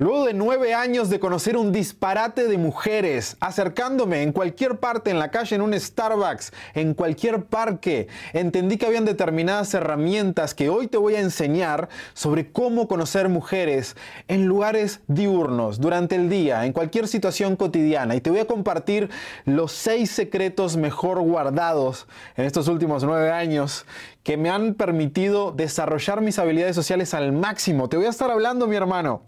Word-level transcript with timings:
Luego 0.00 0.26
de 0.26 0.32
nueve 0.32 0.74
años 0.74 1.10
de 1.10 1.18
conocer 1.18 1.56
un 1.56 1.72
disparate 1.72 2.46
de 2.46 2.56
mujeres, 2.56 3.36
acercándome 3.40 4.22
en 4.22 4.30
cualquier 4.30 4.78
parte, 4.78 5.10
en 5.10 5.18
la 5.18 5.32
calle, 5.32 5.56
en 5.56 5.60
un 5.60 5.74
Starbucks, 5.74 6.52
en 6.74 6.94
cualquier 6.94 7.46
parque, 7.46 8.06
entendí 8.32 8.76
que 8.76 8.86
habían 8.86 9.04
determinadas 9.04 9.74
herramientas 9.74 10.54
que 10.54 10.68
hoy 10.68 10.86
te 10.86 10.98
voy 10.98 11.16
a 11.16 11.20
enseñar 11.20 11.88
sobre 12.14 12.52
cómo 12.52 12.86
conocer 12.86 13.28
mujeres 13.28 13.96
en 14.28 14.46
lugares 14.46 15.00
diurnos, 15.08 15.80
durante 15.80 16.14
el 16.14 16.28
día, 16.28 16.64
en 16.64 16.72
cualquier 16.72 17.08
situación 17.08 17.56
cotidiana. 17.56 18.14
Y 18.14 18.20
te 18.20 18.30
voy 18.30 18.38
a 18.38 18.46
compartir 18.46 19.10
los 19.46 19.72
seis 19.72 20.12
secretos 20.12 20.76
mejor 20.76 21.20
guardados 21.22 22.06
en 22.36 22.44
estos 22.44 22.68
últimos 22.68 23.02
nueve 23.02 23.32
años 23.32 23.84
que 24.28 24.36
me 24.36 24.50
han 24.50 24.74
permitido 24.74 25.52
desarrollar 25.52 26.20
mis 26.20 26.38
habilidades 26.38 26.76
sociales 26.76 27.14
al 27.14 27.32
máximo. 27.32 27.88
Te 27.88 27.96
voy 27.96 28.04
a 28.04 28.10
estar 28.10 28.30
hablando, 28.30 28.66
mi 28.66 28.76
hermano, 28.76 29.22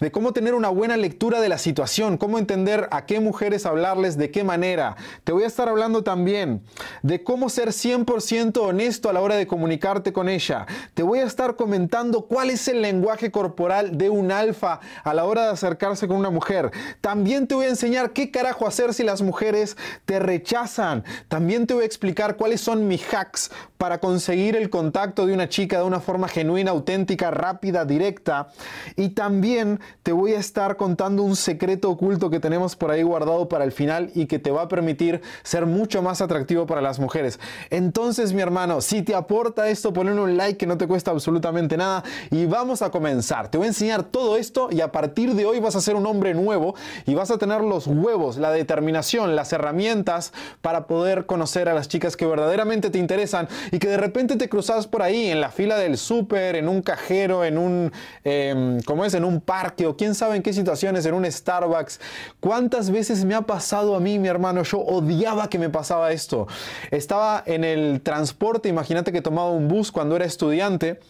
de 0.00 0.12
cómo 0.12 0.34
tener 0.34 0.52
una 0.52 0.68
buena 0.68 0.98
lectura 0.98 1.40
de 1.40 1.48
la 1.48 1.56
situación, 1.56 2.18
cómo 2.18 2.38
entender 2.38 2.86
a 2.90 3.06
qué 3.06 3.20
mujeres 3.20 3.64
hablarles, 3.64 4.18
de 4.18 4.30
qué 4.30 4.44
manera. 4.44 4.96
Te 5.24 5.32
voy 5.32 5.44
a 5.44 5.46
estar 5.46 5.70
hablando 5.70 6.04
también 6.04 6.60
de 7.02 7.24
cómo 7.24 7.48
ser 7.48 7.68
100% 7.68 8.58
honesto 8.58 9.08
a 9.08 9.14
la 9.14 9.22
hora 9.22 9.36
de 9.36 9.46
comunicarte 9.46 10.12
con 10.12 10.28
ella. 10.28 10.66
Te 10.92 11.02
voy 11.02 11.20
a 11.20 11.24
estar 11.24 11.56
comentando 11.56 12.26
cuál 12.26 12.50
es 12.50 12.68
el 12.68 12.82
lenguaje 12.82 13.30
corporal 13.30 13.96
de 13.96 14.10
un 14.10 14.30
alfa 14.30 14.80
a 15.04 15.14
la 15.14 15.24
hora 15.24 15.44
de 15.44 15.52
acercarse 15.52 16.06
con 16.06 16.18
una 16.18 16.28
mujer. 16.28 16.70
También 17.00 17.46
te 17.46 17.54
voy 17.54 17.64
a 17.64 17.70
enseñar 17.70 18.10
qué 18.10 18.30
carajo 18.30 18.66
hacer 18.66 18.92
si 18.92 19.04
las 19.04 19.22
mujeres 19.22 19.78
te 20.04 20.18
rechazan. 20.18 21.02
También 21.28 21.66
te 21.66 21.72
voy 21.72 21.84
a 21.84 21.86
explicar 21.86 22.36
cuáles 22.36 22.60
son 22.60 22.86
mis 22.86 23.02
hacks 23.14 23.50
para 23.78 24.00
conseguir 24.00 24.33
el 24.34 24.68
contacto 24.68 25.26
de 25.26 25.32
una 25.32 25.48
chica 25.48 25.78
de 25.78 25.84
una 25.84 26.00
forma 26.00 26.28
genuina, 26.28 26.72
auténtica, 26.72 27.30
rápida, 27.30 27.84
directa. 27.84 28.48
Y 28.96 29.10
también 29.10 29.80
te 30.02 30.12
voy 30.12 30.32
a 30.32 30.38
estar 30.38 30.76
contando 30.76 31.22
un 31.22 31.36
secreto 31.36 31.88
oculto 31.88 32.30
que 32.30 32.40
tenemos 32.40 32.74
por 32.74 32.90
ahí 32.90 33.02
guardado 33.02 33.48
para 33.48 33.64
el 33.64 33.70
final 33.72 34.10
y 34.14 34.26
que 34.26 34.38
te 34.38 34.50
va 34.50 34.62
a 34.62 34.68
permitir 34.68 35.22
ser 35.44 35.66
mucho 35.66 36.02
más 36.02 36.20
atractivo 36.20 36.66
para 36.66 36.80
las 36.80 36.98
mujeres. 36.98 37.38
Entonces, 37.70 38.32
mi 38.32 38.42
hermano, 38.42 38.80
si 38.80 39.02
te 39.02 39.14
aporta 39.14 39.68
esto, 39.68 39.92
ponle 39.92 40.12
un 40.12 40.36
like 40.36 40.58
que 40.58 40.66
no 40.66 40.76
te 40.76 40.86
cuesta 40.86 41.12
absolutamente 41.12 41.76
nada 41.76 42.02
y 42.30 42.46
vamos 42.46 42.82
a 42.82 42.90
comenzar. 42.90 43.50
Te 43.50 43.58
voy 43.58 43.66
a 43.66 43.68
enseñar 43.68 44.02
todo 44.02 44.36
esto 44.36 44.68
y 44.70 44.80
a 44.80 44.90
partir 44.90 45.34
de 45.34 45.46
hoy 45.46 45.60
vas 45.60 45.76
a 45.76 45.80
ser 45.80 45.94
un 45.94 46.06
hombre 46.06 46.34
nuevo 46.34 46.74
y 47.06 47.14
vas 47.14 47.30
a 47.30 47.38
tener 47.38 47.60
los 47.60 47.86
huevos, 47.86 48.36
la 48.36 48.50
determinación, 48.50 49.36
las 49.36 49.52
herramientas 49.52 50.32
para 50.60 50.86
poder 50.86 51.26
conocer 51.26 51.68
a 51.68 51.74
las 51.74 51.88
chicas 51.88 52.16
que 52.16 52.26
verdaderamente 52.26 52.90
te 52.90 52.98
interesan 52.98 53.48
y 53.70 53.78
que 53.78 53.88
de 53.88 53.96
repente 53.96 54.13
te 54.14 54.48
cruzas 54.48 54.86
por 54.86 55.02
ahí 55.02 55.26
en 55.26 55.40
la 55.40 55.50
fila 55.50 55.76
del 55.76 55.98
súper, 55.98 56.54
en 56.54 56.68
un 56.68 56.82
cajero, 56.82 57.44
en 57.44 57.58
un, 57.58 57.92
eh, 58.24 58.78
¿cómo 58.86 59.04
es? 59.04 59.14
En 59.14 59.24
un 59.24 59.40
parque 59.40 59.86
o 59.86 59.96
quién 59.96 60.14
sabe 60.14 60.36
en 60.36 60.42
qué 60.42 60.52
situaciones, 60.52 61.04
en 61.04 61.14
un 61.14 61.30
Starbucks. 61.30 62.00
¿Cuántas 62.38 62.90
veces 62.90 63.24
me 63.24 63.34
ha 63.34 63.42
pasado 63.42 63.96
a 63.96 64.00
mí, 64.00 64.18
mi 64.20 64.28
hermano? 64.28 64.62
Yo 64.62 64.78
odiaba 64.78 65.50
que 65.50 65.58
me 65.58 65.68
pasaba 65.68 66.12
esto. 66.12 66.46
Estaba 66.92 67.42
en 67.44 67.64
el 67.64 68.00
transporte, 68.02 68.68
imagínate 68.68 69.10
que 69.10 69.20
tomaba 69.20 69.50
un 69.50 69.66
bus 69.66 69.90
cuando 69.90 70.14
era 70.14 70.24
estudiante. 70.24 71.00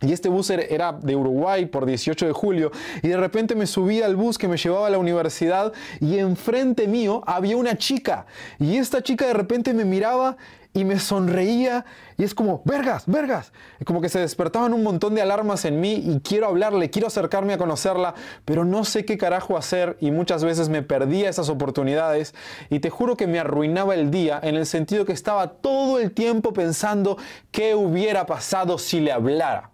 Y 0.00 0.12
este 0.12 0.28
bus 0.28 0.50
era 0.50 0.92
de 0.92 1.16
Uruguay 1.16 1.66
por 1.66 1.86
18 1.86 2.26
de 2.26 2.32
julio 2.32 2.72
y 3.02 3.08
de 3.08 3.16
repente 3.16 3.54
me 3.54 3.66
subí 3.66 4.02
al 4.02 4.16
bus 4.16 4.38
que 4.38 4.48
me 4.48 4.56
llevaba 4.56 4.88
a 4.88 4.90
la 4.90 4.98
universidad 4.98 5.72
y 6.00 6.18
enfrente 6.18 6.88
mío 6.88 7.22
había 7.26 7.56
una 7.56 7.78
chica 7.78 8.26
y 8.58 8.76
esta 8.76 9.02
chica 9.02 9.26
de 9.26 9.34
repente 9.34 9.72
me 9.72 9.84
miraba 9.84 10.36
y 10.74 10.84
me 10.84 10.98
sonreía 10.98 11.86
y 12.18 12.24
es 12.24 12.34
como, 12.34 12.62
vergas, 12.64 13.04
vergas. 13.06 13.52
Como 13.86 14.00
que 14.00 14.08
se 14.08 14.18
despertaban 14.18 14.74
un 14.74 14.82
montón 14.82 15.14
de 15.14 15.22
alarmas 15.22 15.64
en 15.64 15.80
mí 15.80 15.92
y 16.04 16.20
quiero 16.20 16.48
hablarle, 16.48 16.90
quiero 16.90 17.06
acercarme 17.06 17.54
a 17.54 17.58
conocerla, 17.58 18.14
pero 18.44 18.64
no 18.64 18.84
sé 18.84 19.04
qué 19.04 19.16
carajo 19.16 19.56
hacer 19.56 19.96
y 20.00 20.10
muchas 20.10 20.44
veces 20.44 20.68
me 20.68 20.82
perdía 20.82 21.30
esas 21.30 21.48
oportunidades 21.48 22.34
y 22.70 22.80
te 22.80 22.90
juro 22.90 23.16
que 23.16 23.28
me 23.28 23.38
arruinaba 23.38 23.94
el 23.94 24.10
día 24.10 24.40
en 24.42 24.56
el 24.56 24.66
sentido 24.66 25.04
que 25.04 25.12
estaba 25.12 25.48
todo 25.48 26.00
el 26.00 26.10
tiempo 26.10 26.52
pensando 26.52 27.16
qué 27.52 27.76
hubiera 27.76 28.26
pasado 28.26 28.76
si 28.76 28.98
le 28.98 29.12
hablara. 29.12 29.70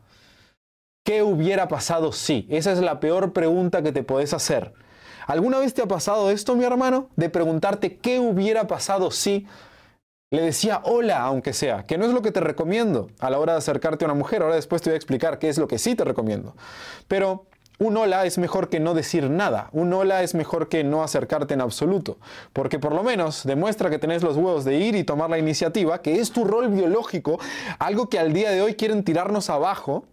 ¿Qué 1.03 1.23
hubiera 1.23 1.67
pasado 1.67 2.13
si? 2.13 2.47
Esa 2.51 2.73
es 2.73 2.81
la 2.81 3.01
peor 3.01 3.33
pregunta 3.33 3.83
que 3.83 3.91
te 3.91 4.03
puedes 4.03 4.35
hacer. 4.35 4.75
¿Alguna 5.27 5.59
vez 5.59 5.73
te 5.73 5.81
ha 5.81 5.87
pasado 5.87 6.31
esto, 6.31 6.57
mi 6.57 6.65
hermano? 6.65 7.09
De 7.17 7.31
preguntarte 7.31 7.97
qué 7.97 8.19
hubiera 8.19 8.67
pasado 8.67 9.11
si 9.11 9.47
le 10.31 10.43
decía 10.43 10.81
hola, 10.85 11.23
aunque 11.23 11.53
sea, 11.53 11.87
que 11.87 11.99
no 11.99 12.05
es 12.05 12.13
lo 12.13 12.23
que 12.23 12.31
te 12.31 12.39
recomiendo 12.39 13.11
a 13.19 13.31
la 13.31 13.41
hora 13.41 13.55
de 13.55 13.59
acercarte 13.59 14.05
a 14.05 14.07
una 14.07 14.15
mujer. 14.15 14.43
Ahora 14.43 14.55
después 14.55 14.81
te 14.81 14.91
voy 14.91 14.95
a 14.95 14.97
explicar 14.97 15.41
qué 15.41 15.49
es 15.49 15.59
lo 15.59 15.67
que 15.67 15.79
sí 15.79 15.97
te 15.97 16.05
recomiendo. 16.05 16.55
Pero 17.09 17.47
un 17.81 17.97
hola 17.97 18.25
es 18.25 18.39
mejor 18.39 18.69
que 18.69 18.79
no 18.79 18.95
decir 18.95 19.29
nada. 19.29 19.71
Un 19.73 19.93
hola 19.93 20.23
es 20.23 20.37
mejor 20.37 20.69
que 20.69 20.85
no 20.85 21.03
acercarte 21.03 21.55
en 21.55 21.61
absoluto. 21.61 22.19
Porque 22.53 22.79
por 22.79 22.95
lo 22.95 23.03
menos 23.03 23.43
demuestra 23.45 23.91
que 23.91 23.99
tenés 23.99 24.23
los 24.23 24.37
huevos 24.37 24.65
de 24.65 24.77
ir 24.77 24.95
y 24.95 25.03
tomar 25.03 25.31
la 25.31 25.39
iniciativa, 25.39 26.01
que 26.01 26.21
es 26.21 26.31
tu 26.31 26.45
rol 26.45 26.69
biológico, 26.69 27.41
algo 27.81 28.09
que 28.09 28.21
al 28.21 28.33
día 28.33 28.51
de 28.51 28.63
hoy 28.63 28.75
quieren 28.75 29.03
tirarnos 29.03 29.51
abajo 29.51 30.05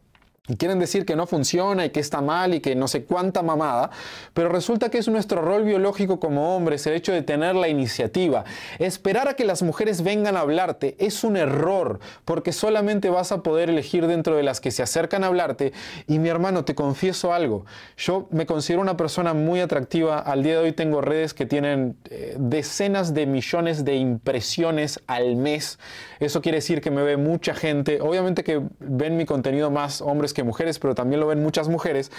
y 0.48 0.56
quieren 0.56 0.80
decir 0.80 1.06
que 1.06 1.16
no 1.16 1.28
funciona 1.28 1.86
y 1.86 1.90
que 1.90 2.00
está 2.00 2.22
mal 2.22 2.54
y 2.54 2.60
que 2.62 2.76
no 2.76 2.88
sé 2.88 3.04
cuánta 3.04 3.44
mamada, 3.44 3.92
pero 4.34 4.50
resulta 4.50 4.90
que 4.90 4.98
es 4.98 5.08
nuestro 5.08 5.42
rol 5.42 5.64
biológico 5.64 6.20
como 6.20 6.56
hombres 6.56 6.88
el 6.88 6.94
hecho 6.94 7.12
de 7.12 7.22
tener 7.22 7.56
la 7.56 7.68
iniciativa. 7.68 8.46
Esperar 8.80 9.28
a 9.28 9.34
que 9.36 9.46
las 9.46 9.62
mujeres 9.62 10.04
vengan 10.04 10.38
a 10.38 10.42
hablarte 10.42 10.96
es 11.00 11.24
un 11.24 11.38
error, 11.38 12.00
porque 12.26 12.54
solamente 12.54 13.10
vas 13.10 13.32
a 13.32 13.44
poder 13.44 13.70
elegir 13.70 14.08
dentro 14.08 14.36
de 14.36 14.44
las 14.44 14.62
que 14.62 14.72
se 14.72 14.84
acercan 14.84 15.24
a 15.24 15.28
hablarte. 15.28 15.74
Y 16.08 16.20
mi 16.20 16.30
hermano, 16.30 16.64
te 16.64 16.76
confieso 16.76 17.34
algo, 17.34 17.66
yo 17.98 18.28
me 18.32 18.46
considero 18.46 18.82
una 18.82 18.98
persona 18.98 19.34
muy 19.34 19.60
atractiva, 19.60 20.20
al 20.20 20.44
día 20.44 20.54
de 20.54 20.60
hoy 20.60 20.72
tengo 20.72 21.02
redes 21.02 21.34
que 21.34 21.46
tienen 21.46 21.98
eh, 22.10 22.36
decenas 22.40 23.14
de 23.14 23.26
millones 23.26 23.84
de 23.84 23.96
impresiones 23.96 25.02
al 25.08 25.36
mes, 25.36 25.80
eso 26.20 26.42
quiere 26.42 26.58
decir 26.58 26.82
que 26.82 26.92
me 26.92 27.04
ve 27.04 27.18
mucha 27.18 27.54
gente, 27.54 28.02
obviamente 28.02 28.44
que 28.44 28.62
ven 28.80 29.18
mi 29.18 29.26
contenido 29.26 29.72
más 29.72 30.02
hombres 30.02 30.34
mujeres, 30.44 30.80
pero 30.80 30.96
también 30.96 31.20
lo 31.20 31.28
ven 31.28 31.42
muchas 31.42 31.70
mujeres. 31.70 32.12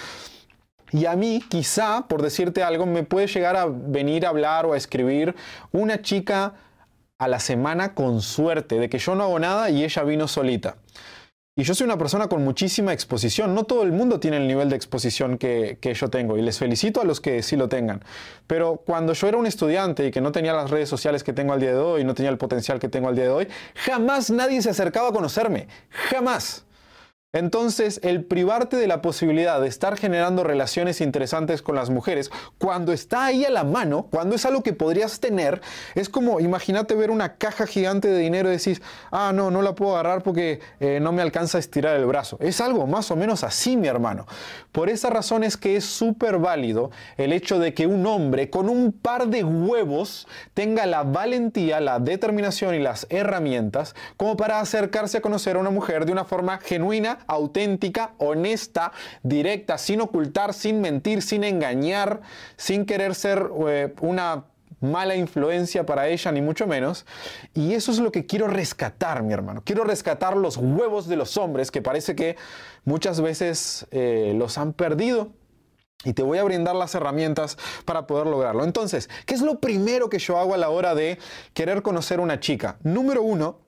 Y 0.90 1.06
a 1.06 1.16
mí, 1.16 1.42
quizá, 1.48 2.06
por 2.08 2.22
decirte 2.22 2.62
algo, 2.62 2.86
me 2.86 3.02
puede 3.02 3.26
llegar 3.26 3.56
a 3.56 3.66
venir 3.66 4.24
a 4.24 4.30
hablar 4.30 4.66
o 4.66 4.72
a 4.72 4.76
escribir 4.76 5.34
una 5.72 6.00
chica 6.00 6.54
a 7.18 7.28
la 7.28 7.40
semana 7.40 7.94
con 7.94 8.22
suerte, 8.22 8.78
de 8.78 8.88
que 8.88 8.98
yo 8.98 9.14
no 9.14 9.24
hago 9.24 9.38
nada 9.38 9.70
y 9.70 9.84
ella 9.84 10.02
vino 10.04 10.28
solita. 10.28 10.76
Y 11.58 11.64
yo 11.64 11.74
soy 11.74 11.86
una 11.86 11.98
persona 11.98 12.28
con 12.28 12.44
muchísima 12.44 12.92
exposición. 12.92 13.52
No 13.52 13.64
todo 13.64 13.82
el 13.82 13.90
mundo 13.90 14.20
tiene 14.20 14.36
el 14.36 14.46
nivel 14.46 14.70
de 14.70 14.76
exposición 14.76 15.38
que, 15.38 15.78
que, 15.80 15.92
yo 15.92 16.08
tengo. 16.08 16.38
Y 16.38 16.42
les 16.42 16.56
felicito 16.56 17.00
a 17.00 17.04
los 17.04 17.20
que 17.20 17.42
sí 17.42 17.56
lo 17.56 17.68
tengan. 17.68 18.04
Pero 18.46 18.76
cuando 18.86 19.12
yo 19.12 19.26
era 19.26 19.36
un 19.36 19.44
estudiante 19.44 20.06
y 20.06 20.10
que 20.12 20.20
no 20.20 20.30
tenía 20.30 20.52
las 20.52 20.70
redes 20.70 20.88
sociales 20.88 21.24
que 21.24 21.32
tengo 21.32 21.52
al 21.52 21.58
día 21.58 21.70
de 21.70 21.78
hoy, 21.78 22.04
no 22.04 22.14
tenía 22.14 22.30
el 22.30 22.38
potencial 22.38 22.78
que 22.78 22.88
tengo 22.88 23.08
al 23.08 23.16
día 23.16 23.24
de 23.24 23.30
hoy, 23.30 23.48
jamás 23.74 24.30
nadie 24.30 24.62
se 24.62 24.70
acercaba 24.70 25.08
a 25.08 25.12
conocerme. 25.12 25.66
Jamás. 25.90 26.64
Entonces, 27.34 28.00
el 28.04 28.24
privarte 28.24 28.78
de 28.78 28.86
la 28.86 29.02
posibilidad 29.02 29.60
de 29.60 29.68
estar 29.68 29.98
generando 29.98 30.44
relaciones 30.44 31.02
interesantes 31.02 31.60
con 31.60 31.74
las 31.74 31.90
mujeres, 31.90 32.30
cuando 32.56 32.90
está 32.90 33.26
ahí 33.26 33.44
a 33.44 33.50
la 33.50 33.64
mano, 33.64 34.08
cuando 34.10 34.34
es 34.34 34.46
algo 34.46 34.62
que 34.62 34.72
podrías 34.72 35.20
tener, 35.20 35.60
es 35.94 36.08
como, 36.08 36.40
imagínate 36.40 36.94
ver 36.94 37.10
una 37.10 37.34
caja 37.34 37.66
gigante 37.66 38.08
de 38.08 38.18
dinero 38.18 38.48
y 38.48 38.56
decís, 38.56 38.80
ah, 39.10 39.32
no, 39.34 39.50
no 39.50 39.60
la 39.60 39.74
puedo 39.74 39.92
agarrar 39.92 40.22
porque 40.22 40.60
eh, 40.80 41.00
no 41.02 41.12
me 41.12 41.20
alcanza 41.20 41.58
a 41.58 41.60
estirar 41.60 41.96
el 41.96 42.06
brazo. 42.06 42.38
Es 42.40 42.62
algo 42.62 42.86
más 42.86 43.10
o 43.10 43.16
menos 43.16 43.44
así, 43.44 43.76
mi 43.76 43.88
hermano. 43.88 44.26
Por 44.72 44.88
esa 44.88 45.10
razón 45.10 45.44
es 45.44 45.58
que 45.58 45.76
es 45.76 45.84
súper 45.84 46.38
válido 46.38 46.90
el 47.18 47.34
hecho 47.34 47.58
de 47.58 47.74
que 47.74 47.86
un 47.86 48.06
hombre 48.06 48.48
con 48.48 48.70
un 48.70 48.90
par 48.90 49.28
de 49.28 49.44
huevos 49.44 50.26
tenga 50.54 50.86
la 50.86 51.02
valentía, 51.02 51.78
la 51.80 51.98
determinación 51.98 52.74
y 52.74 52.78
las 52.78 53.06
herramientas 53.10 53.94
como 54.16 54.38
para 54.38 54.60
acercarse 54.60 55.18
a 55.18 55.20
conocer 55.20 55.56
a 55.56 55.58
una 55.58 55.68
mujer 55.70 56.06
de 56.06 56.12
una 56.12 56.24
forma 56.24 56.58
genuina, 56.58 57.17
auténtica, 57.26 58.14
honesta, 58.18 58.92
directa, 59.22 59.78
sin 59.78 60.00
ocultar, 60.00 60.54
sin 60.54 60.80
mentir, 60.80 61.22
sin 61.22 61.44
engañar, 61.44 62.20
sin 62.56 62.86
querer 62.86 63.14
ser 63.14 63.50
eh, 63.68 63.94
una 64.00 64.44
mala 64.80 65.16
influencia 65.16 65.84
para 65.84 66.08
ella, 66.08 66.32
ni 66.32 66.40
mucho 66.40 66.66
menos. 66.66 67.06
Y 67.54 67.74
eso 67.74 67.90
es 67.90 67.98
lo 67.98 68.12
que 68.12 68.26
quiero 68.26 68.46
rescatar, 68.46 69.22
mi 69.22 69.32
hermano. 69.32 69.62
Quiero 69.64 69.84
rescatar 69.84 70.36
los 70.36 70.56
huevos 70.56 71.08
de 71.08 71.16
los 71.16 71.36
hombres 71.36 71.70
que 71.70 71.82
parece 71.82 72.14
que 72.14 72.36
muchas 72.84 73.20
veces 73.20 73.86
eh, 73.90 74.32
los 74.36 74.58
han 74.58 74.72
perdido. 74.72 75.32
Y 76.04 76.12
te 76.12 76.22
voy 76.22 76.38
a 76.38 76.44
brindar 76.44 76.76
las 76.76 76.94
herramientas 76.94 77.58
para 77.84 78.06
poder 78.06 78.28
lograrlo. 78.28 78.62
Entonces, 78.62 79.10
¿qué 79.26 79.34
es 79.34 79.42
lo 79.42 79.58
primero 79.58 80.08
que 80.08 80.20
yo 80.20 80.38
hago 80.38 80.54
a 80.54 80.56
la 80.56 80.68
hora 80.68 80.94
de 80.94 81.18
querer 81.54 81.82
conocer 81.82 82.20
una 82.20 82.38
chica? 82.38 82.78
Número 82.84 83.20
uno, 83.20 83.58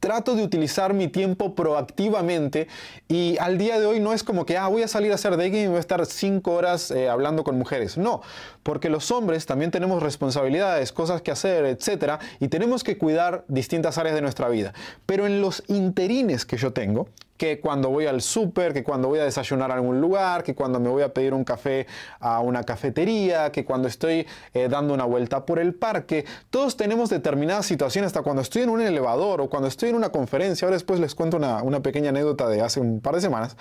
Trato 0.00 0.34
de 0.34 0.42
utilizar 0.42 0.94
mi 0.94 1.08
tiempo 1.08 1.54
proactivamente 1.54 2.68
y 3.08 3.36
al 3.38 3.58
día 3.58 3.78
de 3.78 3.86
hoy 3.86 4.00
no 4.00 4.12
es 4.12 4.22
como 4.22 4.46
que 4.46 4.58
ah, 4.58 4.68
voy 4.68 4.82
a 4.82 4.88
salir 4.88 5.12
a 5.12 5.16
hacer 5.16 5.36
dating 5.36 5.64
y 5.64 5.66
voy 5.68 5.76
a 5.76 5.80
estar 5.80 6.04
cinco 6.06 6.52
horas 6.54 6.90
eh, 6.90 7.08
hablando 7.08 7.44
con 7.44 7.56
mujeres. 7.58 7.96
No, 7.96 8.22
porque 8.62 8.90
los 8.90 9.10
hombres 9.10 9.46
también 9.46 9.70
tenemos 9.70 10.02
responsabilidades, 10.02 10.92
cosas 10.92 11.22
que 11.22 11.30
hacer, 11.30 11.64
etcétera, 11.64 12.18
y 12.40 12.48
tenemos 12.48 12.84
que 12.84 12.98
cuidar 12.98 13.44
distintas 13.48 13.98
áreas 13.98 14.14
de 14.14 14.22
nuestra 14.22 14.48
vida. 14.48 14.72
Pero 15.06 15.26
en 15.26 15.40
los 15.40 15.62
interines 15.68 16.44
que 16.44 16.56
yo 16.56 16.72
tengo, 16.72 17.08
que 17.36 17.60
cuando 17.60 17.90
voy 17.90 18.06
al 18.06 18.22
súper, 18.22 18.72
que 18.72 18.84
cuando 18.84 19.08
voy 19.08 19.18
a 19.18 19.24
desayunar 19.24 19.70
a 19.70 19.74
algún 19.74 20.00
lugar, 20.00 20.42
que 20.42 20.54
cuando 20.54 20.80
me 20.80 20.88
voy 20.88 21.02
a 21.02 21.12
pedir 21.12 21.34
un 21.34 21.44
café 21.44 21.86
a 22.20 22.40
una 22.40 22.64
cafetería, 22.64 23.50
que 23.52 23.64
cuando 23.64 23.88
estoy 23.88 24.26
eh, 24.54 24.68
dando 24.68 24.94
una 24.94 25.04
vuelta 25.04 25.44
por 25.44 25.58
el 25.58 25.74
parque. 25.74 26.24
Todos 26.50 26.76
tenemos 26.76 27.10
determinadas 27.10 27.66
situaciones, 27.66 28.08
hasta 28.08 28.22
cuando 28.22 28.42
estoy 28.42 28.62
en 28.62 28.70
un 28.70 28.80
elevador 28.80 29.40
o 29.40 29.48
cuando 29.48 29.68
estoy 29.68 29.90
en 29.90 29.96
una 29.96 30.10
conferencia. 30.10 30.66
Ahora 30.66 30.76
después 30.76 31.00
les 31.00 31.14
cuento 31.14 31.36
una, 31.36 31.62
una 31.62 31.80
pequeña 31.80 32.10
anécdota 32.10 32.48
de 32.48 32.62
hace 32.62 32.80
un 32.80 33.00
par 33.00 33.14
de 33.14 33.20
semanas. 33.20 33.56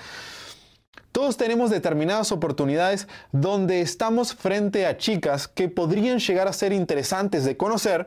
Todos 1.15 1.37
tenemos 1.37 1.69
determinadas 1.69 2.33
oportunidades 2.33 3.07
donde 3.31 3.79
estamos 3.79 4.35
frente 4.35 4.85
a 4.85 4.97
chicas 4.97 5.47
que 5.47 5.69
podrían 5.69 6.19
llegar 6.19 6.49
a 6.49 6.51
ser 6.51 6.73
interesantes 6.73 7.45
de 7.45 7.55
conocer, 7.55 8.05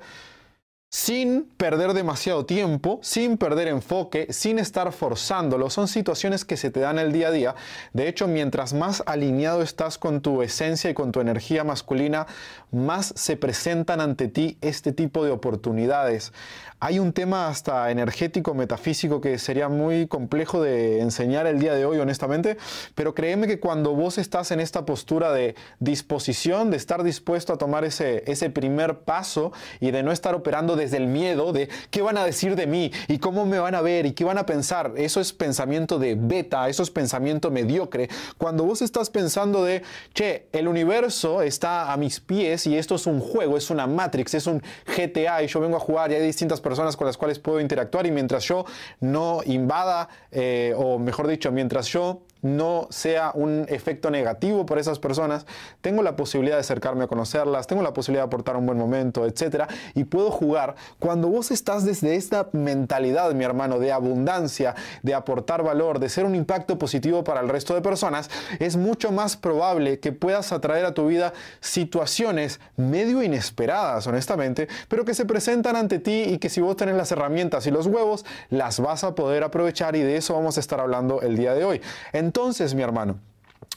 sin 0.91 1.45
perder 1.59 1.93
demasiado 1.93 2.47
tiempo, 2.47 2.99
sin 3.03 3.37
perder 3.37 3.69
enfoque, 3.69 4.33
sin 4.33 4.59
estar 4.59 4.91
forzándolo. 4.93 5.69
Son 5.69 5.87
situaciones 5.87 6.47
que 6.47 6.57
se 6.57 6.71
te 6.71 6.81
dan 6.81 6.99
el 6.99 7.13
día 7.13 7.29
a 7.29 7.31
día. 7.31 7.55
De 7.93 8.09
hecho, 8.09 8.27
mientras 8.27 8.73
más 8.73 9.03
alineado 9.05 9.61
estás 9.61 9.99
con 9.99 10.23
tu 10.23 10.41
esencia 10.41 10.89
y 10.89 10.95
con 10.95 11.13
tu 11.13 11.21
energía 11.21 11.63
masculina, 11.63 12.27
más 12.71 13.13
se 13.17 13.37
presentan 13.37 14.01
ante 14.01 14.29
ti 14.29 14.57
este 14.63 14.93
tipo 14.93 15.25
de 15.25 15.31
oportunidades. 15.31 16.33
Hay 16.81 17.01
un 17.01 17.13
tema 17.13 17.49
hasta 17.49 17.91
energético, 17.91 18.55
metafísico, 18.55 19.21
que 19.21 19.41
sería 19.41 19.69
muy 19.69 20.07
complejo 20.07 20.63
de 20.63 21.01
enseñar 21.01 21.49
el 21.49 21.59
día 21.59 21.75
de 21.75 21.85
hoy, 21.85 21.99
honestamente, 21.99 22.57
pero 22.95 23.17
créeme 23.17 23.49
que 23.49 23.59
cuando 23.59 23.97
vos 23.97 24.17
estás 24.17 24.53
en 24.53 24.61
esta 24.61 24.87
postura 24.87 25.33
de 25.33 25.57
disposición, 25.81 26.71
de 26.71 26.77
estar 26.77 27.03
dispuesto 27.03 27.53
a 27.53 27.59
tomar 27.59 27.85
ese, 27.85 28.23
ese 28.31 28.49
primer 28.49 29.01
paso 29.01 29.51
y 29.81 29.91
de 29.91 30.05
no 30.05 30.13
estar 30.13 30.37
operando 30.37 30.77
desde 30.77 30.99
el 30.99 31.09
miedo 31.09 31.53
de 31.53 31.69
qué 31.91 32.01
van 32.01 32.17
a 32.17 32.25
decir 32.25 32.55
de 32.55 32.69
mí 32.69 32.93
y 33.09 33.19
cómo 33.19 33.45
me 33.45 33.59
van 33.59 33.75
a 33.75 33.81
ver 33.81 34.07
y 34.07 34.13
qué 34.13 34.23
van 34.23 34.39
a 34.39 34.47
pensar. 34.47 34.93
Eso 34.97 35.21
es 35.21 35.33
pensamiento 35.33 35.99
de 35.99 36.15
beta, 36.15 36.69
eso 36.69 36.85
es 36.85 36.91
pensamiento 36.93 37.51
mediocre. 37.51 38.09
Cuando 38.37 38.63
vos 38.63 38.83
estás 38.83 39.11
pensando 39.11 39.65
de, 39.65 39.83
che, 40.15 40.47
el 40.53 40.69
universo 40.69 41.43
está 41.43 41.93
a 41.93 41.97
mis 41.97 42.21
pies 42.21 42.69
y 42.69 42.77
esto 42.77 42.95
es 42.95 43.07
un 43.09 43.19
juego, 43.19 43.57
es 43.57 43.69
una 43.69 43.89
Matrix, 43.89 44.35
es 44.35 44.47
un 44.47 44.63
GTA 44.97 45.43
y 45.43 45.49
yo 45.49 45.59
vengo 45.59 45.77
a 45.77 45.81
jugar 45.81 46.13
y 46.13 46.15
hay 46.15 46.23
distintas 46.23 46.61
personas 46.61 46.68
con 46.97 47.07
las 47.07 47.17
cuales 47.17 47.39
puedo 47.39 47.61
interactuar 47.61 48.07
y 48.07 48.11
mientras 48.11 48.45
yo 48.45 48.65
no 49.01 49.41
invada, 49.45 50.09
eh, 50.31 50.75
o 50.77 50.99
mejor 50.99 51.27
dicho, 51.27 51.51
mientras 51.53 51.89
yo 51.89 52.23
no 52.43 52.87
sea 52.91 53.33
un 53.35 53.67
efecto 53.69 54.11
negativo 54.11 54.67
para 54.67 54.81
esas 54.81 54.99
personas, 54.99 55.47
tengo 55.81 56.03
la 56.03 56.17
posibilidad 56.17 56.57
de 56.57 56.61
acercarme 56.61 57.05
a 57.05 57.07
conocerlas, 57.07 57.67
tengo 57.67 57.83
la 57.83 57.93
posibilidad 57.93 58.25
de 58.25 58.27
aportar 58.27 58.57
un 58.57 58.67
buen 58.67 58.79
momento, 58.79 59.27
etc. 59.27 59.65
Y 59.95 60.05
puedo 60.05 60.31
jugar. 60.31 60.77
Cuando 60.99 61.29
vos 61.29 61.51
estás 61.51 61.85
desde 61.85 62.15
esta 62.15 62.49
mentalidad, 62.53 63.33
mi 63.33 63.45
hermano, 63.45 63.79
de 63.79 63.93
abundancia, 63.93 64.75
de 65.03 65.15
aportar 65.15 65.63
valor, 65.63 65.99
de 65.99 66.09
ser 66.09 66.25
un 66.25 66.35
impacto 66.35 66.79
positivo 66.79 67.25
para 67.25 67.41
el 67.41 67.49
resto 67.49 67.75
de 67.75 67.83
personas, 67.83 68.31
es 68.59 68.77
mucho 68.77 69.13
más 69.13 69.37
probable 69.37 70.01
que 70.01 70.13
puedas 70.13 70.53
atraer 70.53 70.85
a 70.85 70.95
tu 70.95 71.07
vida 71.07 71.33
situaciones 71.61 72.61
medio 72.77 73.23
inesperadas, 73.23 74.07
honestamente, 74.07 74.69
pero 74.89 75.05
que 75.05 75.15
se 75.15 75.25
presentan 75.25 75.77
ante 75.77 75.99
ti 75.99 76.25
y 76.27 76.39
que 76.39 76.49
si 76.49 76.61
vos 76.61 76.77
tenés 76.77 76.97
las 76.97 77.13
herramientas 77.13 77.67
y 77.67 77.71
los 77.71 77.87
huevos, 77.87 78.25
las 78.51 78.81
vas 78.81 79.05
a 79.05 79.15
poder 79.15 79.43
aprovechar 79.43 79.97
y 79.97 80.03
de 80.03 80.17
eso 80.17 80.35
vamos 80.35 80.57
a 80.57 80.61
estar 80.61 80.81
hablando 80.81 81.21
el 81.23 81.37
día 81.37 81.55
de 81.55 81.65
hoy. 81.65 81.81
Entonces, 82.29 82.75
mi 82.75 82.83
hermano, 82.83 83.19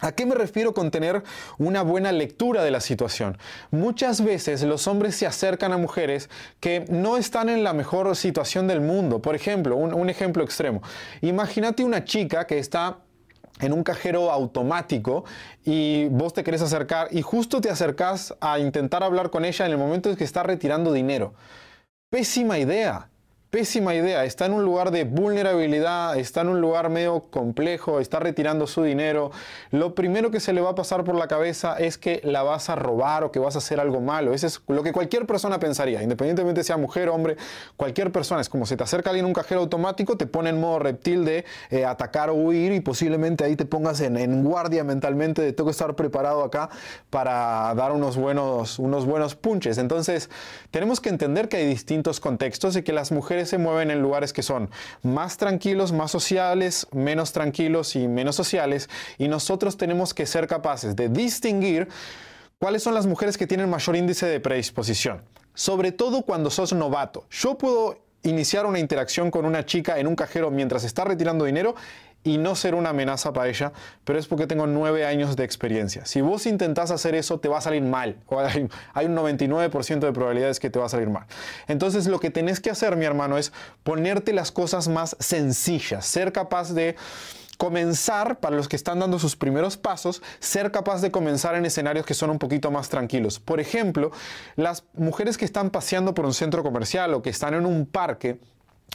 ¿A 0.01 0.11
qué 0.13 0.25
me 0.25 0.33
refiero 0.33 0.73
con 0.73 0.89
tener 0.89 1.21
una 1.59 1.83
buena 1.83 2.11
lectura 2.11 2.63
de 2.63 2.71
la 2.71 2.81
situación? 2.81 3.37
Muchas 3.69 4.23
veces 4.23 4.63
los 4.63 4.87
hombres 4.87 5.15
se 5.15 5.27
acercan 5.27 5.73
a 5.73 5.77
mujeres 5.77 6.27
que 6.59 6.85
no 6.89 7.17
están 7.17 7.49
en 7.49 7.63
la 7.63 7.73
mejor 7.73 8.15
situación 8.15 8.67
del 8.67 8.81
mundo. 8.81 9.21
Por 9.21 9.35
ejemplo, 9.35 9.75
un, 9.75 10.09
ejemplo 10.09 10.43
extremo. 10.43 10.81
Imagínate 11.21 11.83
una 11.83 12.03
chica 12.03 12.47
que 12.47 12.57
está 12.57 12.97
en 13.59 13.73
un 13.73 13.83
cajero 13.83 14.31
automático 14.31 15.23
y 15.63 16.07
vos 16.07 16.33
te 16.33 16.43
querés 16.43 16.63
acercar 16.63 17.07
y 17.11 17.21
justo 17.21 17.61
te 17.61 17.69
acercás 17.69 18.35
a 18.41 18.57
intentar 18.57 19.03
hablar 19.03 19.29
con 19.29 19.45
ella 19.45 19.67
en 19.67 19.71
el 19.71 19.77
momento 19.77 20.09
en 20.09 20.15
que 20.15 20.23
está 20.23 20.41
retirando 20.41 20.91
dinero. 20.91 21.35
Pésima 22.09 22.57
idea 22.57 23.11
pésima 23.51 23.93
idea. 23.93 24.23
Está 24.23 24.45
en 24.45 24.53
un 24.53 24.63
lugar 24.63 24.91
de 24.91 25.03
vulnerabilidad, 25.03 26.17
está 26.17 26.39
en 26.41 26.47
un 26.47 26.61
lugar 26.61 26.89
medio 26.89 27.19
complejo, 27.29 27.99
está 27.99 28.19
retirando 28.19 28.65
su 28.65 28.81
dinero. 28.81 29.31
Lo 29.71 29.93
primero 29.93 30.31
que 30.31 30.39
se 30.39 30.53
le 30.53 30.61
va 30.61 30.69
a 30.69 30.75
pasar 30.75 31.03
por 31.03 31.15
la 31.15 31.27
cabeza 31.27 31.77
es 31.77 31.97
que 31.97 32.21
la 32.23 32.43
vas 32.43 32.69
a 32.69 32.75
robar 32.75 33.25
o 33.25 33.31
que 33.31 33.39
vas 33.39 33.55
a 33.55 33.57
hacer 33.57 33.81
algo 33.81 33.99
malo. 33.99 34.33
Eso 34.33 34.47
es 34.47 34.61
lo 34.67 34.81
que 34.83 34.93
cualquier 34.93 35.27
persona 35.27 35.59
pensaría, 35.59 36.01
independientemente 36.01 36.63
sea 36.63 36.77
mujer 36.77 37.09
hombre, 37.09 37.35
cualquier 37.75 38.13
persona. 38.13 38.39
Es 38.39 38.47
como 38.47 38.65
si 38.65 38.77
te 38.77 38.83
acerca 38.83 39.09
alguien 39.09 39.25
en 39.25 39.27
un 39.27 39.33
cajero 39.33 39.59
automático, 39.59 40.15
te 40.15 40.27
pone 40.27 40.49
en 40.49 40.59
modo 40.59 40.79
reptil 40.79 41.25
de 41.25 41.43
eh, 41.71 41.83
atacar 41.83 42.29
o 42.29 42.35
huir 42.35 42.71
y 42.71 42.79
posiblemente 42.79 43.43
ahí 43.43 43.57
te 43.57 43.65
pongas 43.65 43.99
en, 43.99 44.43
guardia 44.45 44.85
mentalmente 44.85 45.41
de 45.41 45.51
tengo 45.51 45.67
que 45.67 45.71
estar 45.71 45.93
preparado 45.95 46.43
acá 46.43 46.69
para 47.09 47.73
dar 47.75 47.91
unos 47.91 48.15
buenos, 48.15 48.79
unos 48.79 49.05
buenos 49.05 49.35
punches. 49.35 49.77
Entonces, 49.77 50.29
tenemos 50.71 51.01
que 51.01 51.09
entender 51.09 51.49
que 51.49 51.57
hay 51.57 51.67
distintos 51.67 52.21
contextos 52.21 52.77
y 52.77 52.83
que 52.83 52.93
las 52.93 53.11
mujeres 53.11 53.40
se 53.45 53.57
mueven 53.57 53.91
en 53.91 54.01
lugares 54.01 54.33
que 54.33 54.43
son 54.43 54.69
más 55.03 55.37
tranquilos, 55.37 55.91
más 55.91 56.11
sociales, 56.11 56.87
menos 56.91 57.31
tranquilos 57.31 57.95
y 57.95 58.07
menos 58.07 58.35
sociales. 58.35 58.89
Y 59.17 59.27
nosotros 59.27 59.77
tenemos 59.77 60.13
que 60.13 60.25
ser 60.25 60.47
capaces 60.47 60.95
de 60.95 61.09
distinguir 61.09 61.87
cuáles 62.59 62.83
son 62.83 62.93
las 62.93 63.07
mujeres 63.07 63.37
que 63.37 63.47
tienen 63.47 63.69
mayor 63.69 63.95
índice 63.95 64.25
de 64.25 64.39
predisposición. 64.39 65.21
Sobre 65.53 65.91
todo 65.91 66.21
cuando 66.21 66.49
sos 66.49 66.73
novato. 66.73 67.25
Yo 67.29 67.57
puedo 67.57 67.97
iniciar 68.23 68.65
una 68.65 68.79
interacción 68.79 69.31
con 69.31 69.45
una 69.45 69.65
chica 69.65 69.99
en 69.99 70.07
un 70.07 70.15
cajero 70.15 70.51
mientras 70.51 70.83
está 70.83 71.03
retirando 71.03 71.45
dinero 71.45 71.75
y 72.23 72.37
no 72.37 72.55
ser 72.55 72.75
una 72.75 72.89
amenaza 72.89 73.33
para 73.33 73.49
ella, 73.49 73.73
pero 74.03 74.19
es 74.19 74.27
porque 74.27 74.47
tengo 74.47 74.67
nueve 74.67 75.05
años 75.05 75.35
de 75.35 75.43
experiencia. 75.43 76.05
Si 76.05 76.21
vos 76.21 76.45
intentás 76.45 76.91
hacer 76.91 77.15
eso, 77.15 77.39
te 77.39 77.49
va 77.49 77.57
a 77.57 77.61
salir 77.61 77.81
mal. 77.81 78.17
Hay 78.93 79.05
un 79.05 79.15
99% 79.15 79.99
de 79.99 80.11
probabilidades 80.11 80.59
que 80.59 80.69
te 80.69 80.79
va 80.79 80.85
a 80.85 80.89
salir 80.89 81.09
mal. 81.09 81.25
Entonces 81.67 82.07
lo 82.07 82.19
que 82.19 82.29
tenés 82.29 82.59
que 82.59 82.69
hacer, 82.69 82.95
mi 82.95 83.05
hermano, 83.05 83.37
es 83.37 83.51
ponerte 83.83 84.33
las 84.33 84.51
cosas 84.51 84.87
más 84.87 85.15
sencillas, 85.19 86.05
ser 86.05 86.31
capaz 86.31 86.73
de 86.73 86.95
comenzar, 87.57 88.39
para 88.39 88.55
los 88.55 88.67
que 88.67 88.75
están 88.75 88.97
dando 88.97 89.19
sus 89.19 89.35
primeros 89.35 89.77
pasos, 89.77 90.23
ser 90.39 90.71
capaz 90.71 90.99
de 91.01 91.11
comenzar 91.11 91.53
en 91.53 91.63
escenarios 91.63 92.07
que 92.07 92.15
son 92.15 92.31
un 92.31 92.39
poquito 92.39 92.71
más 92.71 92.89
tranquilos. 92.89 93.39
Por 93.39 93.59
ejemplo, 93.59 94.09
las 94.55 94.83
mujeres 94.93 95.37
que 95.37 95.45
están 95.45 95.69
paseando 95.69 96.15
por 96.15 96.25
un 96.25 96.33
centro 96.33 96.63
comercial 96.63 97.13
o 97.13 97.21
que 97.21 97.29
están 97.29 97.53
en 97.53 97.67
un 97.67 97.85
parque, 97.85 98.39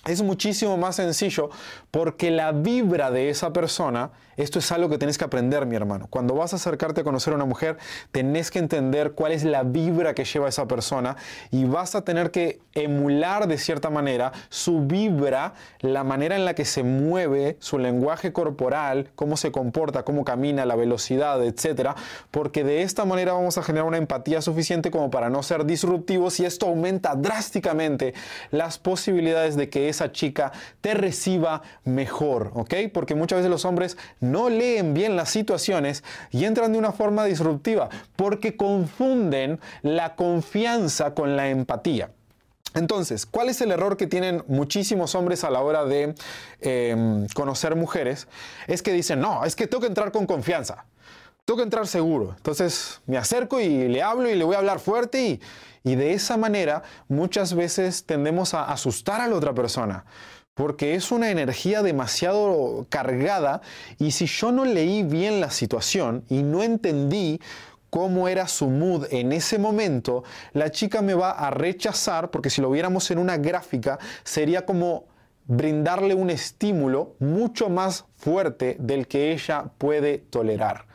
es 0.07 0.23
muchísimo 0.23 0.77
más 0.77 0.97
sencillo 0.97 1.51
porque 1.91 2.31
la 2.31 2.53
vibra 2.53 3.11
de 3.11 3.31
esa 3.31 3.53
persona, 3.53 4.11
esto 4.37 4.59
es 4.59 4.71
algo 4.71 4.89
que 4.89 4.99
tenés 4.99 5.19
que 5.19 5.25
aprender, 5.25 5.67
mi 5.67 5.77
hermano. 5.77 6.07
Cuando 6.11 6.35
vas 6.35 6.53
a 6.53 6.57
acercarte 6.57 7.01
a 7.01 7.05
conocer 7.05 7.33
a 7.33 7.37
una 7.37 7.45
mujer, 7.47 7.79
tenés 8.13 8.51
que 8.51 8.59
entender 8.59 9.13
cuál 9.13 9.33
es 9.33 9.45
la 9.45 9.63
vibra 9.63 10.15
que 10.15 10.25
lleva 10.25 10.49
esa 10.49 10.69
persona 10.69 11.17
y 11.51 11.65
vas 11.65 11.95
a 11.95 12.05
tener 12.05 12.31
que 12.31 12.61
emular 12.75 13.49
de 13.49 13.59
cierta 13.59 13.91
manera 13.91 14.33
su 14.49 14.87
vibra, 14.87 15.55
la 15.81 16.05
manera 16.05 16.37
en 16.37 16.45
la 16.45 16.55
que 16.55 16.65
se 16.65 16.83
mueve, 16.83 17.57
su 17.61 17.79
lenguaje 17.79 18.33
corporal, 18.33 19.11
cómo 19.15 19.37
se 19.37 19.51
comporta, 19.51 20.05
cómo 20.05 20.25
camina, 20.25 20.67
la 20.67 20.77
velocidad, 20.77 21.43
etcétera, 21.43 21.97
porque 22.31 22.63
de 22.63 22.83
esta 22.83 23.05
manera 23.07 23.33
vamos 23.33 23.59
a 23.59 23.63
generar 23.63 23.89
una 23.89 23.97
empatía 23.97 24.43
suficiente 24.43 24.91
como 24.91 25.11
para 25.11 25.31
no 25.31 25.43
ser 25.43 25.65
disruptivos 25.65 26.39
y 26.41 26.45
esto 26.45 26.67
aumenta 26.67 27.15
drásticamente 27.15 28.15
las 28.51 28.79
posibilidades 28.79 29.57
de 29.57 29.71
que 29.71 29.86
esa 29.89 30.13
chica 30.13 30.53
te 30.81 30.95
reciba 30.95 31.63
mejor, 31.85 32.53
¿ok? 32.55 32.75
Porque 32.93 33.15
muchas 33.15 33.39
veces 33.39 33.51
los 33.51 33.65
hombres 33.65 33.97
no 34.21 34.49
leen 34.49 34.95
bien 34.95 35.17
las 35.17 35.31
situaciones 35.31 36.05
y 36.31 36.45
entran 36.45 36.73
de 36.73 36.79
una 36.79 36.93
forma 36.93 37.25
disruptiva 37.25 37.89
porque 38.17 38.57
confunden 38.57 39.61
la 39.83 40.15
confianza 40.17 41.15
con 41.15 41.37
la 41.37 41.49
empatía. 41.49 42.11
Entonces, 42.75 43.25
¿cuál 43.25 43.49
es 43.49 43.61
el 43.63 43.73
error 43.73 43.97
que 43.97 44.07
tienen 44.07 44.45
muchísimos 44.49 45.15
hombres 45.15 45.45
a 45.45 45.51
la 45.51 45.61
hora 45.61 45.87
de 45.87 46.15
em, 46.61 47.27
conocer 47.29 47.75
mujeres? 47.75 48.29
Es 48.67 48.83
que 48.83 48.93
dicen, 48.93 49.21
no, 49.21 49.45
es 49.45 49.57
que 49.57 49.67
tengo 49.67 49.81
que 49.81 49.87
entrar 49.87 50.13
con 50.13 50.27
confianza, 50.27 50.85
tengo 51.47 51.59
que 51.59 51.63
entrar 51.63 51.87
seguro. 51.87 52.35
Entonces 52.37 53.01
me 53.07 53.17
acerco 53.17 53.61
y 53.61 53.89
le 53.89 54.03
hablo 54.03 54.29
y 54.29 54.35
le 54.35 54.45
voy 54.45 54.57
a 54.57 54.59
hablar 54.59 54.81
fuerte 54.81 55.23
y, 55.25 55.41
y 55.85 55.95
de 55.95 56.13
esa 56.13 56.37
manera 56.37 56.83
muchas 57.09 57.55
veces 57.55 58.05
tendemos 58.05 58.53
a 58.53 58.65
asustar 58.65 59.21
a 59.21 59.29
la 59.29 59.37
otra 59.37 59.55
persona. 59.55 60.05
Porque 60.55 60.95
es 60.95 61.13
una 61.13 61.31
energía 61.31 61.83
demasiado 61.83 62.87
cargada 62.89 63.61
y 63.99 64.11
si 64.11 64.27
yo 64.27 64.51
no 64.51 64.65
leí 64.65 65.05
bien 65.05 65.41
la 65.41 65.51
situación 65.51 66.25
y 66.29 66.43
no 66.43 66.63
entendí 66.63 67.41
cómo 67.91 68.27
era 68.27 68.49
su 68.49 68.69
mood 68.69 69.07
en 69.13 69.33
ese 69.33 69.59
momento, 69.59 70.25
la 70.53 70.71
chica 70.71 71.01
me 71.01 71.15
va 71.15 71.31
a 71.31 71.51
rechazar 71.51 72.31
porque 72.31 72.51
si 72.51 72.61
lo 72.61 72.71
viéramos 72.71 73.11
en 73.13 73.19
una 73.19 73.37
gráfica 73.37 73.99
sería 74.25 74.67
como 74.67 75.05
brindarle 75.47 76.15
un 76.15 76.31
estímulo 76.31 77.15
mucho 77.21 77.69
más 77.69 78.05
fuerte 78.17 78.77
del 78.81 79.07
que 79.07 79.33
ella 79.33 79.71
puede 79.79 80.19
tolerar. 80.19 80.87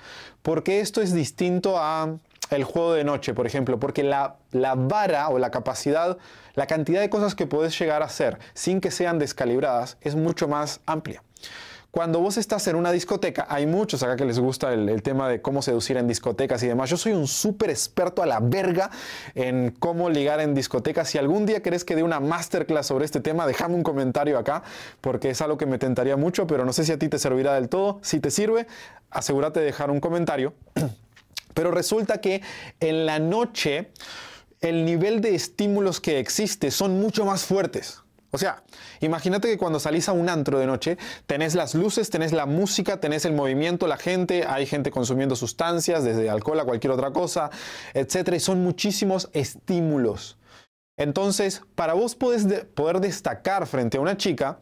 Porque 0.41 0.79
esto 0.79 1.01
es 1.01 1.13
distinto 1.13 1.77
a 1.77 2.17
el 2.49 2.63
juego 2.63 2.93
de 2.93 3.03
noche, 3.03 3.33
por 3.33 3.47
ejemplo, 3.47 3.79
porque 3.79 4.03
la, 4.03 4.35
la, 4.51 4.75
vara 4.75 5.29
o 5.29 5.39
la 5.39 5.51
capacidad, 5.51 6.17
la 6.53 6.67
cantidad 6.67 6.99
de 6.99 7.09
cosas 7.09 7.33
que 7.33 7.47
puedes 7.47 7.77
llegar 7.79 8.01
a 8.01 8.05
hacer 8.05 8.39
sin 8.53 8.81
que 8.81 8.91
sean 8.91 9.19
descalibradas 9.19 9.97
es 10.01 10.15
mucho 10.15 10.47
más 10.47 10.81
amplia. 10.85 11.23
Cuando 11.91 12.21
vos 12.21 12.37
estás 12.37 12.65
en 12.67 12.77
una 12.77 12.93
discoteca, 12.93 13.47
hay 13.49 13.65
muchos 13.65 14.01
acá 14.01 14.15
que 14.15 14.23
les 14.23 14.39
gusta 14.39 14.73
el, 14.73 15.03
tema 15.03 15.27
de 15.27 15.41
cómo 15.41 15.61
seducir 15.61 15.97
en 15.97 16.07
discotecas 16.07 16.63
y 16.63 16.67
demás. 16.67 16.89
Yo 16.89 16.95
soy 16.95 17.11
un 17.11 17.27
súper 17.27 17.69
experto 17.69 18.23
a 18.23 18.25
la 18.25 18.39
verga 18.39 18.89
en 19.35 19.71
cómo 19.71 20.09
ligar 20.09 20.39
en 20.39 20.55
discotecas. 20.55 21.09
Si 21.09 21.17
algún 21.17 21.45
día 21.45 21.61
querés 21.61 21.83
que 21.83 21.95
dé 21.95 22.03
una 22.03 22.21
masterclass 22.21 22.87
sobre 22.87 23.03
este 23.03 23.19
tema, 23.19 23.45
déjame 23.45 23.75
un 23.75 23.83
comentario 23.83 24.39
acá, 24.39 24.63
porque 25.01 25.31
es 25.31 25.41
algo 25.41 25.57
que 25.57 25.65
me 25.65 25.77
tentaría 25.77 26.15
mucho, 26.15 26.47
pero 26.47 26.63
no 26.63 26.71
sé 26.71 26.85
si 26.85 26.93
a 26.93 26.97
ti 26.97 27.09
te 27.09 27.19
servirá 27.19 27.55
del 27.55 27.67
todo. 27.67 27.99
Si 28.03 28.21
te 28.21 28.31
sirve, 28.31 28.67
asegúrate 29.09 29.59
de 29.59 29.65
dejar 29.65 29.91
un 29.91 29.99
comentario. 29.99 30.53
Pero 31.53 31.71
resulta 31.71 32.21
que 32.21 32.41
en 32.79 33.05
la 33.05 33.19
noche 33.19 33.91
el 34.61 34.85
nivel 34.85 35.19
de 35.19 35.35
estímulos 35.35 35.99
que 35.99 36.19
existe 36.19 36.71
son 36.71 37.01
mucho 37.01 37.25
más 37.25 37.43
fuertes. 37.43 38.00
O 38.31 38.37
sea, 38.37 38.63
imagínate 39.01 39.49
que 39.49 39.57
cuando 39.57 39.79
salís 39.79 40.07
a 40.07 40.13
un 40.13 40.29
antro 40.29 40.57
de 40.57 40.65
noche, 40.65 40.97
tenés 41.25 41.53
las 41.53 41.75
luces, 41.75 42.09
tenés 42.09 42.31
la 42.31 42.45
música, 42.45 42.99
tenés 42.99 43.25
el 43.25 43.33
movimiento, 43.33 43.87
la 43.87 43.97
gente, 43.97 44.45
hay 44.47 44.65
gente 44.65 44.89
consumiendo 44.89 45.35
sustancias, 45.35 46.03
desde 46.03 46.29
alcohol 46.29 46.59
a 46.61 46.65
cualquier 46.65 46.91
otra 46.91 47.11
cosa, 47.11 47.51
etc. 47.93 48.33
Y 48.35 48.39
son 48.39 48.63
muchísimos 48.63 49.29
estímulos. 49.33 50.37
Entonces, 50.97 51.61
para 51.75 51.93
vos 51.93 52.15
poder 52.15 52.99
destacar 52.99 53.67
frente 53.67 53.97
a 53.97 54.01
una 54.01 54.17
chica, 54.17 54.59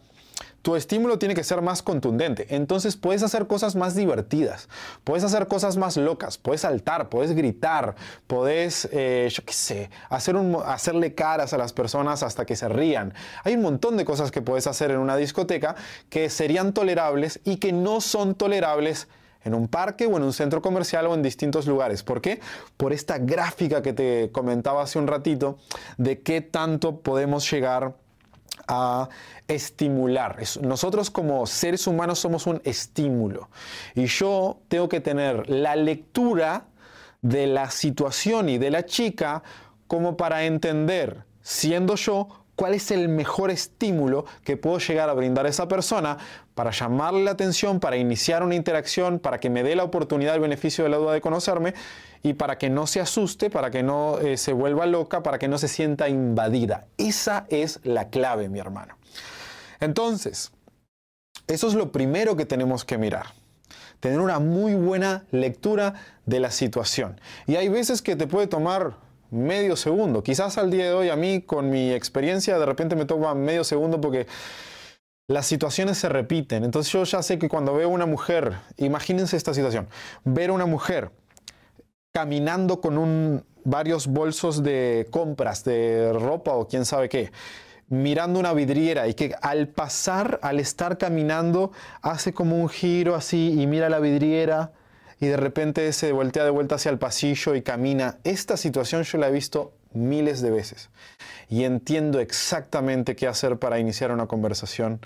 tu 0.62 0.76
estímulo 0.76 1.20
tiene 1.20 1.36
que 1.36 1.44
ser 1.44 1.62
más 1.62 1.82
contundente. 1.82 2.48
Entonces 2.56 2.96
puedes 2.96 3.24
hacer 3.24 3.48
cosas 3.48 3.76
más 3.76 3.96
divertidas, 3.96 4.70
puedes 5.04 5.24
hacer 5.24 5.48
cosas 5.48 5.78
más 5.78 5.98
locas, 5.98 6.38
puedes 6.38 6.62
saltar, 6.62 7.10
puedes 7.10 7.34
gritar, 7.34 7.96
puedes, 8.28 8.88
eh, 8.92 9.30
yo 9.32 9.44
qué 9.46 9.54
sé, 9.54 9.90
hacer 10.10 10.36
hacerle 10.66 11.16
caras 11.16 11.54
a 11.54 11.58
las 11.58 11.74
personas 11.74 12.24
hasta 12.24 12.46
que 12.46 12.56
se 12.56 12.70
rían. 12.70 13.14
Hay 13.44 13.56
un 13.56 13.62
montón 13.62 13.98
de 13.98 14.06
cosas 14.06 14.32
que 14.32 14.42
puedes 14.42 14.68
hacer 14.68 14.92
en 14.92 15.00
una 15.00 15.18
discoteca 15.18 15.76
que 16.10 16.30
serían 16.30 16.74
tolerables 16.74 17.40
y 17.44 17.58
que 17.58 17.72
no 17.72 18.02
son 18.02 18.36
tolerables 18.36 19.08
en 19.44 19.54
un 19.54 19.68
parque 19.68 20.06
o 20.06 20.18
en 20.18 20.24
un 20.24 20.34
centro 20.34 20.62
comercial 20.62 21.08
o 21.08 21.14
en 21.14 21.24
distintos 21.24 21.66
lugares. 21.68 22.04
¿Por 22.04 22.22
qué? 22.22 22.40
Por 22.78 22.94
esta 22.94 23.18
gráfica 23.18 23.82
que 23.82 23.94
te 23.94 24.32
comentaba 24.32 24.84
hace 24.84 25.00
un 25.00 25.08
ratito 25.08 25.58
de 25.98 26.22
qué 26.22 26.42
tanto 26.42 27.00
podemos 27.00 27.50
llegar 27.50 27.96
a 28.68 29.10
estimular. 29.50 30.38
Nosotros 30.62 31.10
como 31.10 31.46
seres 31.46 31.86
humanos 31.88 32.20
somos 32.20 32.48
un 32.48 32.62
estímulo. 32.64 33.50
Y 33.96 34.06
yo 34.06 34.62
tengo 34.70 34.88
que 34.88 35.02
tener 35.02 35.50
la 35.50 35.76
lectura 35.76 36.68
de 37.22 37.48
la 37.48 37.70
situación 37.70 38.48
y 38.48 38.58
de 38.58 38.72
la 38.72 38.86
chica 38.86 39.44
como 39.88 40.16
para 40.16 40.46
entender, 40.46 41.26
siendo 41.42 41.96
yo, 41.96 42.30
cuál 42.56 42.74
es 42.74 42.92
el 42.92 43.08
mejor 43.08 43.52
estímulo 43.52 44.26
que 44.44 44.58
puedo 44.58 44.80
llegar 44.80 45.10
a 45.10 45.14
brindar 45.14 45.46
a 45.46 45.50
esa 45.50 45.70
persona 45.70 46.18
para 46.56 46.72
llamarle 46.72 47.24
la 47.24 47.32
atención, 47.32 47.80
para 47.80 47.96
iniciar 47.96 48.44
una 48.44 48.54
interacción, 48.54 49.20
para 49.20 49.40
que 49.40 49.50
me 49.50 49.64
dé 49.64 49.78
la 49.78 49.86
oportunidad, 49.86 50.36
el 50.36 50.42
beneficio 50.42 50.84
de 50.84 50.90
la 50.90 50.98
duda 50.98 51.14
de 51.14 51.22
conocerme 51.22 51.74
y 52.22 52.34
para 52.34 52.58
que 52.58 52.70
no 52.70 52.86
se 52.86 53.00
asuste, 53.00 53.50
para 53.50 53.72
que 53.72 53.82
no 53.82 54.20
eh, 54.20 54.36
se 54.36 54.52
vuelva 54.52 54.86
loca, 54.86 55.24
para 55.24 55.40
que 55.40 55.48
no 55.48 55.58
se 55.58 55.70
sienta 55.70 56.10
invadida. 56.10 56.86
Esa 56.98 57.46
es 57.50 57.80
la 57.84 58.10
clave, 58.10 58.50
mi 58.50 58.60
hermano. 58.60 58.99
Entonces, 59.80 60.52
eso 61.48 61.68
es 61.68 61.74
lo 61.74 61.92
primero 61.92 62.36
que 62.36 62.46
tenemos 62.46 62.86
que 62.86 62.98
mirar. 62.98 63.28
Tener 64.00 64.20
una 64.20 64.40
muy 64.40 64.76
buena 64.76 65.26
lectura 65.32 65.96
de 66.26 66.40
la 66.40 66.52
situación. 66.52 67.20
Y 67.48 67.56
hay 67.56 67.70
veces 67.70 68.02
que 68.02 68.16
te 68.16 68.28
puede 68.28 68.48
tomar 68.48 68.96
medio 69.32 69.76
segundo. 69.76 70.24
Quizás 70.24 70.58
al 70.58 70.72
día 70.72 70.86
de 70.86 70.94
hoy 70.94 71.10
a 71.10 71.16
mí, 71.16 71.42
con 71.42 71.70
mi 71.70 71.92
experiencia, 71.92 72.58
de 72.58 72.66
repente 72.66 72.96
me 72.96 73.06
toma 73.06 73.36
medio 73.36 73.64
segundo 73.64 74.00
porque 74.00 74.28
las 75.28 75.46
situaciones 75.46 75.98
se 75.98 76.10
repiten. 76.10 76.64
Entonces 76.64 76.92
yo 76.92 77.04
ya 77.04 77.22
sé 77.22 77.38
que 77.38 77.50
cuando 77.50 77.74
veo 77.76 77.90
una 77.90 78.06
mujer, 78.06 78.58
imagínense 78.78 79.38
esta 79.38 79.54
situación, 79.54 79.88
ver 80.24 80.50
a 80.50 80.54
una 80.54 80.66
mujer 80.66 81.12
caminando 82.12 82.82
con 82.82 82.98
un, 82.98 83.44
varios 83.64 84.08
bolsos 84.08 84.64
de 84.64 85.08
compras, 85.12 85.64
de 85.64 86.12
ropa 86.14 86.54
o 86.54 86.68
quién 86.68 86.86
sabe 86.86 87.10
qué, 87.10 87.32
mirando 87.90 88.40
una 88.40 88.54
vidriera 88.54 89.08
y 89.08 89.14
que 89.14 89.36
al 89.42 89.68
pasar, 89.68 90.40
al 90.42 90.60
estar 90.60 90.98
caminando, 90.98 91.72
hace 92.02 92.34
como 92.34 92.62
un 92.62 92.70
giro 92.70 93.16
así 93.16 93.60
y 93.60 93.68
mira 93.68 93.90
la 93.90 94.00
vidriera 94.00 94.72
y 95.20 95.28
de 95.28 95.38
repente 95.38 95.92
se 95.92 96.12
voltea 96.12 96.44
de 96.44 96.50
vuelta 96.50 96.76
hacia 96.76 96.92
el 96.92 97.00
pasillo 97.00 97.56
y 97.56 97.62
camina. 97.62 98.20
Esta 98.24 98.58
situación 98.58 99.04
yo 99.04 99.18
la 99.18 99.28
he 99.28 99.32
visto 99.32 99.74
miles 99.92 100.42
de 100.42 100.52
veces 100.52 100.90
y 101.50 101.64
entiendo 101.64 102.20
exactamente 102.20 103.16
qué 103.16 103.28
hacer 103.28 103.58
para 103.58 103.80
iniciar 103.80 104.12
una 104.12 104.28
conversación 104.28 105.02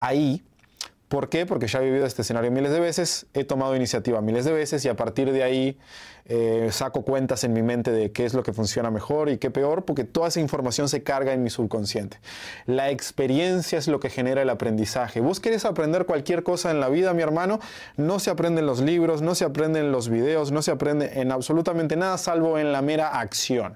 ahí 0.00 0.42
¿Por 1.10 1.28
qué? 1.28 1.44
Porque 1.44 1.66
ya 1.66 1.80
he 1.80 1.84
vivido 1.84 2.06
este 2.06 2.22
escenario 2.22 2.52
miles 2.52 2.70
de 2.70 2.78
veces, 2.78 3.26
he 3.34 3.42
tomado 3.42 3.74
iniciativa 3.74 4.20
miles 4.20 4.44
de 4.44 4.52
veces 4.52 4.84
y 4.84 4.88
a 4.88 4.94
partir 4.94 5.32
de 5.32 5.42
ahí 5.42 5.76
eh, 6.26 6.68
saco 6.70 7.02
cuentas 7.02 7.42
en 7.42 7.52
mi 7.52 7.62
mente 7.62 7.90
de 7.90 8.12
qué 8.12 8.24
es 8.24 8.32
lo 8.32 8.44
que 8.44 8.52
funciona 8.52 8.92
mejor 8.92 9.28
y 9.28 9.38
qué 9.38 9.50
peor, 9.50 9.84
porque 9.84 10.04
toda 10.04 10.28
esa 10.28 10.38
información 10.38 10.88
se 10.88 11.02
carga 11.02 11.32
en 11.32 11.42
mi 11.42 11.50
subconsciente. 11.50 12.20
La 12.64 12.90
experiencia 12.90 13.76
es 13.76 13.88
lo 13.88 13.98
que 13.98 14.08
genera 14.08 14.42
el 14.42 14.50
aprendizaje. 14.50 15.18
Vos 15.18 15.40
querés 15.40 15.64
aprender 15.64 16.06
cualquier 16.06 16.44
cosa 16.44 16.70
en 16.70 16.78
la 16.78 16.88
vida, 16.88 17.12
mi 17.12 17.22
hermano, 17.22 17.58
no 17.96 18.20
se 18.20 18.30
aprende 18.30 18.60
en 18.60 18.68
los 18.68 18.80
libros, 18.80 19.20
no 19.20 19.34
se 19.34 19.44
aprende 19.44 19.80
en 19.80 19.90
los 19.90 20.10
videos, 20.10 20.52
no 20.52 20.62
se 20.62 20.70
aprende 20.70 21.20
en 21.20 21.32
absolutamente 21.32 21.96
nada 21.96 22.18
salvo 22.18 22.56
en 22.56 22.70
la 22.70 22.82
mera 22.82 23.08
acción. 23.18 23.74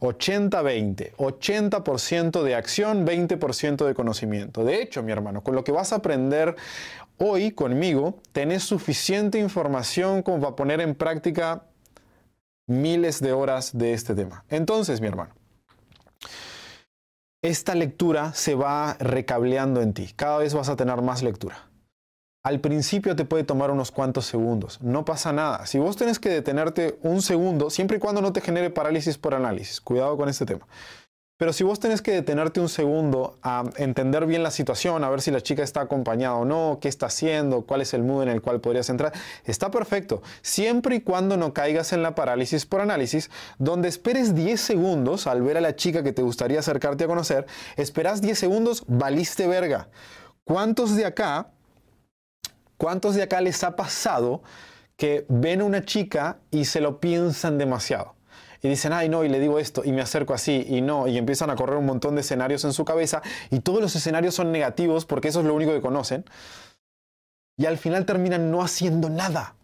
80-20, 0.00 1.12
80%, 1.16 2.42
de 2.42 2.54
acción, 2.54 3.06
20% 3.06 3.86
de 3.86 3.94
conocimiento. 3.94 4.64
De 4.64 4.82
hecho, 4.82 5.02
mi 5.02 5.12
hermano, 5.12 5.42
con 5.42 5.54
lo 5.54 5.64
que 5.64 5.72
vas 5.72 5.92
a 5.92 5.96
aprender 5.96 6.56
hoy 7.18 7.52
conmigo, 7.52 8.20
tenés 8.32 8.62
suficiente 8.62 9.38
información 9.38 10.22
como 10.22 10.40
para 10.40 10.56
poner 10.56 10.80
en 10.80 10.94
práctica 10.94 11.64
miles 12.66 13.20
de 13.20 13.32
horas 13.32 13.76
de 13.76 13.92
este 13.92 14.14
tema. 14.14 14.44
Entonces, 14.48 15.00
mi 15.00 15.06
hermano, 15.06 15.34
esta 17.42 17.74
lectura 17.74 18.32
se 18.34 18.54
va 18.54 18.94
recableando 18.98 19.80
en 19.80 19.94
ti. 19.94 20.12
Cada 20.16 20.38
vez 20.38 20.54
vas 20.54 20.68
a 20.68 20.76
tener 20.76 21.00
más 21.02 21.22
lectura. 21.22 21.68
Al 22.46 22.60
principio 22.60 23.16
te 23.16 23.24
puede 23.24 23.42
tomar 23.42 23.72
unos 23.72 23.90
cuantos 23.90 24.24
segundos, 24.24 24.80
no 24.80 25.04
pasa 25.04 25.32
nada. 25.32 25.66
Si 25.66 25.80
vos 25.80 25.96
tenés 25.96 26.20
que 26.20 26.28
detenerte 26.28 26.96
un 27.02 27.20
segundo, 27.20 27.70
siempre 27.70 27.96
y 27.96 28.00
cuando 28.00 28.22
no 28.22 28.32
te 28.32 28.40
genere 28.40 28.70
parálisis 28.70 29.18
por 29.18 29.34
análisis, 29.34 29.80
cuidado 29.80 30.16
con 30.16 30.28
este 30.28 30.46
tema. 30.46 30.64
Pero 31.38 31.52
si 31.52 31.64
vos 31.64 31.80
tenés 31.80 32.02
que 32.02 32.12
detenerte 32.12 32.60
un 32.60 32.68
segundo 32.68 33.36
a 33.42 33.64
entender 33.78 34.26
bien 34.26 34.44
la 34.44 34.52
situación, 34.52 35.02
a 35.02 35.10
ver 35.10 35.22
si 35.22 35.32
la 35.32 35.40
chica 35.40 35.64
está 35.64 35.80
acompañada 35.80 36.36
o 36.36 36.44
no, 36.44 36.78
qué 36.80 36.86
está 36.86 37.06
haciendo, 37.06 37.62
cuál 37.62 37.80
es 37.80 37.92
el 37.94 38.04
mood 38.04 38.22
en 38.22 38.28
el 38.28 38.40
cual 38.40 38.60
podrías 38.60 38.90
entrar, 38.90 39.12
está 39.44 39.72
perfecto. 39.72 40.22
Siempre 40.40 40.94
y 40.94 41.00
cuando 41.00 41.36
no 41.36 41.52
caigas 41.52 41.92
en 41.92 42.04
la 42.04 42.14
parálisis 42.14 42.64
por 42.64 42.80
análisis, 42.80 43.28
donde 43.58 43.88
esperes 43.88 44.36
10 44.36 44.60
segundos 44.60 45.26
al 45.26 45.42
ver 45.42 45.56
a 45.56 45.60
la 45.60 45.74
chica 45.74 46.04
que 46.04 46.12
te 46.12 46.22
gustaría 46.22 46.60
acercarte 46.60 47.02
a 47.02 47.08
conocer, 47.08 47.44
esperas 47.76 48.20
10 48.22 48.38
segundos, 48.38 48.84
valiste 48.86 49.48
verga. 49.48 49.88
¿Cuántos 50.44 50.94
de 50.94 51.06
acá, 51.06 51.50
cuántos 52.78 53.14
de 53.14 53.22
acá 53.22 53.40
les 53.40 53.62
ha 53.64 53.76
pasado 53.76 54.42
que 54.96 55.26
ven 55.28 55.60
a 55.60 55.64
una 55.64 55.84
chica 55.84 56.38
y 56.50 56.64
se 56.64 56.80
lo 56.80 57.00
piensan 57.00 57.58
demasiado? 57.58 58.16
y 58.62 58.68
dicen, 58.68 58.92
ay 58.92 59.08
no, 59.08 59.24
y 59.24 59.28
le 59.28 59.38
digo 59.38 59.58
esto, 59.58 59.82
y 59.84 59.92
me 59.92 60.02
acerco 60.02 60.34
así, 60.34 60.64
y 60.68 60.80
no, 60.80 61.06
y 61.06 61.18
empiezan 61.18 61.50
a 61.50 61.56
correr 61.56 61.76
un 61.76 61.86
montón 61.86 62.14
de 62.14 62.22
escenarios 62.22 62.64
en 62.64 62.72
su 62.72 62.84
cabeza, 62.84 63.22
y 63.50 63.60
todos 63.60 63.80
los 63.80 63.94
escenarios 63.94 64.34
son 64.34 64.50
negativos 64.50 65.06
porque 65.06 65.28
eso 65.28 65.40
es 65.40 65.46
lo 65.46 65.54
único 65.54 65.72
que 65.72 65.80
conocen, 65.80 66.24
y 67.56 67.66
al 67.66 67.78
final 67.78 68.04
terminan 68.04 68.50
no 68.50 68.62
haciendo 68.62 69.08
nada. 69.08 69.54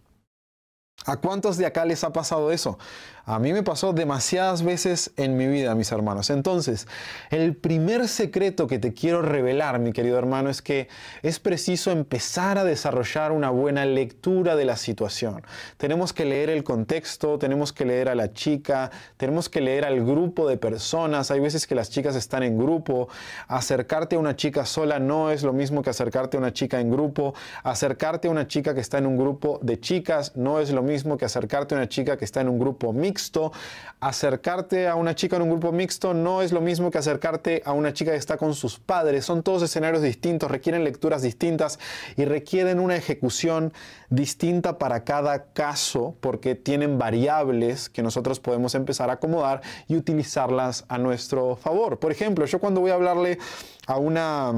¿A 1.05 1.17
cuántos 1.17 1.57
de 1.57 1.67
acá 1.67 1.85
les 1.85 2.05
ha 2.05 2.13
pasado 2.13 2.53
eso? 2.53 2.79
A 3.25 3.39
mí 3.39 3.53
me 3.53 3.63
pasó 3.63 3.93
demasiadas 3.93 4.65
veces 4.65 5.13
en 5.17 5.37
mi 5.37 5.47
vida, 5.47 5.77
mis 5.77 5.93
hermanos. 5.93 6.31
Entonces, 6.31 6.89
el 7.31 7.55
primer 7.55 8.09
secreto 8.09 8.67
que 8.67 8.81
te 8.81 8.95
quiero 8.95 9.23
revelar, 9.23 9.79
mi 9.79 9.93
querido 9.93 10.19
hermano, 10.19 10.51
es 10.51 10.61
que 10.61 10.89
es 11.23 11.39
preciso 11.39 11.93
empezar 11.93 12.59
a 12.59 12.65
desarrollar 12.65 13.31
una 13.31 13.51
buena 13.51 13.85
lectura 13.85 14.57
de 14.57 14.65
la 14.65 14.77
situación. 14.77 15.43
Tenemos 15.77 16.13
que 16.13 16.25
leer 16.25 16.51
el 16.51 16.65
contexto, 16.65 17.39
tenemos 17.39 17.73
que 17.73 17.85
leer 17.85 18.09
a 18.09 18.17
la 18.17 18.33
chica, 18.33 18.91
tenemos 19.17 19.49
que 19.49 19.61
leer 19.61 19.85
al 19.85 20.05
grupo 20.05 20.49
de 20.49 20.57
personas. 20.57 21.31
Hay 21.31 21.39
veces 21.39 21.69
que 21.69 21.77
las 21.77 21.91
chicas 21.91 22.17
están 22.17 22.43
en 22.43 22.59
grupo. 22.59 23.09
Acercarte 23.47 24.17
a 24.17 24.19
una 24.19 24.35
chica 24.35 24.67
sola 24.67 24.99
no 24.99 25.31
es 25.31 25.45
lo 25.45 25.53
mismo 25.53 25.83
que 25.83 25.91
acercarte 25.91 26.37
a 26.37 26.41
una 26.41 26.53
chica 26.53 26.81
en 26.81 26.91
grupo. 26.91 27.35
Acercarte 27.63 28.27
a 28.27 28.33
una 28.33 28.49
chica 28.49 28.75
que 28.75 28.81
está 28.81 28.99
en 28.99 29.07
un 29.07 29.17
grupo 29.17 29.61
de 29.63 29.79
chicas 29.79 30.33
no 30.35 30.59
es 30.59 30.73
lo 30.73 30.83
mismo 30.83 30.92
que 31.19 31.25
acercarte 31.25 31.75
a 31.75 31.79
una 31.79 31.89
chica 31.89 32.17
que 32.17 32.25
está 32.25 32.41
en 32.41 32.49
un 32.49 32.59
grupo 32.59 32.93
mixto. 32.93 33.53
Acercarte 34.01 34.89
a 34.89 34.95
una 34.95 35.15
chica 35.15 35.37
en 35.37 35.43
un 35.43 35.51
grupo 35.51 35.73
mixto 35.73 36.15
no 36.15 36.43
es 36.43 36.53
lo 36.53 36.61
mismo 36.61 36.91
que 36.91 36.99
acercarte 36.99 37.63
a 37.65 37.73
una 37.73 37.93
chica 37.93 38.13
que 38.13 38.19
está 38.19 38.37
con 38.37 38.55
sus 38.55 38.79
padres. 38.79 39.25
Son 39.25 39.43
todos 39.43 39.63
escenarios 39.63 40.03
distintos, 40.03 40.51
requieren 40.51 40.85
lecturas 40.85 41.23
distintas 41.23 41.79
y 42.17 42.25
requieren 42.25 42.79
una 42.79 42.97
ejecución 42.97 43.73
distinta 44.11 44.79
para 44.79 45.05
cada 45.05 45.53
caso 45.53 46.15
porque 46.21 46.55
tienen 46.55 46.99
variables 46.99 47.89
que 47.89 48.03
nosotros 48.03 48.41
podemos 48.41 48.75
empezar 48.75 49.11
a 49.11 49.15
acomodar 49.15 49.63
y 49.89 49.97
utilizarlas 49.97 50.85
a 50.89 50.99
nuestro 50.99 51.57
favor. 51.57 51.99
Por 51.99 52.13
ejemplo, 52.13 52.45
yo 52.45 52.59
cuando 52.59 52.81
voy 52.81 52.91
a 52.91 52.95
hablarle 52.95 53.39
a 53.87 53.97
una 53.97 54.53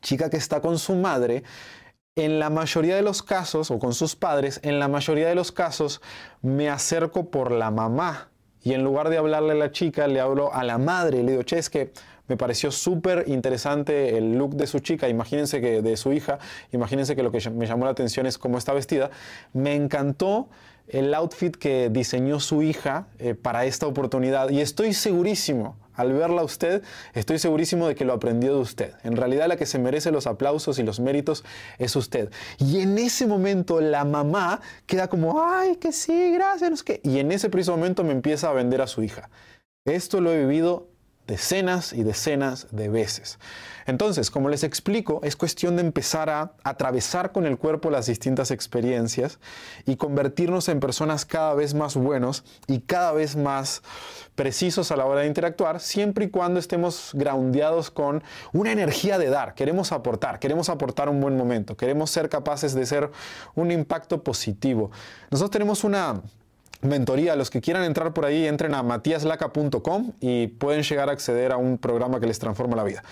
chica 0.00 0.28
que 0.28 0.36
está 0.36 0.60
con 0.60 0.78
su 0.78 0.94
madre, 0.94 1.44
en 2.16 2.38
la 2.38 2.48
mayoría 2.48 2.94
de 2.94 3.02
los 3.02 3.24
casos, 3.24 3.72
o 3.72 3.80
con 3.80 3.92
sus 3.92 4.14
padres, 4.14 4.60
en 4.62 4.78
la 4.78 4.86
mayoría 4.86 5.28
de 5.28 5.34
los 5.34 5.50
casos 5.50 6.00
me 6.42 6.70
acerco 6.70 7.28
por 7.28 7.50
la 7.50 7.72
mamá. 7.72 8.28
Y 8.62 8.72
en 8.72 8.84
lugar 8.84 9.08
de 9.08 9.18
hablarle 9.18 9.52
a 9.52 9.56
la 9.56 9.72
chica, 9.72 10.06
le 10.06 10.20
hablo 10.20 10.54
a 10.54 10.62
la 10.62 10.78
madre. 10.78 11.24
Le 11.24 11.32
digo, 11.32 11.42
che, 11.42 11.58
es 11.58 11.68
que 11.68 11.92
me 12.28 12.36
pareció 12.36 12.70
súper 12.70 13.24
interesante 13.26 14.16
el 14.16 14.38
look 14.38 14.54
de 14.54 14.68
su 14.68 14.78
chica. 14.78 15.08
Imagínense 15.08 15.60
que 15.60 15.82
de 15.82 15.96
su 15.96 16.12
hija, 16.12 16.38
imagínense 16.70 17.16
que 17.16 17.24
lo 17.24 17.32
que 17.32 17.50
me 17.50 17.66
llamó 17.66 17.84
la 17.84 17.90
atención 17.90 18.26
es 18.26 18.38
cómo 18.38 18.58
está 18.58 18.72
vestida. 18.72 19.10
Me 19.52 19.74
encantó 19.74 20.48
el 20.86 21.12
outfit 21.14 21.56
que 21.56 21.90
diseñó 21.90 22.38
su 22.38 22.62
hija 22.62 23.08
eh, 23.18 23.34
para 23.34 23.64
esta 23.64 23.88
oportunidad 23.88 24.50
y 24.50 24.60
estoy 24.60 24.94
segurísimo 24.94 25.76
al 25.94 26.12
verla 26.12 26.42
usted, 26.42 26.82
estoy 27.12 27.38
segurísimo 27.38 27.88
de 27.88 27.94
que 27.94 28.04
lo 28.04 28.12
aprendió 28.12 28.54
de 28.54 28.60
usted. 28.60 28.94
En 29.02 29.16
realidad 29.16 29.48
la 29.48 29.56
que 29.56 29.66
se 29.66 29.78
merece 29.78 30.10
los 30.10 30.26
aplausos 30.26 30.78
y 30.78 30.82
los 30.82 31.00
méritos 31.00 31.44
es 31.78 31.96
usted. 31.96 32.30
Y 32.58 32.80
en 32.80 32.98
ese 32.98 33.26
momento 33.26 33.80
la 33.80 34.04
mamá 34.04 34.60
queda 34.86 35.08
como, 35.08 35.44
ay, 35.44 35.76
que 35.76 35.92
sí, 35.92 36.32
gracias, 36.32 36.84
Y 37.02 37.18
en 37.18 37.32
ese 37.32 37.50
preciso 37.50 37.76
momento 37.76 38.04
me 38.04 38.12
empieza 38.12 38.50
a 38.50 38.52
vender 38.52 38.80
a 38.80 38.86
su 38.86 39.02
hija. 39.02 39.30
Esto 39.84 40.20
lo 40.20 40.32
he 40.32 40.38
vivido 40.40 40.88
decenas 41.26 41.92
y 41.92 42.02
decenas 42.02 42.66
de 42.70 42.88
veces. 42.88 43.38
Entonces, 43.86 44.30
como 44.30 44.48
les 44.48 44.64
explico, 44.64 45.20
es 45.22 45.36
cuestión 45.36 45.76
de 45.76 45.82
empezar 45.82 46.30
a 46.30 46.52
atravesar 46.62 47.32
con 47.32 47.44
el 47.44 47.58
cuerpo 47.58 47.90
las 47.90 48.06
distintas 48.06 48.50
experiencias 48.50 49.38
y 49.84 49.96
convertirnos 49.96 50.68
en 50.68 50.80
personas 50.80 51.26
cada 51.26 51.54
vez 51.54 51.74
más 51.74 51.94
buenos 51.94 52.44
y 52.66 52.80
cada 52.80 53.12
vez 53.12 53.36
más 53.36 53.82
precisos 54.34 54.90
a 54.90 54.96
la 54.96 55.04
hora 55.04 55.20
de 55.20 55.26
interactuar, 55.26 55.80
siempre 55.80 56.26
y 56.26 56.30
cuando 56.30 56.60
estemos 56.60 57.10
groundeados 57.12 57.90
con 57.90 58.22
una 58.52 58.72
energía 58.72 59.18
de 59.18 59.28
dar. 59.28 59.54
Queremos 59.54 59.92
aportar, 59.92 60.38
queremos 60.38 60.68
aportar 60.68 61.08
un 61.08 61.20
buen 61.20 61.36
momento, 61.36 61.76
queremos 61.76 62.10
ser 62.10 62.28
capaces 62.28 62.74
de 62.74 62.86
ser 62.86 63.10
un 63.54 63.70
impacto 63.70 64.22
positivo. 64.22 64.90
Nosotros 65.30 65.50
tenemos 65.50 65.84
una 65.84 66.22
mentoría. 66.82 67.36
Los 67.36 67.50
que 67.50 67.60
quieran 67.60 67.84
entrar 67.84 68.12
por 68.12 68.24
ahí, 68.24 68.46
entren 68.46 68.74
a 68.74 68.82
matiaslaca.com 68.82 70.12
y 70.20 70.48
pueden 70.48 70.82
llegar 70.82 71.08
a 71.08 71.12
acceder 71.12 71.52
a 71.52 71.56
un 71.56 71.78
programa 71.78 72.20
que 72.20 72.26
les 72.26 72.38
transforma 72.38 72.76
la 72.76 72.84
vida. 72.84 73.02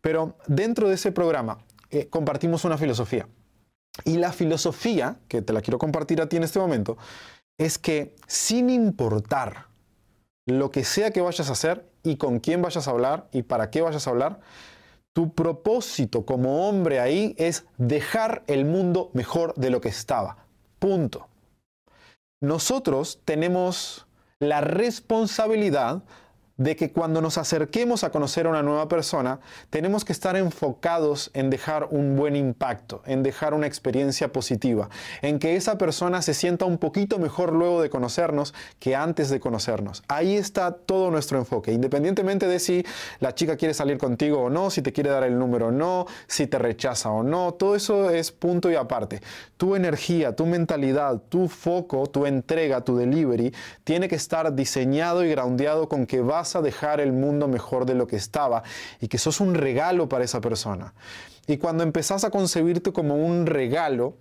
Pero 0.00 0.36
dentro 0.46 0.88
de 0.88 0.94
ese 0.94 1.12
programa 1.12 1.58
eh, 1.90 2.08
compartimos 2.08 2.64
una 2.64 2.78
filosofía. 2.78 3.28
Y 4.04 4.18
la 4.18 4.32
filosofía, 4.32 5.16
que 5.28 5.42
te 5.42 5.52
la 5.52 5.60
quiero 5.60 5.78
compartir 5.78 6.20
a 6.20 6.28
ti 6.28 6.36
en 6.36 6.44
este 6.44 6.58
momento, 6.58 6.96
es 7.58 7.78
que 7.78 8.14
sin 8.26 8.70
importar 8.70 9.66
lo 10.46 10.70
que 10.70 10.84
sea 10.84 11.10
que 11.10 11.20
vayas 11.20 11.48
a 11.48 11.52
hacer 11.52 11.84
y 12.04 12.16
con 12.16 12.38
quién 12.38 12.62
vayas 12.62 12.86
a 12.86 12.92
hablar 12.92 13.28
y 13.32 13.42
para 13.42 13.70
qué 13.70 13.82
vayas 13.82 14.06
a 14.06 14.10
hablar, 14.10 14.40
tu 15.12 15.34
propósito 15.34 16.24
como 16.24 16.68
hombre 16.68 17.00
ahí 17.00 17.34
es 17.38 17.64
dejar 17.76 18.44
el 18.46 18.64
mundo 18.64 19.10
mejor 19.14 19.52
de 19.56 19.70
lo 19.70 19.80
que 19.80 19.88
estaba. 19.88 20.36
Punto 20.78 21.26
nosotros 22.40 23.20
tenemos 23.24 24.06
la 24.38 24.60
responsabilidad 24.60 26.02
de 26.58 26.76
que 26.76 26.92
cuando 26.92 27.22
nos 27.22 27.38
acerquemos 27.38 28.04
a 28.04 28.10
conocer 28.10 28.46
a 28.46 28.50
una 28.50 28.62
nueva 28.62 28.88
persona, 28.88 29.40
tenemos 29.70 30.04
que 30.04 30.12
estar 30.12 30.36
enfocados 30.36 31.30
en 31.32 31.50
dejar 31.50 31.88
un 31.90 32.16
buen 32.16 32.34
impacto, 32.36 33.00
en 33.06 33.22
dejar 33.22 33.54
una 33.54 33.68
experiencia 33.68 34.32
positiva, 34.32 34.90
en 35.22 35.38
que 35.38 35.56
esa 35.56 35.78
persona 35.78 36.20
se 36.20 36.34
sienta 36.34 36.64
un 36.64 36.78
poquito 36.78 37.18
mejor 37.18 37.52
luego 37.52 37.80
de 37.80 37.90
conocernos 37.90 38.54
que 38.80 38.96
antes 38.96 39.30
de 39.30 39.38
conocernos. 39.38 40.02
Ahí 40.08 40.36
está 40.36 40.72
todo 40.72 41.12
nuestro 41.12 41.38
enfoque, 41.38 41.72
independientemente 41.72 42.48
de 42.48 42.58
si 42.58 42.84
la 43.20 43.34
chica 43.34 43.56
quiere 43.56 43.72
salir 43.72 43.96
contigo 43.96 44.42
o 44.42 44.50
no, 44.50 44.70
si 44.70 44.82
te 44.82 44.92
quiere 44.92 45.10
dar 45.10 45.22
el 45.22 45.38
número 45.38 45.68
o 45.68 45.70
no, 45.70 46.06
si 46.26 46.48
te 46.48 46.58
rechaza 46.58 47.10
o 47.10 47.22
no, 47.22 47.54
todo 47.54 47.76
eso 47.76 48.10
es 48.10 48.32
punto 48.32 48.68
y 48.68 48.74
aparte. 48.74 49.20
Tu 49.56 49.76
energía, 49.76 50.34
tu 50.34 50.44
mentalidad, 50.44 51.22
tu 51.28 51.48
foco, 51.48 52.08
tu 52.08 52.26
entrega, 52.26 52.80
tu 52.80 52.96
delivery, 52.96 53.54
tiene 53.84 54.08
que 54.08 54.16
estar 54.16 54.52
diseñado 54.54 55.24
y 55.24 55.30
groundeado 55.30 55.88
con 55.88 56.04
que 56.04 56.20
vas 56.20 56.47
a 56.56 56.62
dejar 56.62 57.00
el 57.00 57.12
mundo 57.12 57.48
mejor 57.48 57.86
de 57.86 57.94
lo 57.94 58.06
que 58.06 58.16
estaba 58.16 58.62
y 59.00 59.08
que 59.08 59.18
sos 59.18 59.40
un 59.40 59.54
regalo 59.54 60.08
para 60.08 60.24
esa 60.24 60.40
persona. 60.40 60.94
Y 61.46 61.56
cuando 61.56 61.82
empezás 61.82 62.24
a 62.24 62.30
concebirte 62.30 62.92
como 62.92 63.16
un 63.16 63.46
regalo, 63.46 64.14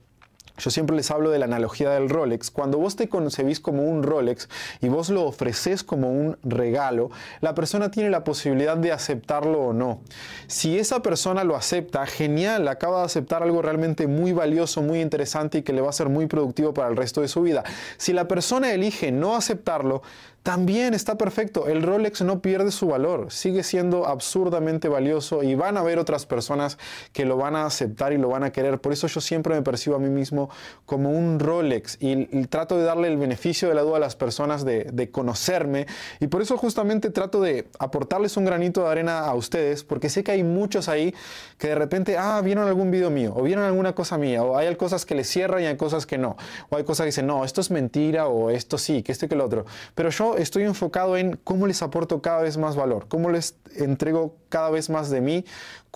yo 0.57 0.71
siempre 0.71 0.95
les 0.95 1.11
hablo 1.11 1.29
de 1.29 1.37
la 1.37 1.45
analogía 1.45 1.91
del 1.91 2.09
Rolex. 2.09 2.49
Cuando 2.49 2.79
vos 2.79 2.95
te 2.95 3.09
concebís 3.09 3.59
como 3.59 3.83
un 3.83 4.01
Rolex 4.01 4.49
y 4.81 4.89
vos 4.89 5.09
lo 5.09 5.23
ofreces 5.23 5.83
como 5.83 6.11
un 6.11 6.37
regalo, 6.43 7.11
la 7.41 7.53
persona 7.53 7.91
tiene 7.91 8.09
la 8.09 8.23
posibilidad 8.23 8.75
de 8.75 8.91
aceptarlo 8.91 9.59
o 9.59 9.73
no. 9.73 10.01
Si 10.47 10.79
esa 10.79 11.03
persona 11.03 11.43
lo 11.43 11.55
acepta, 11.55 12.05
genial, 12.07 12.67
acaba 12.67 12.99
de 12.99 13.05
aceptar 13.05 13.43
algo 13.43 13.61
realmente 13.61 14.07
muy 14.07 14.33
valioso, 14.33 14.81
muy 14.81 14.99
interesante 14.99 15.59
y 15.59 15.61
que 15.61 15.73
le 15.73 15.81
va 15.81 15.89
a 15.89 15.93
ser 15.93 16.09
muy 16.09 16.25
productivo 16.25 16.73
para 16.73 16.89
el 16.89 16.97
resto 16.97 17.21
de 17.21 17.27
su 17.27 17.43
vida. 17.43 17.63
Si 17.97 18.11
la 18.11 18.27
persona 18.27 18.73
elige 18.73 19.11
no 19.11 19.35
aceptarlo, 19.35 20.01
también 20.47 20.93
está 20.93 21.17
perfecto. 21.17 21.67
El 21.67 21.83
Rolex 21.83 22.21
no 22.21 22.41
pierde 22.41 22.71
su 22.71 22.87
valor, 22.87 23.33
sigue 23.33 23.63
siendo 23.63 24.07
absurdamente 24.07 24.87
valioso 24.87 25.43
y 25.43 25.55
van 25.55 25.75
a 25.75 25.81
haber 25.81 25.99
otras 25.99 26.25
personas 26.25 26.77
que 27.11 27.25
lo 27.25 27.35
van 27.35 27.57
a 27.57 27.65
aceptar 27.65 28.13
y 28.13 28.17
lo 28.17 28.29
van 28.29 28.45
a 28.45 28.53
querer. 28.53 28.79
Por 28.79 28.93
eso 28.93 29.07
yo 29.07 29.19
siempre 29.19 29.53
me 29.55 29.61
percibo 29.61 29.97
a 29.97 29.99
mí 29.99 30.07
mismo 30.07 30.49
como 30.85 31.11
un 31.11 31.41
Rolex 31.41 31.97
y, 31.99 32.45
trato 32.45 32.77
de 32.77 32.85
darle 32.85 33.09
el 33.09 33.17
beneficio 33.17 33.67
de 33.67 33.75
la 33.75 33.81
duda 33.81 33.97
a 33.97 33.99
las 33.99 34.15
personas 34.15 34.63
de, 34.63 34.85
de, 34.85 35.11
conocerme 35.11 35.85
y 36.21 36.27
por 36.27 36.41
eso 36.41 36.55
justamente 36.55 37.09
trato 37.09 37.41
de 37.41 37.67
aportarles 37.77 38.37
un 38.37 38.45
granito 38.45 38.83
de 38.83 38.89
arena 38.89 39.25
a 39.25 39.35
ustedes 39.35 39.83
porque 39.83 40.07
sé 40.07 40.23
que 40.23 40.31
hay 40.31 40.43
muchos 40.43 40.87
ahí 40.87 41.13
que 41.57 41.67
de 41.67 41.75
repente, 41.75 42.17
ah, 42.17 42.39
vieron 42.41 42.65
algún 42.65 42.89
video 42.89 43.09
mío 43.09 43.33
o 43.35 43.43
vieron 43.43 43.65
alguna 43.65 43.93
cosa 43.93 44.17
mía 44.17 44.43
o 44.43 44.55
hay 44.55 44.73
cosas 44.77 45.05
que 45.05 45.13
les 45.13 45.27
cierran 45.27 45.63
y 45.63 45.65
hay 45.65 45.75
cosas 45.75 46.05
que 46.05 46.17
no 46.17 46.37
o 46.69 46.77
hay 46.77 46.85
cosas 46.85 47.03
que 47.03 47.07
dicen, 47.07 47.27
no, 47.27 47.43
esto 47.43 47.59
es 47.59 47.69
mentira 47.69 48.27
o 48.27 48.49
esto 48.49 48.77
sí, 48.77 49.03
que 49.03 49.11
esto 49.11 49.25
y 49.25 49.27
que 49.27 49.35
lo 49.35 49.43
otro. 49.43 49.65
Pero 49.93 50.09
yo 50.09 50.36
estoy 50.37 50.63
enfocado 50.63 51.17
en 51.17 51.37
cómo 51.43 51.67
les 51.67 51.81
aporto 51.81 52.21
cada 52.21 52.41
vez 52.41 52.57
más 52.57 52.75
valor, 52.75 53.07
cómo 53.07 53.29
les 53.29 53.55
entrego 53.75 54.35
cada 54.49 54.69
vez 54.69 54.89
más 54.89 55.09
de 55.09 55.21
mí, 55.21 55.45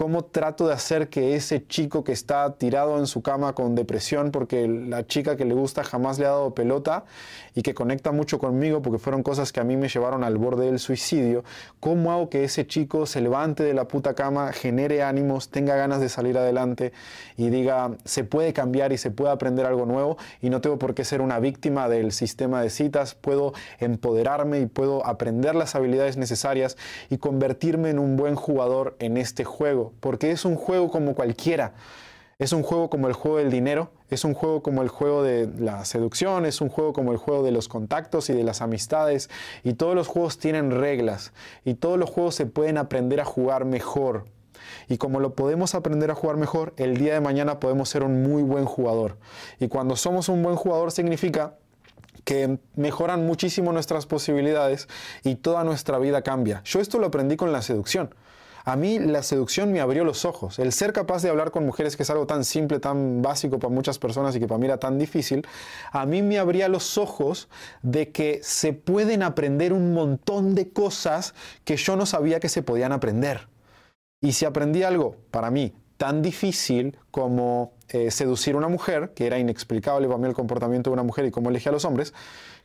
cómo 0.01 0.23
trato 0.23 0.67
de 0.67 0.73
hacer 0.73 1.09
que 1.09 1.35
ese 1.35 1.67
chico 1.67 2.03
que 2.03 2.11
está 2.11 2.55
tirado 2.55 2.97
en 2.97 3.05
su 3.05 3.21
cama 3.21 3.53
con 3.53 3.75
depresión 3.75 4.31
porque 4.31 4.67
la 4.67 5.05
chica 5.05 5.37
que 5.37 5.45
le 5.45 5.53
gusta 5.53 5.83
jamás 5.83 6.17
le 6.17 6.25
ha 6.25 6.29
dado 6.29 6.55
pelota 6.55 7.05
y 7.53 7.61
que 7.61 7.75
conecta 7.75 8.11
mucho 8.11 8.39
conmigo 8.39 8.81
porque 8.81 8.97
fueron 8.97 9.21
cosas 9.21 9.51
que 9.51 9.59
a 9.59 9.63
mí 9.63 9.77
me 9.77 9.89
llevaron 9.89 10.23
al 10.23 10.39
borde 10.39 10.65
del 10.65 10.79
suicidio, 10.79 11.43
cómo 11.79 12.11
hago 12.11 12.31
que 12.31 12.43
ese 12.43 12.65
chico 12.65 13.05
se 13.05 13.21
levante 13.21 13.61
de 13.61 13.75
la 13.75 13.87
puta 13.87 14.15
cama, 14.15 14.51
genere 14.53 15.03
ánimos, 15.03 15.49
tenga 15.49 15.75
ganas 15.75 15.99
de 16.01 16.09
salir 16.09 16.35
adelante 16.35 16.93
y 17.37 17.51
diga, 17.51 17.91
se 18.03 18.23
puede 18.23 18.53
cambiar 18.53 18.93
y 18.93 18.97
se 18.97 19.11
puede 19.11 19.31
aprender 19.31 19.67
algo 19.67 19.85
nuevo 19.85 20.17
y 20.41 20.49
no 20.49 20.61
tengo 20.61 20.79
por 20.79 20.95
qué 20.95 21.05
ser 21.05 21.21
una 21.21 21.39
víctima 21.39 21.89
del 21.89 22.11
sistema 22.11 22.63
de 22.63 22.71
citas, 22.71 23.13
puedo 23.13 23.53
empoderarme 23.77 24.61
y 24.61 24.65
puedo 24.65 25.05
aprender 25.05 25.53
las 25.53 25.75
habilidades 25.75 26.17
necesarias 26.17 26.75
y 27.11 27.19
convertirme 27.19 27.91
en 27.91 27.99
un 27.99 28.17
buen 28.17 28.33
jugador 28.33 28.95
en 28.97 29.17
este 29.17 29.43
juego, 29.43 29.90
porque 29.99 30.31
es 30.31 30.45
un 30.45 30.55
juego 30.55 30.89
como 30.89 31.15
cualquiera. 31.15 31.73
Es 32.39 32.53
un 32.53 32.63
juego 32.63 32.89
como 32.89 33.07
el 33.07 33.13
juego 33.13 33.37
del 33.37 33.51
dinero, 33.51 33.91
es 34.09 34.25
un 34.25 34.33
juego 34.33 34.63
como 34.63 34.81
el 34.81 34.89
juego 34.89 35.21
de 35.21 35.47
la 35.59 35.85
seducción, 35.85 36.47
es 36.47 36.59
un 36.59 36.69
juego 36.69 36.91
como 36.91 37.11
el 37.11 37.19
juego 37.19 37.43
de 37.43 37.51
los 37.51 37.67
contactos 37.67 38.31
y 38.31 38.33
de 38.33 38.43
las 38.43 38.63
amistades. 38.63 39.29
Y 39.63 39.73
todos 39.73 39.93
los 39.93 40.07
juegos 40.07 40.39
tienen 40.39 40.71
reglas 40.71 41.33
y 41.65 41.75
todos 41.75 41.99
los 41.99 42.09
juegos 42.09 42.33
se 42.33 42.47
pueden 42.47 42.79
aprender 42.79 43.21
a 43.21 43.25
jugar 43.25 43.65
mejor. 43.65 44.25
Y 44.87 44.97
como 44.97 45.19
lo 45.19 45.35
podemos 45.35 45.75
aprender 45.75 46.09
a 46.09 46.15
jugar 46.15 46.37
mejor, 46.37 46.73
el 46.77 46.97
día 46.97 47.13
de 47.13 47.21
mañana 47.21 47.59
podemos 47.59 47.89
ser 47.89 48.03
un 48.03 48.23
muy 48.23 48.41
buen 48.41 48.65
jugador. 48.65 49.17
Y 49.59 49.67
cuando 49.67 49.95
somos 49.95 50.27
un 50.27 50.41
buen 50.41 50.55
jugador 50.55 50.91
significa 50.91 51.57
que 52.23 52.59
mejoran 52.75 53.25
muchísimo 53.25 53.71
nuestras 53.71 54.05
posibilidades 54.05 54.87
y 55.23 55.35
toda 55.35 55.63
nuestra 55.63 55.99
vida 55.99 56.21
cambia. 56.21 56.61
Yo 56.65 56.79
esto 56.79 56.99
lo 56.99 57.07
aprendí 57.07 57.35
con 57.35 57.51
la 57.51 57.61
seducción. 57.61 58.13
A 58.65 58.75
mí 58.75 58.99
la 58.99 59.23
seducción 59.23 59.71
me 59.71 59.81
abrió 59.81 60.03
los 60.03 60.25
ojos. 60.25 60.59
El 60.59 60.71
ser 60.71 60.93
capaz 60.93 61.21
de 61.23 61.29
hablar 61.29 61.51
con 61.51 61.65
mujeres, 61.65 61.95
que 61.95 62.03
es 62.03 62.09
algo 62.09 62.27
tan 62.27 62.43
simple, 62.45 62.79
tan 62.79 63.21
básico 63.21 63.59
para 63.59 63.73
muchas 63.73 63.99
personas 63.99 64.35
y 64.35 64.39
que 64.39 64.47
para 64.47 64.59
mí 64.59 64.65
era 64.65 64.77
tan 64.77 64.99
difícil, 64.99 65.45
a 65.91 66.05
mí 66.05 66.21
me 66.21 66.39
abría 66.39 66.67
los 66.67 66.97
ojos 66.97 67.49
de 67.81 68.11
que 68.11 68.39
se 68.43 68.73
pueden 68.73 69.23
aprender 69.23 69.73
un 69.73 69.93
montón 69.93 70.55
de 70.55 70.69
cosas 70.69 71.33
que 71.63 71.77
yo 71.77 71.95
no 71.95 72.05
sabía 72.05 72.39
que 72.39 72.49
se 72.49 72.63
podían 72.63 72.91
aprender. 72.91 73.47
Y 74.21 74.33
si 74.33 74.45
aprendí 74.45 74.83
algo, 74.83 75.15
para 75.31 75.49
mí, 75.49 75.73
tan 75.97 76.21
difícil 76.21 76.97
como 77.11 77.73
eh, 77.89 78.09
seducir 78.11 78.55
a 78.55 78.57
una 78.57 78.67
mujer, 78.67 79.11
que 79.15 79.27
era 79.27 79.37
inexplicable 79.37 80.07
para 80.07 80.17
mí 80.17 80.27
el 80.27 80.33
comportamiento 80.33 80.89
de 80.89 80.93
una 80.93 81.03
mujer 81.03 81.25
y 81.25 81.31
cómo 81.31 81.49
elegía 81.49 81.71
a 81.71 81.73
los 81.73 81.85
hombres, 81.85 82.13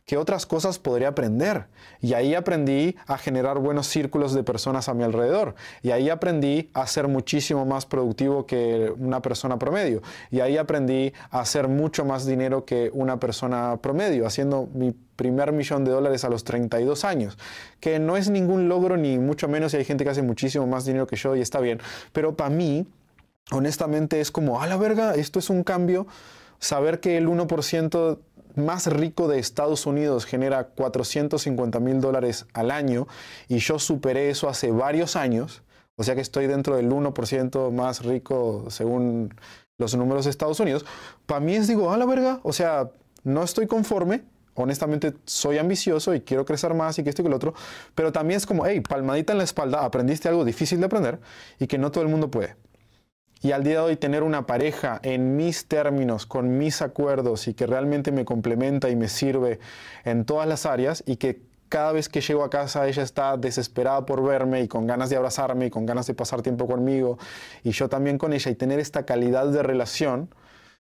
¿qué 0.07 0.17
otras 0.17 0.45
cosas 0.45 0.79
podría 0.79 1.09
aprender? 1.09 1.65
Y 2.01 2.13
ahí 2.13 2.33
aprendí 2.33 2.95
a 3.05 3.17
generar 3.17 3.59
buenos 3.59 3.87
círculos 3.87 4.33
de 4.33 4.41
personas 4.41 4.89
a 4.89 4.93
mi 4.95 5.03
alrededor. 5.03 5.53
Y 5.83 5.91
ahí 5.91 6.09
aprendí 6.09 6.71
a 6.73 6.87
ser 6.87 7.09
muchísimo 7.09 7.65
más 7.65 7.85
productivo 7.85 8.47
que 8.47 8.91
una 8.97 9.21
persona 9.21 9.59
promedio. 9.59 10.01
Y 10.31 10.39
ahí 10.39 10.57
aprendí 10.57 11.13
a 11.29 11.41
hacer 11.41 11.67
mucho 11.67 12.05
más 12.05 12.25
dinero 12.25 12.63
que 12.63 12.89
una 12.93 13.19
persona 13.19 13.77
promedio, 13.81 14.25
haciendo 14.25 14.69
mi 14.73 14.95
primer 15.17 15.51
millón 15.51 15.83
de 15.83 15.91
dólares 15.91 16.23
a 16.23 16.29
los 16.29 16.45
32 16.45 17.03
años, 17.03 17.37
que 17.81 17.99
no 17.99 18.15
es 18.15 18.29
ningún 18.29 18.69
logro 18.69 18.95
ni 18.95 19.17
mucho 19.17 19.49
menos 19.49 19.73
y 19.73 19.77
hay 19.77 19.85
gente 19.85 20.05
que 20.05 20.11
hace 20.11 20.21
muchísimo 20.21 20.67
más 20.67 20.85
dinero 20.85 21.05
que 21.05 21.17
yo 21.17 21.35
y 21.35 21.41
está 21.41 21.59
bien, 21.59 21.81
pero 22.13 22.35
para 22.35 22.51
mí 22.51 22.87
honestamente 23.51 24.21
es 24.21 24.31
como, 24.31 24.61
a 24.61 24.67
la 24.67 24.77
verga, 24.77 25.15
esto 25.15 25.39
es 25.39 25.49
un 25.49 25.63
cambio. 25.63 26.07
Saber 26.59 26.99
que 26.99 27.17
el 27.17 27.27
1% 27.27 28.19
más 28.57 28.87
rico 28.87 29.27
de 29.27 29.39
Estados 29.39 29.85
Unidos 29.85 30.25
genera 30.25 30.65
450 30.65 31.79
mil 31.79 32.01
dólares 32.01 32.45
al 32.53 32.71
año 32.71 33.07
y 33.47 33.59
yo 33.59 33.79
superé 33.79 34.29
eso 34.29 34.49
hace 34.49 34.71
varios 34.71 35.15
años, 35.15 35.63
o 35.95 36.03
sea 36.03 36.15
que 36.15 36.21
estoy 36.21 36.47
dentro 36.47 36.75
del 36.75 36.89
1% 36.89 37.71
más 37.71 38.03
rico 38.03 38.65
según 38.69 39.33
los 39.77 39.95
números 39.95 40.25
de 40.25 40.31
Estados 40.31 40.59
Unidos, 40.59 40.85
para 41.25 41.39
mí 41.39 41.55
es 41.55 41.67
digo, 41.67 41.91
a 41.91 41.97
la 41.97 42.05
verga, 42.05 42.39
o 42.43 42.51
sea, 42.51 42.89
no 43.23 43.43
estoy 43.43 43.67
conforme, 43.67 44.23
honestamente 44.55 45.13
soy 45.25 45.59
ambicioso 45.59 46.15
y 46.15 46.21
quiero 46.21 46.45
crecer 46.45 46.73
más 46.73 46.97
y 46.97 47.03
que 47.03 47.09
esto 47.09 47.21
y 47.21 47.25
que 47.25 47.29
lo 47.29 47.35
otro, 47.35 47.53
pero 47.93 48.11
también 48.11 48.37
es 48.37 48.45
como, 48.45 48.65
hey, 48.65 48.81
palmadita 48.81 49.33
en 49.33 49.37
la 49.37 49.43
espalda, 49.43 49.85
aprendiste 49.85 50.27
algo 50.27 50.43
difícil 50.43 50.79
de 50.79 50.85
aprender 50.85 51.19
y 51.59 51.67
que 51.67 51.77
no 51.77 51.91
todo 51.91 52.03
el 52.03 52.09
mundo 52.09 52.31
puede. 52.31 52.55
Y 53.41 53.51
al 53.51 53.63
día 53.63 53.73
de 53.73 53.79
hoy 53.79 53.95
tener 53.95 54.23
una 54.23 54.47
pareja 54.47 54.99
en 55.03 55.35
mis 55.35 55.67
términos, 55.67 56.25
con 56.25 56.57
mis 56.57 56.81
acuerdos 56.81 57.47
y 57.47 57.53
que 57.53 57.67
realmente 57.67 58.11
me 58.11 58.25
complementa 58.25 58.89
y 58.89 58.95
me 58.95 59.07
sirve 59.07 59.59
en 60.05 60.25
todas 60.25 60.47
las 60.47 60.65
áreas 60.65 61.03
y 61.05 61.17
que 61.17 61.41
cada 61.69 61.91
vez 61.91 62.09
que 62.09 62.21
llego 62.21 62.43
a 62.43 62.49
casa 62.49 62.87
ella 62.87 63.03
está 63.03 63.37
desesperada 63.37 64.05
por 64.05 64.23
verme 64.23 64.61
y 64.61 64.67
con 64.67 64.87
ganas 64.87 65.09
de 65.09 65.17
abrazarme 65.17 65.67
y 65.67 65.69
con 65.69 65.85
ganas 65.85 66.07
de 66.07 66.13
pasar 66.13 66.41
tiempo 66.41 66.65
conmigo 66.65 67.17
y 67.63 67.71
yo 67.71 67.89
también 67.89 68.17
con 68.17 68.33
ella 68.33 68.49
y 68.49 68.55
tener 68.55 68.79
esta 68.79 69.05
calidad 69.05 69.47
de 69.47 69.63
relación, 69.63 70.33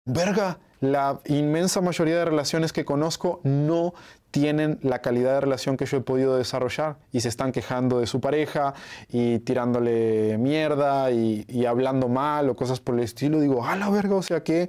verga, 0.04 0.58
la 0.80 1.20
inmensa 1.24 1.80
mayoría 1.80 2.18
de 2.18 2.24
relaciones 2.26 2.72
que 2.72 2.84
conozco 2.84 3.40
no 3.42 3.94
tienen 4.30 4.78
la 4.82 5.00
calidad 5.00 5.34
de 5.34 5.40
relación 5.40 5.76
que 5.76 5.86
yo 5.86 5.98
he 5.98 6.00
podido 6.00 6.36
desarrollar 6.36 6.96
y 7.12 7.20
se 7.20 7.28
están 7.28 7.52
quejando 7.52 8.00
de 8.00 8.06
su 8.06 8.20
pareja 8.20 8.74
y 9.08 9.38
tirándole 9.40 10.36
mierda 10.38 11.10
y, 11.10 11.64
hablando 11.66 12.08
mal 12.08 12.50
o 12.50 12.56
cosas 12.56 12.80
por 12.80 12.94
el 12.96 13.00
estilo. 13.02 13.40
Digo, 13.40 13.64
a 13.64 13.76
la 13.76 13.88
verga, 13.88 14.16
o 14.16 14.22
sea, 14.22 14.42
qué, 14.42 14.68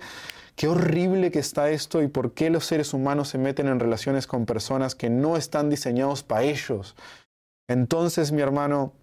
qué 0.56 0.67
horrible 0.67 1.32
que 1.32 1.39
está 1.39 1.70
esto 1.70 2.02
y 2.02 2.08
por 2.08 2.34
qué 2.34 2.50
los 2.50 2.65
seres 2.65 2.93
humanos 2.93 3.30
se 3.30 3.38
meten 3.38 3.67
en 3.67 3.80
relaciones 3.80 4.28
con 4.28 4.46
personas 4.46 4.96
que 4.96 5.10
no 5.10 5.38
están 5.38 5.70
diseñados 5.70 6.24
para 6.24 6.43
ellos. 6.43 6.96
Entonces, 7.67 8.32
mi 8.32 8.41
hermano, 8.41 8.93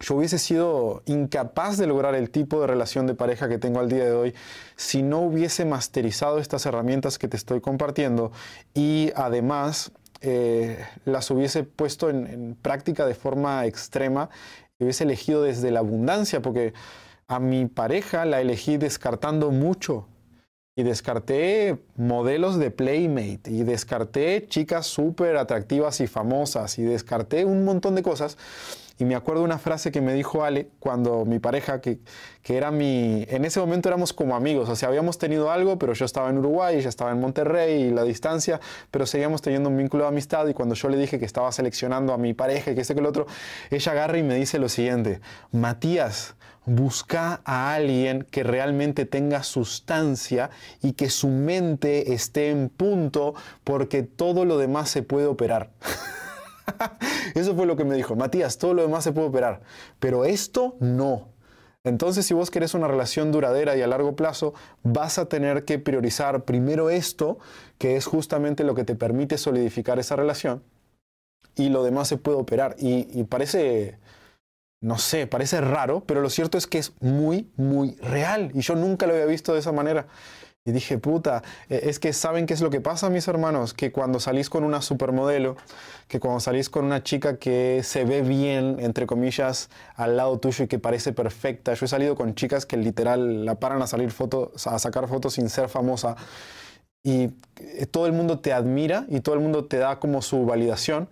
yo 0.00 0.16
hubiese 0.16 0.38
sido 0.38 1.02
incapaz 1.06 1.78
de 1.78 1.86
lograr 1.86 2.14
el 2.14 2.30
tipo 2.30 2.60
de 2.60 2.66
relación 2.66 3.06
de 3.06 3.14
pareja 3.14 3.48
que 3.48 3.58
tengo 3.58 3.80
al 3.80 3.88
día 3.88 4.04
de 4.04 4.12
hoy 4.12 4.34
si 4.76 5.02
no 5.02 5.20
hubiese 5.20 5.64
masterizado 5.64 6.38
estas 6.38 6.66
herramientas 6.66 7.18
que 7.18 7.28
te 7.28 7.36
estoy 7.36 7.60
compartiendo 7.60 8.30
y 8.74 9.10
además 9.16 9.92
eh, 10.20 10.84
las 11.04 11.30
hubiese 11.30 11.62
puesto 11.64 12.10
en, 12.10 12.56
práctica 12.60 13.06
de 13.06 13.14
forma 13.14 13.64
extrema 13.66 14.30
y 14.78 14.84
hubiese 14.84 15.04
elegido 15.04 15.42
desde 15.42 15.70
la 15.70 15.80
abundancia, 15.80 16.40
porque 16.40 16.74
a 17.28 17.38
mi 17.38 17.66
pareja 17.66 18.24
la 18.24 18.40
elegí 18.40 18.76
descartando 18.76 19.50
mucho. 19.50 20.08
Y 20.78 20.82
descarté 20.82 21.78
modelos 21.96 22.58
de 22.58 22.70
Playmate, 22.70 23.50
y 23.50 23.62
descarté 23.62 24.46
chicas 24.46 24.86
súper 24.86 25.38
atractivas 25.38 26.00
y 26.02 26.06
famosas, 26.06 26.78
y 26.78 26.82
descarté 26.82 27.46
un 27.46 27.64
montón 27.64 27.94
de 27.94 28.02
cosas 28.02 28.36
y 28.98 29.04
me 29.04 29.14
acuerdo 29.14 29.42
una 29.42 29.58
frase 29.58 29.92
que 29.92 30.00
me 30.00 30.14
dijo 30.14 30.44
Ale 30.44 30.70
cuando 30.78 31.24
mi 31.24 31.38
pareja, 31.38 31.80
que, 31.80 31.98
que 32.42 32.56
era 32.56 32.70
mi... 32.70 33.26
En 33.28 33.44
ese 33.44 33.60
momento 33.60 33.88
éramos 33.88 34.12
como 34.12 34.34
amigos, 34.34 34.68
o 34.68 34.76
sea, 34.76 34.88
habíamos 34.88 35.18
tenido 35.18 35.50
algo, 35.50 35.78
pero 35.78 35.92
yo 35.92 36.04
estaba 36.04 36.30
en 36.30 36.38
Uruguay, 36.38 36.76
ella 36.76 36.88
estaba 36.88 37.10
en 37.10 37.20
Monterrey 37.20 37.82
y 37.82 37.90
la 37.90 38.04
distancia, 38.04 38.60
pero 38.90 39.04
seguíamos 39.04 39.42
teniendo 39.42 39.68
un 39.68 39.76
vínculo 39.76 40.04
de 40.04 40.08
amistad 40.08 40.46
y 40.48 40.54
cuando 40.54 40.74
yo 40.74 40.88
le 40.88 40.96
dije 40.96 41.18
que 41.18 41.26
estaba 41.26 41.52
seleccionando 41.52 42.14
a 42.14 42.18
mi 42.18 42.32
pareja 42.32 42.74
que 42.74 42.80
este 42.80 42.94
que 42.94 43.00
el 43.00 43.06
otro, 43.06 43.26
ella 43.70 43.92
agarra 43.92 44.16
y 44.16 44.22
me 44.22 44.34
dice 44.34 44.58
lo 44.58 44.68
siguiente, 44.68 45.20
Matías, 45.52 46.34
busca 46.64 47.40
a 47.44 47.74
alguien 47.74 48.26
que 48.30 48.42
realmente 48.42 49.06
tenga 49.06 49.42
sustancia 49.42 50.50
y 50.82 50.92
que 50.94 51.10
su 51.10 51.28
mente 51.28 52.12
esté 52.12 52.50
en 52.50 52.68
punto 52.68 53.34
porque 53.62 54.02
todo 54.02 54.44
lo 54.44 54.58
demás 54.58 54.90
se 54.90 55.02
puede 55.02 55.26
operar. 55.26 55.70
Eso 57.34 57.54
fue 57.54 57.66
lo 57.66 57.76
que 57.76 57.84
me 57.84 57.94
dijo, 57.94 58.16
Matías, 58.16 58.58
todo 58.58 58.74
lo 58.74 58.82
demás 58.82 59.04
se 59.04 59.12
puede 59.12 59.28
operar, 59.28 59.60
pero 59.98 60.24
esto 60.24 60.76
no. 60.80 61.28
Entonces, 61.84 62.26
si 62.26 62.34
vos 62.34 62.50
querés 62.50 62.74
una 62.74 62.88
relación 62.88 63.30
duradera 63.30 63.76
y 63.76 63.82
a 63.82 63.86
largo 63.86 64.16
plazo, 64.16 64.54
vas 64.82 65.18
a 65.18 65.26
tener 65.26 65.64
que 65.64 65.78
priorizar 65.78 66.44
primero 66.44 66.90
esto, 66.90 67.38
que 67.78 67.94
es 67.94 68.06
justamente 68.06 68.64
lo 68.64 68.74
que 68.74 68.82
te 68.82 68.96
permite 68.96 69.38
solidificar 69.38 70.00
esa 70.00 70.16
relación, 70.16 70.64
y 71.54 71.68
lo 71.68 71.84
demás 71.84 72.08
se 72.08 72.16
puede 72.16 72.38
operar. 72.38 72.74
Y, 72.80 73.22
parece, 73.24 73.98
no 74.80 74.98
sé, 74.98 75.28
parece 75.28 75.60
raro, 75.60 76.02
pero 76.04 76.20
lo 76.20 76.28
cierto 76.28 76.58
es 76.58 76.66
que 76.66 76.78
es 76.78 76.92
muy, 77.00 77.50
muy 77.56 77.94
real. 78.02 78.50
Y 78.52 78.62
yo 78.62 78.74
nunca 78.74 79.06
lo 79.06 79.12
había 79.12 79.26
visto 79.26 79.52
de 79.52 79.60
esa 79.60 79.70
manera. 79.70 80.08
Y 80.66 80.72
dije, 80.72 80.98
puta, 80.98 81.42
e, 81.70 81.88
es 81.88 81.98
que 81.98 82.12
saben 82.12 82.44
qué 82.44 82.52
es 82.52 82.60
lo 82.60 82.70
que 82.70 82.80
pasa, 82.80 83.08
mis 83.08 83.26
hermanos, 83.28 83.72
que 83.72 83.92
cuando 83.92 84.20
salís 84.20 84.50
con 84.50 84.64
una 84.64 84.82
supermodelo, 84.82 85.56
que 86.08 86.20
cuando 86.20 86.40
salís 86.40 86.68
con 86.68 86.84
una 86.84 87.02
chica 87.02 87.38
que 87.38 87.82
se 87.84 88.04
ve 88.04 88.22
bien, 88.22 88.78
entre 88.80 89.06
comillas, 89.06 89.70
al 89.94 90.16
lado 90.16 90.38
tuyo 90.38 90.64
y 90.64 90.68
que 90.68 90.80
parece 90.80 91.12
perfecta. 91.12 91.72
Yo 91.72 91.86
he 91.86 91.88
salido 91.88 92.16
con 92.16 92.34
chicas 92.34 92.66
que 92.66 92.76
literal 92.76 93.44
la 93.44 93.54
paran 93.54 93.80
a 93.80 93.86
salir 93.86 94.10
fotos, 94.10 94.66
a 94.66 94.78
sacar 94.80 95.06
fotos 95.08 95.34
sin 95.34 95.48
ser 95.48 95.68
famosa. 95.68 96.16
Y 97.04 97.30
eh, 97.60 97.86
todo 97.88 98.06
el 98.06 98.12
mundo 98.12 98.40
te 98.40 98.52
admira 98.52 99.06
y 99.08 99.20
todo 99.20 99.36
el 99.36 99.40
mundo 99.40 99.66
te 99.66 99.78
da 99.78 100.00
como 100.00 100.20
su 100.20 100.44
validación, 100.44 101.08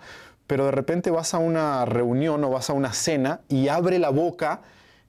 pero 0.49 0.65
de 0.65 0.73
repente 0.73 1.13
vas 1.13 1.33
a 1.33 1.39
una 1.39 1.85
reunión 1.85 2.43
o 2.43 2.51
vas 2.51 2.71
a 2.71 2.73
una 2.73 2.93
cena 2.93 3.41
y 3.49 3.69
abre 3.69 4.01
la 4.01 4.11
boca 4.11 4.63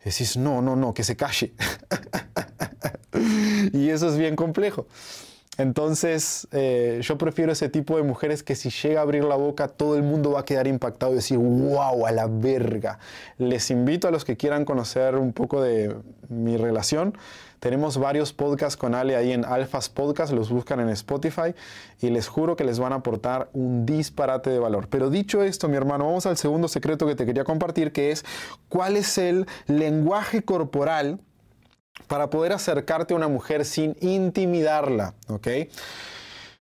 decís, 0.09 0.37
no, 0.37 0.61
no, 0.61 0.75
no, 0.75 0.93
que 0.93 1.03
se 1.03 1.15
calle. 1.15 1.53
y 3.73 3.89
eso 3.89 4.07
es 4.09 4.17
bien 4.17 4.35
complejo. 4.35 4.87
Entonces, 5.57 6.47
eh, 6.51 6.99
yo 7.01 7.17
prefiero 7.17 7.51
ese 7.51 7.69
tipo 7.69 7.95
de 7.95 8.03
mujeres 8.03 8.43
que 8.43 8.55
si 8.55 8.69
llega 8.69 8.99
a 8.99 9.03
abrir 9.03 9.23
la 9.23 9.35
boca, 9.35 9.69
todo 9.69 9.95
el 9.95 10.03
mundo 10.03 10.31
va 10.31 10.41
a 10.41 10.45
quedar 10.45 10.67
impactado 10.67 11.13
y 11.13 11.15
decir, 11.15 11.37
wow, 11.37 12.05
a 12.05 12.11
la 12.11 12.27
verga. 12.27 12.99
Les 13.37 13.71
invito 13.71 14.07
a 14.07 14.11
los 14.11 14.25
que 14.25 14.35
quieran 14.35 14.65
conocer 14.65 15.15
un 15.15 15.31
poco 15.31 15.61
de 15.61 15.95
mi 16.27 16.57
relación. 16.57 17.17
Tenemos 17.65 17.97
varios 17.97 18.31
podcasts 18.31 18.77
con 18.77 18.93
Ale 18.93 19.15
ahí 19.15 19.31
en 19.31 19.43
Alphas 19.43 19.89
Podcast, 19.89 20.31
los 20.31 20.51
buscan 20.51 20.79
en 20.81 20.89
Spotify 20.89 21.55
y 21.99 22.11
les 22.11 22.27
juro 22.27 22.55
que 22.55 22.63
les 22.63 22.77
van 22.77 22.93
a 22.93 22.97
aportar 22.97 23.49
un 23.53 23.87
disparate 23.87 24.51
de 24.51 24.59
valor. 24.59 24.87
Pero 24.87 25.09
dicho 25.09 25.41
esto, 25.41 25.67
mi 25.67 25.75
hermano, 25.75 26.05
vamos 26.05 26.27
al 26.27 26.37
segundo 26.37 26.67
secreto 26.67 27.07
que 27.07 27.15
te 27.15 27.25
quería 27.25 27.43
compartir, 27.43 27.91
que 27.91 28.11
es 28.11 28.23
cuál 28.69 28.97
es 28.97 29.17
el 29.17 29.47
lenguaje 29.65 30.43
corporal 30.43 31.17
para 32.05 32.29
poder 32.29 32.53
acercarte 32.53 33.15
a 33.15 33.17
una 33.17 33.29
mujer 33.29 33.65
sin 33.65 33.97
intimidarla, 33.99 35.15
¿ok? 35.27 35.47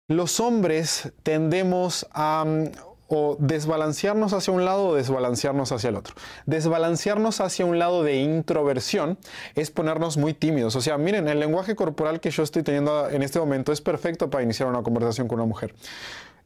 Los 0.09 0.41
hombres 0.41 1.13
tendemos 1.23 2.07
a 2.11 2.43
mm, 2.45 2.71
o 3.09 3.35
desbalancearnos 3.39 4.33
hacia 4.33 4.53
un 4.53 4.63
lado 4.63 4.87
o 4.87 4.95
desbalancearnos 4.95 5.71
hacia 5.71 5.89
el 5.89 5.95
otro. 5.95 6.15
Desbalancearnos 6.45 7.41
hacia 7.41 7.65
un 7.65 7.79
lado 7.79 8.03
de 8.03 8.17
introversión 8.17 9.17
es 9.55 9.71
ponernos 9.71 10.17
muy 10.17 10.33
tímidos. 10.33 10.75
O 10.75 10.81
sea, 10.81 10.97
miren, 10.97 11.27
el 11.27 11.39
lenguaje 11.39 11.75
corporal 11.75 12.21
que 12.21 12.31
yo 12.31 12.43
estoy 12.43 12.63
teniendo 12.63 13.09
en 13.09 13.23
este 13.23 13.39
momento 13.39 13.71
es 13.71 13.81
perfecto 13.81 14.29
para 14.29 14.43
iniciar 14.43 14.69
una 14.69 14.83
conversación 14.83 15.27
con 15.27 15.39
una 15.39 15.47
mujer 15.47 15.73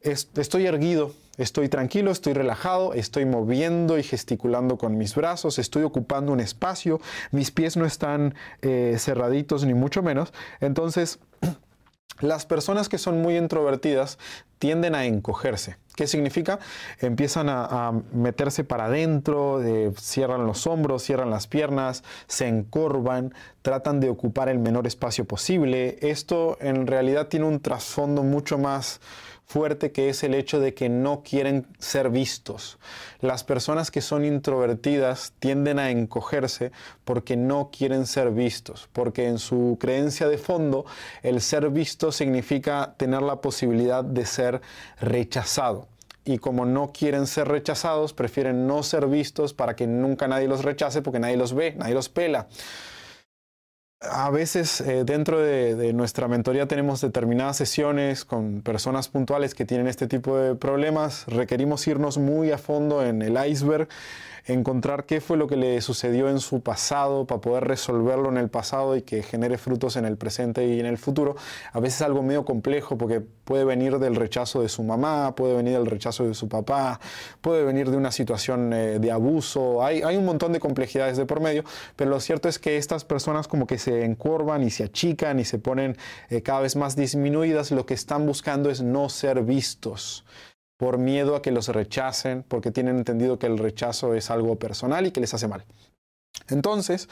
estoy 0.04 0.66
erguido, 0.66 1.14
estoy 1.38 1.68
tranquilo, 1.68 2.10
estoy 2.10 2.34
relajado, 2.34 2.92
estoy 2.92 3.24
moviendo 3.24 3.98
y 3.98 4.02
gesticulando 4.02 4.76
con 4.76 4.98
mis 4.98 5.14
brazos, 5.14 5.58
estoy 5.58 5.82
ocupando 5.82 6.32
un 6.32 6.40
espacio, 6.40 7.00
mis 7.30 7.50
pies 7.50 7.76
no 7.76 7.86
están 7.86 8.34
eh, 8.60 8.96
cerraditos 8.98 9.64
ni 9.64 9.72
mucho 9.72 10.02
menos. 10.02 10.32
Entonces, 10.60 11.20
las 12.20 12.46
personas 12.46 12.88
que 12.88 12.98
son 12.98 13.20
muy 13.20 13.36
introvertidas 13.36 14.18
tienden 14.58 14.94
a 14.94 15.04
encogerse. 15.04 15.76
¿Qué 15.94 16.06
significa? 16.06 16.58
Empiezan 17.00 17.48
a, 17.48 17.92
meterse 18.12 18.64
para 18.64 18.86
adentro, 18.86 19.60
cierran 19.96 20.46
los 20.46 20.66
hombros, 20.66 21.02
cierran 21.02 21.30
las 21.30 21.46
piernas, 21.46 22.02
se 22.26 22.48
encorvan, 22.48 23.32
tratan 23.62 24.00
de 24.00 24.08
ocupar 24.08 24.48
el 24.48 24.58
menor 24.58 24.86
espacio 24.86 25.24
posible. 25.24 25.98
Esto 26.00 26.56
en 26.60 26.86
realidad 26.86 27.28
tiene 27.28 27.46
un 27.46 27.60
trasfondo 27.60 28.22
mucho 28.22 28.58
más 28.58 29.00
fuerte 29.46 29.92
que 29.92 30.08
es 30.08 30.24
el 30.24 30.34
hecho 30.34 30.60
de 30.60 30.74
que 30.74 30.88
no 30.88 31.22
quieren 31.22 31.66
ser 31.78 32.10
vistos. 32.10 32.78
Las 33.20 33.44
personas 33.44 33.90
que 33.90 34.00
son 34.00 34.24
introvertidas 34.24 35.32
tienden 35.38 35.78
a 35.78 35.90
encogerse 35.90 36.72
porque 37.04 37.36
no 37.36 37.70
quieren 37.76 38.06
ser 38.06 38.30
vistos, 38.30 38.88
porque 38.92 39.26
en 39.26 39.38
su 39.38 39.76
creencia 39.80 40.28
de 40.28 40.38
fondo 40.38 40.84
el 41.22 41.40
ser 41.40 41.70
visto 41.70 42.12
significa 42.12 42.94
tener 42.96 43.22
la 43.22 43.40
posibilidad 43.40 44.04
de 44.04 44.26
ser 44.26 44.60
rechazado 45.00 45.88
y 46.24 46.38
como 46.38 46.64
no 46.64 46.90
quieren 46.92 47.26
ser 47.26 47.48
rechazados, 47.48 48.14
prefieren 48.14 48.66
no 48.66 48.82
ser 48.82 49.06
vistos 49.06 49.52
para 49.52 49.76
que 49.76 49.86
nunca 49.86 50.26
nadie 50.26 50.48
los 50.48 50.64
rechace 50.64 51.02
porque 51.02 51.20
nadie 51.20 51.36
los 51.36 51.54
ve, 51.54 51.74
nadie 51.76 51.94
los 51.94 52.08
pela. 52.08 52.46
A 54.10 54.30
veces 54.30 54.80
eh, 54.80 55.04
dentro 55.04 55.40
de, 55.40 55.92
nuestra 55.92 56.28
mentoría 56.28 56.66
tenemos 56.66 57.00
determinadas 57.00 57.56
sesiones 57.56 58.24
con 58.24 58.62
personas 58.62 59.08
puntuales 59.08 59.54
que 59.54 59.64
tienen 59.64 59.86
este 59.86 60.06
tipo 60.06 60.36
de 60.36 60.54
problemas. 60.54 61.24
Requerimos 61.26 61.86
irnos 61.86 62.18
muy 62.18 62.50
a 62.50 62.58
fondo 62.58 63.04
en 63.04 63.22
el 63.22 63.38
iceberg 63.46 63.88
encontrar 64.46 65.06
qué 65.06 65.20
fue 65.20 65.36
lo 65.36 65.46
que 65.46 65.56
le 65.56 65.80
sucedió 65.80 66.28
en 66.28 66.38
su 66.38 66.60
pasado 66.60 67.26
para 67.26 67.40
poder 67.40 67.64
resolverlo 67.64 68.28
en 68.28 68.36
el 68.36 68.50
pasado 68.50 68.96
y 68.96 69.02
que 69.02 69.22
genere 69.22 69.58
frutos 69.58 69.96
en 69.96 70.04
el 70.04 70.16
presente 70.16 70.66
y 70.66 70.80
en 70.80 70.86
el 70.86 70.98
futuro. 70.98 71.36
A 71.72 71.80
veces 71.80 72.02
algo 72.02 72.22
medio 72.22 72.44
complejo 72.44 72.98
porque 72.98 73.20
puede 73.20 73.64
venir 73.64 73.98
del 73.98 74.16
rechazo 74.16 74.60
de 74.60 74.68
su 74.68 74.82
mamá, 74.82 75.34
puede 75.34 75.54
venir 75.54 75.74
del 75.74 75.86
rechazo 75.86 76.26
de 76.26 76.34
su 76.34 76.48
papá, 76.48 77.00
puede 77.40 77.64
venir 77.64 77.90
de 77.90 77.96
una 77.96 78.10
situación 78.10 78.72
eh, 78.72 78.98
de 78.98 79.10
abuso. 79.10 79.82
Hay, 79.82 80.02
hay 80.02 80.16
un 80.16 80.24
montón 80.24 80.52
de 80.52 80.60
complejidades 80.60 81.16
de 81.16 81.24
por 81.24 81.40
medio, 81.40 81.64
pero 81.96 82.10
lo 82.10 82.20
cierto 82.20 82.48
es 82.48 82.58
que 82.58 82.76
estas 82.76 83.04
personas 83.04 83.48
como 83.48 83.66
que 83.66 83.78
se 83.78 84.04
encorvan 84.04 84.62
y 84.62 84.70
se 84.70 84.84
achican 84.84 85.40
y 85.40 85.44
se 85.44 85.58
ponen 85.58 85.96
eh, 86.28 86.42
cada 86.42 86.60
vez 86.60 86.76
más 86.76 86.96
disminuidas. 86.96 87.70
Lo 87.70 87.86
que 87.86 87.94
están 87.94 88.26
buscando 88.26 88.70
es 88.70 88.82
no 88.82 89.08
ser 89.08 89.42
vistos 89.42 90.24
por 90.76 90.98
miedo 90.98 91.36
a 91.36 91.42
que 91.42 91.50
los 91.50 91.68
rechacen, 91.68 92.44
porque 92.46 92.70
tienen 92.70 92.98
entendido 92.98 93.38
que 93.38 93.46
el 93.46 93.58
rechazo 93.58 94.14
es 94.14 94.30
algo 94.30 94.58
personal 94.58 95.06
y 95.06 95.12
que 95.12 95.20
les 95.20 95.32
hace 95.34 95.48
mal. 95.48 95.64
Entonces, 96.48 97.08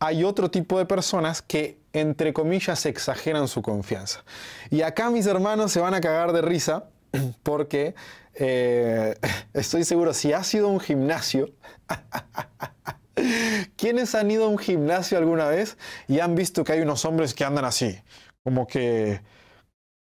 hay 0.00 0.24
otro 0.24 0.50
tipo 0.50 0.78
de 0.78 0.86
personas 0.86 1.42
que, 1.42 1.78
entre 1.92 2.32
comillas, 2.32 2.86
exageran 2.86 3.48
su 3.48 3.62
confianza. 3.62 4.24
Y 4.70 4.82
acá 4.82 5.10
mis 5.10 5.26
hermanos 5.26 5.72
se 5.72 5.80
van 5.80 5.94
a 5.94 6.00
cagar 6.00 6.32
de 6.32 6.42
risa 6.42 6.84
porque 7.42 7.94
eh, 8.34 9.16
estoy 9.52 9.84
seguro, 9.84 10.14
si 10.14 10.32
has 10.32 10.52
ido 10.54 10.68
a 10.68 10.70
un 10.70 10.80
gimnasio, 10.80 11.50
¿quiénes 13.76 14.14
han 14.14 14.30
ido 14.30 14.44
a 14.44 14.48
un 14.48 14.58
gimnasio 14.58 15.18
alguna 15.18 15.48
vez 15.48 15.76
y 16.06 16.20
han 16.20 16.34
visto 16.34 16.64
que 16.64 16.72
hay 16.72 16.80
unos 16.80 17.04
hombres 17.04 17.34
que 17.34 17.44
andan 17.44 17.64
así? 17.64 17.98
Como 18.44 18.66
que 18.66 19.20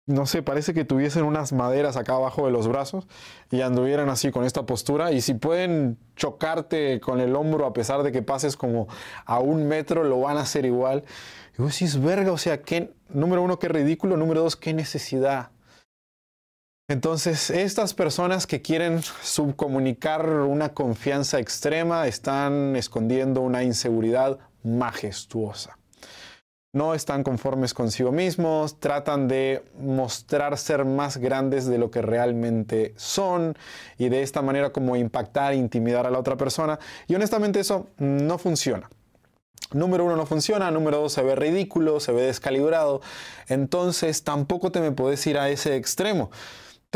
no 0.06 0.24
sé, 0.24 0.40
parece 0.42 0.72
que 0.72 0.84
tuviesen 0.84 1.24
unas 1.24 1.52
maderas 1.52 1.96
acá 1.96 2.14
abajo 2.14 2.46
de 2.46 2.52
los 2.52 2.68
brazos 2.68 3.08
y 3.50 3.60
anduvieran 3.62 4.08
así 4.08 4.30
con 4.30 4.44
esta 4.44 4.64
postura. 4.64 5.10
Y 5.10 5.20
si 5.20 5.34
pueden 5.34 5.98
chocarte 6.14 7.00
con 7.00 7.20
el 7.20 7.34
hombro 7.34 7.66
a 7.66 7.72
pesar 7.72 8.04
de 8.04 8.12
que 8.12 8.22
pases 8.22 8.56
como 8.56 8.86
a 9.24 9.40
un 9.40 9.66
metro, 9.66 10.04
lo 10.04 10.20
van 10.20 10.36
a 10.36 10.42
hacer 10.42 10.64
igual. 10.64 11.02
Y 11.58 11.62
vos 11.62 11.72
decís, 11.72 12.00
verga, 12.00 12.30
o 12.30 12.38
sea, 12.38 12.62
¿qué, 12.62 12.94
número 13.08 13.42
uno, 13.42 13.58
qué 13.58 13.68
ridículo. 13.68 14.16
Número 14.16 14.42
dos, 14.42 14.54
qué 14.54 14.72
necesidad. 14.72 15.50
Entonces, 16.88 17.50
estas 17.50 17.92
personas 17.92 18.46
que 18.46 18.62
quieren 18.62 19.02
subcomunicar 19.02 20.28
una 20.28 20.72
confianza 20.72 21.40
extrema 21.40 22.06
están 22.06 22.76
escondiendo 22.76 23.40
una 23.40 23.64
inseguridad 23.64 24.38
majestuosa 24.62 25.76
no 26.76 26.92
están 26.92 27.22
conformes 27.22 27.72
consigo 27.72 28.12
mismos, 28.12 28.78
tratan 28.78 29.28
de 29.28 29.64
mostrar 29.80 30.58
ser 30.58 30.84
más 30.84 31.16
grandes 31.16 31.64
de 31.64 31.78
lo 31.78 31.90
que 31.90 32.02
realmente 32.02 32.92
son 32.96 33.56
y 33.96 34.10
de 34.10 34.22
esta 34.22 34.42
manera 34.42 34.70
como 34.70 34.94
impactar 34.94 35.54
intimidar 35.54 36.06
a 36.06 36.10
la 36.10 36.18
otra 36.18 36.36
persona. 36.36 36.78
Y 37.08 37.14
honestamente 37.14 37.60
eso 37.60 37.86
no 37.96 38.36
funciona. 38.36 38.90
Número 39.72 40.04
uno 40.04 40.16
no 40.16 40.26
funciona, 40.26 40.70
número 40.70 40.98
dos 40.98 41.14
se 41.14 41.22
ve 41.22 41.34
ridículo, 41.34 41.98
se 41.98 42.12
ve 42.12 42.22
descalibrado, 42.22 43.00
entonces 43.48 44.22
tampoco 44.22 44.70
te 44.70 44.80
me 44.80 44.92
puedes 44.92 45.26
ir 45.26 45.38
a 45.38 45.48
ese 45.48 45.76
extremo. 45.76 46.30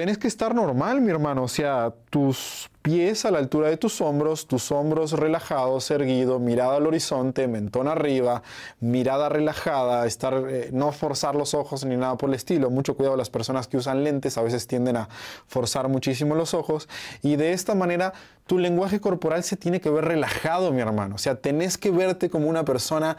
Tienes 0.01 0.17
que 0.17 0.29
estar 0.29 0.55
normal, 0.55 1.03
mi 1.03 1.11
hermano, 1.11 1.43
o 1.43 1.49
sea, 1.49 1.93
tus 2.09 2.71
pies 2.81 3.27
a 3.27 3.31
la 3.31 3.37
altura 3.37 3.69
de 3.69 3.77
tus 3.77 4.01
hombros, 4.01 4.47
tus 4.47 4.73
hombros 4.73 5.13
relajados, 5.13 5.91
erguido, 5.91 6.39
mirada 6.39 6.77
al 6.77 6.87
horizonte, 6.87 7.47
mentón 7.47 7.87
arriba, 7.87 8.43
mirada 8.81 9.29
relajada, 9.29 10.07
estar, 10.07 10.47
eh, 10.49 10.71
no 10.73 10.91
forzar 10.93 11.35
los 11.35 11.53
ojos 11.53 11.85
ni 11.85 11.99
nada 11.99 12.17
por 12.17 12.31
el 12.31 12.37
estilo. 12.37 12.71
Mucho 12.71 12.97
cuidado, 12.97 13.15
las 13.15 13.29
personas 13.29 13.69
que 13.69 13.77
usan 13.77 14.03
lentes 14.03 14.39
a 14.39 14.43
veces 14.43 14.67
tienden 14.67 14.97
a 14.97 15.11
forzar 15.47 15.89
muchísimo 15.89 16.35
los 16.35 16.55
ojos 16.55 16.89
y 17.21 17.37
de 17.37 17.53
esta 17.53 17.75
manera 17.75 18.15
tu 18.47 18.59
lenguaje 18.59 19.03
corporal 19.03 19.45
se 19.45 19.59
tiene 19.59 19.83
que 19.83 19.91
ver 19.91 20.07
relajado, 20.07 20.73
mi 20.73 20.81
hermano. 20.81 21.17
O 21.17 21.19
sea, 21.19 21.35
tenés 21.35 21.77
que 21.77 21.91
verte 21.91 22.31
como 22.31 22.49
una 22.49 22.65
persona 22.65 23.19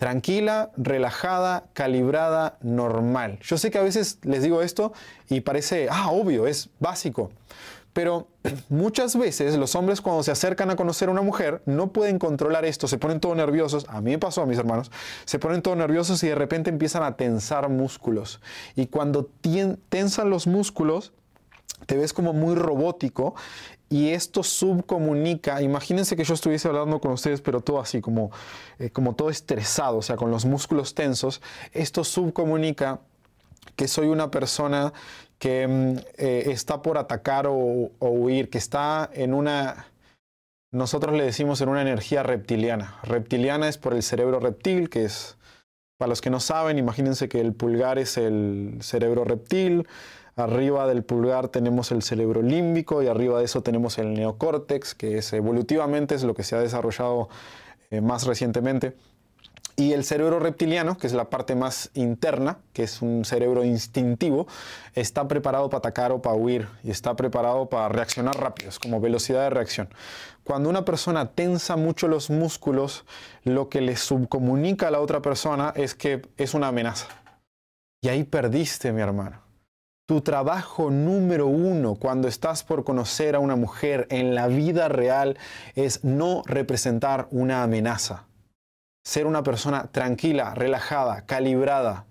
tranquila, 0.00 0.70
relajada, 0.78 1.66
calibrada, 1.74 2.56
normal. 2.62 3.38
Yo 3.42 3.58
sé 3.58 3.70
que 3.70 3.76
a 3.76 3.82
veces 3.82 4.18
les 4.22 4.42
digo 4.42 4.62
esto 4.62 4.94
y 5.28 5.42
parece, 5.42 5.88
ah, 5.90 6.10
obvio, 6.10 6.46
es 6.46 6.70
básico. 6.80 7.30
Pero 7.92 8.28
muchas 8.70 9.14
veces 9.14 9.56
los 9.56 9.74
hombres 9.74 10.00
cuando 10.00 10.22
se 10.22 10.30
acercan 10.30 10.70
a 10.70 10.76
conocer 10.76 11.10
a 11.10 11.12
una 11.12 11.20
mujer 11.20 11.60
no 11.66 11.92
pueden 11.92 12.18
controlar 12.18 12.64
esto, 12.64 12.88
se 12.88 12.96
ponen 12.96 13.20
todos 13.20 13.36
nerviosos, 13.36 13.84
a 13.90 14.00
mí 14.00 14.12
me 14.12 14.18
pasó 14.18 14.40
a 14.40 14.46
mis 14.46 14.56
hermanos, 14.56 14.90
se 15.26 15.38
ponen 15.38 15.60
todos 15.60 15.76
nerviosos 15.76 16.22
y 16.22 16.28
de 16.28 16.34
repente 16.34 16.70
empiezan 16.70 17.02
a 17.02 17.18
tensar 17.18 17.68
músculos. 17.68 18.40
Y 18.76 18.86
cuando 18.86 19.28
tensan 19.90 20.30
los 20.30 20.46
músculos, 20.46 21.12
te 21.84 21.98
ves 21.98 22.14
como 22.14 22.32
muy 22.32 22.54
robótico 22.54 23.34
y 23.90 24.10
esto 24.10 24.44
subcomunica. 24.44 25.60
Imagínense 25.60 26.16
que 26.16 26.22
yo 26.24 26.32
estuviese 26.34 26.68
hablando 26.68 27.00
con 27.00 27.10
ustedes, 27.10 27.40
pero 27.40 27.60
todo 27.60 27.80
así, 27.80 28.00
como, 28.00 28.30
eh, 28.78 28.90
como 28.90 29.16
todo 29.16 29.30
estresado, 29.30 29.98
o 29.98 30.02
sea, 30.02 30.16
con 30.16 30.30
los 30.30 30.44
músculos 30.46 30.94
tensos. 30.94 31.42
Esto 31.72 32.04
subcomunica 32.04 33.00
que 33.74 33.88
soy 33.88 34.06
una 34.06 34.30
persona 34.30 34.92
que 35.38 35.66
mm, 35.66 35.96
eh, 36.18 36.44
está 36.46 36.82
por 36.82 36.98
atacar 36.98 37.48
o, 37.48 37.90
huir, 38.00 38.48
que 38.48 38.58
está 38.58 39.10
en 39.12 39.34
una, 39.34 39.88
nosotros 40.70 41.16
le 41.16 41.24
decimos 41.24 41.60
en 41.60 41.68
una 41.68 41.82
energía 41.82 42.22
reptiliana. 42.22 43.00
Reptiliana 43.02 43.68
es 43.68 43.76
por 43.76 43.92
el 43.94 44.04
cerebro 44.04 44.38
reptil, 44.38 44.88
que 44.88 45.04
es, 45.04 45.36
para 45.98 46.10
los 46.10 46.20
que 46.20 46.30
no 46.30 46.38
saben, 46.38 46.78
imagínense 46.78 47.28
que 47.28 47.40
el 47.40 47.54
pulgar 47.54 47.98
es 47.98 48.16
el 48.16 48.78
cerebro 48.82 49.24
reptil, 49.24 49.88
Arriba 50.40 50.86
del 50.86 51.02
pulgar 51.02 51.48
tenemos 51.48 51.92
el 51.92 52.02
cerebro 52.02 52.40
límbico 52.40 53.02
y 53.02 53.08
arriba 53.08 53.38
de 53.38 53.44
eso 53.44 53.62
tenemos 53.62 53.98
el 53.98 54.14
neocórtex, 54.14 54.94
que 54.94 55.18
es 55.18 55.32
evolutivamente 55.34 56.14
es 56.14 56.22
lo 56.22 56.32
que 56.32 56.44
se 56.44 56.56
ha 56.56 56.60
desarrollado 56.60 57.28
eh, 57.90 58.00
más 58.00 58.26
recientemente. 58.26 58.96
Y 59.76 59.92
el 59.92 60.02
cerebro 60.02 60.38
reptiliano, 60.40 60.96
que 60.96 61.06
es 61.06 61.12
la 61.12 61.28
parte 61.28 61.54
más 61.54 61.90
interna, 61.92 62.58
que 62.72 62.84
es 62.84 63.02
un 63.02 63.26
cerebro 63.26 63.64
instintivo, 63.64 64.46
está 64.94 65.28
preparado 65.28 65.68
para 65.68 65.78
atacar 65.78 66.10
o 66.12 66.22
para 66.22 66.36
huir 66.36 66.68
y 66.82 66.90
está 66.90 67.16
preparado 67.16 67.68
para 67.68 67.90
reaccionar 67.90 68.38
rápido, 68.38 68.70
es 68.70 68.78
como 68.78 69.00
velocidad 69.00 69.42
de 69.42 69.50
reacción. 69.50 69.88
Cuando 70.42 70.70
una 70.70 70.86
persona 70.86 71.32
tensa 71.32 71.76
mucho 71.76 72.08
los 72.08 72.30
músculos, 72.30 73.04
lo 73.44 73.68
que 73.68 73.82
le 73.82 73.96
subcomunica 73.96 74.88
a 74.88 74.90
la 74.90 75.00
otra 75.00 75.20
persona 75.20 75.72
es 75.76 75.94
que 75.94 76.22
es 76.38 76.54
una 76.54 76.68
amenaza. 76.68 77.08
Y 78.02 78.08
ahí 78.08 78.24
perdiste, 78.24 78.90
mi 78.92 79.02
hermano. 79.02 79.49
Tu 80.10 80.22
trabajo 80.22 80.90
número 80.90 81.46
uno 81.46 81.94
cuando 81.94 82.26
estás 82.26 82.64
por 82.64 82.82
conocer 82.82 83.36
a 83.36 83.38
una 83.38 83.54
mujer 83.54 84.08
en 84.10 84.34
la 84.34 84.48
vida 84.48 84.88
real 84.88 85.38
es 85.76 86.02
no 86.02 86.42
representar 86.46 87.28
una 87.30 87.62
amenaza. 87.62 88.24
Ser 89.04 89.24
una 89.24 89.44
persona 89.44 89.86
tranquila, 89.92 90.52
relajada, 90.56 91.26
calibrada. 91.26 92.06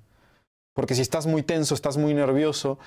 Porque 0.73 0.95
si 0.95 1.01
estás 1.01 1.27
muy 1.27 1.43
tenso, 1.43 1.75
estás 1.75 1.97
muy 1.97 2.13
nervioso, 2.13 2.79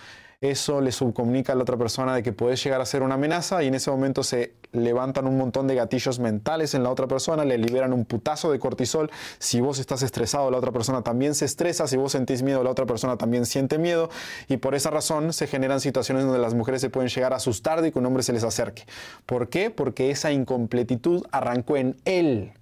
eso 0.43 0.81
le 0.81 0.91
subcomunica 0.91 1.53
a 1.53 1.57
la 1.57 1.63
otra 1.63 1.77
persona 1.77 2.17
de 2.17 2.23
que 2.25 2.33
puedes 2.33 2.63
llegar 2.63 2.81
a 2.81 2.85
ser 2.85 3.05
una 3.05 3.15
amenaza 3.15 3.63
y 3.63 3.69
en 3.69 3.77
ese 3.77 3.93
momento 3.93 4.25
se 4.25 4.55
levantan 4.73 5.29
un 5.29 5.39
montón 5.39 5.69
de 5.69 5.77
gatillos 5.77 6.19
mentales 6.19 6.75
en 6.75 6.83
la 6.83 6.91
otra 6.91 7.07
persona, 7.07 7.45
le 7.45 7.59
liberan 7.59 7.93
un 7.93 8.05
putazo 8.05 8.51
de 8.51 8.59
cortisol. 8.59 9.09
Si 9.39 9.61
vos 9.61 9.79
estás 9.79 10.03
estresado, 10.03 10.51
la 10.51 10.59
otra 10.59 10.73
persona 10.73 11.03
también 11.03 11.37
se 11.37 11.45
estresa. 11.45 11.87
Si 11.87 11.97
vos 11.97 12.11
sentís 12.11 12.43
miedo, 12.43 12.65
la 12.65 12.71
otra 12.71 12.87
persona 12.87 13.17
también 13.17 13.47
siente 13.47 13.79
miedo. 13.79 14.11
Y 14.49 14.57
por 14.57 14.75
esa 14.75 14.91
razón 14.91 15.33
se 15.33 15.47
generan 15.47 15.81
situaciones 15.81 16.25
donde 16.25 16.41
las 16.41 16.55
mujeres 16.55 16.81
se 16.81 16.91
pueden 16.91 17.09
llegar 17.09 17.33
a 17.33 17.37
asustar 17.37 17.81
de 17.81 17.93
que 17.93 18.01
un 18.01 18.07
hombre 18.07 18.25
se 18.25 18.33
les 18.33 18.43
acerque. 18.43 18.85
¿Por 19.27 19.49
qué? 19.49 19.71
Porque 19.71 20.11
esa 20.11 20.33
incompletitud 20.33 21.25
arrancó 21.31 21.77
en 21.77 21.97
él. 22.05 22.53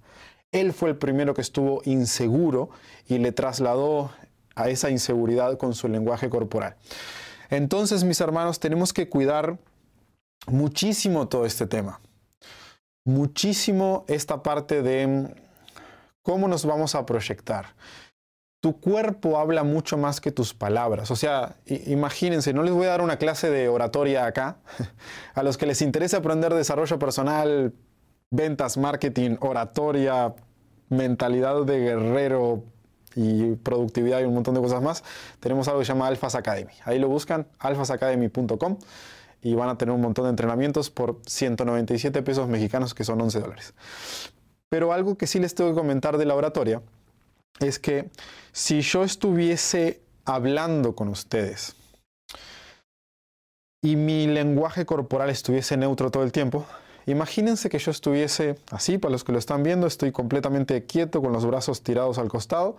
Él 0.51 0.71
fue 0.73 0.89
el 0.89 0.97
primero 0.97 1.33
que 1.33 1.41
estuvo 1.41 1.81
inseguro 1.85 2.69
y 3.07 3.17
le 3.17 3.31
trasladó 3.31 4.11
a 4.53 4.69
esa 4.69 4.91
inseguridad 4.91 5.57
con 5.57 5.73
su 5.73 5.87
lenguaje 5.87 6.29
corporal. 6.29 6.75
Entonces, 7.51 8.05
mis 8.05 8.19
hermanos, 8.21 8.59
tenemos 8.59 8.93
que 8.93 9.09
cuidar 9.09 9.59
muchísimo 10.47 11.27
todo 11.27 11.45
este 11.45 11.67
tema. 11.67 11.99
Muchísimo 13.05 14.05
esta 14.07 14.41
parte 14.41 14.81
de 14.81 15.05
mm, 15.05 15.25
cómo 16.23 16.47
nos 16.47 16.65
vamos 16.65 16.95
a 16.95 17.05
proyectar. 17.05 17.75
Tu 18.61 18.79
cuerpo 18.79 19.37
habla 19.37 19.63
mucho 19.63 19.97
más 19.97 20.21
que 20.21 20.31
tus 20.31 20.53
palabras. 20.53 21.11
O 21.11 21.15
sea, 21.15 21.57
imagínense, 21.65 22.53
no 22.53 22.63
les 22.63 22.73
voy 22.73 22.85
a 22.85 22.91
dar 22.91 23.01
una 23.01 23.17
clase 23.17 23.49
de 23.49 23.67
oratoria 23.67 24.25
acá. 24.25 24.57
A 25.33 25.43
los 25.43 25.57
que 25.57 25.65
les 25.65 25.81
interesa 25.81 26.17
aprender 26.17 26.53
desarrollo 26.53 26.99
personal, 26.99 27.73
ventas, 28.29 28.77
marketing, 28.77 29.37
oratoria, 29.41 30.35
mentalidad 30.89 31.65
de 31.65 31.79
guerrero, 31.79 32.63
y 33.15 33.55
productividad 33.55 34.21
y 34.21 34.23
un 34.23 34.33
montón 34.33 34.55
de 34.55 34.61
cosas 34.61 34.81
más, 34.81 35.03
tenemos 35.39 35.67
algo 35.67 35.79
que 35.79 35.85
se 35.85 35.93
llama 35.93 36.07
Alphas 36.07 36.35
Academy. 36.35 36.73
Ahí 36.85 36.99
lo 36.99 37.07
buscan, 37.07 37.47
alphasacademy.com 37.59 38.77
y 39.41 39.55
van 39.55 39.69
a 39.69 39.77
tener 39.77 39.93
un 39.93 40.01
montón 40.01 40.25
de 40.25 40.29
entrenamientos 40.29 40.89
por 40.89 41.19
197 41.25 42.21
pesos 42.21 42.47
mexicanos, 42.47 42.93
que 42.93 43.03
son 43.03 43.21
11 43.21 43.39
dólares. 43.39 43.73
Pero 44.69 44.93
algo 44.93 45.17
que 45.17 45.27
sí 45.27 45.39
les 45.39 45.55
tengo 45.55 45.71
que 45.71 45.77
comentar 45.77 46.17
de 46.17 46.25
la 46.25 46.35
oratoria 46.35 46.81
es 47.59 47.79
que 47.79 48.09
si 48.51 48.81
yo 48.81 49.03
estuviese 49.03 50.01
hablando 50.25 50.95
con 50.95 51.09
ustedes 51.09 51.75
y 53.81 53.95
mi 53.95 54.27
lenguaje 54.27 54.85
corporal 54.85 55.29
estuviese 55.29 55.75
neutro 55.75 56.11
todo 56.11 56.23
el 56.23 56.31
tiempo, 56.31 56.65
imagínense 57.05 57.69
que 57.69 57.79
yo 57.79 57.91
estuviese 57.91 58.57
así, 58.71 58.97
para 58.97 59.11
los 59.11 59.23
que 59.23 59.31
lo 59.31 59.39
están 59.39 59.63
viendo, 59.63 59.87
estoy 59.87 60.11
completamente 60.11 60.85
quieto 60.85 61.21
con 61.21 61.33
los 61.33 61.45
brazos 61.45 61.81
tirados 61.81 62.17
al 62.17 62.29
costado 62.29 62.77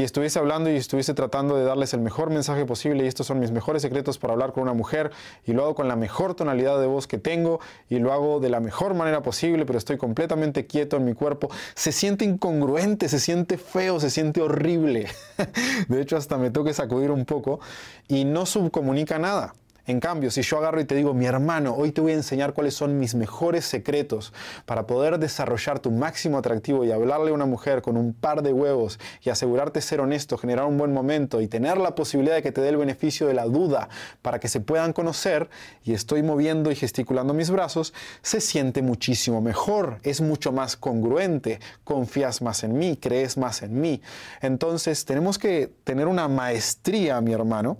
y 0.00 0.02
estuviese 0.02 0.38
hablando 0.38 0.70
y 0.70 0.76
estuviese 0.76 1.12
tratando 1.12 1.56
de 1.56 1.64
darles 1.64 1.92
el 1.92 2.00
mejor 2.00 2.30
mensaje 2.30 2.64
posible 2.64 3.04
y 3.04 3.06
estos 3.06 3.26
son 3.26 3.38
mis 3.38 3.50
mejores 3.50 3.82
secretos 3.82 4.18
para 4.18 4.32
hablar 4.32 4.52
con 4.52 4.62
una 4.62 4.72
mujer 4.72 5.10
y 5.44 5.52
lo 5.52 5.62
hago 5.62 5.74
con 5.74 5.88
la 5.88 5.96
mejor 5.96 6.34
tonalidad 6.34 6.80
de 6.80 6.86
voz 6.86 7.06
que 7.06 7.18
tengo 7.18 7.60
y 7.88 7.98
lo 7.98 8.12
hago 8.12 8.40
de 8.40 8.48
la 8.48 8.60
mejor 8.60 8.94
manera 8.94 9.22
posible, 9.22 9.66
pero 9.66 9.78
estoy 9.78 9.98
completamente 9.98 10.66
quieto 10.66 10.96
en 10.96 11.04
mi 11.04 11.12
cuerpo, 11.12 11.50
se 11.74 11.92
siente 11.92 12.24
incongruente, 12.24 13.08
se 13.08 13.20
siente 13.20 13.58
feo, 13.58 14.00
se 14.00 14.08
siente 14.08 14.40
horrible. 14.40 15.08
De 15.88 16.00
hecho, 16.00 16.16
hasta 16.16 16.38
me 16.38 16.50
toque 16.50 16.72
sacudir 16.72 17.10
un 17.10 17.26
poco 17.26 17.60
y 18.08 18.24
no 18.24 18.46
subcomunica 18.46 19.18
nada. 19.18 19.54
En 19.86 20.00
cambio, 20.00 20.30
si 20.30 20.42
yo 20.42 20.58
agarro 20.58 20.80
y 20.80 20.84
te 20.84 20.94
digo, 20.94 21.14
mi 21.14 21.26
hermano, 21.26 21.74
hoy 21.74 21.92
te 21.92 22.00
voy 22.00 22.12
a 22.12 22.16
enseñar 22.16 22.52
cuáles 22.52 22.74
son 22.74 22.98
mis 22.98 23.14
mejores 23.14 23.64
secretos 23.64 24.32
para 24.66 24.86
poder 24.86 25.18
desarrollar 25.18 25.78
tu 25.78 25.90
máximo 25.90 26.38
atractivo 26.38 26.84
y 26.84 26.92
hablarle 26.92 27.30
a 27.30 27.34
una 27.34 27.46
mujer 27.46 27.82
con 27.82 27.96
un 27.96 28.12
par 28.12 28.42
de 28.42 28.52
huevos 28.52 28.98
y 29.22 29.30
asegurarte 29.30 29.80
ser 29.80 30.00
honesto, 30.00 30.38
generar 30.38 30.66
un 30.66 30.78
buen 30.78 30.92
momento 30.92 31.40
y 31.40 31.48
tener 31.48 31.78
la 31.78 31.94
posibilidad 31.94 32.36
de 32.36 32.42
que 32.42 32.52
te 32.52 32.60
dé 32.60 32.68
el 32.68 32.76
beneficio 32.76 33.26
de 33.26 33.34
la 33.34 33.46
duda 33.46 33.88
para 34.22 34.38
que 34.38 34.48
se 34.48 34.60
puedan 34.60 34.92
conocer 34.92 35.48
y 35.84 35.92
estoy 35.92 36.22
moviendo 36.22 36.70
y 36.70 36.76
gesticulando 36.76 37.34
mis 37.34 37.50
brazos, 37.50 37.94
se 38.22 38.40
siente 38.40 38.82
muchísimo 38.82 39.40
mejor, 39.40 39.98
es 40.02 40.20
mucho 40.20 40.52
más 40.52 40.76
congruente, 40.76 41.60
confías 41.84 42.42
más 42.42 42.64
en 42.64 42.78
mí, 42.78 42.96
crees 42.96 43.36
más 43.36 43.62
en 43.62 43.80
mí. 43.80 44.02
Entonces 44.40 45.04
tenemos 45.04 45.38
que 45.38 45.72
tener 45.84 46.06
una 46.06 46.28
maestría, 46.28 47.20
mi 47.20 47.32
hermano, 47.32 47.78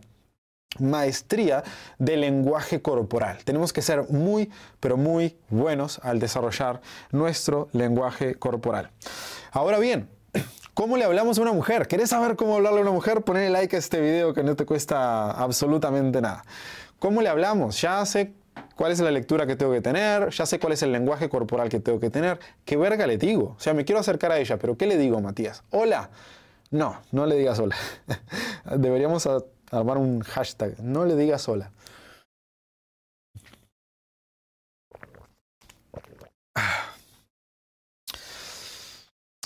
maestría 0.78 1.64
del 1.98 2.20
lenguaje 2.20 2.80
corporal. 2.80 3.38
Tenemos 3.44 3.72
que 3.72 3.83
ser 3.83 4.09
muy, 4.11 4.50
pero 4.78 4.96
muy 4.96 5.37
buenos 5.48 6.00
al 6.02 6.20
desarrollar 6.20 6.80
nuestro 7.11 7.68
lenguaje 7.72 8.37
corporal. 8.37 8.90
Ahora 9.52 9.78
bien, 9.78 10.09
¿cómo 10.74 10.96
le 10.96 11.04
hablamos 11.04 11.38
a 11.38 11.42
una 11.42 11.52
mujer? 11.52 11.88
¿Querés 11.88 12.11
saber 12.11 12.37
cómo 12.37 12.54
hablarle 12.56 12.78
a 12.78 12.83
una 12.83 12.92
mujer? 12.92 13.22
Ponle 13.22 13.50
like 13.50 13.74
a 13.74 13.78
este 13.78 14.00
video 14.00 14.33
que 14.33 14.42
no 14.42 14.54
te 14.54 14.64
cuesta 14.64 15.33
absolutamente 15.33 16.20
nada. 16.20 16.44
¿Cómo 16.98 17.22
le 17.22 17.28
hablamos? 17.28 17.80
Ya 17.80 18.04
sé 18.06 18.33
cuál 18.76 18.92
es 18.92 19.00
la 19.00 19.11
lectura 19.11 19.46
que 19.46 19.56
tengo 19.56 19.72
que 19.72 19.80
tener, 19.80 20.30
ya 20.30 20.46
sé 20.46 20.59
cuál 20.61 20.74
es 20.74 20.83
el 20.83 20.92
lenguaje 20.92 21.28
corporal 21.28 21.68
que 21.68 21.80
tengo 21.80 21.98
que 21.98 22.11
tener. 22.11 22.38
¿Qué 22.64 22.76
verga 22.76 23.06
le 23.06 23.18
digo? 23.18 23.54
O 23.56 23.61
sea, 23.61 23.74
me 23.74 23.85
quiero 23.85 24.00
acercar 24.00 24.30
a 24.33 24.38
ella, 24.38 24.59
pero 24.59 24.76
¿qué 24.76 24.87
le 24.87 24.96
digo, 24.96 25.20
Matías? 25.20 25.64
Hola. 25.70 26.11
No, 26.70 27.00
no 27.11 27.26
le 27.26 27.35
digas 27.35 27.59
hola. 27.59 27.74
Deberíamos 28.76 29.26
armar 29.70 29.98
un 29.98 30.20
hashtag. 30.20 30.78
No 30.80 31.04
le 31.04 31.16
digas 31.16 31.42
sola. 31.42 31.70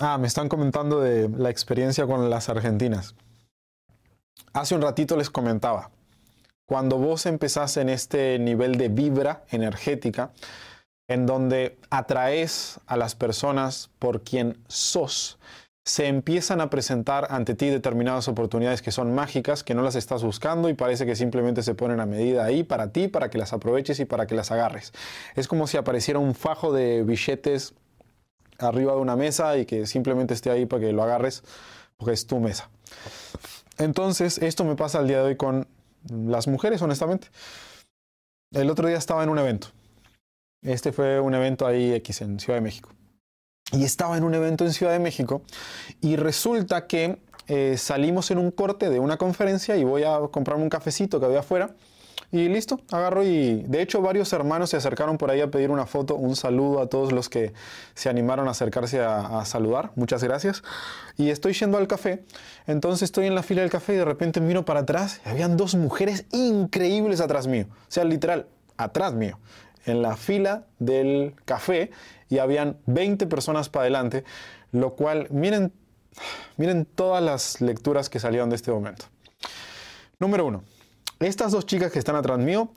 Ah, 0.01 0.19
me 0.19 0.27
están 0.27 0.49
comentando 0.49 1.01
de 1.01 1.29
la 1.29 1.51
experiencia 1.51 2.05
con 2.07 2.29
las 2.29 2.49
argentinas. 2.49 3.15
Hace 4.53 4.75
un 4.75 4.83
ratito 4.83 5.17
les 5.17 5.31
comentaba, 5.31 5.91
cuando 6.67 6.99
vos 6.99 7.27
empezás 7.27 7.77
en 7.77 7.89
este 7.89 8.39
nivel 8.41 8.77
de 8.77 8.89
vibra 8.89 9.45
energética, 9.51 10.33
en 11.09 11.27
donde 11.27 11.79
atraes 11.91 12.81
a 12.87 12.97
las 12.97 13.15
personas 13.15 13.91
por 13.99 14.23
quien 14.23 14.63
sos, 14.67 15.39
se 15.87 16.07
empiezan 16.07 16.63
a 16.63 16.71
presentar 16.71 17.27
ante 17.31 17.55
ti 17.55 17.69
determinadas 17.69 18.27
oportunidades 18.29 18.81
que 18.81 18.91
son 18.91 19.15
mágicas, 19.15 19.63
que 19.63 19.75
no 19.75 19.83
las 19.83 19.97
estás 19.97 20.23
buscando 20.25 20.71
y 20.71 20.75
parece 20.75 21.05
que 21.05 21.15
simplemente 21.15 21.63
se 21.63 21.75
ponen 21.75 22.01
a 22.01 22.07
medida 22.07 22.45
ahí 22.45 22.63
para 22.63 22.91
ti, 22.91 23.09
para 23.09 23.29
que 23.29 23.37
las 23.37 23.53
aproveches 23.53 24.01
y 24.01 24.07
para 24.07 24.27
que 24.27 24.35
las 24.35 24.51
agarres. 24.51 24.93
Es 25.35 25.47
como 25.47 25.67
si 25.67 25.77
apareciera 25.77 26.19
un 26.19 26.35
fajo 26.35 26.73
de 26.73 27.03
billetes 27.03 27.75
arriba 28.59 28.95
de 28.95 29.01
una 29.01 29.15
mesa 29.15 29.59
y 29.59 29.67
que 29.67 29.87
simplemente 29.87 30.33
esté 30.33 30.51
ahí 30.51 30.65
para 30.65 30.81
que 30.81 30.93
lo 30.93 31.03
agarres 31.03 31.43
porque 31.99 32.15
es 32.15 32.27
tu 32.27 32.41
mesa. 32.41 32.71
Entonces, 33.77 34.39
esto 34.39 34.65
me 34.65 34.77
pasa 34.77 35.01
al 35.01 35.09
día 35.09 35.19
de 35.19 35.25
hoy 35.25 35.37
con 35.37 35.67
las 36.09 36.49
mujeres, 36.49 36.81
honestamente. 36.81 37.29
El 38.53 38.71
otro 38.71 38.89
día 38.89 38.97
estaba 38.97 39.23
en 39.23 39.29
un 39.29 39.39
evento. 39.39 39.69
Este 40.63 40.93
fue 40.93 41.21
un 41.21 41.35
evento 41.35 41.67
ahí 41.67 41.93
X 41.93 42.23
en 42.23 42.41
Ciudad 42.41 42.57
de 42.57 42.63
México 42.63 42.91
y 43.73 43.85
estaba 43.85 44.17
en 44.17 44.25
un 44.25 44.35
evento 44.35 44.65
en 44.65 44.73
Ciudad 44.73 44.93
de 44.93 44.99
México 44.99 45.43
y 46.01 46.17
resulta 46.17 46.87
que 46.87 47.19
eh, 47.49 47.77
salimos 47.77 48.31
en 48.31 48.39
un 48.39 48.51
corte 48.51 48.91
de 48.91 49.01
una 49.01 49.17
conferencia 49.17 49.77
y 49.77 49.85
voy 49.85 50.05
a 50.05 50.19
comprarme 50.31 50.63
un 50.63 50.71
cafecito 50.71 51.21
que 51.21 51.27
había 51.27 51.41
afuera 51.41 51.71
y 52.31 52.49
listo, 52.49 52.81
agarro 52.91 53.23
y 53.23 53.63
de 53.63 53.81
hecho 53.81 54.01
varios 54.03 54.33
hermanos 54.33 54.71
se 54.71 54.77
acercaron 54.77 55.19
por 55.19 55.31
ahí 55.31 55.41
a 55.41 55.51
pedir 55.51 55.71
una 55.71 55.87
foto, 55.87 56.17
un 56.17 56.37
saludo 56.37 56.81
a 56.81 56.89
todos 56.89 57.13
los 57.13 57.29
que 57.29 57.53
se 57.95 58.09
animaron 58.09 58.49
a 58.49 58.53
acercarse 58.53 59.01
a, 59.01 59.41
a 59.41 59.45
saludar, 59.45 59.93
muchas 59.95 60.25
gracias. 60.25 60.63
Y 61.17 61.31
estoy 61.31 61.53
yendo 61.53 61.79
al 61.79 61.87
café, 61.87 62.25
entonces 62.67 63.03
estoy 63.03 63.27
en 63.27 63.35
la 63.35 63.43
fila 63.43 63.61
del 63.61 63.71
café 63.71 63.95
y 63.95 63.99
de 63.99 64.05
repente 64.05 64.41
miro 64.41 64.65
para 64.65 64.81
atrás 64.81 65.21
y 65.25 65.29
habían 65.29 65.57
dos 65.57 65.75
mujeres 65.75 66.25
increíbles 66.33 67.21
atrás 67.21 67.47
mío, 67.47 67.67
o 67.71 67.91
sea, 67.91 68.05
literal, 68.05 68.47
atrás 68.77 69.15
mío 69.15 69.39
en 69.87 70.03
la 70.03 70.17
fila 70.17 70.67
del 70.79 71.35
café 71.45 71.91
y 72.29 72.39
habían 72.39 72.79
20 72.87 73.27
personas 73.27 73.69
para 73.69 73.83
adelante, 73.83 74.25
lo 74.73 74.95
cual, 74.95 75.29
miren, 75.31 75.73
miren 76.57 76.85
todas 76.85 77.23
las 77.23 77.61
lecturas 77.61 78.09
que 78.09 78.19
salieron 78.21 78.51
de 78.51 78.57
este 78.57 78.71
momento. 78.71 79.07
Número 80.19 80.47
uno, 80.47 80.63
estas 81.21 81.53
dos 81.53 81.67
chicas 81.67 81.93
que 81.93 81.99
están 81.99 82.17
atrás 82.17 82.39
mío, 82.39 82.71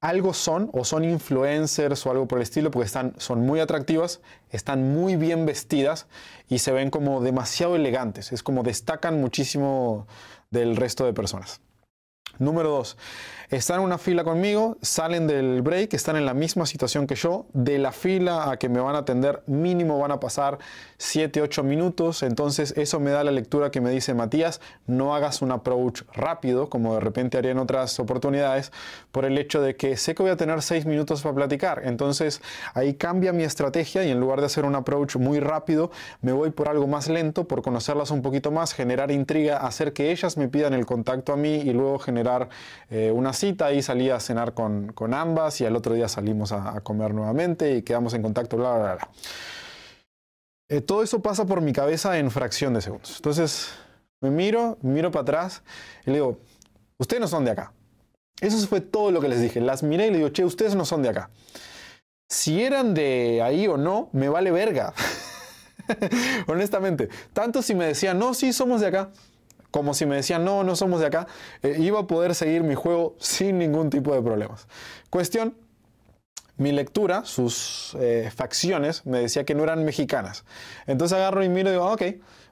algo 0.00 0.32
son, 0.32 0.70
o 0.72 0.84
son 0.84 1.04
influencers 1.04 2.06
o 2.06 2.10
algo 2.10 2.26
por 2.26 2.38
el 2.38 2.42
estilo, 2.42 2.70
porque 2.70 2.86
están, 2.86 3.14
son 3.18 3.44
muy 3.44 3.60
atractivas, 3.60 4.20
están 4.50 4.94
muy 4.94 5.16
bien 5.16 5.44
vestidas 5.44 6.06
y 6.48 6.58
se 6.58 6.72
ven 6.72 6.90
como 6.90 7.20
demasiado 7.20 7.76
elegantes, 7.76 8.32
es 8.32 8.42
como 8.42 8.62
destacan 8.62 9.20
muchísimo 9.20 10.06
del 10.50 10.76
resto 10.76 11.04
de 11.04 11.12
personas. 11.12 11.60
Número 12.40 12.70
dos, 12.70 12.96
están 13.50 13.80
en 13.80 13.84
una 13.84 13.98
fila 13.98 14.24
conmigo, 14.24 14.78
salen 14.80 15.26
del 15.26 15.60
break, 15.60 15.92
están 15.92 16.16
en 16.16 16.24
la 16.24 16.32
misma 16.32 16.64
situación 16.64 17.06
que 17.06 17.16
yo. 17.16 17.44
De 17.52 17.78
la 17.78 17.92
fila 17.92 18.50
a 18.50 18.56
que 18.56 18.70
me 18.70 18.80
van 18.80 18.94
a 18.94 19.00
atender, 19.00 19.42
mínimo 19.46 19.98
van 19.98 20.10
a 20.10 20.20
pasar 20.20 20.58
7, 20.96 21.42
8 21.42 21.62
minutos. 21.64 22.22
Entonces, 22.22 22.72
eso 22.78 22.98
me 22.98 23.10
da 23.10 23.24
la 23.24 23.30
lectura 23.30 23.70
que 23.70 23.82
me 23.82 23.90
dice 23.90 24.14
Matías: 24.14 24.62
no 24.86 25.14
hagas 25.14 25.42
un 25.42 25.52
approach 25.52 26.02
rápido, 26.14 26.70
como 26.70 26.94
de 26.94 27.00
repente 27.00 27.36
haría 27.36 27.50
en 27.50 27.58
otras 27.58 28.00
oportunidades, 28.00 28.72
por 29.12 29.26
el 29.26 29.36
hecho 29.36 29.60
de 29.60 29.76
que 29.76 29.98
sé 29.98 30.14
que 30.14 30.22
voy 30.22 30.32
a 30.32 30.36
tener 30.36 30.62
6 30.62 30.86
minutos 30.86 31.20
para 31.20 31.34
platicar. 31.34 31.82
Entonces, 31.84 32.40
ahí 32.72 32.94
cambia 32.94 33.34
mi 33.34 33.42
estrategia 33.42 34.02
y 34.02 34.10
en 34.10 34.18
lugar 34.18 34.40
de 34.40 34.46
hacer 34.46 34.64
un 34.64 34.76
approach 34.76 35.16
muy 35.16 35.40
rápido, 35.40 35.90
me 36.22 36.32
voy 36.32 36.52
por 36.52 36.70
algo 36.70 36.86
más 36.86 37.08
lento, 37.08 37.46
por 37.46 37.60
conocerlas 37.60 38.12
un 38.12 38.22
poquito 38.22 38.50
más, 38.50 38.72
generar 38.72 39.10
intriga, 39.10 39.58
hacer 39.58 39.92
que 39.92 40.10
ellas 40.10 40.38
me 40.38 40.48
pidan 40.48 40.72
el 40.72 40.86
contacto 40.86 41.34
a 41.34 41.36
mí 41.36 41.56
y 41.56 41.72
luego 41.72 41.98
generar 41.98 42.29
eh, 42.90 43.10
una 43.10 43.32
cita 43.32 43.72
y 43.72 43.82
salí 43.82 44.10
a 44.10 44.20
cenar 44.20 44.54
con, 44.54 44.94
ambas 45.14 45.60
y 45.60 45.66
al 45.66 45.76
otro 45.76 45.94
día 45.94 46.08
salimos 46.08 46.52
a, 46.52 46.80
comer 46.80 47.14
nuevamente 47.14 47.76
y 47.76 47.82
quedamos 47.82 48.14
en 48.14 48.22
contacto, 48.22 48.56
bla, 48.56 48.76
bla, 48.76 48.94
bla. 48.94 49.08
Eh, 50.68 50.80
todo 50.80 51.02
eso 51.02 51.20
pasa 51.20 51.44
por 51.46 51.60
mi 51.60 51.72
cabeza 51.72 52.18
en 52.18 52.30
fracción 52.30 52.74
de 52.74 52.80
segundos. 52.80 53.16
Entonces 53.16 53.70
me 54.20 54.30
miro, 54.30 54.78
miro 54.82 55.10
para 55.10 55.22
atrás 55.22 55.62
y 56.06 56.10
le 56.10 56.16
digo, 56.16 56.38
ustedes 56.98 57.20
no 57.20 57.28
son 57.28 57.44
de 57.44 57.50
acá. 57.50 57.72
Eso 58.40 58.56
fue 58.66 58.80
todo 58.80 59.10
lo 59.10 59.20
que 59.20 59.28
les 59.28 59.40
dije. 59.40 59.60
Las 59.60 59.82
miré 59.82 60.06
y 60.06 60.10
le 60.10 60.16
digo, 60.18 60.28
che, 60.30 60.44
ustedes 60.44 60.74
no 60.74 60.84
son 60.84 61.02
de 61.02 61.10
acá. 61.10 61.30
Si 62.28 62.62
eran 62.62 62.94
de 62.94 63.42
ahí 63.42 63.66
o 63.66 63.76
no, 63.76 64.08
me 64.12 64.28
vale 64.28 64.50
verga. 64.52 64.94
Honestamente, 66.46 67.08
tanto 67.32 67.62
si 67.62 67.74
me 67.74 67.86
decían, 67.86 68.18
no, 68.18 68.34
sí, 68.34 68.52
somos 68.52 68.80
de 68.80 68.86
acá 68.86 69.10
como 69.70 69.94
si 69.94 70.06
me 70.06 70.16
decían, 70.16 70.44
no, 70.44 70.64
no 70.64 70.76
somos 70.76 71.00
de 71.00 71.06
acá, 71.06 71.26
eh, 71.62 71.76
iba 71.78 72.00
a 72.00 72.06
poder 72.06 72.34
seguir 72.34 72.62
mi 72.62 72.74
juego 72.74 73.16
sin 73.18 73.58
ningún 73.58 73.90
tipo 73.90 74.14
de 74.14 74.22
problemas. 74.22 74.66
Cuestión, 75.10 75.54
mi 76.56 76.72
lectura, 76.72 77.24
sus 77.24 77.96
eh, 78.00 78.30
facciones, 78.34 79.06
me 79.06 79.20
decía 79.20 79.44
que 79.44 79.54
no 79.54 79.62
eran 79.62 79.84
mexicanas. 79.84 80.44
Entonces 80.86 81.16
agarro 81.16 81.42
y 81.42 81.48
miro 81.48 81.70
y 81.70 81.72
digo, 81.72 81.84
ah, 81.84 81.94
ok, 81.94 82.02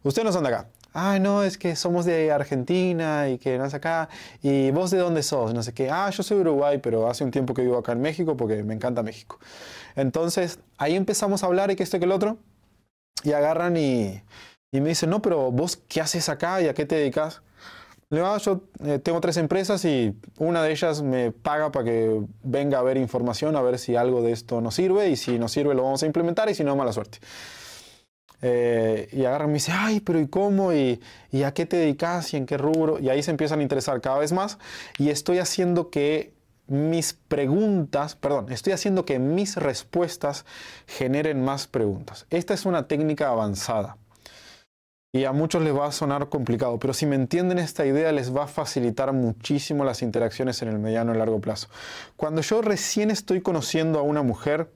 ustedes 0.03 0.25
no 0.25 0.33
son 0.33 0.45
de 0.45 0.49
acá. 0.49 0.69
Ah, 0.95 1.19
no, 1.19 1.45
es 1.45 1.59
que 1.59 1.77
somos 1.77 2.07
de 2.07 2.33
Argentina 2.33 3.29
y 3.29 3.39
que 3.39 3.59
no 3.59 3.67
es 3.67 3.75
acá. 3.75 4.09
¿Y 4.43 4.71
vos 4.71 4.91
de 4.91 4.99
dónde 4.99 5.23
sos? 5.23 5.53
No 5.53 5.63
sé 5.63 5.75
qué. 5.75 5.91
Ah, 5.91 6.09
yo 6.11 6.23
soy 6.23 6.39
de 6.39 6.41
Uruguay, 6.43 6.79
pero 6.79 7.09
hace 7.11 7.23
un 7.25 7.31
tiempo 7.31 7.53
que 7.55 7.63
vivo 7.63 7.77
acá 7.77 7.93
en 7.93 8.01
México 8.01 8.37
porque 8.37 8.63
me 8.65 8.75
encanta 8.75 9.03
México. 9.03 9.39
Entonces, 9.95 10.59
ahí 10.79 10.97
empezamos 10.97 11.43
a 11.43 11.47
hablar 11.47 11.71
y 11.71 11.77
que 11.77 11.83
esto 11.83 11.99
y 11.99 12.01
que 12.01 12.07
el 12.07 12.13
otro. 12.13 12.39
Y 13.23 13.33
agarran 13.33 13.77
y, 13.77 14.23
y 14.73 14.81
me 14.81 14.91
dice, 14.91 15.07
no, 15.07 15.23
pero 15.23 15.51
vos, 15.51 15.77
¿qué 15.89 16.01
haces 16.01 16.29
acá 16.29 16.61
y 16.63 16.69
a 16.69 16.75
qué 16.75 16.85
te 16.87 16.97
dedicas? 16.97 17.43
Le 18.11 18.19
digo, 18.19 18.29
ah, 18.29 18.39
yo 18.39 18.63
eh, 18.85 18.99
tengo 19.01 19.21
tres 19.21 19.37
empresas 19.39 19.85
y 19.85 20.15
una 20.39 20.63
de 20.63 20.73
ellas 20.73 21.03
me 21.03 21.33
paga 21.33 21.73
para 21.73 21.87
que 21.87 22.23
venga 22.43 22.79
a 22.79 22.83
ver 22.83 22.97
información, 22.99 23.57
a 23.57 23.63
ver 23.63 23.79
si 23.79 23.97
algo 23.97 24.23
de 24.23 24.33
esto 24.33 24.61
nos 24.63 24.75
sirve 24.77 25.11
y 25.11 25.17
si 25.17 25.39
nos 25.39 25.53
sirve 25.53 25.75
lo 25.75 25.85
vamos 25.85 26.03
a 26.03 26.07
implementar 26.07 26.49
y 26.51 26.55
si 26.55 26.65
no, 26.65 26.77
mala 26.77 26.93
suerte. 26.93 27.19
eh, 28.41 29.09
y 29.13 29.25
agarra 29.25 29.45
y 29.47 29.49
me 29.49 29.55
dice, 29.55 29.73
ay, 29.73 30.01
pero 30.01 30.21
¿y 30.21 30.29
cómo? 30.29 30.73
¿Y, 30.73 31.01
¿Y 31.33 31.43
a 31.43 31.53
qué 31.55 31.67
te 31.67 31.77
dedicas? 31.77 32.33
¿Y 32.35 32.37
en 32.37 32.47
qué 32.47 32.57
rubro? 32.57 32.99
Y 33.01 33.09
ahí 33.09 33.23
se 33.23 33.31
empiezan 33.33 33.61
a 33.61 33.63
interesar 33.63 34.01
cada 34.01 34.19
vez 34.19 34.33
más 34.33 34.59
y 34.99 35.11
estoy 35.11 35.39
haciendo 35.39 35.91
que 35.91 36.35
mis 36.69 37.15
preguntas, 37.15 38.15
perdón, 38.17 38.53
estoy 38.53 38.73
haciendo 38.75 39.05
que 39.05 39.19
mis 39.19 39.57
respuestas 39.57 40.45
generen 40.87 41.43
más 41.45 41.67
preguntas. 41.67 42.27
Esta 42.31 42.55
es 42.55 42.67
una 42.67 42.87
técnica 42.89 43.29
avanzada. 43.29 43.97
Y 45.11 45.25
a 45.25 45.33
muchos 45.33 45.63
les 45.63 45.75
va 45.75 45.87
a 45.87 45.93
sonar 45.93 46.29
complicado, 46.29 46.79
pero 46.79 46.93
si 46.93 47.07
me 47.07 47.17
entienden 47.17 47.59
esta 47.59 47.87
idea 47.87 48.13
les 48.13 48.37
va 48.37 48.45
a 48.45 48.47
facilitar 48.47 49.15
muchísimo 49.15 49.83
las 49.83 50.03
interacciones 50.03 50.61
en 50.61 50.69
el 50.69 50.79
mediano 50.79 51.15
y 51.15 51.19
largo 51.19 51.41
plazo. 51.41 51.69
Cuando 52.17 52.43
yo 52.43 52.61
recién 52.61 53.11
estoy 53.11 53.41
conociendo 53.41 53.99
a 53.99 54.03
una 54.03 54.23
mujer, 54.23 54.71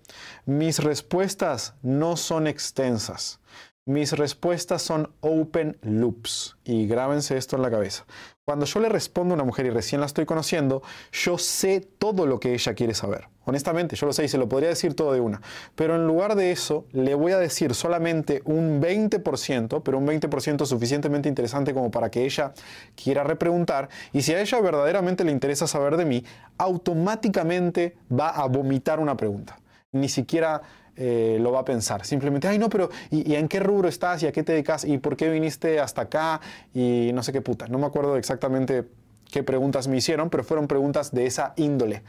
mis 0.46 0.78
respuestas 0.78 1.74
no 1.82 2.16
son 2.16 2.46
extensas. 2.46 3.40
Mis 3.84 4.12
respuestas 4.12 4.80
son 4.80 5.12
open 5.22 5.76
loops 5.82 6.56
y 6.62 6.86
grábense 6.86 7.36
esto 7.36 7.56
en 7.56 7.62
la 7.62 7.70
cabeza. 7.70 8.06
Cuando 8.44 8.64
yo 8.64 8.78
le 8.78 8.88
respondo 8.88 9.34
a 9.34 9.34
una 9.34 9.42
mujer 9.42 9.66
y 9.66 9.70
recién 9.70 10.00
la 10.00 10.06
estoy 10.06 10.24
conociendo, 10.24 10.82
yo 11.10 11.36
sé 11.36 11.80
todo 11.98 12.24
lo 12.26 12.38
que 12.38 12.54
ella 12.54 12.74
quiere 12.74 12.94
saber. 12.94 13.26
Honestamente, 13.44 13.96
yo 13.96 14.06
lo 14.06 14.12
sé 14.12 14.22
y 14.22 14.28
se 14.28 14.38
lo 14.38 14.48
podría 14.48 14.68
decir 14.68 14.94
todo 14.94 15.12
de 15.12 15.18
una. 15.18 15.42
Pero 15.74 15.96
en 15.96 16.06
lugar 16.06 16.36
de 16.36 16.52
eso, 16.52 16.86
le 16.92 17.16
voy 17.16 17.32
a 17.32 17.38
decir 17.38 17.74
solamente 17.74 18.40
un 18.44 18.80
20%, 18.80 19.82
pero 19.82 19.98
un 19.98 20.06
20% 20.06 20.64
suficientemente 20.64 21.28
interesante 21.28 21.74
como 21.74 21.90
para 21.90 22.08
que 22.08 22.24
ella 22.24 22.54
quiera 22.94 23.24
repreguntar. 23.24 23.88
Y 24.12 24.22
si 24.22 24.32
a 24.32 24.40
ella 24.40 24.60
verdaderamente 24.60 25.24
le 25.24 25.32
interesa 25.32 25.66
saber 25.66 25.96
de 25.96 26.04
mí, 26.04 26.24
automáticamente 26.56 27.96
va 28.12 28.28
a 28.28 28.46
vomitar 28.46 29.00
una 29.00 29.16
pregunta. 29.16 29.58
Ni 29.90 30.08
siquiera 30.08 30.62
eh, 30.96 31.38
lo 31.40 31.52
va 31.52 31.60
a 31.60 31.64
pensar. 31.64 32.04
Simplemente, 32.04 32.48
ay, 32.48 32.58
no, 32.58 32.68
pero 32.68 32.90
¿y, 33.10 33.34
en 33.34 33.48
qué 33.48 33.60
rubro 33.60 33.88
estás? 33.88 34.22
¿Y 34.22 34.26
a 34.26 34.32
qué 34.32 34.42
te 34.42 34.52
dedicas? 34.52 34.84
¿Y 34.84 34.98
por 34.98 35.16
qué 35.16 35.30
viniste 35.30 35.80
hasta 35.80 36.02
acá? 36.02 36.40
Y 36.74 37.10
no 37.14 37.22
sé 37.22 37.32
qué 37.32 37.40
puta. 37.40 37.66
No 37.68 37.78
me 37.78 37.86
acuerdo 37.86 38.16
exactamente 38.16 38.84
qué 39.30 39.42
preguntas 39.42 39.88
me 39.88 39.96
hicieron, 39.96 40.28
pero 40.28 40.44
fueron 40.44 40.68
preguntas 40.68 41.12
de 41.12 41.26
esa 41.26 41.54
índole. 41.56 42.02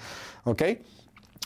¿Ok? 0.44 0.64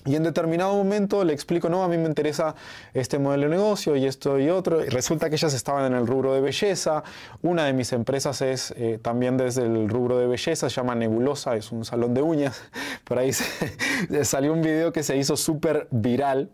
Y 0.06 0.16
en 0.16 0.24
determinado 0.24 0.74
momento 0.74 1.26
le 1.26 1.34
explico, 1.34 1.68
no, 1.68 1.84
a 1.84 1.90
mí 1.90 1.98
me 1.98 2.08
interesa 2.08 2.56
este 2.94 3.20
modelo 3.20 3.44
de 3.44 3.50
negocio 3.50 3.96
y 3.98 4.06
esto 4.06 4.40
y 4.40 4.50
otro. 4.50 4.84
Y 4.84 4.88
resulta 4.88 5.30
que 5.30 5.36
ellas 5.36 5.54
estaban 5.54 5.86
en 5.86 6.00
el 6.00 6.08
rubro 6.08 6.34
de 6.34 6.40
belleza. 6.40 7.04
Una 7.42 7.66
de 7.66 7.74
mis 7.74 7.92
empresas 7.92 8.42
es 8.42 8.74
eh, 8.78 9.00
también 9.02 9.36
desde 9.36 9.64
el 9.64 9.90
rubro 9.90 10.18
de 10.18 10.28
belleza, 10.28 10.70
se 10.70 10.76
llama 10.76 10.96
Nebulosa, 10.96 11.58
es 11.58 11.74
un 11.74 11.84
salón 11.84 12.14
de 12.14 12.22
uñas. 12.22 12.62
Por 13.04 13.20
ahí 13.20 13.32
salió 14.24 14.54
un 14.54 14.62
video 14.62 14.94
que 14.94 15.04
se 15.04 15.18
hizo 15.18 15.36
súper 15.36 15.88
viral 15.92 16.50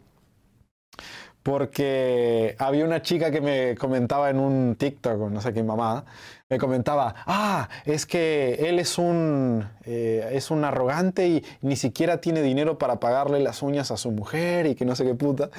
porque 1.44 2.56
había 2.58 2.86
una 2.86 3.02
chica 3.02 3.30
que 3.30 3.42
me 3.42 3.76
comentaba 3.76 4.30
en 4.30 4.40
un 4.40 4.76
TikTok, 4.76 5.30
no 5.30 5.42
sé 5.42 5.54
qué 5.54 5.62
mamá, 5.62 6.06
me 6.50 6.58
comentaba, 6.58 7.14
ah, 7.26 7.68
es 7.86 8.06
que 8.06 8.56
él 8.70 8.80
es 8.80 8.98
un, 8.98 9.68
eh, 9.86 10.30
es 10.34 10.52
un 10.52 10.64
arrogante 10.64 11.28
y 11.28 11.44
ni 11.62 11.76
siquiera 11.76 12.22
tiene 12.22 12.42
dinero 12.42 12.78
para 12.78 13.00
pagarle 13.00 13.42
las 13.42 13.62
uñas 13.62 13.92
a 13.92 13.98
su 13.98 14.12
mujer 14.12 14.68
y 14.68 14.76
que 14.76 14.86
no 14.86 14.96
sé 14.96 15.04
qué 15.04 15.16
puta. 15.16 15.50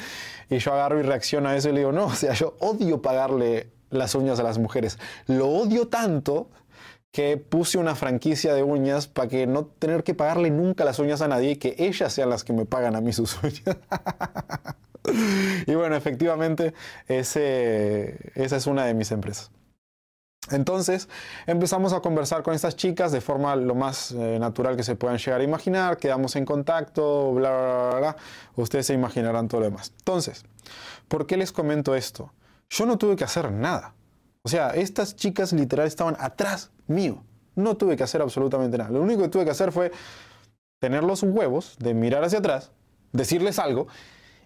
Y 0.49 0.59
yo 0.59 0.73
agarro 0.73 0.99
y 0.99 1.03
reacciono 1.03 1.51
a 1.51 1.57
eso 1.57 1.69
y 1.69 1.73
le 1.73 1.81
digo, 1.81 1.93
no, 1.93 2.07
o 2.07 2.15
sea, 2.15 2.33
yo 2.33 2.57
odio 2.61 3.03
pagarle 3.03 3.69
las 3.91 4.15
uñas 4.15 4.41
a 4.41 4.43
las 4.43 4.59
mujeres. 4.59 4.99
Lo 5.27 5.49
odio 5.49 5.89
tanto 5.89 6.49
que 7.13 7.37
puse 7.37 7.79
una 7.79 7.95
franquicia 7.95 8.55
de 8.55 8.63
uñas 8.63 9.07
para 9.07 9.29
que 9.29 9.47
no 9.47 9.67
tener 9.67 10.03
que 10.03 10.15
pagarle 10.15 10.51
nunca 10.51 10.85
las 10.85 10.99
uñas 10.99 11.21
a 11.21 11.29
nadie 11.29 11.53
y 11.53 11.57
que 11.57 11.77
ellas 11.79 12.13
sean 12.13 12.31
las 12.31 12.43
que 12.43 12.53
me 12.53 12.65
pagan 12.67 12.97
a 12.97 13.01
mí 13.01 13.13
sus 13.13 13.41
uñas. 13.43 13.63
y 15.67 15.75
bueno, 15.75 15.97
efectivamente, 15.97 16.75
ese, 17.09 18.33
esa 18.35 18.57
es 18.57 18.67
una 18.67 18.85
de 18.87 18.95
mis 18.95 19.11
empresas. 19.13 19.51
Entonces 20.51 21.09
empezamos 21.47 21.95
a 21.95 22.01
conversar 22.01 22.43
con 22.43 22.53
estas 22.53 22.77
chicas 22.77 23.13
de 23.13 23.23
forma 23.23 23.57
lo 23.57 23.75
más 23.75 24.13
eh, 24.13 24.39
natural 24.39 24.77
que 24.77 24.83
se 24.83 24.95
puedan 24.95 25.17
llegar 25.17 25.41
a 25.41 25.45
imaginar, 25.45 25.97
quedamos 25.97 26.37
en 26.37 26.45
contacto, 26.45 27.33
bla, 27.33 27.51
bla, 27.51 27.89
bla, 27.89 27.99
bla, 27.99 28.17
ustedes 28.57 28.87
se 28.87 28.95
imaginarán 28.95 29.49
todo 29.49 29.63
lo 29.63 29.67
demás. 29.67 29.93
Entonces, 29.99 30.45
¿por 31.09 31.27
qué 31.27 31.39
les 31.39 31.51
comento 31.51 31.95
esto? 31.95 32.33
Yo 32.69 32.85
no 32.85 32.99
tuve 32.99 33.17
que 33.17 33.25
hacer 33.25 33.51
nada. 33.53 33.95
O 34.43 34.49
sea, 34.49 34.71
estas 34.71 35.17
chicas 35.17 35.55
literal 35.55 35.87
estaban 35.87 36.17
atrás 36.19 36.71
mío. 36.87 37.25
No 37.55 37.77
tuve 37.77 37.97
que 37.97 38.03
hacer 38.03 38.21
absolutamente 38.21 38.77
nada. 38.77 38.91
Lo 38.91 39.01
único 39.01 39.23
que 39.23 39.29
tuve 39.29 39.45
que 39.45 39.51
hacer 39.51 39.73
fue 39.73 39.93
tener 40.79 41.05
los 41.05 41.23
huevos 41.23 41.77
de 41.79 41.95
mirar 41.95 42.25
hacia 42.25 42.41
atrás, 42.41 42.71
decirles 43.13 43.59
algo 43.59 43.87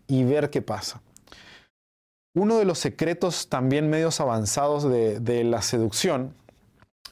y 0.09 0.25
ver 0.25 0.51
qué 0.51 0.63
pasa. 0.63 1.01
Uno 2.35 2.59
de 2.59 2.65
los 2.65 2.79
secretos 2.79 3.49
también 3.49 3.89
medios 3.89 4.21
avanzados 4.21 4.89
de, 4.91 5.45
la 5.45 5.63
seducción 5.63 6.35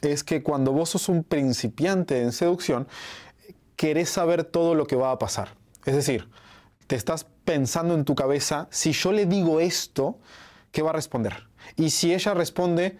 es 0.01 0.23
que 0.23 0.43
cuando 0.43 0.73
vos 0.73 0.89
sos 0.89 1.09
un 1.09 1.23
principiante 1.23 2.21
en 2.21 2.31
seducción, 2.31 2.87
querés 3.75 4.09
saber 4.09 4.43
todo 4.43 4.75
lo 4.75 4.85
que 4.85 4.95
va 4.95 5.11
a 5.11 5.19
pasar. 5.19 5.55
Es 5.85 5.95
decir, 5.95 6.29
te 6.87 6.95
estás 6.95 7.25
pensando 7.45 7.93
en 7.93 8.05
tu 8.05 8.15
cabeza, 8.15 8.67
si 8.71 8.91
yo 8.91 9.11
le 9.11 9.25
digo 9.25 9.59
esto, 9.59 10.17
¿qué 10.71 10.81
va 10.81 10.91
a 10.91 10.93
responder? 10.93 11.47
Y 11.75 11.89
si 11.89 12.13
ella 12.13 12.33
responde, 12.33 12.97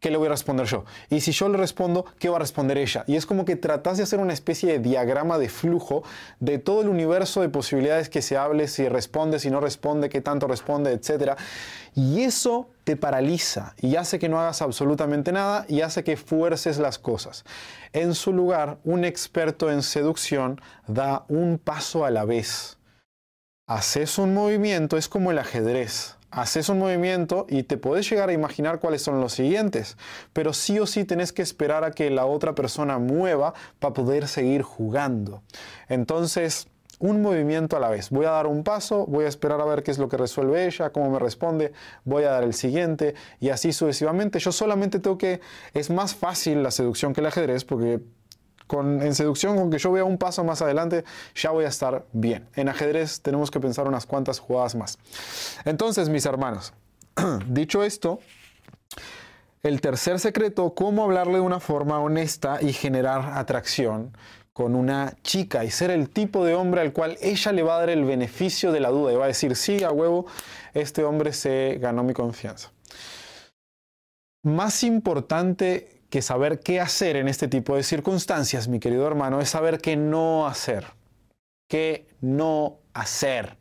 ¿qué 0.00 0.10
le 0.10 0.16
voy 0.16 0.26
a 0.26 0.30
responder 0.30 0.66
yo? 0.66 0.84
Y 1.10 1.20
si 1.20 1.32
yo 1.32 1.48
le 1.48 1.58
respondo, 1.58 2.04
¿qué 2.18 2.28
va 2.28 2.36
a 2.36 2.40
responder 2.40 2.78
ella? 2.78 3.04
Y 3.06 3.16
es 3.16 3.26
como 3.26 3.44
que 3.44 3.56
tratas 3.56 3.96
de 3.96 4.02
hacer 4.02 4.20
una 4.20 4.32
especie 4.32 4.72
de 4.72 4.78
diagrama 4.78 5.38
de 5.38 5.48
flujo 5.48 6.02
de 6.40 6.58
todo 6.58 6.82
el 6.82 6.88
universo 6.88 7.40
de 7.40 7.48
posibilidades 7.48 8.08
que 8.08 8.22
se 8.22 8.36
hable, 8.36 8.68
si 8.68 8.88
responde, 8.88 9.38
si 9.38 9.50
no 9.50 9.60
responde, 9.60 10.08
qué 10.08 10.20
tanto 10.20 10.46
responde, 10.46 10.92
etc. 10.92 11.38
Y 11.94 12.22
eso 12.22 12.70
te 12.84 12.96
paraliza 12.96 13.74
y 13.80 13.96
hace 13.96 14.18
que 14.18 14.28
no 14.28 14.40
hagas 14.40 14.62
absolutamente 14.62 15.32
nada 15.32 15.64
y 15.68 15.80
hace 15.80 16.04
que 16.04 16.16
fuerces 16.16 16.78
las 16.78 16.98
cosas. 16.98 17.44
En 17.92 18.14
su 18.14 18.32
lugar, 18.32 18.78
un 18.84 19.04
experto 19.04 19.70
en 19.70 19.82
seducción 19.82 20.60
da 20.86 21.24
un 21.28 21.58
paso 21.58 22.04
a 22.04 22.10
la 22.10 22.24
vez. 22.24 22.78
Haces 23.66 24.18
un 24.18 24.32
movimiento, 24.32 24.96
es 24.96 25.08
como 25.08 25.30
el 25.30 25.38
ajedrez 25.38 26.17
haces 26.30 26.68
un 26.68 26.78
movimiento 26.78 27.46
y 27.48 27.62
te 27.62 27.76
puedes 27.76 28.08
llegar 28.08 28.28
a 28.28 28.32
imaginar 28.32 28.80
cuáles 28.80 29.02
son 29.02 29.20
los 29.20 29.32
siguientes, 29.32 29.96
pero 30.32 30.52
sí 30.52 30.78
o 30.78 30.86
sí 30.86 31.04
tenés 31.04 31.32
que 31.32 31.42
esperar 31.42 31.84
a 31.84 31.92
que 31.92 32.10
la 32.10 32.26
otra 32.26 32.54
persona 32.54 32.98
mueva 32.98 33.54
para 33.78 33.94
poder 33.94 34.28
seguir 34.28 34.62
jugando. 34.62 35.42
Entonces, 35.88 36.68
un 36.98 37.22
movimiento 37.22 37.76
a 37.76 37.80
la 37.80 37.88
vez. 37.88 38.10
Voy 38.10 38.26
a 38.26 38.30
dar 38.30 38.46
un 38.46 38.64
paso, 38.64 39.06
voy 39.06 39.24
a 39.24 39.28
esperar 39.28 39.60
a 39.60 39.64
ver 39.64 39.82
qué 39.82 39.90
es 39.90 39.98
lo 39.98 40.08
que 40.08 40.16
resuelve 40.16 40.66
ella, 40.66 40.90
cómo 40.90 41.10
me 41.10 41.18
responde, 41.18 41.72
voy 42.04 42.24
a 42.24 42.30
dar 42.30 42.44
el 42.44 42.54
siguiente 42.54 43.14
y 43.40 43.50
así 43.50 43.72
sucesivamente. 43.72 44.38
Yo 44.38 44.52
solamente 44.52 44.98
tengo 44.98 45.16
que, 45.16 45.40
es 45.74 45.90
más 45.90 46.14
fácil 46.14 46.62
la 46.62 46.70
seducción 46.70 47.12
que 47.12 47.20
el 47.20 47.26
ajedrez 47.26 47.64
porque 47.64 48.00
en 48.70 49.14
seducción, 49.14 49.56
con 49.56 49.70
que 49.70 49.78
yo 49.78 49.92
vea 49.92 50.04
un 50.04 50.18
paso 50.18 50.44
más 50.44 50.62
adelante, 50.62 51.04
ya 51.34 51.50
voy 51.50 51.64
a 51.64 51.68
estar 51.68 52.04
bien. 52.12 52.48
En 52.54 52.68
ajedrez 52.68 53.20
tenemos 53.20 53.50
que 53.50 53.60
pensar 53.60 53.86
unas 53.88 54.06
cuantas 54.06 54.38
jugadas 54.38 54.74
más. 54.74 54.98
Entonces, 55.64 56.08
mis 56.08 56.26
hermanos, 56.26 56.72
dicho 57.48 57.82
esto, 57.82 58.20
el 59.62 59.80
tercer 59.80 60.20
secreto, 60.20 60.74
cómo 60.74 61.04
hablarle 61.04 61.34
de 61.34 61.40
una 61.40 61.60
forma 61.60 61.98
honesta 61.98 62.58
y 62.62 62.72
generar 62.72 63.32
atracción 63.36 64.12
con 64.52 64.74
una 64.74 65.14
chica 65.22 65.64
y 65.64 65.70
ser 65.70 65.90
el 65.90 66.10
tipo 66.10 66.44
de 66.44 66.54
hombre 66.54 66.80
al 66.80 66.92
cual 66.92 67.16
ella 67.20 67.52
le 67.52 67.62
va 67.62 67.76
a 67.76 67.78
dar 67.78 67.90
el 67.90 68.04
beneficio 68.04 68.72
de 68.72 68.80
la 68.80 68.90
duda 68.90 69.12
y 69.12 69.16
va 69.16 69.24
a 69.24 69.28
decir, 69.28 69.54
sí, 69.54 69.84
a 69.84 69.90
huevo, 69.92 70.26
este 70.74 71.04
hombre 71.04 71.32
se 71.32 71.78
ganó 71.80 72.02
mi 72.02 72.12
confianza. 72.12 72.72
Más 74.42 74.82
importante 74.82 75.97
que 76.10 76.22
saber 76.22 76.60
qué 76.60 76.80
hacer 76.80 77.16
en 77.16 77.28
este 77.28 77.48
tipo 77.48 77.76
de 77.76 77.82
circunstancias, 77.82 78.68
mi 78.68 78.80
querido 78.80 79.06
hermano, 79.06 79.40
es 79.40 79.50
saber 79.50 79.78
qué 79.78 79.96
no 79.96 80.46
hacer. 80.46 80.86
¿Qué 81.68 82.06
no 82.20 82.78
hacer? 82.94 83.58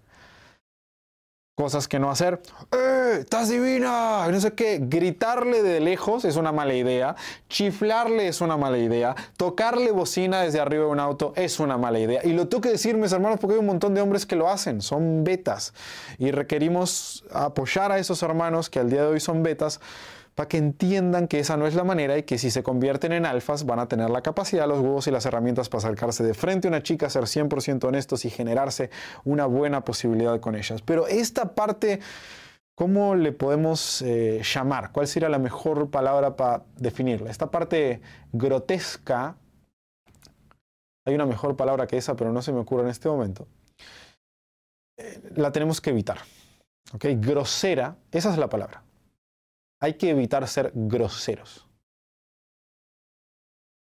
Cosas 1.56 1.88
que 1.88 1.98
no 1.98 2.12
hacer. 2.12 2.40
¡Eh! 2.72 3.18
¡Estás 3.22 3.50
divina! 3.50 4.28
No 4.30 4.40
sé 4.40 4.54
qué. 4.54 4.80
Gritarle 4.80 5.64
de 5.64 5.80
lejos 5.80 6.24
es 6.24 6.36
una 6.36 6.52
mala 6.52 6.76
idea. 6.76 7.16
Chiflarle 7.50 8.28
es 8.28 8.42
una 8.42 8.58
mala 8.58 8.78
idea. 8.78 9.16
Tocarle 9.38 9.92
bocina 9.92 10.42
desde 10.42 10.60
arriba 10.60 10.86
de 10.86 10.92
un 10.92 11.00
auto 11.00 11.34
es 11.36 11.60
una 11.60 11.78
mala 11.78 12.00
idea. 12.00 12.22
Y 12.24 12.34
lo 12.34 12.48
tengo 12.48 12.62
que 12.62 12.70
decir, 12.70 12.96
mis 12.96 13.12
hermanos, 13.12 13.40
porque 13.40 13.56
hay 13.56 13.60
un 13.60 13.66
montón 13.66 13.96
de 13.96 14.02
hombres 14.02 14.28
que 14.28 14.36
lo 14.36 14.50
hacen. 14.50 14.82
Son 14.82 15.24
betas. 15.24 15.74
Y 16.20 16.30
requerimos 16.30 17.26
apoyar 17.34 17.92
a 17.92 17.98
esos 17.98 18.22
hermanos 18.22 18.70
que 18.70 18.80
al 18.80 18.92
día 18.92 19.02
de 19.02 19.08
hoy 19.08 19.20
son 19.20 19.42
betas 19.42 19.82
para 20.38 20.50
que 20.50 20.58
entiendan 20.58 21.28
que 21.28 21.40
esa 21.40 21.58
no 21.58 21.66
es 21.66 21.74
la 21.74 21.84
manera 21.84 22.16
y 22.16 22.22
que 22.22 22.38
si 22.38 22.52
se 22.52 22.62
convierten 22.62 23.12
en 23.12 23.26
alfas 23.26 23.66
van 23.66 23.80
a 23.80 23.88
tener 23.88 24.12
la 24.12 24.22
capacidad, 24.22 24.68
los 24.68 24.82
huevos 24.82 25.08
y 25.08 25.12
las 25.12 25.26
herramientas 25.26 25.68
para 25.68 25.80
acercarse 25.80 26.24
de 26.24 26.36
frente 26.36 26.68
a 26.68 26.70
una 26.70 26.84
chica, 26.84 27.10
ser 27.10 27.24
100% 27.24 27.84
honestos 27.86 28.24
y 28.24 28.30
generarse 28.30 28.92
una 29.24 29.48
buena 29.48 29.84
posibilidad 29.84 30.40
con 30.40 30.54
ellas. 30.54 30.84
Pero 30.84 31.08
esta 31.08 31.56
parte, 31.56 32.02
¿cómo 32.76 33.16
le 33.16 33.32
podemos 33.32 34.04
eh, 34.04 34.44
llamar? 34.44 34.92
¿Cuál 34.92 35.08
sería 35.08 35.28
la 35.28 35.40
mejor 35.40 35.90
palabra 35.90 36.36
para 36.36 36.66
definirla? 36.76 37.32
Esta 37.32 37.50
parte 37.50 38.02
grotesca, 38.32 39.38
hay 41.08 41.16
una 41.16 41.26
mejor 41.26 41.56
palabra 41.56 41.88
que 41.88 41.98
esa, 41.98 42.16
pero 42.16 42.32
no 42.32 42.44
se 42.44 42.54
me 42.54 42.60
ocurre 42.60 42.84
en 42.84 42.90
este 42.90 43.10
momento, 43.10 43.48
eh, 45.00 45.20
la 45.36 45.52
tenemos 45.52 45.82
que 45.82 45.90
evitar. 45.90 46.20
¿ok? 46.94 47.06
Grosera, 47.16 47.96
esa 48.12 48.32
es 48.32 48.38
la 48.38 48.50
palabra 48.50 48.84
hay 49.80 49.94
que 49.94 50.10
evitar 50.10 50.48
ser 50.48 50.72
groseros. 50.74 51.68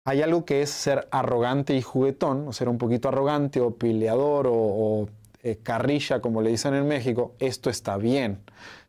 Hay 0.06 0.22
algo 0.22 0.44
que 0.44 0.62
es 0.62 0.70
ser 0.70 1.08
arrogante 1.12 1.76
y 1.76 1.82
juguetón, 1.82 2.48
o 2.48 2.54
ser 2.54 2.68
un 2.68 2.78
poquito 2.78 3.08
arrogante 3.08 3.62
o 3.62 3.76
peleador 3.76 4.48
o, 4.50 5.08
eh, 5.44 5.60
carrilla, 5.64 6.22
como 6.22 6.42
le 6.42 6.50
dicen 6.50 6.74
en 6.74 6.88
México. 6.88 7.36
Esto 7.40 7.70
está 7.70 7.98
bien. 7.98 8.40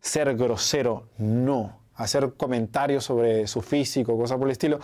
Ser 0.01 0.37
grosero, 0.37 1.09
no. 1.19 1.79
Hacer 1.95 2.33
comentarios 2.35 3.05
sobre 3.05 3.47
su 3.47 3.63
físico, 3.63 4.17
cosas 4.17 4.39
por 4.39 4.49
el 4.49 4.53
estilo 4.53 4.81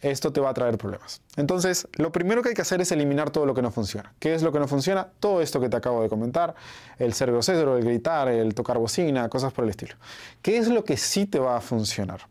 esto 0.00 0.32
te 0.32 0.40
va 0.40 0.50
a 0.50 0.54
traer 0.54 0.76
problemas. 0.76 1.22
Entonces, 1.36 1.88
lo 1.94 2.12
primero 2.12 2.42
que 2.42 2.50
hay 2.50 2.54
que 2.54 2.62
hacer 2.62 2.80
es 2.80 2.92
eliminar 2.92 3.30
todo 3.30 3.46
lo 3.46 3.54
que 3.54 3.62
no 3.62 3.70
funciona. 3.70 4.12
¿Qué 4.18 4.34
es 4.34 4.42
lo 4.42 4.52
que 4.52 4.58
no 4.58 4.68
funciona? 4.68 5.08
Todo 5.20 5.40
esto 5.40 5.60
que 5.60 5.68
te 5.68 5.76
acabo 5.76 6.02
de 6.02 6.08
comentar, 6.08 6.54
el 6.98 7.14
ser 7.14 7.30
grosero, 7.30 7.76
el 7.76 7.84
gritar, 7.84 8.28
el 8.28 8.54
tocar 8.54 8.78
bocina, 8.78 9.28
cosas 9.28 9.52
por 9.52 9.64
el 9.64 9.70
estilo. 9.70 9.94
¿Qué 10.42 10.58
es 10.58 10.68
lo 10.68 10.84
que 10.84 10.96
sí 10.96 11.26
te 11.26 11.38
va 11.38 11.56
a 11.56 11.60
funcionar? 11.60 12.28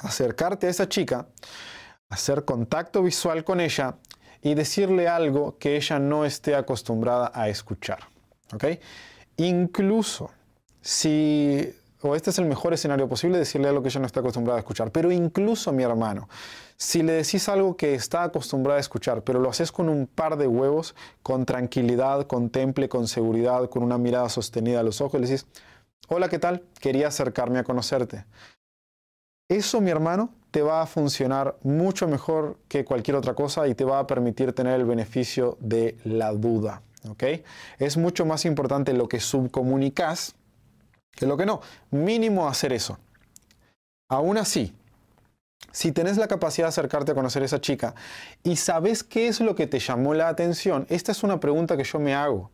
Acercarte 0.00 0.66
a 0.66 0.70
esa 0.70 0.88
chica, 0.88 1.26
hacer 2.08 2.44
contacto 2.44 3.02
visual 3.02 3.44
con 3.44 3.60
ella 3.60 3.96
y 4.42 4.54
decirle 4.54 5.06
algo 5.06 5.58
que 5.58 5.76
ella 5.76 5.98
no 5.98 6.24
esté 6.24 6.54
acostumbrada 6.54 7.30
a 7.34 7.48
escuchar. 7.48 8.00
¿Ok? 8.54 8.64
Incluso 9.36 10.30
si 10.80 11.74
o 12.02 12.14
este 12.14 12.30
es 12.30 12.38
el 12.38 12.46
mejor 12.46 12.72
escenario 12.72 13.08
posible, 13.08 13.38
decirle 13.38 13.68
algo 13.68 13.82
que 13.82 13.88
ella 13.88 14.00
no 14.00 14.06
está 14.06 14.20
acostumbrada 14.20 14.58
a 14.58 14.60
escuchar. 14.60 14.90
Pero 14.90 15.12
incluso 15.12 15.72
mi 15.72 15.82
hermano, 15.82 16.28
si 16.76 17.02
le 17.02 17.12
decís 17.12 17.48
algo 17.48 17.76
que 17.76 17.94
está 17.94 18.22
acostumbrada 18.22 18.78
a 18.78 18.80
escuchar, 18.80 19.22
pero 19.22 19.38
lo 19.38 19.50
haces 19.50 19.70
con 19.70 19.88
un 19.88 20.06
par 20.06 20.36
de 20.36 20.46
huevos, 20.46 20.94
con 21.22 21.44
tranquilidad, 21.44 22.26
con 22.26 22.50
temple, 22.50 22.88
con 22.88 23.06
seguridad, 23.06 23.68
con 23.68 23.82
una 23.82 23.98
mirada 23.98 24.28
sostenida 24.28 24.80
a 24.80 24.82
los 24.82 25.00
ojos, 25.00 25.20
le 25.20 25.26
decís, 25.26 25.46
hola, 26.08 26.28
¿qué 26.28 26.38
tal? 26.38 26.62
Quería 26.80 27.08
acercarme 27.08 27.58
a 27.58 27.64
conocerte. 27.64 28.24
Eso, 29.48 29.80
mi 29.80 29.90
hermano, 29.90 30.30
te 30.52 30.62
va 30.62 30.80
a 30.80 30.86
funcionar 30.86 31.56
mucho 31.62 32.08
mejor 32.08 32.56
que 32.68 32.84
cualquier 32.84 33.16
otra 33.16 33.34
cosa 33.34 33.66
y 33.68 33.74
te 33.74 33.84
va 33.84 33.98
a 33.98 34.06
permitir 34.06 34.52
tener 34.52 34.78
el 34.80 34.86
beneficio 34.86 35.58
de 35.60 35.98
la 36.04 36.32
duda. 36.32 36.82
¿ok? 37.08 37.24
Es 37.78 37.96
mucho 37.96 38.26
más 38.26 38.44
importante 38.44 38.92
lo 38.92 39.08
que 39.08 39.20
subcomunicas 39.20 40.34
que 41.12 41.26
lo 41.26 41.36
que 41.36 41.46
no. 41.46 41.60
Mínimo 41.90 42.48
hacer 42.48 42.72
eso. 42.72 42.98
Aún 44.08 44.38
así, 44.38 44.74
si 45.72 45.92
tenés 45.92 46.16
la 46.16 46.28
capacidad 46.28 46.66
de 46.66 46.70
acercarte 46.70 47.12
a 47.12 47.14
conocer 47.14 47.42
a 47.42 47.46
esa 47.46 47.60
chica 47.60 47.94
y 48.42 48.56
sabes 48.56 49.04
qué 49.04 49.28
es 49.28 49.40
lo 49.40 49.54
que 49.54 49.66
te 49.66 49.78
llamó 49.78 50.14
la 50.14 50.28
atención, 50.28 50.86
esta 50.88 51.12
es 51.12 51.22
una 51.22 51.38
pregunta 51.38 51.76
que 51.76 51.84
yo 51.84 51.98
me 52.00 52.14
hago. 52.14 52.50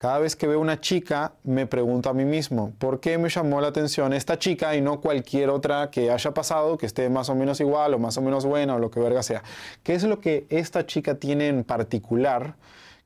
Cada 0.00 0.20
vez 0.20 0.36
que 0.36 0.46
veo 0.46 0.60
una 0.60 0.80
chica, 0.80 1.32
me 1.42 1.66
pregunto 1.66 2.08
a 2.08 2.14
mí 2.14 2.24
mismo, 2.24 2.72
¿por 2.78 3.00
qué 3.00 3.18
me 3.18 3.28
llamó 3.28 3.60
la 3.60 3.66
atención 3.66 4.12
esta 4.12 4.38
chica 4.38 4.76
y 4.76 4.80
no 4.80 5.00
cualquier 5.00 5.50
otra 5.50 5.90
que 5.90 6.12
haya 6.12 6.32
pasado, 6.32 6.78
que 6.78 6.86
esté 6.86 7.10
más 7.10 7.28
o 7.30 7.34
menos 7.34 7.58
igual 7.60 7.94
o 7.94 7.98
más 7.98 8.16
o 8.16 8.22
menos 8.22 8.46
buena 8.46 8.76
o 8.76 8.78
lo 8.78 8.92
que 8.92 9.00
verga 9.00 9.24
sea? 9.24 9.42
¿Qué 9.82 9.94
es 9.94 10.04
lo 10.04 10.20
que 10.20 10.46
esta 10.50 10.86
chica 10.86 11.16
tiene 11.16 11.48
en 11.48 11.64
particular 11.64 12.54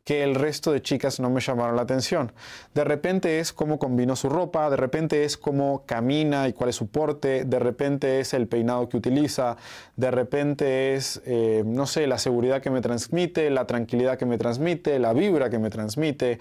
que 0.04 0.24
el 0.24 0.34
resto 0.34 0.72
de 0.72 0.82
chicas 0.82 1.20
no 1.20 1.30
me 1.30 1.40
llamaron 1.40 1.76
la 1.76 1.82
atención. 1.82 2.32
De 2.74 2.82
repente 2.82 3.38
es 3.38 3.52
cómo 3.52 3.78
combinó 3.78 4.16
su 4.16 4.28
ropa, 4.28 4.68
de 4.68 4.76
repente 4.76 5.24
es 5.24 5.36
cómo 5.36 5.84
camina 5.86 6.48
y 6.48 6.52
cuál 6.52 6.70
es 6.70 6.76
su 6.76 6.88
porte, 6.88 7.44
de 7.44 7.58
repente 7.58 8.20
es 8.20 8.34
el 8.34 8.48
peinado 8.48 8.88
que 8.88 8.96
utiliza, 8.96 9.56
de 9.96 10.10
repente 10.10 10.94
es, 10.94 11.22
eh, 11.24 11.62
no 11.64 11.86
sé, 11.86 12.06
la 12.06 12.18
seguridad 12.18 12.60
que 12.60 12.70
me 12.70 12.80
transmite, 12.80 13.48
la 13.50 13.66
tranquilidad 13.66 14.18
que 14.18 14.26
me 14.26 14.38
transmite, 14.38 14.98
la 14.98 15.12
vibra 15.12 15.50
que 15.50 15.58
me 15.58 15.70
transmite, 15.70 16.40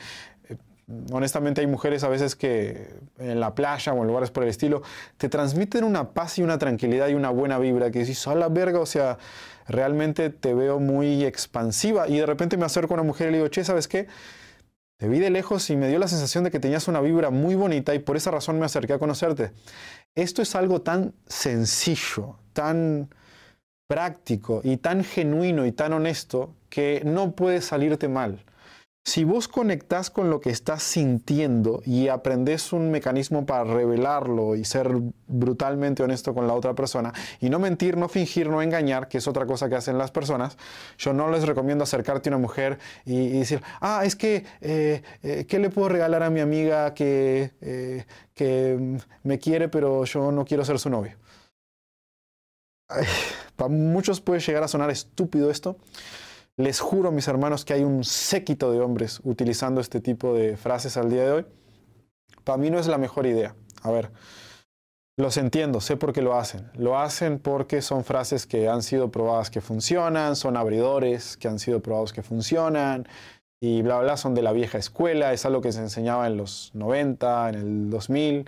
honestamente 1.11 1.61
hay 1.61 1.67
mujeres 1.67 2.03
a 2.03 2.09
veces 2.09 2.35
que 2.35 2.89
en 3.17 3.39
la 3.39 3.55
playa 3.55 3.93
o 3.93 4.01
en 4.01 4.07
lugares 4.07 4.31
por 4.31 4.43
el 4.43 4.49
estilo 4.49 4.81
te 5.17 5.29
transmiten 5.29 5.83
una 5.83 6.09
paz 6.09 6.37
y 6.39 6.43
una 6.43 6.57
tranquilidad 6.57 7.07
y 7.07 7.13
una 7.13 7.29
buena 7.29 7.59
vibra 7.59 7.91
que 7.91 7.99
dices, 7.99 8.27
a 8.27 8.35
la 8.35 8.49
verga, 8.49 8.79
o 8.79 8.85
sea, 8.85 9.17
realmente 9.67 10.29
te 10.29 10.53
veo 10.53 10.79
muy 10.79 11.23
expansiva 11.23 12.07
y 12.07 12.17
de 12.17 12.25
repente 12.25 12.57
me 12.57 12.65
acerco 12.65 12.93
a 12.93 12.95
una 12.95 13.03
mujer 13.03 13.29
y 13.29 13.31
le 13.31 13.37
digo, 13.37 13.49
che, 13.49 13.63
¿sabes 13.63 13.87
qué? 13.87 14.07
Te 14.97 15.07
vi 15.07 15.19
de 15.19 15.31
lejos 15.31 15.69
y 15.69 15.75
me 15.75 15.87
dio 15.87 15.97
la 15.97 16.07
sensación 16.07 16.43
de 16.43 16.51
que 16.51 16.59
tenías 16.59 16.87
una 16.87 17.01
vibra 17.01 17.31
muy 17.31 17.55
bonita 17.55 17.95
y 17.95 17.99
por 17.99 18.17
esa 18.17 18.31
razón 18.31 18.59
me 18.59 18.65
acerqué 18.65 18.93
a 18.93 18.99
conocerte. 18.99 19.51
Esto 20.13 20.41
es 20.41 20.55
algo 20.55 20.81
tan 20.81 21.13
sencillo, 21.25 22.37
tan 22.53 23.09
práctico 23.87 24.61
y 24.63 24.77
tan 24.77 25.03
genuino 25.03 25.65
y 25.65 25.71
tan 25.71 25.93
honesto 25.93 26.55
que 26.69 27.01
no 27.03 27.31
puede 27.31 27.61
salirte 27.61 28.07
mal. 28.07 28.43
Si 29.03 29.23
vos 29.23 29.47
conectás 29.47 30.11
con 30.11 30.29
lo 30.29 30.41
que 30.41 30.51
estás 30.51 30.83
sintiendo 30.83 31.81
y 31.85 32.07
aprendes 32.07 32.71
un 32.71 32.91
mecanismo 32.91 33.47
para 33.47 33.63
revelarlo 33.63 34.55
y 34.55 34.63
ser 34.63 34.91
brutalmente 35.27 36.03
honesto 36.03 36.35
con 36.35 36.45
la 36.45 36.53
otra 36.53 36.75
persona 36.75 37.11
y 37.39 37.49
no 37.49 37.57
mentir, 37.57 37.97
no 37.97 38.07
fingir, 38.09 38.47
no 38.47 38.61
engañar, 38.61 39.07
que 39.07 39.17
es 39.17 39.27
otra 39.27 39.47
cosa 39.47 39.69
que 39.69 39.75
hacen 39.75 39.97
las 39.97 40.11
personas, 40.11 40.55
yo 40.99 41.13
no 41.13 41.31
les 41.31 41.47
recomiendo 41.47 41.83
acercarte 41.83 42.29
a 42.29 42.31
una 42.31 42.37
mujer 42.37 42.77
y, 43.03 43.39
decir, 43.39 43.63
ah, 43.81 44.03
es 44.05 44.15
que, 44.15 44.45
eh, 44.61 45.01
eh, 45.23 45.45
¿qué 45.47 45.57
le 45.57 45.71
puedo 45.71 45.89
regalar 45.89 46.21
a 46.21 46.29
mi 46.29 46.39
amiga 46.39 46.93
que, 46.93 47.53
eh, 47.59 48.05
que 48.35 48.99
me 49.23 49.39
quiere 49.39 49.67
pero 49.67 50.05
yo 50.05 50.31
no 50.31 50.45
quiero 50.45 50.63
ser 50.63 50.77
su 50.77 50.91
novio? 50.91 51.17
para 53.55 53.69
muchos 53.69 54.21
puede 54.21 54.41
llegar 54.41 54.63
a 54.63 54.67
sonar 54.67 54.91
estúpido 54.91 55.49
esto. 55.49 55.77
Les 56.61 56.79
juro, 56.79 57.11
mis 57.11 57.27
hermanos, 57.27 57.65
que 57.65 57.73
hay 57.73 57.83
un 57.83 58.03
séquito 58.03 58.71
de 58.71 58.81
hombres 58.81 59.19
utilizando 59.23 59.81
este 59.81 59.99
tipo 59.99 60.35
de 60.35 60.57
frases 60.57 60.95
al 60.95 61.09
día 61.09 61.23
de 61.23 61.31
hoy. 61.31 61.45
Para 62.43 62.59
mí 62.59 62.69
no 62.69 62.77
es 62.77 62.85
la 62.85 62.99
mejor 62.99 63.25
idea. 63.25 63.55
A 63.81 63.89
ver, 63.89 64.11
los 65.17 65.37
entiendo, 65.37 65.81
sé 65.81 65.97
por 65.97 66.13
qué 66.13 66.21
lo 66.21 66.37
hacen. 66.37 66.69
Lo 66.75 66.99
hacen 66.99 67.39
porque 67.39 67.81
son 67.81 68.03
frases 68.03 68.45
que 68.45 68.69
han 68.69 68.83
sido 68.83 69.09
probadas 69.09 69.49
que 69.49 69.59
funcionan, 69.59 70.35
son 70.35 70.55
abridores 70.55 71.35
que 71.35 71.47
han 71.47 71.57
sido 71.57 71.79
probados 71.79 72.13
que 72.13 72.21
funcionan 72.21 73.07
y 73.59 73.81
bla, 73.81 73.97
bla, 73.97 74.15
son 74.15 74.35
de 74.35 74.43
la 74.43 74.51
vieja 74.51 74.77
escuela, 74.77 75.33
es 75.33 75.47
algo 75.47 75.61
que 75.61 75.71
se 75.71 75.79
enseñaba 75.79 76.27
en 76.27 76.37
los 76.37 76.69
90, 76.75 77.49
en 77.49 77.55
el 77.55 77.89
2000 77.89 78.47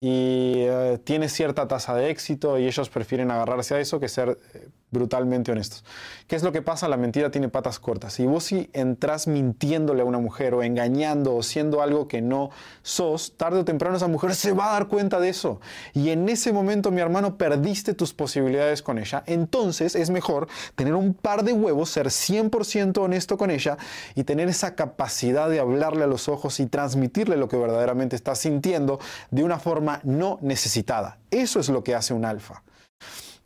y 0.00 0.54
eh, 0.56 0.98
tiene 1.04 1.28
cierta 1.28 1.68
tasa 1.68 1.94
de 1.96 2.08
éxito 2.08 2.58
y 2.58 2.66
ellos 2.66 2.88
prefieren 2.88 3.30
agarrarse 3.30 3.74
a 3.74 3.80
eso 3.80 4.00
que 4.00 4.08
ser 4.08 4.38
eh, 4.54 4.68
brutalmente 4.92 5.50
honestos. 5.50 5.84
¿Qué 6.28 6.36
es 6.36 6.44
lo 6.44 6.52
que 6.52 6.62
pasa? 6.62 6.86
La 6.86 6.96
mentira 6.96 7.30
tiene 7.30 7.48
patas 7.48 7.80
cortas. 7.80 8.12
Si 8.12 8.26
vos 8.26 8.44
si 8.44 8.70
entras 8.72 9.26
mintiéndole 9.26 10.02
a 10.02 10.04
una 10.04 10.18
mujer 10.18 10.54
o 10.54 10.62
engañando 10.62 11.34
o 11.34 11.42
siendo 11.42 11.82
algo 11.82 12.06
que 12.06 12.22
no 12.22 12.50
sos, 12.82 13.36
tarde 13.36 13.58
o 13.58 13.64
temprano 13.64 13.96
esa 13.96 14.06
mujer 14.06 14.34
se 14.34 14.52
va 14.52 14.70
a 14.70 14.72
dar 14.74 14.86
cuenta 14.86 15.18
de 15.18 15.30
eso. 15.30 15.60
Y 15.94 16.10
en 16.10 16.28
ese 16.28 16.52
momento, 16.52 16.90
mi 16.90 17.00
hermano, 17.00 17.36
perdiste 17.36 17.94
tus 17.94 18.12
posibilidades 18.12 18.82
con 18.82 18.98
ella. 18.98 19.24
Entonces 19.26 19.96
es 19.96 20.10
mejor 20.10 20.46
tener 20.76 20.94
un 20.94 21.14
par 21.14 21.42
de 21.42 21.52
huevos, 21.52 21.90
ser 21.90 22.06
100% 22.06 22.98
honesto 22.98 23.36
con 23.36 23.50
ella 23.50 23.78
y 24.14 24.24
tener 24.24 24.48
esa 24.48 24.74
capacidad 24.74 25.48
de 25.48 25.58
hablarle 25.58 26.04
a 26.04 26.06
los 26.06 26.28
ojos 26.28 26.60
y 26.60 26.66
transmitirle 26.66 27.36
lo 27.36 27.48
que 27.48 27.56
verdaderamente 27.56 28.14
estás 28.14 28.38
sintiendo 28.38 29.00
de 29.30 29.42
una 29.42 29.58
forma 29.58 30.00
no 30.04 30.38
necesitada. 30.42 31.18
Eso 31.30 31.60
es 31.60 31.68
lo 31.70 31.82
que 31.82 31.94
hace 31.94 32.12
un 32.12 32.24
alfa. 32.24 32.62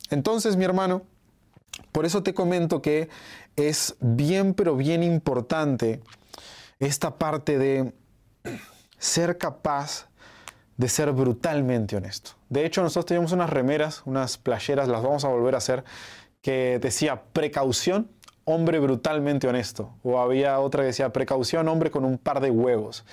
Entonces, 0.09 0.55
mi 0.55 0.65
hermano, 0.65 1.03
por 1.91 2.05
eso 2.05 2.23
te 2.23 2.33
comento 2.33 2.81
que 2.81 3.09
es 3.55 3.95
bien, 3.99 4.53
pero 4.53 4.75
bien 4.75 5.03
importante 5.03 6.01
esta 6.79 7.17
parte 7.17 7.57
de 7.57 7.93
ser 8.97 9.37
capaz 9.37 10.07
de 10.77 10.89
ser 10.89 11.11
brutalmente 11.11 11.97
honesto. 11.97 12.31
De 12.49 12.65
hecho, 12.65 12.81
nosotros 12.83 13.07
teníamos 13.07 13.31
unas 13.31 13.49
remeras, 13.49 14.03
unas 14.05 14.37
playeras, 14.37 14.87
las 14.87 15.01
vamos 15.01 15.25
a 15.25 15.27
volver 15.27 15.55
a 15.55 15.57
hacer, 15.57 15.83
que 16.41 16.79
decía 16.79 17.23
precaución, 17.33 18.11
hombre 18.45 18.79
brutalmente 18.79 19.47
honesto. 19.47 19.95
O 20.03 20.19
había 20.19 20.59
otra 20.59 20.83
que 20.83 20.87
decía 20.87 21.11
precaución, 21.11 21.67
hombre 21.67 21.91
con 21.91 22.05
un 22.05 22.17
par 22.17 22.39
de 22.39 22.51
huevos. 22.51 23.05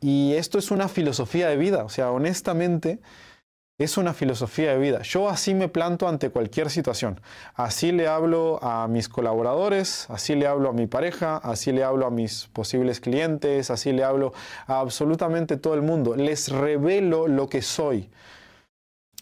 Y 0.00 0.34
esto 0.34 0.58
es 0.58 0.70
una 0.70 0.88
filosofía 0.88 1.48
de 1.48 1.56
vida. 1.56 1.84
O 1.84 1.88
sea, 1.88 2.10
honestamente, 2.12 3.00
es 3.78 3.96
una 3.96 4.12
filosofía 4.12 4.72
de 4.72 4.78
vida. 4.78 5.02
Yo 5.02 5.28
así 5.28 5.54
me 5.54 5.68
planto 5.68 6.08
ante 6.08 6.30
cualquier 6.30 6.68
situación. 6.68 7.20
Así 7.54 7.92
le 7.92 8.08
hablo 8.08 8.58
a 8.60 8.88
mis 8.88 9.08
colaboradores, 9.08 10.06
así 10.10 10.34
le 10.34 10.48
hablo 10.48 10.70
a 10.70 10.72
mi 10.72 10.88
pareja, 10.88 11.36
así 11.36 11.70
le 11.70 11.84
hablo 11.84 12.04
a 12.04 12.10
mis 12.10 12.48
posibles 12.48 12.98
clientes, 12.98 13.70
así 13.70 13.92
le 13.92 14.02
hablo 14.02 14.32
a 14.66 14.80
absolutamente 14.80 15.56
todo 15.56 15.74
el 15.74 15.82
mundo. 15.82 16.16
Les 16.16 16.50
revelo 16.50 17.28
lo 17.28 17.48
que 17.48 17.62
soy. 17.62 18.10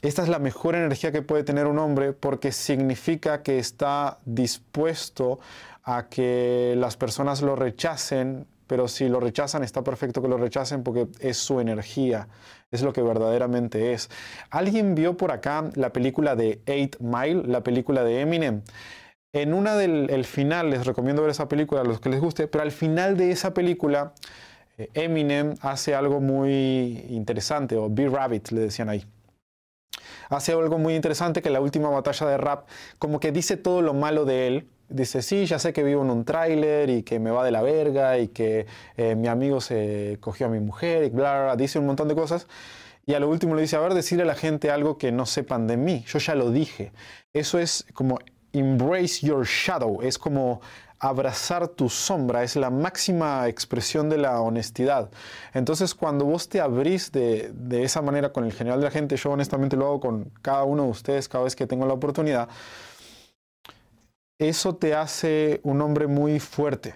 Esta 0.00 0.22
es 0.22 0.28
la 0.30 0.38
mejor 0.38 0.74
energía 0.74 1.12
que 1.12 1.20
puede 1.20 1.44
tener 1.44 1.66
un 1.66 1.78
hombre 1.78 2.14
porque 2.14 2.50
significa 2.50 3.42
que 3.42 3.58
está 3.58 4.20
dispuesto 4.24 5.38
a 5.84 6.06
que 6.08 6.74
las 6.78 6.96
personas 6.96 7.42
lo 7.42 7.56
rechacen, 7.56 8.46
pero 8.66 8.88
si 8.88 9.08
lo 9.08 9.20
rechazan 9.20 9.64
está 9.64 9.82
perfecto 9.82 10.22
que 10.22 10.28
lo 10.28 10.36
rechacen 10.36 10.82
porque 10.82 11.08
es 11.20 11.36
su 11.36 11.60
energía 11.60 12.28
es 12.70 12.82
lo 12.82 12.92
que 12.92 13.02
verdaderamente 13.02 13.92
es. 13.92 14.10
¿Alguien 14.50 14.94
vio 14.94 15.16
por 15.16 15.32
acá 15.32 15.70
la 15.74 15.92
película 15.92 16.36
de 16.36 16.60
Eight 16.66 16.96
Mile, 17.00 17.42
la 17.46 17.62
película 17.62 18.04
de 18.04 18.20
Eminem? 18.20 18.62
En 19.32 19.52
una 19.52 19.76
del 19.76 20.24
final, 20.24 20.70
les 20.70 20.86
recomiendo 20.86 21.22
ver 21.22 21.30
esa 21.30 21.48
película 21.48 21.82
a 21.82 21.84
los 21.84 22.00
que 22.00 22.08
les 22.08 22.20
guste, 22.20 22.48
pero 22.48 22.62
al 22.62 22.72
final 22.72 23.16
de 23.16 23.30
esa 23.30 23.52
película, 23.52 24.14
eh, 24.78 24.88
Eminem 24.94 25.54
hace 25.60 25.94
algo 25.94 26.20
muy 26.20 27.04
interesante, 27.10 27.76
o 27.76 27.88
Be 27.90 28.08
Rabbit 28.08 28.50
le 28.50 28.62
decían 28.62 28.88
ahí. 28.88 29.04
hace 30.28 30.52
algo 30.52 30.78
muy 30.78 30.94
interesante 30.94 31.42
que 31.42 31.50
la 31.50 31.60
última 31.60 31.88
batalla 31.90 32.26
de 32.26 32.36
rap, 32.38 32.68
como 32.98 33.20
que 33.20 33.30
dice 33.30 33.56
todo 33.56 33.82
lo 33.82 33.94
malo 33.94 34.24
de 34.24 34.46
él. 34.48 34.68
Dice, 34.88 35.20
sí, 35.22 35.46
ya 35.46 35.58
sé 35.58 35.72
que 35.72 35.82
vivo 35.82 36.02
en 36.02 36.10
un 36.10 36.24
tráiler 36.24 36.90
y 36.90 37.02
que 37.02 37.18
me 37.18 37.30
va 37.30 37.44
de 37.44 37.50
la 37.50 37.62
verga 37.62 38.18
y 38.18 38.28
que 38.28 38.66
eh, 38.96 39.16
mi 39.16 39.26
amigo 39.26 39.60
se 39.60 40.18
cogió 40.20 40.46
a 40.46 40.48
mi 40.48 40.60
mujer 40.60 41.04
y 41.04 41.10
bla, 41.10 41.56
dice 41.56 41.78
un 41.78 41.86
montón 41.86 42.06
de 42.08 42.14
cosas. 42.14 42.46
Y 43.06 43.14
a 43.14 43.20
lo 43.20 43.28
último 43.28 43.54
le 43.54 43.62
dice, 43.62 43.76
a 43.76 43.80
ver, 43.80 43.94
decirle 43.94 44.24
a 44.24 44.26
la 44.26 44.34
gente 44.34 44.70
algo 44.70 44.98
que 44.98 45.12
no 45.12 45.26
sepan 45.26 45.68
de 45.68 45.76
mí. 45.76 46.04
Yo 46.08 46.18
ya 46.18 46.34
lo 46.34 46.50
dije. 46.50 46.92
Eso 47.32 47.60
es 47.60 47.86
como 47.94 48.18
embrace 48.52 49.24
your 49.24 49.46
shadow. 49.46 50.02
Es 50.02 50.18
como 50.18 50.60
abrazar 50.98 51.68
tu 51.68 51.88
sombra. 51.88 52.42
Es 52.42 52.56
la 52.56 52.70
máxima 52.70 53.46
expresión 53.46 54.08
de 54.08 54.18
la 54.18 54.40
honestidad. 54.40 55.08
Entonces, 55.54 55.94
cuando 55.94 56.24
vos 56.24 56.48
te 56.48 56.60
abrís 56.60 57.12
de, 57.12 57.52
de 57.54 57.84
esa 57.84 58.02
manera 58.02 58.32
con 58.32 58.44
el 58.44 58.52
general 58.52 58.80
de 58.80 58.86
la 58.86 58.90
gente, 58.90 59.16
yo 59.16 59.30
honestamente 59.30 59.76
lo 59.76 59.86
hago 59.86 60.00
con 60.00 60.32
cada 60.42 60.64
uno 60.64 60.84
de 60.84 60.90
ustedes 60.90 61.28
cada 61.28 61.44
vez 61.44 61.54
que 61.54 61.68
tengo 61.68 61.86
la 61.86 61.94
oportunidad, 61.94 62.48
eso 64.38 64.76
te 64.76 64.94
hace 64.94 65.60
un 65.62 65.80
hombre 65.80 66.06
muy 66.06 66.40
fuerte. 66.40 66.94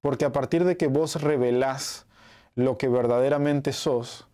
Porque 0.00 0.24
a 0.24 0.32
partir 0.32 0.64
de 0.64 0.76
que 0.76 0.86
vos 0.86 1.20
revelás 1.20 2.06
lo 2.54 2.78
que 2.78 2.88
verdaderamente 2.88 3.72
sos, 3.72 4.28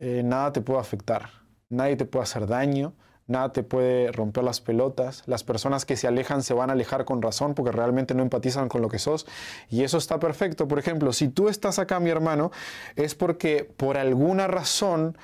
eh, 0.00 0.22
nada 0.24 0.52
te 0.52 0.60
puede 0.60 0.80
afectar, 0.80 1.30
nadie 1.68 1.96
te 1.96 2.04
puede 2.04 2.24
hacer 2.24 2.46
daño, 2.46 2.92
nada 3.26 3.52
te 3.52 3.62
puede 3.62 4.10
romper 4.12 4.44
las 4.44 4.60
pelotas, 4.60 5.22
las 5.26 5.44
personas 5.44 5.84
que 5.84 5.96
se 5.96 6.08
alejan 6.08 6.42
se 6.42 6.54
van 6.54 6.70
a 6.70 6.72
alejar 6.72 7.04
con 7.04 7.22
razón 7.22 7.54
porque 7.54 7.72
realmente 7.72 8.14
no 8.14 8.22
empatizan 8.22 8.68
con 8.68 8.82
lo 8.82 8.88
que 8.88 8.98
sos 8.98 9.26
y 9.70 9.84
eso 9.84 9.98
está 9.98 10.18
perfecto. 10.18 10.68
Por 10.68 10.78
ejemplo, 10.78 11.12
si 11.12 11.28
tú 11.28 11.48
estás 11.48 11.78
acá, 11.78 12.00
mi 12.00 12.10
hermano, 12.10 12.50
es 12.96 13.14
porque 13.14 13.64
por 13.76 13.96
alguna 13.96 14.48
razón 14.48 15.16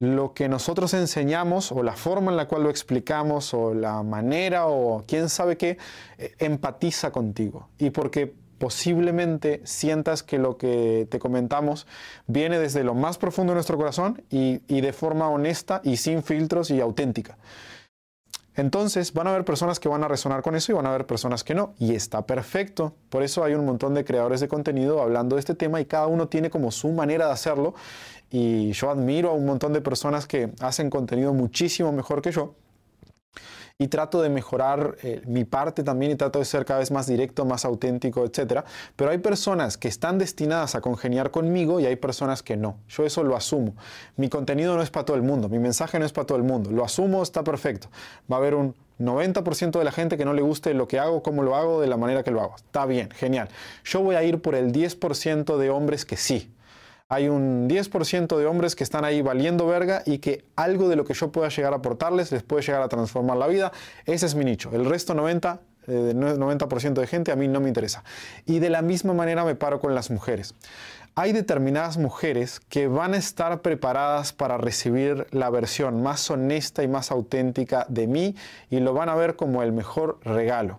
lo 0.00 0.32
que 0.32 0.48
nosotros 0.48 0.94
enseñamos 0.94 1.72
o 1.72 1.82
la 1.82 1.94
forma 1.94 2.30
en 2.30 2.38
la 2.38 2.48
cual 2.48 2.62
lo 2.62 2.70
explicamos 2.70 3.52
o 3.52 3.74
la 3.74 4.02
manera 4.02 4.66
o 4.66 5.04
quién 5.06 5.28
sabe 5.28 5.58
qué, 5.58 5.76
eh, 6.18 6.34
empatiza 6.38 7.12
contigo. 7.12 7.68
Y 7.78 7.90
porque 7.90 8.34
posiblemente 8.58 9.60
sientas 9.64 10.22
que 10.22 10.38
lo 10.38 10.56
que 10.56 11.06
te 11.10 11.18
comentamos 11.18 11.86
viene 12.26 12.58
desde 12.58 12.82
lo 12.82 12.94
más 12.94 13.18
profundo 13.18 13.52
de 13.52 13.56
nuestro 13.56 13.76
corazón 13.76 14.22
y, 14.30 14.58
de 14.68 14.92
forma 14.92 15.28
honesta 15.28 15.80
y 15.84 15.96
sin 15.96 16.22
filtros 16.22 16.70
y 16.70 16.80
auténtica. 16.80 17.38
Entonces 18.56 19.14
van 19.14 19.26
a 19.26 19.30
haber 19.30 19.44
personas 19.44 19.80
que 19.80 19.88
van 19.88 20.04
a 20.04 20.08
resonar 20.08 20.42
con 20.42 20.54
eso 20.56 20.72
y 20.72 20.74
van 20.74 20.84
a 20.84 20.90
haber 20.90 21.06
personas 21.06 21.44
que 21.44 21.54
no. 21.54 21.72
Y 21.78 21.94
está 21.94 22.26
perfecto. 22.26 22.94
Por 23.08 23.22
eso 23.22 23.44
hay 23.44 23.54
un 23.54 23.64
montón 23.64 23.94
de 23.94 24.04
creadores 24.04 24.40
de 24.40 24.48
contenido 24.48 25.00
hablando 25.00 25.36
de 25.36 25.40
este 25.40 25.54
tema 25.54 25.80
y 25.80 25.86
cada 25.86 26.08
uno 26.08 26.28
tiene 26.28 26.50
como 26.50 26.70
su 26.70 26.88
manera 26.88 27.26
de 27.26 27.32
hacerlo. 27.32 27.74
Y 28.30 28.72
yo 28.72 28.90
admiro 28.90 29.30
a 29.30 29.32
un 29.32 29.44
montón 29.44 29.72
de 29.72 29.80
personas 29.80 30.26
que 30.26 30.50
hacen 30.60 30.88
contenido 30.88 31.34
muchísimo 31.34 31.92
mejor 31.92 32.22
que 32.22 32.30
yo 32.30 32.54
y 33.80 33.88
trato 33.88 34.20
de 34.20 34.28
mejorar 34.28 34.98
eh, 35.02 35.22
mi 35.26 35.44
parte 35.44 35.82
también 35.82 36.12
y 36.12 36.14
trato 36.14 36.38
de 36.38 36.44
ser 36.44 36.66
cada 36.66 36.80
vez 36.80 36.90
más 36.90 37.06
directo, 37.06 37.46
más 37.46 37.64
auténtico, 37.64 38.26
etc. 38.26 38.60
Pero 38.94 39.10
hay 39.10 39.16
personas 39.16 39.78
que 39.78 39.88
están 39.88 40.18
destinadas 40.18 40.74
a 40.74 40.82
congeniar 40.82 41.30
conmigo 41.30 41.80
y 41.80 41.86
hay 41.86 41.96
personas 41.96 42.42
que 42.42 42.58
no. 42.58 42.76
Yo 42.88 43.06
eso 43.06 43.24
lo 43.24 43.36
asumo. 43.36 43.74
Mi 44.16 44.28
contenido 44.28 44.76
no 44.76 44.82
es 44.82 44.90
para 44.90 45.06
todo 45.06 45.16
el 45.16 45.22
mundo, 45.22 45.48
mi 45.48 45.58
mensaje 45.58 45.98
no 45.98 46.04
es 46.04 46.12
para 46.12 46.26
todo 46.26 46.36
el 46.36 46.44
mundo. 46.44 46.70
Lo 46.70 46.84
asumo, 46.84 47.22
está 47.22 47.42
perfecto. 47.42 47.88
Va 48.30 48.36
a 48.36 48.40
haber 48.40 48.54
un 48.54 48.74
90% 48.98 49.78
de 49.78 49.84
la 49.84 49.92
gente 49.92 50.18
que 50.18 50.26
no 50.26 50.34
le 50.34 50.42
guste 50.42 50.74
lo 50.74 50.86
que 50.86 50.98
hago, 50.98 51.22
cómo 51.22 51.42
lo 51.42 51.56
hago, 51.56 51.80
de 51.80 51.86
la 51.86 51.96
manera 51.96 52.22
que 52.22 52.32
lo 52.32 52.42
hago. 52.42 52.56
Está 52.56 52.84
bien, 52.84 53.08
genial. 53.12 53.48
Yo 53.84 54.02
voy 54.02 54.14
a 54.14 54.22
ir 54.22 54.42
por 54.42 54.54
el 54.54 54.72
10% 54.72 55.56
de 55.56 55.70
hombres 55.70 56.04
que 56.04 56.18
sí 56.18 56.52
hay 57.10 57.28
un 57.28 57.68
10% 57.68 58.38
de 58.38 58.46
hombres 58.46 58.76
que 58.76 58.84
están 58.84 59.04
ahí 59.04 59.20
valiendo 59.20 59.66
verga 59.66 60.02
y 60.06 60.18
que 60.18 60.44
algo 60.54 60.88
de 60.88 60.94
lo 60.94 61.04
que 61.04 61.12
yo 61.12 61.32
pueda 61.32 61.48
llegar 61.48 61.72
a 61.72 61.76
aportarles 61.76 62.30
les 62.30 62.44
puede 62.44 62.62
llegar 62.62 62.82
a 62.82 62.88
transformar 62.88 63.36
la 63.36 63.48
vida. 63.48 63.72
Ese 64.06 64.26
es 64.26 64.36
mi 64.36 64.44
nicho. 64.44 64.70
El 64.72 64.84
resto 64.84 65.12
90, 65.12 65.58
90% 65.88 66.86
eh, 66.86 67.00
de 67.00 67.06
gente 67.08 67.32
a 67.32 67.36
mí 67.36 67.48
no 67.48 67.60
me 67.60 67.66
interesa. 67.66 68.04
Y 68.46 68.60
de 68.60 68.70
la 68.70 68.80
misma 68.80 69.12
manera 69.12 69.44
me 69.44 69.56
paro 69.56 69.80
con 69.80 69.92
las 69.92 70.08
mujeres. 70.12 70.54
Hay 71.16 71.32
determinadas 71.32 71.98
mujeres 71.98 72.60
que 72.68 72.86
van 72.86 73.14
a 73.14 73.16
estar 73.16 73.60
preparadas 73.60 74.32
para 74.32 74.56
recibir 74.56 75.26
la 75.32 75.50
versión 75.50 76.04
más 76.04 76.30
honesta 76.30 76.84
y 76.84 76.88
más 76.88 77.10
auténtica 77.10 77.86
de 77.88 78.06
mí 78.06 78.36
y 78.70 78.78
lo 78.78 78.94
van 78.94 79.08
a 79.08 79.16
ver 79.16 79.34
como 79.34 79.64
el 79.64 79.72
mejor 79.72 80.20
regalo. 80.22 80.78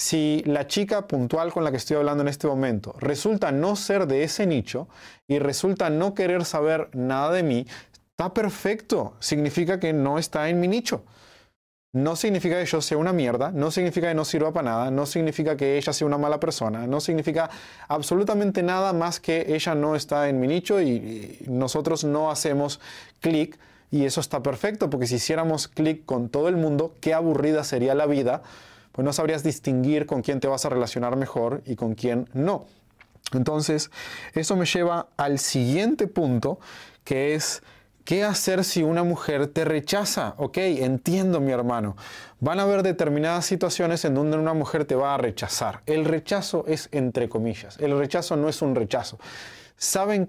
Si 0.00 0.42
la 0.46 0.66
chica 0.66 1.06
puntual 1.06 1.52
con 1.52 1.62
la 1.62 1.70
que 1.70 1.76
estoy 1.76 1.98
hablando 1.98 2.22
en 2.22 2.28
este 2.28 2.46
momento 2.46 2.94
resulta 3.00 3.52
no 3.52 3.76
ser 3.76 4.06
de 4.06 4.22
ese 4.22 4.46
nicho 4.46 4.88
y 5.28 5.38
resulta 5.38 5.90
no 5.90 6.14
querer 6.14 6.46
saber 6.46 6.88
nada 6.94 7.32
de 7.32 7.42
mí, 7.42 7.66
está 8.12 8.32
perfecto. 8.32 9.12
Significa 9.20 9.78
que 9.78 9.92
no 9.92 10.18
está 10.18 10.48
en 10.48 10.58
mi 10.58 10.68
nicho. 10.68 11.04
No 11.92 12.16
significa 12.16 12.58
que 12.58 12.64
yo 12.64 12.80
sea 12.80 12.96
una 12.96 13.12
mierda, 13.12 13.50
no 13.50 13.70
significa 13.70 14.08
que 14.08 14.14
no 14.14 14.24
sirva 14.24 14.54
para 14.54 14.70
nada, 14.70 14.90
no 14.90 15.04
significa 15.04 15.54
que 15.54 15.76
ella 15.76 15.92
sea 15.92 16.06
una 16.06 16.16
mala 16.16 16.40
persona, 16.40 16.86
no 16.86 17.00
significa 17.02 17.50
absolutamente 17.86 18.62
nada 18.62 18.94
más 18.94 19.20
que 19.20 19.54
ella 19.54 19.74
no 19.74 19.96
está 19.96 20.30
en 20.30 20.40
mi 20.40 20.46
nicho 20.46 20.80
y, 20.80 21.44
nosotros 21.46 22.04
no 22.04 22.30
hacemos 22.30 22.80
clic 23.20 23.58
y 23.90 24.06
eso 24.06 24.22
está 24.22 24.42
perfecto 24.42 24.88
porque 24.88 25.06
si 25.06 25.16
hiciéramos 25.16 25.68
clic 25.68 26.06
con 26.06 26.30
todo 26.30 26.48
el 26.48 26.56
mundo, 26.56 26.94
qué 27.02 27.12
aburrida 27.12 27.64
sería 27.64 27.94
la 27.94 28.06
vida 28.06 28.42
pues 28.92 29.04
no 29.04 29.12
sabrías 29.12 29.42
distinguir 29.42 30.06
con 30.06 30.22
quién 30.22 30.40
te 30.40 30.48
vas 30.48 30.64
a 30.64 30.68
relacionar 30.68 31.16
mejor 31.16 31.62
y 31.66 31.76
con 31.76 31.94
quién 31.94 32.28
no. 32.32 32.66
Entonces, 33.32 33.90
eso 34.34 34.56
me 34.56 34.66
lleva 34.66 35.08
al 35.16 35.38
siguiente 35.38 36.06
punto, 36.06 36.58
que 37.04 37.34
es 37.34 37.62
¿Qué 38.04 38.24
hacer 38.24 38.64
si 38.64 38.82
una 38.82 39.04
mujer 39.04 39.46
te 39.46 39.64
rechaza? 39.64 40.34
Ok, 40.38 40.56
entiendo 40.58 41.40
mi 41.40 41.52
hermano. 41.52 41.96
Van 42.40 42.58
a 42.58 42.62
haber 42.62 42.82
determinadas 42.82 43.44
situaciones 43.44 44.04
en 44.04 44.14
donde 44.14 44.36
una 44.36 44.52
mujer 44.54 44.84
te 44.84 44.96
va 44.96 45.14
a 45.14 45.18
rechazar. 45.18 45.82
El 45.86 46.04
rechazo 46.04 46.64
es 46.66 46.88
entre 46.92 47.28
comillas. 47.28 47.78
El 47.78 47.96
rechazo 47.96 48.36
no 48.36 48.48
es 48.48 48.62
un 48.62 48.74
rechazo. 48.74 49.20
¿Saben 49.76 50.28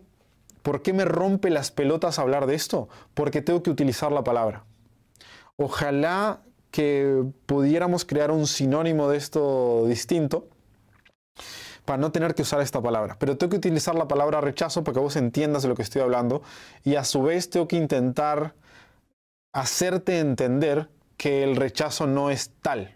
por 0.62 0.84
qué 0.84 0.94
me 0.94 1.06
rompe 1.06 1.50
las 1.50 1.72
pelotas 1.72 2.20
hablar 2.20 2.46
de 2.46 2.54
esto? 2.54 2.88
Porque 3.16 3.42
tengo 3.42 3.64
que 3.64 3.72
utilizar 3.72 4.12
la 4.12 4.24
palabra. 4.24 4.64
Ojalá 5.56 6.42
que 6.72 7.24
pudiéramos 7.46 8.06
crear 8.06 8.32
un 8.32 8.48
sinónimo 8.48 9.10
de 9.10 9.18
esto 9.18 9.86
distinto 9.88 10.48
para 11.86 11.98
no 11.98 12.12
tener 12.12 12.36
que 12.36 12.44
usar 12.44 12.62
esta 12.62 12.82
palabra. 12.82 13.18
Pero 13.20 13.38
tengo 13.38 13.52
que 13.52 13.58
utilizar 13.58 13.96
la 13.96 14.08
palabra 14.08 14.42
rechazo 14.42 14.84
para 14.84 14.96
que 14.96 15.00
vos 15.00 15.16
entiendas 15.16 15.64
de 15.64 15.70
lo 15.70 15.76
que 15.76 15.82
estoy 15.82 16.02
hablando 16.02 16.42
y 16.84 16.96
a 16.96 17.04
su 17.04 17.22
vez 17.22 17.50
tengo 17.50 17.68
que 17.68 17.76
intentar 17.76 18.54
hacerte 19.54 20.20
entender 20.20 20.90
que 21.18 21.44
el 21.44 21.56
rechazo 21.56 22.08
no 22.08 22.30
es 22.30 22.52
tal. 22.62 22.96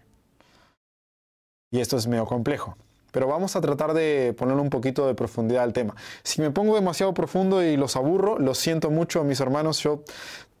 Y 1.70 1.80
esto 1.80 1.96
es 1.96 2.06
medio 2.06 2.26
complejo. 2.26 2.76
Pero 3.12 3.28
vamos 3.28 3.56
a 3.56 3.60
tratar 3.60 3.94
de 3.94 4.34
poner 4.36 4.56
un 4.56 4.68
poquito 4.68 5.06
de 5.06 5.14
profundidad 5.14 5.62
al 5.62 5.72
tema. 5.72 5.94
Si 6.22 6.42
me 6.42 6.50
pongo 6.50 6.74
demasiado 6.74 7.14
profundo 7.14 7.62
y 7.62 7.76
los 7.76 7.96
aburro, 7.96 8.38
lo 8.38 8.54
siento 8.54 8.90
mucho, 8.90 9.24
mis 9.24 9.40
hermanos. 9.40 9.78
Yo 9.78 10.02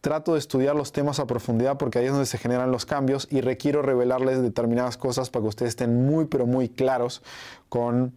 trato 0.00 0.34
de 0.34 0.38
estudiar 0.38 0.76
los 0.76 0.92
temas 0.92 1.18
a 1.18 1.26
profundidad 1.26 1.78
porque 1.78 1.98
ahí 1.98 2.06
es 2.06 2.12
donde 2.12 2.26
se 2.26 2.38
generan 2.38 2.70
los 2.70 2.86
cambios 2.86 3.28
y 3.30 3.40
requiero 3.40 3.82
revelarles 3.82 4.40
determinadas 4.42 4.96
cosas 4.96 5.30
para 5.30 5.42
que 5.44 5.48
ustedes 5.48 5.70
estén 5.70 6.06
muy, 6.06 6.26
pero 6.26 6.46
muy 6.46 6.68
claros 6.68 7.22
con 7.68 8.14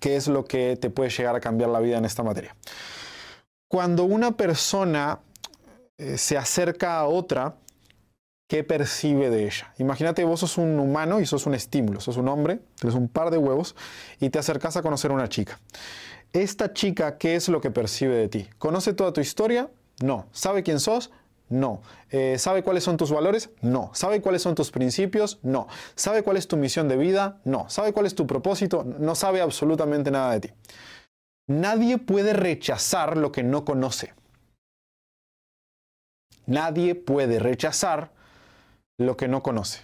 qué 0.00 0.16
es 0.16 0.28
lo 0.28 0.44
que 0.44 0.76
te 0.76 0.90
puede 0.90 1.10
llegar 1.10 1.36
a 1.36 1.40
cambiar 1.40 1.70
la 1.70 1.80
vida 1.80 1.98
en 1.98 2.04
esta 2.04 2.22
materia. 2.22 2.54
Cuando 3.68 4.04
una 4.04 4.32
persona 4.32 5.20
eh, 5.98 6.18
se 6.18 6.36
acerca 6.36 6.98
a 6.98 7.06
otra, 7.06 7.56
¿qué 8.48 8.64
percibe 8.64 9.30
de 9.30 9.44
ella? 9.44 9.72
Imagínate, 9.78 10.24
vos 10.24 10.40
sos 10.40 10.58
un 10.58 10.78
humano 10.78 11.20
y 11.20 11.26
sos 11.26 11.46
un 11.46 11.54
estímulo, 11.54 12.00
sos 12.00 12.16
un 12.16 12.28
hombre, 12.28 12.60
tienes 12.78 12.96
un 12.96 13.08
par 13.08 13.30
de 13.30 13.38
huevos 13.38 13.74
y 14.20 14.30
te 14.30 14.38
acercas 14.38 14.76
a 14.76 14.82
conocer 14.82 15.10
a 15.10 15.14
una 15.14 15.28
chica. 15.28 15.58
Esta 16.32 16.72
chica, 16.72 17.16
¿qué 17.16 17.36
es 17.36 17.48
lo 17.48 17.60
que 17.60 17.70
percibe 17.70 18.16
de 18.16 18.28
ti? 18.28 18.48
¿Conoce 18.58 18.92
toda 18.92 19.12
tu 19.12 19.20
historia? 19.20 19.70
No. 20.02 20.26
¿Sabe 20.32 20.62
quién 20.62 20.80
sos? 20.80 21.10
No. 21.48 21.82
Eh, 22.10 22.36
¿Sabe 22.38 22.62
cuáles 22.62 22.84
son 22.84 22.96
tus 22.96 23.10
valores? 23.10 23.50
No. 23.60 23.90
¿Sabe 23.94 24.20
cuáles 24.20 24.42
son 24.42 24.54
tus 24.54 24.70
principios? 24.70 25.38
No. 25.42 25.68
¿Sabe 25.94 26.22
cuál 26.22 26.36
es 26.36 26.48
tu 26.48 26.56
misión 26.56 26.88
de 26.88 26.96
vida? 26.96 27.40
No. 27.44 27.68
¿Sabe 27.68 27.92
cuál 27.92 28.06
es 28.06 28.14
tu 28.14 28.26
propósito? 28.26 28.84
No 28.84 29.14
sabe 29.14 29.40
absolutamente 29.40 30.10
nada 30.10 30.32
de 30.32 30.40
ti. 30.40 30.50
Nadie 31.46 31.98
puede 31.98 32.32
rechazar 32.32 33.16
lo 33.16 33.30
que 33.30 33.42
no 33.42 33.64
conoce. 33.64 34.14
Nadie 36.46 36.94
puede 36.94 37.38
rechazar 37.38 38.12
lo 38.98 39.16
que 39.16 39.28
no 39.28 39.42
conoce. 39.42 39.80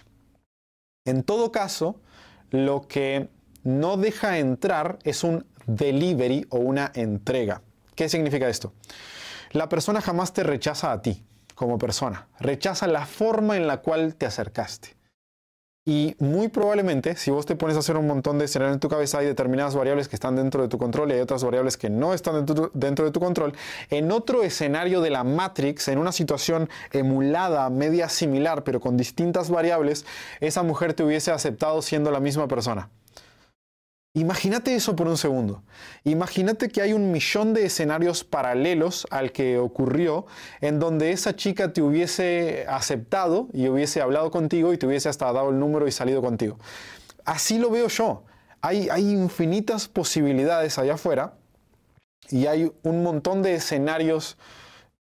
En 1.05 1.23
todo 1.23 1.51
caso, 1.51 1.99
lo 2.51 2.87
que 2.87 3.29
no 3.63 3.97
deja 3.97 4.39
entrar 4.39 4.99
es 5.03 5.23
un 5.23 5.45
delivery 5.65 6.45
o 6.49 6.57
una 6.57 6.91
entrega. 6.95 7.61
¿Qué 7.95 8.09
significa 8.09 8.49
esto? 8.49 8.73
La 9.51 9.67
persona 9.67 9.99
jamás 9.99 10.31
te 10.31 10.43
rechaza 10.43 10.93
a 10.93 11.01
ti 11.01 11.25
como 11.55 11.77
persona, 11.77 12.27
rechaza 12.39 12.87
la 12.87 13.05
forma 13.05 13.57
en 13.57 13.67
la 13.67 13.81
cual 13.81 14.15
te 14.15 14.25
acercaste. 14.25 14.95
Y 15.83 16.15
muy 16.19 16.47
probablemente, 16.47 17.15
si 17.15 17.31
vos 17.31 17.45
te 17.45 17.55
pones 17.55 17.75
a 17.75 17.79
hacer 17.79 17.97
un 17.97 18.05
montón 18.05 18.37
de 18.37 18.45
escenarios 18.45 18.75
en 18.75 18.79
tu 18.79 18.87
cabeza, 18.87 19.17
hay 19.17 19.25
determinadas 19.25 19.75
variables 19.75 20.07
que 20.07 20.15
están 20.15 20.35
dentro 20.35 20.61
de 20.61 20.69
tu 20.69 20.77
control 20.77 21.09
y 21.09 21.15
hay 21.15 21.19
otras 21.19 21.43
variables 21.43 21.75
que 21.75 21.89
no 21.89 22.13
están 22.13 22.45
dentro, 22.45 23.05
de 23.05 23.11
tu 23.11 23.19
control. 23.19 23.53
En 23.89 24.11
otro 24.11 24.43
escenario 24.43 25.01
de 25.01 25.09
la 25.09 25.23
Matrix, 25.23 25.87
en 25.87 25.97
una 25.97 26.11
situación 26.11 26.69
emulada, 26.93 27.69
media 27.71 28.09
similar, 28.09 28.63
pero 28.63 28.79
con 28.79 28.95
distintas 28.95 29.49
variables, 29.49 30.05
esa 30.39 30.61
mujer 30.61 30.93
te 30.93 31.03
hubiese 31.03 31.31
aceptado 31.31 31.81
siendo 31.81 32.11
la 32.11 32.19
misma 32.19 32.47
persona. 32.47 32.89
Imagínate 34.13 34.75
eso 34.75 34.93
por 34.93 35.07
un 35.07 35.15
segundo. 35.15 35.63
Imagínate 36.03 36.67
que 36.67 36.81
hay 36.81 36.91
un 36.91 37.13
millón 37.13 37.53
de 37.53 37.65
escenarios 37.65 38.25
paralelos 38.25 39.07
al 39.09 39.31
que 39.31 39.57
ocurrió 39.57 40.25
en 40.59 40.79
donde 40.79 41.13
esa 41.13 41.33
chica 41.37 41.71
te 41.71 41.81
hubiese 41.81 42.65
aceptado 42.67 43.47
y 43.53 43.69
hubiese 43.69 44.01
hablado 44.01 44.29
contigo 44.29 44.73
y 44.73 44.77
te 44.77 44.85
hubiese 44.85 45.07
hasta 45.07 45.31
dado 45.31 45.51
el 45.51 45.59
número 45.59 45.87
y 45.87 45.93
salido 45.93 46.21
contigo. 46.21 46.59
Así 47.23 47.57
lo 47.57 47.69
veo 47.69 47.87
yo. 47.87 48.23
Hay, 48.59 48.89
hay 48.89 49.11
infinitas 49.11 49.87
posibilidades 49.87 50.77
allá 50.77 50.95
afuera 50.95 51.35
y 52.29 52.47
hay 52.47 52.69
un 52.83 53.03
montón 53.03 53.41
de 53.41 53.55
escenarios 53.55 54.37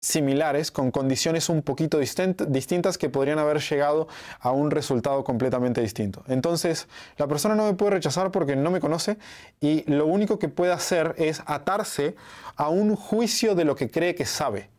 similares, 0.00 0.70
con 0.70 0.90
condiciones 0.90 1.48
un 1.48 1.62
poquito 1.62 1.98
distintas 1.98 2.98
que 2.98 3.10
podrían 3.10 3.38
haber 3.38 3.60
llegado 3.60 4.08
a 4.40 4.50
un 4.50 4.70
resultado 4.70 5.24
completamente 5.24 5.80
distinto. 5.80 6.24
Entonces, 6.26 6.88
la 7.18 7.28
persona 7.28 7.54
no 7.54 7.66
me 7.66 7.74
puede 7.74 7.92
rechazar 7.92 8.30
porque 8.30 8.56
no 8.56 8.70
me 8.70 8.80
conoce 8.80 9.18
y 9.60 9.84
lo 9.90 10.06
único 10.06 10.38
que 10.38 10.48
puede 10.48 10.72
hacer 10.72 11.14
es 11.18 11.42
atarse 11.46 12.16
a 12.56 12.68
un 12.70 12.96
juicio 12.96 13.54
de 13.54 13.64
lo 13.64 13.76
que 13.76 13.90
cree 13.90 14.14
que 14.14 14.24
sabe. 14.24 14.70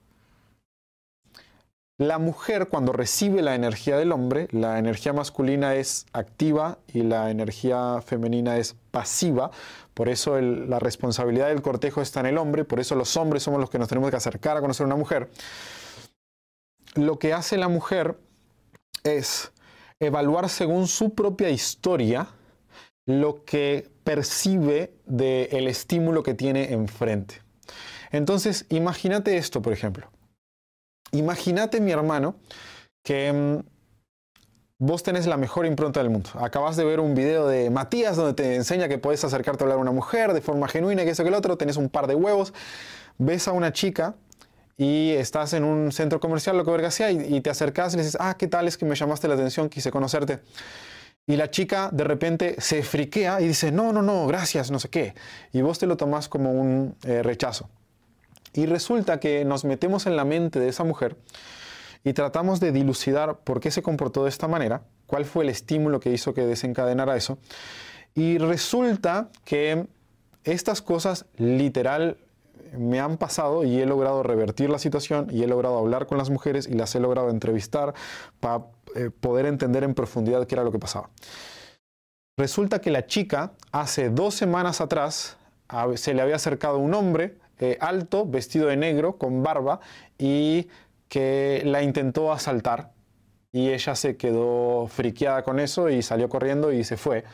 La 2.02 2.18
mujer 2.18 2.68
cuando 2.68 2.94
recibe 2.94 3.44
la 3.44 3.54
energía 3.54 3.96
del 3.96 4.12
hombre, 4.12 4.48
la 4.50 4.80
energía 4.80 5.14
masculina 5.14 5.76
es 5.76 6.08
activa 6.14 6.80
y 6.92 7.04
la 7.04 7.30
energía 7.30 8.02
femenina 8.04 8.58
es 8.58 8.76
pasiva. 8.90 9.52
Por 9.94 10.10
eso 10.10 10.40
la 10.40 10.80
responsabilidad 10.80 11.48
del 11.48 11.62
cortejo 11.62 12.02
está 12.02 12.22
en 12.22 12.28
el 12.28 12.38
hombre, 12.38 12.64
por 12.64 12.80
eso 12.80 12.96
los 12.96 13.18
hombres 13.18 13.44
somos 13.44 13.60
los 13.60 13.70
que 13.70 13.80
nos 13.80 13.90
tenemos 13.90 14.10
que 14.10 14.18
acercar 14.18 14.58
a 14.58 14.62
conocer 14.62 14.86
a 14.86 14.88
una 14.88 14.96
mujer. 14.96 15.30
Lo 16.96 17.20
que 17.20 17.34
hace 17.34 17.58
la 17.58 17.68
mujer 17.68 18.18
es 19.04 19.52
evaluar 20.00 20.50
según 20.50 20.88
su 20.88 21.14
propia 21.14 21.50
historia 21.50 22.28
lo 23.06 23.44
que 23.44 23.90
percibe 24.04 24.94
del 25.06 25.68
estímulo 25.68 26.24
que 26.24 26.34
tiene 26.34 26.72
enfrente. 26.72 27.42
Entonces, 28.12 28.66
imagínate 28.70 29.38
esto, 29.38 29.62
por 29.62 29.74
ejemplo. 29.74 30.10
Imagínate, 31.12 31.82
mi 31.82 31.92
hermano, 31.92 32.36
que 33.04 33.32
mm, 33.32 33.60
vos 34.82 35.04
tenés 35.04 35.28
la 35.28 35.38
mejor 35.38 35.68
impronta 35.68 36.00
del 36.00 36.10
mundo. 36.10 36.32
Acabas 36.40 36.76
de 36.76 36.84
ver 36.84 37.00
un 37.00 37.14
video 37.14 37.48
de 37.48 37.70
Matías 37.70 38.18
donde 38.18 38.34
te 38.34 38.56
enseña 38.56 38.88
que 38.88 38.98
puedes 38.98 39.24
acercarte 39.24 39.64
a 39.64 39.66
hablar 39.66 39.78
a 39.78 39.82
una 39.82 39.92
mujer 39.92 40.34
de 40.34 40.42
forma 40.42 40.68
genuina, 40.68 41.04
que 41.04 41.12
eso 41.12 41.22
que 41.22 41.30
el 41.30 41.36
otro, 41.36 41.56
tenés 41.56 41.78
un 41.78 41.88
par 41.88 42.08
de 42.08 42.16
huevos, 42.16 42.52
ves 43.20 43.48
a 43.48 43.52
una 43.52 43.74
chica 43.74 44.16
y 44.78 45.12
estás 45.12 45.54
en 45.54 45.66
un 45.66 45.92
centro 45.92 46.20
comercial, 46.20 46.58
lo 46.58 46.66
que 46.66 46.72
verga 46.72 46.90
sea, 46.90 47.12
y, 47.12 47.42
te 47.42 47.52
acercas 47.52 47.94
y 47.94 47.98
le 47.98 48.04
dices, 48.04 48.18
ah, 48.20 48.36
¿qué 48.36 48.48
tal? 48.48 48.68
Es 48.68 48.76
que 48.76 48.86
me 48.86 48.96
llamaste 48.96 49.28
la 49.28 49.36
atención, 49.36 49.70
quise 49.70 49.92
conocerte. 49.92 50.40
Y 51.28 51.36
la 51.36 51.52
chica 51.52 51.92
de 51.94 52.04
repente 52.04 52.56
se 52.58 52.82
friquea 52.82 53.40
y 53.40 53.50
dice, 53.50 53.72
no, 53.72 53.94
no, 53.94 54.02
no, 54.02 54.26
gracias, 54.26 54.72
no 54.72 54.80
sé 54.80 54.90
qué. 54.90 55.14
Y 55.54 55.62
vos 55.62 55.78
te 55.78 55.86
lo 55.86 55.96
tomás 55.96 56.28
como 56.28 56.54
un 56.54 56.96
eh, 57.04 57.22
rechazo. 57.22 57.70
Y 58.54 58.66
resulta 58.66 59.20
que 59.20 59.46
nos 59.46 59.64
metemos 59.64 60.08
en 60.08 60.16
la 60.16 60.26
mente 60.26 60.60
de 60.60 60.70
esa 60.70 60.84
mujer 60.84 61.18
y 62.04 62.14
tratamos 62.14 62.60
de 62.60 62.72
dilucidar 62.72 63.40
por 63.40 63.60
qué 63.60 63.72
se 63.72 63.82
comportó 63.82 64.24
de 64.24 64.30
esta 64.30 64.48
manera, 64.48 64.84
cuál 65.08 65.26
fue 65.26 65.44
el 65.44 65.50
estímulo 65.50 66.00
que 66.00 66.12
hizo 66.12 66.34
que 66.34 66.46
desencadenara 66.46 67.16
eso. 67.16 67.38
Y 68.16 68.38
resulta 68.38 69.30
que 69.46 69.88
estas 70.44 70.82
cosas 70.82 71.26
literal 71.38 72.18
me 72.78 73.00
han 73.00 73.18
pasado 73.18 73.64
y 73.64 73.80
he 73.80 73.86
logrado 73.86 74.24
revertir 74.24 74.70
la 74.70 74.80
situación 74.80 75.28
y 75.32 75.44
he 75.44 75.48
logrado 75.48 75.78
hablar 75.78 76.08
con 76.08 76.18
las 76.18 76.30
mujeres 76.30 76.68
y 76.68 76.74
las 76.74 76.96
he 76.96 77.00
logrado 77.00 77.30
entrevistar 77.30 77.94
para 78.40 78.66
eh, 78.96 79.10
poder 79.10 79.46
entender 79.46 79.84
en 79.84 79.94
profundidad 79.94 80.48
qué 80.48 80.56
era 80.56 80.64
lo 80.64 80.72
que 80.72 80.80
pasaba. 80.80 81.10
Resulta 82.38 82.80
que 82.80 82.92
la 82.92 83.06
chica 83.06 83.52
hace 83.72 84.10
dos 84.10 84.36
semanas 84.36 84.82
atrás 84.82 85.38
se 85.96 86.14
le 86.14 86.22
había 86.22 86.36
acercado 86.36 86.78
un 86.80 86.94
hombre 86.94 87.38
eh, 87.60 87.78
alto, 87.80 88.26
vestido 88.26 88.68
de 88.68 88.78
negro, 88.78 89.18
con 89.18 89.44
barba, 89.44 89.80
y 90.18 90.68
que 91.12 91.62
la 91.66 91.84
intentó 91.84 92.32
asaltar. 92.32 92.94
Y 93.52 93.72
ella 93.72 93.96
se 93.96 94.16
quedó 94.16 94.88
friqueada 94.88 95.44
con 95.44 95.60
eso 95.60 95.90
y 95.90 96.02
salió 96.02 96.30
corriendo 96.30 96.72
y 96.72 96.86
se 96.86 96.96
fue. 96.96 97.26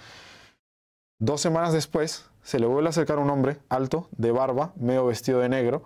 Dos 1.19 1.41
semanas 1.41 1.73
después, 1.73 2.25
se 2.41 2.59
le 2.59 2.65
vuelve 2.65 2.87
a 2.87 2.89
acercar 2.89 3.19
un 3.19 3.29
hombre 3.29 3.59
alto, 3.69 4.09
de 4.17 4.31
barba, 4.31 4.73
medio 4.77 5.05
vestido 5.05 5.41
de 5.41 5.49
negro, 5.49 5.83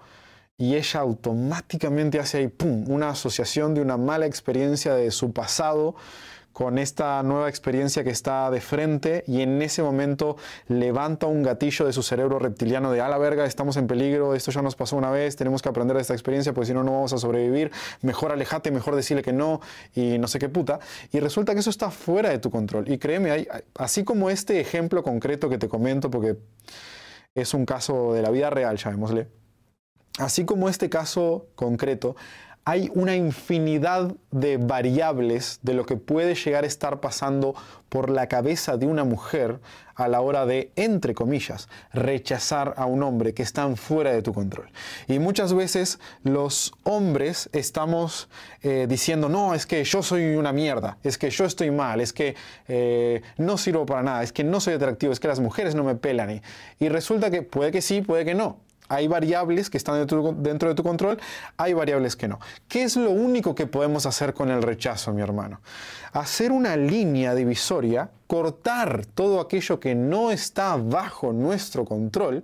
y 0.58 0.76
ella 0.76 1.02
automáticamente 1.02 2.18
hace 2.18 2.38
ahí, 2.38 2.48
¡pum!, 2.48 2.89
una 2.89 3.10
asociación 3.10 3.74
de 3.74 3.82
una 3.82 3.98
mala 3.98 4.26
experiencia 4.26 4.94
de 4.94 5.12
su 5.12 5.34
pasado 5.34 5.96
con 6.54 6.78
esta 6.78 7.22
nueva 7.24 7.49
experiencia 7.49 8.04
que 8.04 8.10
está 8.10 8.49
de 8.52 8.62
frente 8.62 9.24
y 9.28 9.41
en 9.41 9.62
ese 9.62 9.84
momento 9.84 10.38
levanta 10.68 11.28
un 11.28 11.43
gatillo 11.43 11.86
de 11.86 11.93
su 11.93 12.04
cerebro 12.04 12.39
reptiliano 12.39 12.91
de 12.91 13.02
a 13.02 13.10
la 13.10 13.18
verga, 13.18 13.45
estamos 13.45 13.78
en 13.78 13.88
peligro, 13.88 14.36
esto 14.36 14.52
ya 14.52 14.62
nos 14.62 14.76
pasó 14.76 14.97
una 14.97 15.12
vez, 15.12 15.36
tenemos 15.36 15.62
que 15.62 15.70
aprender 15.70 15.95
de 15.95 16.02
esta 16.02 16.14
experiencia 16.14 16.54
porque 16.54 16.68
si 16.68 16.74
no 16.74 16.84
no 16.84 16.93
vamos 16.93 17.14
a 17.14 17.18
sobrevivir, 17.18 17.72
mejor 18.02 18.32
alejate, 18.32 18.72
mejor 18.72 18.95
decirle 18.95 19.24
que 19.24 19.34
no 19.34 19.62
y 19.95 20.18
no 20.18 20.28
sé 20.28 20.39
qué 20.39 20.49
puta. 20.49 20.80
Y 21.12 21.20
resulta 21.20 21.54
que 21.54 21.60
eso 21.60 21.70
está 21.70 21.91
fuera 21.91 22.30
de 22.30 22.39
tu 22.39 22.52
control. 22.52 22.89
Y 22.91 22.97
créeme, 22.97 23.47
así 23.76 24.04
como 24.04 24.30
este 24.30 24.60
ejemplo 24.60 25.04
concreto 25.04 25.49
que 25.49 25.58
te 25.58 25.70
comento 25.70 26.12
porque 26.12 26.38
es 27.36 27.54
un 27.54 27.66
caso 27.66 28.14
de 28.14 28.22
la 28.22 28.30
vida 28.30 28.49
real, 28.49 28.78
llamémosle, 28.78 29.30
así 30.18 30.45
como 30.45 30.70
este 30.70 30.89
caso 30.89 31.47
concreto, 31.56 32.16
hay 32.64 32.91
una 32.93 33.16
infinidad 33.16 34.14
de 34.30 34.57
variables 34.57 35.59
de 35.64 35.74
lo 35.74 35.86
que 35.86 35.97
puede 35.97 36.36
llegar 36.36 36.64
a 36.64 36.68
estar 36.68 36.99
pasando 36.99 37.55
por 37.89 38.09
la 38.09 38.28
cabeza 38.28 38.78
de 38.78 38.86
una 38.86 39.03
mujer 39.03 39.59
a 39.95 40.07
la 40.07 40.22
hora 40.22 40.45
de, 40.45 40.72
entre 40.76 41.14
comillas, 41.14 41.68
rechazar 41.91 42.74
a 42.78 42.86
un 42.86 43.03
hombre 43.03 43.34
que 43.34 43.43
están 43.43 43.78
fuera 43.78 44.12
de 44.12 44.22
tu 44.22 44.34
control. 44.34 44.70
Y 45.07 45.20
muchas 45.20 45.53
veces 45.53 45.99
los 46.24 46.74
hombres 46.84 47.49
estamos 47.51 48.30
eh, 48.62 48.86
diciendo, 48.88 49.28
no, 49.28 49.53
es 49.53 49.66
que 49.66 49.84
yo 49.84 50.03
soy 50.03 50.36
una 50.36 50.53
mierda, 50.53 50.97
es 51.03 51.18
que 51.18 51.30
yo 51.30 51.45
estoy 51.45 51.72
mal, 51.72 51.99
es 51.99 52.14
que 52.14 52.36
eh, 52.68 53.22
no 53.38 53.57
sirvo 53.57 53.86
para 53.86 54.03
nada, 54.03 54.24
es 54.24 54.32
que 54.32 54.43
no 54.43 54.59
soy 54.59 54.76
atractivo, 54.76 55.12
es 55.12 55.20
que 55.20 55.28
las 55.28 55.39
mujeres 55.39 55.76
no 55.76 55.84
me 55.84 55.95
pelan. 55.95 56.41
y 56.80 56.89
resulta 56.89 57.32
que 57.32 57.41
puede 57.41 57.72
que 57.72 57.82
sí, 57.82 58.01
puede 58.01 58.24
que 58.24 58.36
no. 58.36 58.57
Hay 58.92 59.08
variables 59.08 59.70
que 59.70 59.78
están 59.78 59.96
dentro, 59.96 60.34
de 60.34 60.76
tu 60.76 60.84
control, 60.84 61.18
hay 61.56 61.72
variables 61.72 62.18
que 62.18 62.28
no. 62.28 62.42
¿Qué 62.68 62.84
es 62.84 62.98
lo 62.98 63.10
único 63.10 63.56
que 63.56 63.66
podemos 63.66 64.06
hacer 64.06 64.34
con 64.34 64.52
el 64.52 64.62
rechazo, 64.62 65.14
mi 65.14 65.22
hermano? 65.22 65.62
Hacer 66.12 66.52
una 66.52 66.76
línea 66.76 67.34
divisoria, 67.34 68.10
cortar 68.28 69.06
todo 69.06 69.39
aquello 69.39 69.80
que 69.80 69.96
no 69.96 70.30
está 70.30 70.76
bajo 70.76 71.32
nuestro 71.32 71.86
control, 71.86 72.44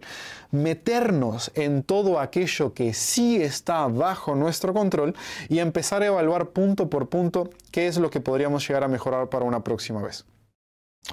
meternos 0.52 1.52
en 1.54 1.84
todo 1.84 2.18
aquello 2.18 2.74
que 2.74 2.94
sí 2.94 3.42
está 3.44 3.86
bajo 3.88 4.34
nuestro 4.34 4.74
control 4.74 5.16
y 5.50 5.60
empezar 5.60 6.02
a 6.02 6.06
evaluar 6.06 6.52
punto 6.52 6.90
por 6.90 7.10
punto 7.10 7.50
qué 7.72 7.88
es 7.88 7.98
lo 7.98 8.10
que 8.10 8.22
podríamos 8.22 8.66
llegar 8.66 8.86
a 8.86 8.88
mejorar 8.88 9.28
para 9.28 9.44
una 9.44 9.66
próxima 9.66 10.02
vez. 10.02 10.24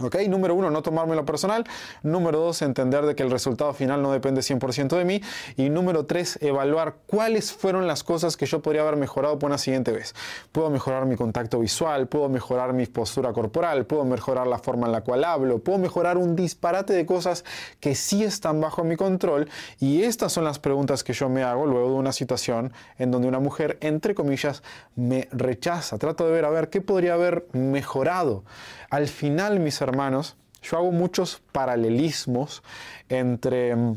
¿Ok? 0.03 0.16
Número 0.28 0.57
uno, 0.57 0.70
no 0.70 0.82
tomármelo 0.82 1.24
personal. 1.24 1.64
Número 2.03 2.40
dos, 2.40 2.62
entender 2.62 3.07
de 3.07 3.14
que 3.14 3.22
el 3.22 3.30
resultado 3.30 3.72
final 3.74 4.03
no 4.03 4.11
depende 4.11 4.40
100% 4.40 4.97
de 4.97 5.05
mí. 5.05 5.22
Y 5.57 5.70
número 5.70 6.05
tres, 6.05 6.36
evaluar 6.42 6.97
cuáles 7.07 7.53
fueron 7.53 7.86
las 7.86 8.03
cosas 8.03 8.36
que 8.36 8.47
yo 8.47 8.61
podría 8.61 8.82
haber 8.82 8.97
mejorado 8.97 9.38
por 9.38 9.51
una 9.51 9.59
siguiente 9.59 9.92
vez. 9.92 10.14
Puedo 10.51 10.68
mejorar 10.68 11.07
mi 11.07 11.14
contacto 11.14 11.61
visual, 11.61 12.09
puedo 12.09 12.28
mejorar 12.28 12.72
mi 12.72 12.86
postura 12.86 13.32
corporal, 13.32 13.86
puedo 13.86 14.05
mejorar 14.05 14.49
la 14.49 14.59
forma 14.59 14.86
en 14.86 14.92
la 14.92 15.03
cual 15.03 15.22
hablo, 15.22 15.61
puedo 15.61 15.78
mejorar 15.78 16.18
un 16.18 16.34
disparate 16.34 16.92
de 16.92 17.07
cosas 17.07 17.45
que 17.78 17.95
sí 17.95 18.24
están 18.24 18.61
bajo 18.61 18.82
mi 18.82 18.97
control. 18.97 19.49
Y 19.78 20.03
estas 20.03 20.32
son 20.32 20.42
las 20.42 20.59
preguntas 20.59 21.05
que 21.05 21.12
yo 21.12 21.28
me 21.28 21.45
hago 21.45 21.66
luego 21.66 21.90
de 21.90 21.95
una 21.95 22.12
situación 22.12 22.72
en 22.99 23.12
donde 23.12 23.28
una 23.28 23.38
mujer, 23.38 23.78
entre 23.80 24.16
comillas, 24.16 24.64
me 24.97 25.28
rechaza. 25.30 25.99
Trato 25.99 26.26
de 26.26 26.32
ver 26.32 26.45
a 26.45 26.51
ver 26.51 26.68
qué 26.68 26.80
podría 26.80 27.14
haber 27.14 27.47
mejorado. 27.53 28.42
Al 28.90 29.09
final, 29.09 29.59
mis 29.61 29.80
hermanos, 29.85 30.37
yo 30.62 30.78
hago 30.78 30.93
muchos 30.93 31.43
paralelismos 31.53 32.62
entre 33.09 33.76
mm, 33.76 33.97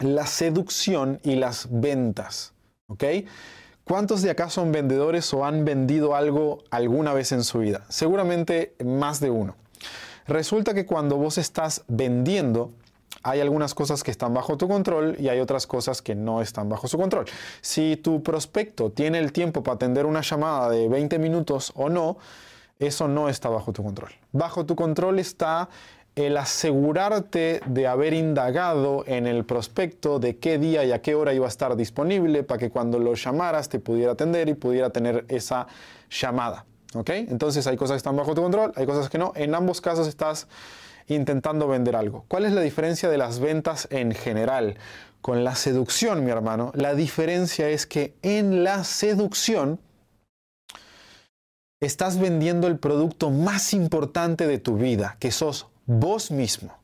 la 0.00 0.26
seducción 0.26 1.20
y 1.22 1.36
las 1.36 1.68
ventas. 1.70 2.52
¿Ok? 2.88 3.04
¿Cuántos 3.84 4.22
de 4.22 4.30
acá 4.30 4.48
son 4.48 4.72
vendedores 4.72 5.32
o 5.34 5.44
han 5.44 5.64
vendido 5.64 6.14
algo 6.14 6.64
alguna 6.70 7.12
vez 7.12 7.32
en 7.32 7.44
su 7.44 7.58
vida? 7.58 7.84
Seguramente 7.88 8.74
más 8.84 9.20
de 9.20 9.30
uno. 9.30 9.56
Resulta 10.26 10.72
que 10.72 10.86
cuando 10.86 11.16
vos 11.16 11.36
estás 11.36 11.84
vendiendo, 11.86 12.72
hay 13.22 13.40
algunas 13.40 13.74
cosas 13.74 14.02
que 14.02 14.10
están 14.10 14.32
bajo 14.32 14.56
tu 14.56 14.68
control 14.68 15.16
y 15.18 15.28
hay 15.28 15.40
otras 15.40 15.66
cosas 15.66 16.00
que 16.00 16.14
no 16.14 16.40
están 16.40 16.68
bajo 16.68 16.88
su 16.88 16.96
control. 16.96 17.26
Si 17.60 17.96
tu 17.96 18.22
prospecto 18.22 18.90
tiene 18.90 19.18
el 19.18 19.32
tiempo 19.32 19.62
para 19.62 19.76
atender 19.76 20.06
una 20.06 20.22
llamada 20.22 20.70
de 20.70 20.88
20 20.88 21.18
minutos 21.18 21.72
o 21.74 21.88
no, 21.88 22.16
eso 22.78 23.08
no 23.08 23.28
está 23.28 23.48
bajo 23.48 23.72
tu 23.72 23.82
control. 23.82 24.10
Bajo 24.32 24.66
tu 24.66 24.76
control 24.76 25.18
está 25.18 25.68
el 26.14 26.36
asegurarte 26.36 27.60
de 27.66 27.86
haber 27.86 28.14
indagado 28.14 29.04
en 29.06 29.26
el 29.26 29.44
prospecto 29.44 30.20
de 30.20 30.36
qué 30.36 30.58
día 30.58 30.84
y 30.84 30.92
a 30.92 31.02
qué 31.02 31.14
hora 31.14 31.34
iba 31.34 31.46
a 31.46 31.48
estar 31.48 31.74
disponible 31.76 32.44
para 32.44 32.58
que 32.58 32.70
cuando 32.70 32.98
lo 32.98 33.14
llamaras 33.14 33.68
te 33.68 33.80
pudiera 33.80 34.12
atender 34.12 34.48
y 34.48 34.54
pudiera 34.54 34.90
tener 34.90 35.24
esa 35.28 35.66
llamada. 36.10 36.66
¿Ok? 36.94 37.10
Entonces 37.10 37.66
hay 37.66 37.76
cosas 37.76 37.94
que 37.94 37.98
están 37.98 38.16
bajo 38.16 38.34
tu 38.34 38.42
control, 38.42 38.72
hay 38.76 38.86
cosas 38.86 39.10
que 39.10 39.18
no. 39.18 39.32
En 39.34 39.54
ambos 39.54 39.80
casos 39.80 40.06
estás 40.06 40.46
intentando 41.08 41.66
vender 41.66 41.96
algo. 41.96 42.24
¿Cuál 42.28 42.44
es 42.44 42.52
la 42.52 42.60
diferencia 42.60 43.08
de 43.08 43.18
las 43.18 43.40
ventas 43.40 43.88
en 43.90 44.12
general? 44.12 44.76
Con 45.20 45.42
la 45.42 45.56
seducción, 45.56 46.24
mi 46.24 46.30
hermano, 46.30 46.70
la 46.74 46.94
diferencia 46.94 47.68
es 47.68 47.86
que 47.86 48.14
en 48.22 48.62
la 48.62 48.84
seducción 48.84 49.80
estás 51.86 52.18
vendiendo 52.18 52.66
el 52.66 52.78
producto 52.78 53.30
más 53.30 53.74
importante 53.74 54.46
de 54.46 54.58
tu 54.58 54.76
vida, 54.76 55.16
que 55.18 55.30
sos 55.30 55.68
vos 55.86 56.30
mismo. 56.30 56.78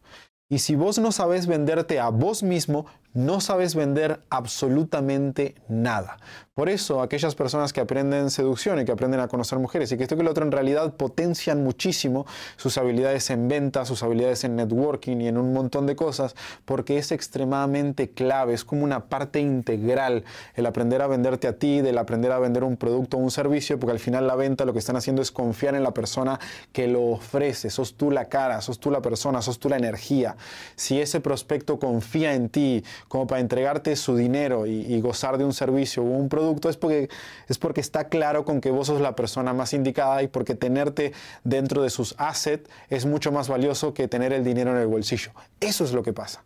Y 0.48 0.58
si 0.58 0.74
vos 0.74 0.98
no 0.98 1.12
sabes 1.12 1.46
venderte 1.46 2.00
a 2.00 2.08
vos 2.08 2.42
mismo, 2.42 2.86
no 3.12 3.40
sabes 3.40 3.74
vender 3.74 4.20
absolutamente 4.30 5.54
nada. 5.68 6.18
Por 6.54 6.68
eso 6.68 7.00
aquellas 7.00 7.36
personas 7.36 7.72
que 7.72 7.80
aprenden 7.80 8.28
seducción 8.28 8.80
y 8.80 8.84
que 8.84 8.90
aprenden 8.90 9.20
a 9.20 9.28
conocer 9.28 9.60
mujeres 9.60 9.92
y 9.92 9.96
que 9.96 10.02
esto 10.02 10.16
que 10.16 10.24
lo 10.24 10.32
otro 10.32 10.44
en 10.44 10.50
realidad 10.50 10.94
potencian 10.94 11.62
muchísimo 11.62 12.26
sus 12.56 12.76
habilidades 12.76 13.30
en 13.30 13.46
venta, 13.46 13.84
sus 13.84 14.02
habilidades 14.02 14.42
en 14.42 14.56
networking 14.56 15.18
y 15.20 15.28
en 15.28 15.38
un 15.38 15.52
montón 15.52 15.86
de 15.86 15.94
cosas, 15.94 16.34
porque 16.64 16.98
es 16.98 17.12
extremadamente 17.12 18.10
clave, 18.10 18.52
es 18.52 18.64
como 18.64 18.82
una 18.82 19.08
parte 19.08 19.38
integral 19.38 20.24
el 20.56 20.66
aprender 20.66 21.02
a 21.02 21.06
venderte 21.06 21.46
a 21.46 21.56
ti, 21.56 21.82
del 21.82 21.96
aprender 21.98 22.32
a 22.32 22.40
vender 22.40 22.64
un 22.64 22.76
producto 22.76 23.16
o 23.16 23.20
un 23.20 23.30
servicio, 23.30 23.78
porque 23.78 23.92
al 23.92 24.00
final 24.00 24.26
la 24.26 24.34
venta 24.34 24.64
lo 24.64 24.72
que 24.72 24.80
están 24.80 24.96
haciendo 24.96 25.22
es 25.22 25.30
confiar 25.30 25.76
en 25.76 25.84
la 25.84 25.94
persona 25.94 26.40
que 26.72 26.88
lo 26.88 27.12
ofrece, 27.12 27.70
sos 27.70 27.94
tú 27.94 28.10
la 28.10 28.24
cara, 28.24 28.60
sos 28.60 28.80
tú 28.80 28.90
la 28.90 29.00
persona, 29.00 29.40
sos 29.40 29.60
tú 29.60 29.68
la 29.68 29.76
energía. 29.76 30.36
Si 30.74 31.00
ese 31.00 31.20
prospecto 31.20 31.78
confía 31.78 32.34
en 32.34 32.48
ti, 32.48 32.82
como 33.06 33.28
para 33.28 33.40
entregarte 33.40 33.94
su 33.94 34.16
dinero 34.16 34.66
y, 34.66 35.00
gozar 35.00 35.38
de 35.38 35.44
un 35.44 35.54
servicio 35.54 36.02
o 36.02 36.06
un 36.06 36.28
producto, 36.28 36.39
es 36.64 36.76
porque, 36.76 37.08
es 37.48 37.58
porque 37.58 37.80
está 37.80 38.08
claro 38.08 38.44
con 38.44 38.60
que 38.60 38.70
vos 38.70 38.86
sos 38.86 39.00
la 39.00 39.14
persona 39.14 39.52
más 39.52 39.72
indicada 39.72 40.22
y 40.22 40.28
porque 40.28 40.54
tenerte 40.54 41.12
dentro 41.44 41.82
de 41.82 41.90
sus 41.90 42.14
assets 42.18 42.68
es 42.88 43.06
mucho 43.06 43.32
más 43.32 43.48
valioso 43.48 43.94
que 43.94 44.08
tener 44.08 44.32
el 44.32 44.44
dinero 44.44 44.70
en 44.72 44.78
el 44.78 44.86
bolsillo. 44.86 45.32
Eso 45.60 45.84
es 45.84 45.92
lo 45.92 46.02
que 46.02 46.12
pasa. 46.12 46.44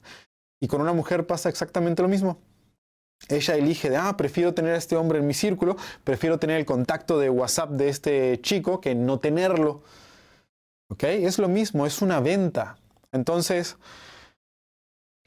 Y 0.61 0.69
con 0.69 0.81
una 0.81 0.93
mujer 0.93 1.27
pasa 1.27 1.49
exactamente 1.49 2.03
lo 2.03 2.09
mismo. 2.09 2.39
Ella 3.29 3.55
elige 3.55 3.91
de, 3.91 3.97
ah, 3.97 4.17
prefiero 4.17 4.55
tener 4.55 4.75
a 4.75 4.77
este 4.77 4.97
hombre 4.97 5.19
en 5.19 5.27
mi 5.27 5.35
círculo, 5.35 5.77
prefiero 6.05 6.39
tener 6.39 6.59
el 6.59 6.67
contacto 6.67 7.19
de 7.19 7.31
WhatsApp 7.31 7.71
de 7.71 7.89
este 7.89 8.41
chico 8.43 8.81
que 8.81 8.95
no 8.95 9.19
tenerlo. 9.19 9.83
¿Ok? 10.89 11.05
Es 11.05 11.39
lo 11.39 11.49
mismo, 11.49 11.87
es 11.87 12.03
una 12.03 12.21
venta. 12.21 12.77
Entonces, 13.13 13.77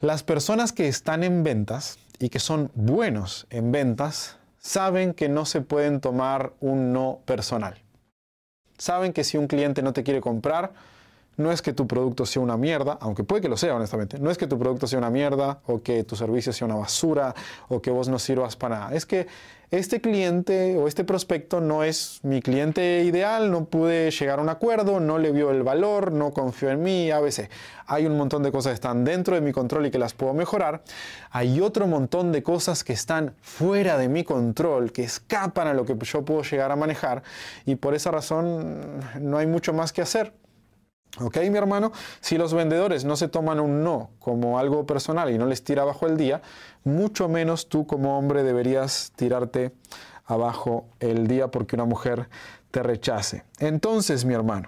las 0.00 0.22
personas 0.22 0.72
que 0.72 0.86
están 0.86 1.24
en 1.24 1.42
ventas 1.42 1.98
y 2.18 2.28
que 2.28 2.38
son 2.38 2.70
buenos 2.74 3.46
en 3.50 3.72
ventas 3.72 4.36
saben 4.68 5.14
que 5.14 5.30
no 5.30 5.46
se 5.46 5.62
pueden 5.62 6.02
tomar 6.02 6.52
un 6.60 6.92
no 6.92 7.20
personal. 7.24 7.78
Saben 8.76 9.14
que 9.14 9.24
si 9.24 9.38
un 9.38 9.46
cliente 9.46 9.82
no 9.82 9.94
te 9.94 10.04
quiere 10.04 10.20
comprar, 10.20 10.72
no 11.38 11.52
es 11.52 11.62
que 11.62 11.72
tu 11.72 11.86
producto 11.86 12.26
sea 12.26 12.42
una 12.42 12.56
mierda, 12.56 12.98
aunque 13.00 13.24
puede 13.24 13.40
que 13.40 13.48
lo 13.48 13.56
sea, 13.56 13.76
honestamente. 13.76 14.18
No 14.18 14.30
es 14.30 14.36
que 14.36 14.48
tu 14.48 14.58
producto 14.58 14.86
sea 14.86 14.98
una 14.98 15.08
mierda 15.08 15.60
o 15.66 15.80
que 15.80 16.02
tu 16.02 16.16
servicio 16.16 16.52
sea 16.52 16.66
una 16.66 16.74
basura 16.74 17.34
o 17.68 17.80
que 17.80 17.90
vos 17.90 18.08
no 18.08 18.18
sirvas 18.18 18.56
para 18.56 18.80
nada. 18.80 18.94
Es 18.94 19.06
que 19.06 19.28
este 19.70 20.00
cliente 20.00 20.76
o 20.76 20.88
este 20.88 21.04
prospecto 21.04 21.60
no 21.60 21.84
es 21.84 22.18
mi 22.22 22.42
cliente 22.42 23.04
ideal, 23.04 23.52
no 23.52 23.66
pude 23.66 24.10
llegar 24.10 24.40
a 24.40 24.42
un 24.42 24.48
acuerdo, 24.48 24.98
no 24.98 25.18
le 25.18 25.30
vio 25.30 25.52
el 25.52 25.62
valor, 25.62 26.10
no 26.10 26.32
confió 26.32 26.70
en 26.70 26.82
mí, 26.82 27.10
ABC. 27.12 27.48
Hay 27.86 28.06
un 28.06 28.16
montón 28.16 28.42
de 28.42 28.50
cosas 28.50 28.70
que 28.70 28.74
están 28.74 29.04
dentro 29.04 29.36
de 29.36 29.40
mi 29.40 29.52
control 29.52 29.86
y 29.86 29.90
que 29.92 29.98
las 29.98 30.14
puedo 30.14 30.34
mejorar. 30.34 30.82
Hay 31.30 31.60
otro 31.60 31.86
montón 31.86 32.32
de 32.32 32.42
cosas 32.42 32.82
que 32.82 32.94
están 32.94 33.34
fuera 33.42 33.96
de 33.96 34.08
mi 34.08 34.24
control, 34.24 34.90
que 34.90 35.04
escapan 35.04 35.68
a 35.68 35.74
lo 35.74 35.84
que 35.84 35.96
yo 36.02 36.24
puedo 36.24 36.42
llegar 36.42 36.72
a 36.72 36.76
manejar 36.76 37.22
y 37.64 37.76
por 37.76 37.94
esa 37.94 38.10
razón 38.10 39.00
no 39.20 39.38
hay 39.38 39.46
mucho 39.46 39.72
más 39.72 39.92
que 39.92 40.02
hacer. 40.02 40.32
¿Ok, 41.20 41.38
mi 41.50 41.58
hermano? 41.58 41.92
Si 42.20 42.38
los 42.38 42.54
vendedores 42.54 43.04
no 43.04 43.16
se 43.16 43.28
toman 43.28 43.58
un 43.60 43.82
no 43.82 44.10
como 44.18 44.58
algo 44.58 44.86
personal 44.86 45.30
y 45.30 45.38
no 45.38 45.46
les 45.46 45.64
tira 45.64 45.82
abajo 45.82 46.06
el 46.06 46.16
día, 46.16 46.42
mucho 46.84 47.28
menos 47.28 47.68
tú 47.68 47.86
como 47.86 48.18
hombre 48.18 48.42
deberías 48.42 49.12
tirarte 49.16 49.72
abajo 50.26 50.86
el 51.00 51.26
día 51.26 51.48
porque 51.48 51.76
una 51.76 51.86
mujer 51.86 52.28
te 52.70 52.82
rechace. 52.82 53.44
Entonces, 53.58 54.24
mi 54.24 54.34
hermano, 54.34 54.66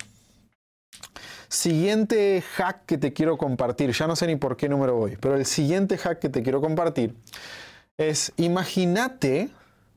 siguiente 1.48 2.42
hack 2.56 2.86
que 2.86 2.98
te 2.98 3.12
quiero 3.12 3.36
compartir, 3.36 3.92
ya 3.92 4.06
no 4.06 4.16
sé 4.16 4.26
ni 4.26 4.36
por 4.36 4.56
qué 4.56 4.68
número 4.68 4.96
voy, 4.96 5.16
pero 5.20 5.36
el 5.36 5.46
siguiente 5.46 5.98
hack 5.98 6.18
que 6.18 6.28
te 6.30 6.42
quiero 6.42 6.60
compartir 6.60 7.14
es 7.96 8.32
imagínate 8.38 9.50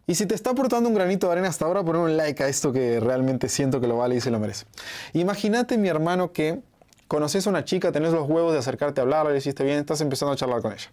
y 0.06 0.16
si 0.16 0.26
te 0.26 0.36
está 0.36 0.50
aportando 0.50 0.90
un 0.90 0.96
granito 0.96 1.28
de 1.28 1.34
arena 1.34 1.48
hasta 1.48 1.66
ahora, 1.66 1.84
pon 1.84 1.96
un 1.96 2.18
like 2.18 2.44
a 2.44 2.48
esto 2.48 2.74
que 2.74 3.00
realmente 3.00 3.48
siento 3.48 3.80
que 3.80 3.88
lo 3.88 3.98
vale 3.98 4.16
y 4.16 4.22
se 4.22 4.32
lo 4.32 4.40
merece. 4.40 4.66
Imagínate, 5.14 5.78
mi 5.78 5.88
hermano, 5.88 6.34
que 6.34 6.62
conoces 7.08 7.48
a 7.48 7.50
una 7.50 7.64
chica, 7.64 7.92
tenés 7.92 8.12
los 8.12 8.28
huevos 8.30 8.52
de 8.52 8.60
acercarte 8.60 9.00
a 9.00 9.04
hablar, 9.04 9.28
le 9.28 9.38
hiciste 9.38 9.64
bien, 9.64 9.80
estás 9.80 10.02
empezando 10.02 10.34
a 10.34 10.36
charlar 10.36 10.62
con 10.62 10.74
ella. 10.74 10.90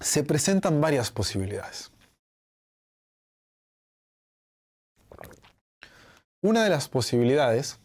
Se 0.00 0.22
presentan 0.24 0.80
varias 0.80 1.10
posibilidades. 1.10 1.90
Una 6.40 6.62
de 6.62 6.70
las 6.70 6.88
posibilidades 6.88 7.78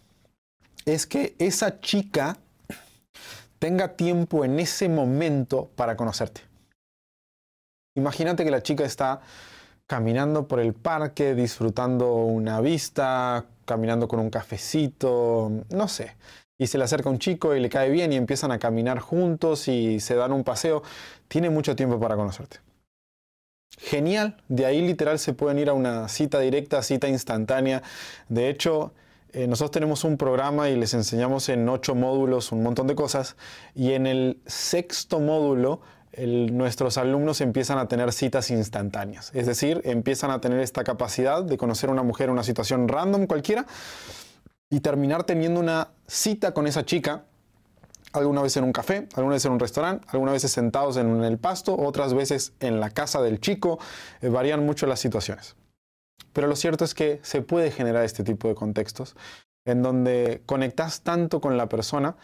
es 0.85 1.07
que 1.07 1.35
esa 1.39 1.81
chica 1.81 2.37
tenga 3.59 3.95
tiempo 3.95 4.45
en 4.45 4.59
ese 4.59 4.87
momento 4.89 5.69
para 5.75 5.97
conocerte. 5.97 6.52
Imagínate 7.95 8.43
que 8.43 8.51
la 8.51 8.63
chica 8.63 8.83
está 8.85 9.21
caminando 9.87 10.47
por 10.47 10.59
el 10.59 10.73
parque, 10.73 11.35
disfrutando 11.35 12.15
una 12.15 12.61
vista, 12.61 13.45
caminando 13.65 14.07
con 14.07 14.19
un 14.19 14.29
cafecito, 14.29 15.51
no 15.69 15.87
sé. 15.87 16.15
Y 16.57 16.67
se 16.67 16.77
le 16.77 16.85
acerca 16.85 17.09
un 17.09 17.19
chico 17.19 17.55
y 17.55 17.59
le 17.59 17.69
cae 17.69 17.89
bien 17.89 18.13
y 18.13 18.15
empiezan 18.15 18.51
a 18.51 18.59
caminar 18.59 18.99
juntos 18.99 19.67
y 19.67 19.99
se 19.99 20.15
dan 20.15 20.31
un 20.31 20.43
paseo. 20.43 20.81
Tiene 21.27 21.49
mucho 21.49 21.75
tiempo 21.75 21.99
para 21.99 22.15
conocerte. 22.15 22.57
Genial, 23.77 24.37
de 24.49 24.65
ahí 24.65 24.81
literal 24.81 25.19
se 25.19 25.33
pueden 25.33 25.59
ir 25.59 25.69
a 25.69 25.73
una 25.73 26.07
cita 26.07 26.39
directa, 26.39 26.81
cita 26.83 27.07
instantánea. 27.07 27.81
De 28.29 28.49
hecho, 28.49 28.93
eh, 29.33 29.47
nosotros 29.47 29.71
tenemos 29.71 30.03
un 30.03 30.17
programa 30.17 30.69
y 30.69 30.75
les 30.75 30.93
enseñamos 30.93 31.49
en 31.49 31.67
ocho 31.67 31.95
módulos 31.95 32.51
un 32.51 32.63
montón 32.63 32.87
de 32.87 32.95
cosas. 32.95 33.35
Y 33.75 33.93
en 33.93 34.05
el 34.05 34.39
sexto 34.45 35.19
módulo 35.19 35.81
nuestros 36.17 36.97
alumnos 36.97 37.41
empiezan 37.41 37.77
a 37.77 37.87
tener 37.87 38.11
citas 38.13 38.51
instantáneas. 38.51 39.31
Es 39.33 39.45
decir, 39.45 39.81
empiezan 39.83 40.31
a 40.31 40.41
tener 40.41 40.59
esta 40.59 40.83
capacidad 40.83 41.43
de 41.43 41.57
conocer 41.57 41.89
a 41.89 41.93
una 41.93 42.03
mujer 42.03 42.25
en 42.25 42.33
una 42.33 42.43
situación 42.43 42.87
random 42.87 43.25
cualquiera 43.25 43.65
y 44.69 44.79
terminar 44.79 45.23
teniendo 45.23 45.59
una 45.59 45.89
cita 46.07 46.53
con 46.53 46.67
esa 46.67 46.85
chica, 46.85 47.23
alguna 48.11 48.41
vez 48.41 48.55
en 48.57 48.63
un 48.63 48.71
café, 48.71 49.07
alguna 49.15 49.33
vez 49.33 49.45
en 49.45 49.51
un 49.53 49.59
restaurante, 49.59 50.05
alguna 50.11 50.31
vez 50.31 50.43
sentados 50.43 50.97
en 50.97 51.23
el 51.23 51.37
pasto, 51.37 51.75
otras 51.75 52.13
veces 52.13 52.53
en 52.59 52.79
la 52.79 52.91
casa 52.91 53.21
del 53.21 53.39
chico, 53.39 53.79
eh, 54.21 54.29
varían 54.29 54.65
mucho 54.65 54.85
las 54.85 54.99
situaciones. 54.99 55.55
Pero 56.31 56.47
lo 56.47 56.55
cierto 56.55 56.85
es 56.85 56.93
que 56.93 57.19
se 57.23 57.41
puede 57.41 57.71
generar 57.71 58.03
este 58.03 58.23
tipo 58.23 58.47
de 58.47 58.55
contextos 58.55 59.15
en 59.65 59.81
donde 59.81 60.41
conectas 60.45 61.01
tanto 61.01 61.39
con 61.39 61.57
la 61.57 61.69
persona 61.69 62.15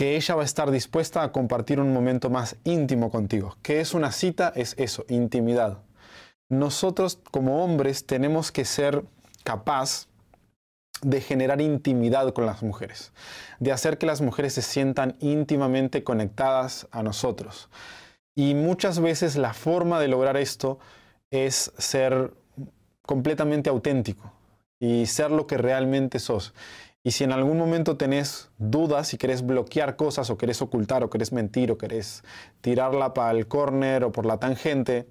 que 0.00 0.16
ella 0.16 0.34
va 0.34 0.40
a 0.40 0.46
estar 0.46 0.70
dispuesta 0.70 1.22
a 1.22 1.30
compartir 1.30 1.78
un 1.78 1.92
momento 1.92 2.30
más 2.30 2.56
íntimo 2.64 3.10
contigo. 3.10 3.58
¿Qué 3.60 3.82
es 3.82 3.92
una 3.92 4.12
cita? 4.12 4.50
Es 4.56 4.74
eso, 4.78 5.04
intimidad. 5.10 5.82
Nosotros 6.48 7.18
como 7.30 7.62
hombres 7.62 8.06
tenemos 8.06 8.50
que 8.50 8.64
ser 8.64 9.04
capaz 9.44 10.06
de 11.02 11.20
generar 11.20 11.60
intimidad 11.60 12.32
con 12.32 12.46
las 12.46 12.62
mujeres, 12.62 13.12
de 13.58 13.72
hacer 13.72 13.98
que 13.98 14.06
las 14.06 14.22
mujeres 14.22 14.54
se 14.54 14.62
sientan 14.62 15.16
íntimamente 15.20 16.02
conectadas 16.02 16.88
a 16.92 17.02
nosotros. 17.02 17.68
Y 18.34 18.54
muchas 18.54 19.00
veces 19.00 19.36
la 19.36 19.52
forma 19.52 20.00
de 20.00 20.08
lograr 20.08 20.38
esto 20.38 20.78
es 21.30 21.74
ser 21.76 22.32
completamente 23.02 23.68
auténtico 23.68 24.32
y 24.80 25.04
ser 25.04 25.30
lo 25.30 25.46
que 25.46 25.58
realmente 25.58 26.20
sos. 26.20 26.54
Y 27.02 27.12
si 27.12 27.24
en 27.24 27.32
algún 27.32 27.56
momento 27.56 27.96
tenés 27.96 28.50
dudas, 28.58 29.14
y 29.14 29.16
querés 29.16 29.44
bloquear 29.44 29.96
cosas 29.96 30.28
o 30.28 30.36
querés 30.36 30.60
ocultar 30.60 31.02
o 31.02 31.08
querés 31.08 31.32
mentir 31.32 31.70
o 31.70 31.78
querés 31.78 32.22
tirarla 32.60 33.14
para 33.14 33.30
el 33.30 33.46
córner 33.46 34.04
o 34.04 34.12
por 34.12 34.26
la 34.26 34.38
tangente, 34.38 35.08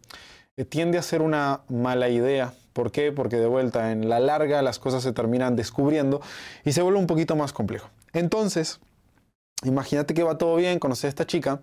eh, 0.55 0.65
tiende 0.65 0.99
a 0.99 1.01
ser 1.01 1.21
una 1.21 1.61
mala 1.67 2.09
idea. 2.09 2.53
¿Por 2.73 2.91
qué? 2.91 3.11
Porque 3.11 3.37
de 3.37 3.47
vuelta 3.47 3.91
en 3.91 4.07
la 4.07 4.19
larga 4.19 4.61
las 4.61 4.77
cosas 4.77 5.01
se 5.01 5.13
terminan 5.13 5.55
descubriendo 5.55 6.21
y 6.63 6.73
se 6.73 6.83
vuelve 6.83 6.99
un 6.99 7.07
poquito 7.07 7.35
más 7.35 7.53
complejo. 7.53 7.89
Entonces, 8.13 8.79
imagínate 9.63 10.13
que 10.13 10.21
va 10.23 10.37
todo 10.37 10.55
bien, 10.55 10.77
conoces 10.77 11.05
a 11.05 11.07
esta 11.07 11.25
chica 11.25 11.61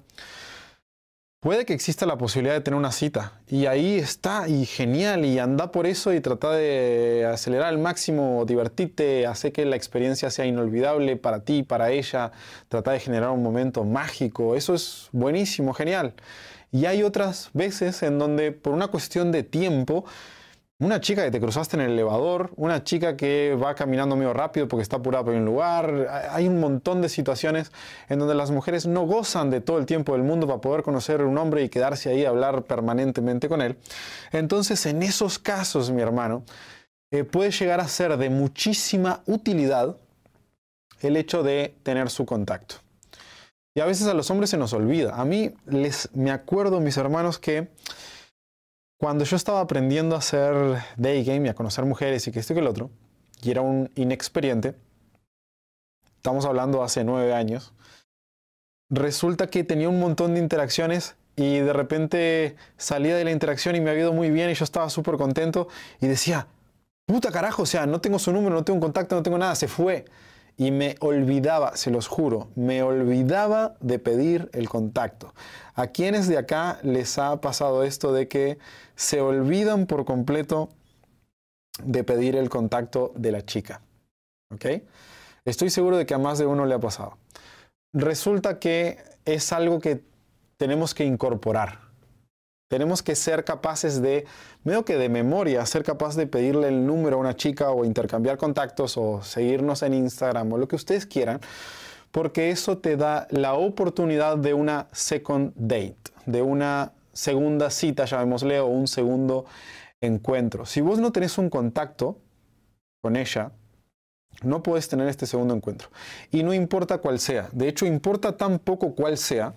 puede 1.40 1.64
que 1.64 1.74
exista 1.74 2.06
la 2.06 2.18
posibilidad 2.18 2.54
de 2.54 2.60
tener 2.60 2.78
una 2.78 2.92
cita. 2.92 3.40
Y 3.48 3.66
ahí 3.66 3.96
está, 3.98 4.48
y 4.48 4.66
genial, 4.66 5.24
y 5.24 5.38
anda 5.38 5.70
por 5.70 5.86
eso 5.86 6.12
y 6.12 6.20
trata 6.20 6.52
de 6.52 7.26
acelerar 7.30 7.68
al 7.68 7.78
máximo, 7.78 8.44
divertirte, 8.46 9.26
hacer 9.26 9.52
que 9.52 9.64
la 9.64 9.76
experiencia 9.76 10.30
sea 10.30 10.46
inolvidable 10.46 11.16
para 11.16 11.40
ti, 11.44 11.62
para 11.62 11.90
ella, 11.90 12.32
trata 12.68 12.92
de 12.92 13.00
generar 13.00 13.30
un 13.30 13.42
momento 13.42 13.84
mágico. 13.84 14.56
Eso 14.56 14.74
es 14.74 15.08
buenísimo, 15.12 15.72
genial. 15.74 16.14
Y 16.72 16.86
hay 16.86 17.02
otras 17.02 17.50
veces 17.52 18.02
en 18.02 18.18
donde 18.18 18.52
por 18.52 18.72
una 18.72 18.88
cuestión 18.88 19.32
de 19.32 19.42
tiempo, 19.42 20.04
una 20.78 21.00
chica 21.00 21.24
que 21.24 21.30
te 21.30 21.40
cruzaste 21.40 21.76
en 21.76 21.82
el 21.82 21.92
elevador, 21.92 22.50
una 22.56 22.84
chica 22.84 23.16
que 23.16 23.54
va 23.54 23.74
caminando 23.74 24.14
medio 24.14 24.34
rápido 24.34 24.68
porque 24.68 24.82
está 24.82 24.96
apurada 24.96 25.24
por 25.24 25.34
un 25.34 25.44
lugar. 25.44 26.28
Hay 26.30 26.46
un 26.46 26.60
montón 26.60 27.00
de 27.00 27.08
situaciones 27.08 27.72
en 28.08 28.18
donde 28.18 28.34
las 28.34 28.50
mujeres 28.50 28.86
no 28.86 29.06
gozan 29.06 29.48
de 29.50 29.62
todo 29.62 29.78
el 29.78 29.86
tiempo 29.86 30.12
del 30.12 30.22
mundo 30.22 30.46
para 30.46 30.60
poder 30.60 30.82
conocer 30.82 31.22
a 31.22 31.24
un 31.24 31.38
hombre 31.38 31.62
y 31.62 31.70
quedarse 31.70 32.10
ahí 32.10 32.26
a 32.26 32.28
hablar 32.28 32.64
permanentemente 32.64 33.48
con 33.48 33.62
él. 33.62 33.76
Entonces, 34.32 34.84
en 34.84 35.02
esos 35.02 35.38
casos, 35.38 35.90
mi 35.90 36.02
hermano, 36.02 36.42
eh, 37.10 37.24
puede 37.24 37.52
llegar 37.52 37.80
a 37.80 37.88
ser 37.88 38.16
de 38.18 38.28
muchísima 38.28 39.22
utilidad 39.26 39.96
el 41.00 41.16
hecho 41.16 41.42
de 41.42 41.74
tener 41.84 42.10
su 42.10 42.26
contacto. 42.26 42.76
Y 43.74 43.80
a 43.80 43.86
veces 43.86 44.06
a 44.08 44.14
los 44.14 44.30
hombres 44.30 44.50
se 44.50 44.58
nos 44.58 44.72
olvida. 44.74 45.14
A 45.14 45.24
mí 45.24 45.52
les 45.66 46.14
me 46.14 46.30
acuerdo, 46.30 46.80
mis 46.80 46.96
hermanos, 46.96 47.38
que 47.38 47.68
cuando 48.98 49.24
yo 49.24 49.36
estaba 49.36 49.60
aprendiendo 49.60 50.14
a 50.14 50.18
hacer 50.18 50.82
day 50.96 51.24
game 51.24 51.46
y 51.46 51.50
a 51.50 51.54
conocer 51.54 51.84
mujeres 51.84 52.26
y 52.26 52.32
que 52.32 52.40
esto 52.40 52.52
y 52.52 52.56
que 52.56 52.60
el 52.60 52.66
otro, 52.66 52.90
y 53.42 53.50
era 53.50 53.60
un 53.60 53.90
inexperiente, 53.94 54.74
estamos 56.16 56.46
hablando 56.46 56.82
hace 56.82 57.04
nueve 57.04 57.34
años, 57.34 57.72
resulta 58.90 59.48
que 59.48 59.64
tenía 59.64 59.88
un 59.88 60.00
montón 60.00 60.34
de 60.34 60.40
interacciones 60.40 61.16
y 61.36 61.58
de 61.58 61.72
repente 61.72 62.56
salía 62.78 63.16
de 63.16 63.24
la 63.24 63.30
interacción 63.30 63.76
y 63.76 63.80
me 63.80 63.90
había 63.90 64.04
ido 64.04 64.12
muy 64.12 64.30
bien 64.30 64.48
y 64.50 64.54
yo 64.54 64.64
estaba 64.64 64.88
súper 64.88 65.16
contento 65.16 65.68
y 66.00 66.06
decía, 66.06 66.46
puta 67.04 67.30
carajo, 67.30 67.62
o 67.62 67.66
sea, 67.66 67.86
no 67.86 68.00
tengo 68.00 68.18
su 68.18 68.32
número, 68.32 68.54
no 68.54 68.64
tengo 68.64 68.80
contacto, 68.80 69.14
no 69.14 69.22
tengo 69.22 69.38
nada, 69.38 69.54
se 69.54 69.68
fue 69.68 70.06
y 70.56 70.70
me 70.70 70.96
olvidaba, 71.00 71.76
se 71.76 71.90
los 71.90 72.08
juro, 72.08 72.48
me 72.54 72.82
olvidaba 72.82 73.76
de 73.80 73.98
pedir 73.98 74.48
el 74.52 74.68
contacto. 74.68 75.34
¿A 75.74 75.88
quienes 75.88 76.28
de 76.28 76.38
acá 76.38 76.78
les 76.82 77.18
ha 77.18 77.40
pasado 77.40 77.82
esto 77.82 78.12
de 78.12 78.26
que 78.28 78.58
se 78.94 79.20
olvidan 79.20 79.86
por 79.86 80.04
completo 80.06 80.70
de 81.82 82.04
pedir 82.04 82.36
el 82.36 82.48
contacto 82.48 83.12
de 83.16 83.32
la 83.32 83.44
chica? 83.44 83.82
¿Ok? 84.54 84.66
Estoy 85.44 85.70
seguro 85.70 85.98
de 85.98 86.06
que 86.06 86.14
a 86.14 86.18
más 86.18 86.38
de 86.38 86.46
uno 86.46 86.64
le 86.64 86.74
ha 86.74 86.80
pasado. 86.80 87.18
Resulta 87.92 88.58
que 88.58 88.98
es 89.24 89.52
algo 89.52 89.80
que 89.80 90.02
tenemos 90.56 90.94
que 90.94 91.04
incorporar. 91.04 91.85
Tenemos 92.68 93.02
que 93.02 93.14
ser 93.14 93.44
capaces 93.44 94.02
de, 94.02 94.24
medio 94.64 94.84
que 94.84 94.96
de 94.96 95.08
memoria, 95.08 95.64
ser 95.66 95.84
capaz 95.84 96.16
de 96.16 96.26
pedirle 96.26 96.68
el 96.68 96.84
número 96.84 97.16
a 97.16 97.20
una 97.20 97.36
chica 97.36 97.70
o 97.70 97.84
intercambiar 97.84 98.36
contactos 98.38 98.96
o 98.96 99.22
seguirnos 99.22 99.82
en 99.82 99.94
Instagram 99.94 100.52
o 100.52 100.58
lo 100.58 100.66
que 100.66 100.74
ustedes 100.74 101.06
quieran, 101.06 101.40
porque 102.10 102.50
eso 102.50 102.78
te 102.78 102.96
da 102.96 103.28
la 103.30 103.54
oportunidad 103.54 104.36
de 104.36 104.52
una 104.52 104.88
second 104.90 105.52
date, 105.54 105.96
de 106.24 106.42
una 106.42 106.92
segunda 107.12 107.70
cita, 107.70 108.04
llamémosle, 108.04 108.58
o 108.58 108.66
un 108.66 108.88
segundo 108.88 109.46
encuentro. 110.00 110.66
Si 110.66 110.80
vos 110.80 110.98
no 110.98 111.12
tenés 111.12 111.38
un 111.38 111.50
contacto 111.50 112.18
con 113.00 113.16
ella, 113.16 113.52
no 114.42 114.62
puedes 114.62 114.88
tener 114.88 115.08
este 115.08 115.26
segundo 115.26 115.54
encuentro. 115.54 115.88
Y 116.30 116.42
no 116.42 116.52
importa 116.52 116.98
cuál 116.98 117.20
sea. 117.20 117.48
De 117.52 117.68
hecho, 117.68 117.86
importa 117.86 118.36
tan 118.36 118.58
poco 118.58 118.94
cuál 118.94 119.16
sea 119.16 119.54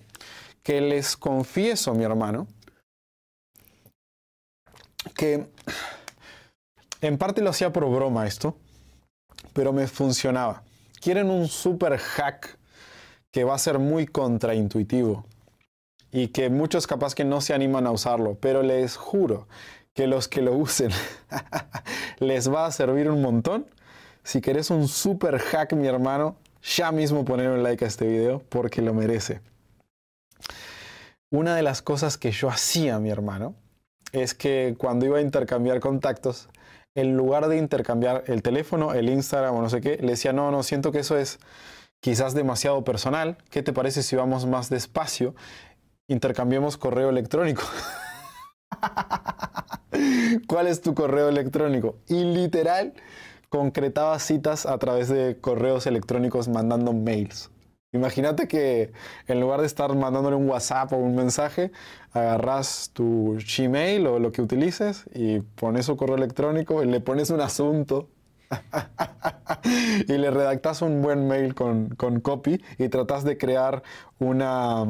que 0.63 0.81
les 0.81 1.17
confieso, 1.17 1.93
mi 1.93 2.03
hermano, 2.03 2.47
que 5.19 5.49
en 7.01 7.17
parte 7.17 7.41
lo 7.41 7.49
hacía 7.49 7.73
por 7.73 7.85
broma 7.89 8.25
esto, 8.25 8.55
pero 9.51 9.73
me 9.73 9.85
funcionaba. 9.85 10.63
Quieren 11.01 11.29
un 11.29 11.49
super 11.49 11.97
hack 11.97 12.57
que 13.29 13.43
va 13.43 13.53
a 13.53 13.57
ser 13.57 13.79
muy 13.79 14.07
contraintuitivo 14.07 15.25
y 16.13 16.29
que 16.29 16.49
muchos 16.49 16.87
capaz 16.87 17.15
que 17.15 17.25
no 17.25 17.41
se 17.41 17.53
animan 17.53 17.85
a 17.85 17.91
usarlo, 17.91 18.35
pero 18.35 18.63
les 18.63 18.95
juro 18.95 19.49
que 19.93 20.07
los 20.07 20.29
que 20.29 20.41
lo 20.41 20.53
usen 20.53 20.91
les 22.19 22.49
va 22.49 22.65
a 22.65 22.71
servir 22.71 23.09
un 23.09 23.21
montón. 23.21 23.65
Si 24.23 24.39
querés 24.39 24.69
un 24.69 24.87
super 24.87 25.37
hack, 25.37 25.73
mi 25.73 25.87
hermano, 25.87 26.37
ya 26.63 26.93
mismo 26.93 27.25
poner 27.25 27.49
un 27.49 27.61
like 27.61 27.83
a 27.83 27.89
este 27.89 28.07
video 28.07 28.39
porque 28.47 28.81
lo 28.81 28.93
merece. 28.93 29.41
Una 31.29 31.57
de 31.57 31.63
las 31.63 31.81
cosas 31.81 32.17
que 32.17 32.31
yo 32.31 32.49
hacía, 32.49 32.99
mi 32.99 33.09
hermano, 33.09 33.53
es 34.11 34.33
que 34.33 34.75
cuando 34.77 35.05
iba 35.05 35.17
a 35.17 35.21
intercambiar 35.21 35.79
contactos, 35.79 36.49
en 36.95 37.15
lugar 37.15 37.47
de 37.47 37.57
intercambiar 37.57 38.23
el 38.27 38.41
teléfono, 38.41 38.93
el 38.93 39.09
Instagram 39.09 39.55
o 39.55 39.61
no 39.61 39.69
sé 39.69 39.81
qué, 39.81 39.97
le 39.97 40.11
decía, 40.11 40.33
no, 40.33 40.51
no, 40.51 40.63
siento 40.63 40.91
que 40.91 40.99
eso 40.99 41.17
es 41.17 41.39
quizás 41.99 42.33
demasiado 42.33 42.83
personal. 42.83 43.37
¿Qué 43.49 43.63
te 43.63 43.73
parece 43.73 44.03
si 44.03 44.15
vamos 44.15 44.45
más 44.45 44.69
despacio? 44.69 45.35
Intercambiemos 46.07 46.77
correo 46.77 47.09
electrónico. 47.09 47.63
¿Cuál 50.47 50.67
es 50.67 50.81
tu 50.81 50.93
correo 50.93 51.29
electrónico? 51.29 51.97
Y 52.07 52.23
literal, 52.23 52.93
concretaba 53.49 54.17
citas 54.19 54.65
a 54.65 54.77
través 54.77 55.09
de 55.09 55.37
correos 55.39 55.87
electrónicos 55.87 56.47
mandando 56.47 56.93
mails. 56.93 57.49
Imagínate 57.91 58.47
que 58.47 58.91
en 59.27 59.39
lugar 59.39 59.61
de 59.61 59.65
estar 59.65 59.93
mandándole 59.95 60.35
un 60.35 60.47
WhatsApp 60.47 60.93
o 60.93 60.97
un 60.97 61.15
mensaje, 61.15 61.71
agarras 62.11 62.91
tu 62.93 63.37
Gmail 63.57 64.05
o 64.05 64.19
lo 64.19 64.31
que 64.31 64.43
utilices 64.43 65.05
y 65.13 65.39
pones 65.39 65.87
su 65.87 65.97
correo 65.97 66.15
electrónico 66.15 66.83
y 66.83 66.85
le 66.87 67.01
pones 67.01 67.31
un 67.31 67.41
asunto 67.41 68.09
y 70.07 70.13
le 70.13 70.29
redactas 70.29 70.83
un 70.83 71.01
buen 71.01 71.27
mail 71.27 71.55
con, 71.55 71.89
con 71.89 72.19
copy 72.19 72.63
y 72.77 72.89
tratas 72.89 73.23
de 73.23 73.39
crear 73.39 73.81
una, 74.19 74.85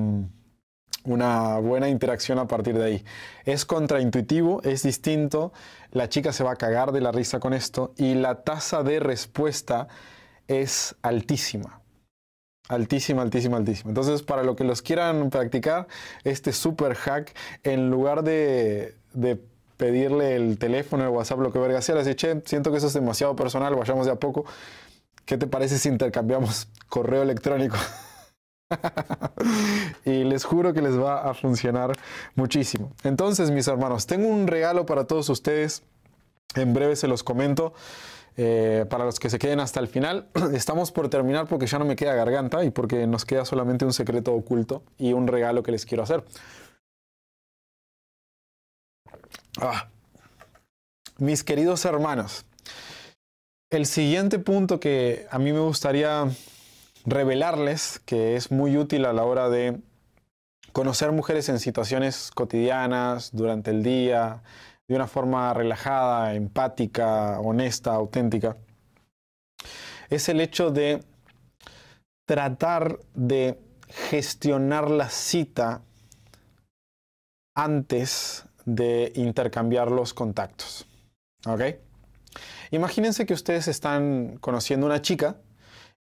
una 1.05 1.57
buena 1.59 1.87
interacción 1.87 2.37
a 2.37 2.47
partir 2.47 2.77
de 2.77 2.83
ahí. 2.83 3.05
Es 3.45 3.65
contraintuitivo, 3.65 4.61
es 4.63 4.83
distinto, 4.83 5.53
la 5.91 6.09
chica 6.09 6.33
se 6.33 6.43
va 6.43 6.51
a 6.51 6.55
cagar 6.57 6.91
de 6.91 6.99
la 6.99 7.13
risa 7.13 7.39
con 7.39 7.53
esto 7.53 7.93
y 7.97 8.15
la 8.15 8.43
tasa 8.43 8.83
de 8.83 8.99
respuesta 8.99 9.87
es 10.47 10.95
altísima. 11.01 11.78
Altísima, 12.69 13.23
altísima, 13.23 13.57
altísima. 13.57 13.89
Entonces, 13.89 14.21
para 14.21 14.43
lo 14.43 14.55
que 14.55 14.63
los 14.63 14.83
quieran 14.83 15.31
practicar, 15.31 15.87
este 16.23 16.53
super 16.53 16.93
hack, 16.93 17.35
en 17.63 17.89
lugar 17.89 18.23
de, 18.23 18.93
pedirle 19.75 20.35
el 20.35 20.59
teléfono, 20.59 21.03
el 21.03 21.09
WhatsApp, 21.09 21.39
lo 21.39 21.51
que 21.51 21.57
verga 21.57 21.81
sea, 21.81 21.95
les 21.95 22.05
dice, 22.05 22.43
siento 22.45 22.71
que 22.71 22.77
eso 22.77 22.85
es 22.85 22.93
demasiado 22.93 23.35
personal, 23.35 23.73
vayamos 23.75 24.05
de 24.05 24.11
a 24.11 24.15
poco. 24.17 24.45
¿Qué 25.25 25.35
te 25.35 25.47
parece 25.47 25.79
si 25.79 25.89
intercambiamos 25.89 26.67
correo 26.89 27.23
electrónico? 27.23 27.75
y 30.05 30.23
les 30.25 30.45
juro 30.45 30.71
que 30.71 30.83
les 30.83 30.95
va 30.95 31.27
a 31.27 31.33
funcionar 31.33 31.93
muchísimo. 32.35 32.91
Entonces, 33.03 33.49
mis 33.49 33.67
hermanos, 33.67 34.05
tengo 34.05 34.27
un 34.27 34.45
regalo 34.45 34.85
para 34.85 35.05
todos 35.05 35.27
ustedes. 35.29 35.81
En 36.53 36.75
breve 36.75 36.95
se 36.95 37.07
los 37.07 37.23
comento. 37.23 37.73
Eh, 38.41 38.85
para 38.89 39.03
los 39.03 39.19
que 39.19 39.29
se 39.29 39.37
queden 39.37 39.59
hasta 39.59 39.81
el 39.81 39.89
final, 39.89 40.29
estamos 40.53 40.93
por 40.93 41.09
terminar 41.09 41.45
porque 41.47 41.67
ya 41.67 41.77
no 41.77 41.83
me 41.83 41.97
queda 41.97 42.13
garganta 42.13 42.63
y 42.63 42.69
porque 42.69 43.05
nos 43.05 43.25
queda 43.25 43.43
solamente 43.43 43.83
un 43.83 43.91
secreto 43.91 44.33
oculto 44.33 44.81
y 44.97 45.11
un 45.11 45.27
regalo 45.27 45.61
que 45.61 45.73
les 45.73 45.85
quiero 45.85 46.03
hacer. 46.03 46.23
Ah. 49.59 49.89
Mis 51.17 51.43
queridos 51.43 51.83
hermanos, 51.83 52.45
el 53.71 53.85
siguiente 53.85 54.39
punto 54.39 54.79
que 54.79 55.27
a 55.31 55.37
mí 55.37 55.51
me 55.51 55.59
gustaría 55.59 56.25
revelarles, 57.05 57.99
que 58.05 58.37
es 58.37 58.51
muy 58.51 58.77
útil 58.77 59.03
a 59.03 59.11
la 59.11 59.25
hora 59.25 59.49
de 59.49 59.81
conocer 60.71 61.11
mujeres 61.11 61.49
en 61.49 61.59
situaciones 61.59 62.31
cotidianas, 62.33 63.31
durante 63.33 63.71
el 63.71 63.83
día, 63.83 64.43
de 64.89 64.95
una 64.95 65.07
forma 65.07 65.53
relajada, 65.53 66.33
empática, 66.33 67.39
honesta, 67.39 67.93
auténtica, 67.93 68.57
es 70.09 70.27
el 70.29 70.41
hecho 70.41 70.71
de 70.71 71.03
tratar 72.27 72.99
de 73.13 73.59
gestionar 73.87 74.89
la 74.89 75.09
cita 75.09 75.83
antes 77.55 78.45
de 78.65 79.11
intercambiar 79.15 79.91
los 79.91 80.13
contactos. 80.13 80.87
¿Ok? 81.45 81.61
Imagínense 82.71 83.27
que 83.27 83.33
ustedes 83.33 83.67
están 83.67 84.37
conociendo 84.37 84.87
a 84.87 84.89
una 84.89 85.01
chica 85.01 85.37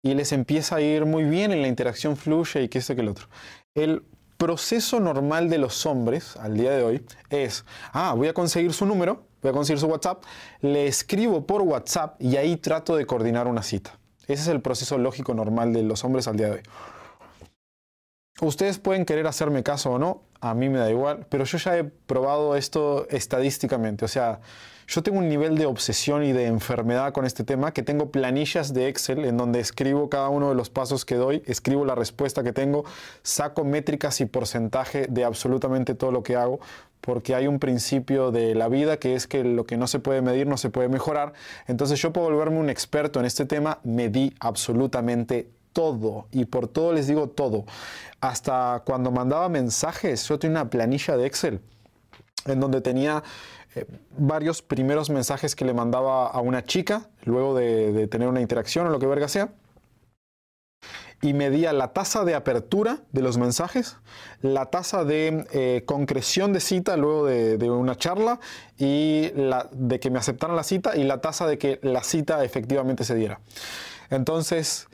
y 0.02 0.14
les 0.14 0.32
empieza 0.32 0.78
a 0.78 0.82
ir 0.82 1.06
muy 1.06 1.26
bien 1.26 1.52
en 1.52 1.62
la 1.62 1.68
interacción 1.68 2.16
fluye 2.16 2.64
y 2.64 2.70
que 2.70 2.80
este 2.80 2.96
que 2.96 3.02
el 3.02 3.10
otro. 3.10 3.28
Proceso 4.38 5.00
normal 5.00 5.50
de 5.50 5.58
los 5.58 5.86
hombres 5.86 6.38
al 6.38 6.56
día 6.56 6.72
de 6.72 6.84
hoy 6.84 7.06
es, 7.30 7.66
ah, 7.92 8.14
voy 8.16 8.28
a 8.28 8.34
conseguir 8.34 8.74
su 8.74 8.86
número, 8.86 9.24
voy 9.42 9.50
a 9.52 9.54
conseguir 9.54 9.80
su 9.80 9.88
WhatsApp, 9.88 10.24
le 10.62 10.88
escribo 10.88 11.46
por 11.46 11.62
WhatsApp 11.64 12.22
y 12.22 12.38
ahí 12.38 12.58
trato 12.58 12.96
de 12.96 13.06
coordinar 13.06 13.48
una 13.48 13.64
cita. 13.64 13.98
Ese 14.28 14.44
es 14.44 14.48
el 14.48 14.62
proceso 14.62 14.98
lógico 14.98 15.34
normal 15.34 15.74
de 15.74 15.84
los 15.84 16.04
hombres 16.04 16.28
al 16.28 16.38
día 16.38 16.48
de 16.48 16.54
hoy. 16.54 16.62
ustedes 18.42 18.78
pueden 18.78 19.06
querer 19.06 19.26
hacerme 19.26 19.64
caso 19.64 19.92
o 19.92 20.00
no, 20.00 20.22
a 20.40 20.54
mí 20.54 20.70
me 20.70 20.78
da 20.78 20.90
igual, 20.90 21.26
pero 21.30 21.44
yo 21.44 21.58
ya 21.58 21.78
he 21.78 21.84
probado 21.84 22.56
esto 22.56 23.08
estadísticamente, 23.10 24.06
o 24.06 24.08
sea, 24.08 24.40
yo 24.88 25.04
tengo 25.04 25.20
un 25.20 25.28
nivel 25.28 25.58
de 25.58 25.66
obsesión 25.66 26.24
y 26.24 26.32
de 26.32 26.46
enfermedad 26.46 27.12
con 27.12 27.26
este 27.26 27.44
tema 27.44 27.74
que 27.74 27.84
tengo 27.84 28.10
planillas 28.10 28.74
de 28.74 28.88
Excel 28.88 29.26
en 29.26 29.36
donde 29.36 29.60
escribo 29.60 30.10
cada 30.10 30.30
uno 30.30 30.48
de 30.48 30.56
los 30.56 30.70
pasos 30.70 31.04
que 31.04 31.16
doy, 31.16 31.44
escribo 31.46 31.84
la 31.84 31.94
respuesta 31.94 32.42
que 32.42 32.54
tengo, 32.54 32.86
saco 33.22 33.66
métricas 33.66 34.22
y 34.22 34.26
porcentaje 34.26 35.08
de 35.10 35.26
absolutamente 35.26 35.94
todo 35.94 36.12
lo 36.12 36.24
que 36.24 36.38
hago, 36.38 36.62
porque 37.02 37.36
hay 37.36 37.48
un 37.48 37.60
principio 37.60 38.32
de 38.32 38.56
la 38.56 38.70
vida 38.70 38.98
que 38.98 39.14
es 39.14 39.28
que 39.28 39.44
lo 39.44 39.66
que 39.66 39.76
no 39.76 39.88
se 39.88 40.00
puede 40.00 40.22
medir 40.22 40.48
no 40.48 40.56
se 40.56 40.70
puede 40.70 40.88
mejorar. 40.88 41.34
Entonces 41.68 42.02
yo 42.02 42.14
puedo 42.14 42.30
volverme 42.30 42.58
un 42.58 42.70
experto 42.70 43.20
en 43.20 43.26
este 43.26 43.46
tema, 43.46 43.80
medí 43.84 44.34
absolutamente 44.40 45.50
todo 45.74 46.28
y 46.32 46.46
por 46.46 46.70
todo 46.70 46.94
les 46.94 47.08
digo 47.08 47.28
todo. 47.28 47.66
Hasta 48.22 48.84
cuando 48.86 49.12
mandaba 49.12 49.50
mensajes, 49.50 50.26
yo 50.30 50.40
tenía 50.40 50.62
una 50.62 50.70
planilla 50.70 51.18
de 51.18 51.26
Excel 51.26 51.60
en 52.46 52.60
donde 52.60 52.82
tenía 52.82 53.24
eh, 53.76 53.86
varios 54.18 54.62
primeros 54.62 55.10
mensajes 55.10 55.56
que 55.56 55.66
le 55.66 55.74
mandaba 55.74 56.28
a 56.28 56.40
una 56.40 56.64
chica, 56.64 57.10
luego 57.24 57.56
de, 57.56 58.08
tener 58.08 58.28
una 58.28 58.42
interacción 58.42 58.88
o 58.88 58.90
lo 58.90 59.00
que 59.00 59.08
verga 59.08 59.28
sea, 59.28 59.54
y 61.22 61.34
medía 61.34 61.74
la 61.74 61.94
tasa 61.94 62.24
de 62.24 62.36
apertura 62.36 63.00
de 63.12 63.22
los 63.22 63.38
mensajes, 63.38 63.98
la 64.42 64.68
tasa 64.68 65.04
de 65.04 65.48
eh, 65.52 65.84
concreción 65.86 66.54
de 66.54 66.60
cita 66.60 66.96
luego 66.96 67.26
de, 67.26 67.70
una 67.70 67.96
charla 67.96 68.40
y 68.78 69.32
la 69.36 69.68
de 69.72 70.00
que 70.00 70.12
me 70.12 70.20
aceptaran 70.20 70.56
la 70.56 70.64
cita 70.64 70.96
y 70.96 71.04
la 71.04 71.20
tasa 71.20 71.48
de 71.48 71.58
que 71.58 71.80
la 71.82 72.04
cita 72.04 72.44
efectivamente 72.44 73.04
se 73.04 73.16
diera. 73.16 73.40
Entonces, 74.12 74.88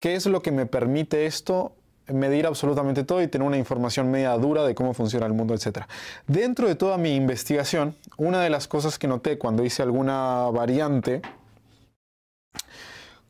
¿qué 0.00 0.14
es 0.14 0.26
lo 0.26 0.42
que 0.42 0.52
me 0.52 0.66
permite 0.66 1.24
esto? 1.24 1.74
Medir 2.12 2.46
absolutamente 2.46 3.04
todo 3.04 3.22
y 3.22 3.28
tener 3.28 3.46
una 3.46 3.56
información 3.56 4.10
media 4.10 4.32
dura 4.32 4.64
de 4.64 4.74
cómo 4.74 4.94
funciona 4.94 5.26
el 5.26 5.32
mundo, 5.32 5.54
etc. 5.54 5.84
Dentro 6.26 6.68
de 6.68 6.74
toda 6.74 6.98
mi 6.98 7.14
investigación, 7.14 7.96
una 8.16 8.42
de 8.42 8.50
las 8.50 8.68
cosas 8.68 8.98
que 8.98 9.08
noté 9.08 9.38
cuando 9.38 9.64
hice 9.64 9.82
alguna 9.82 10.50
variante, 10.52 11.22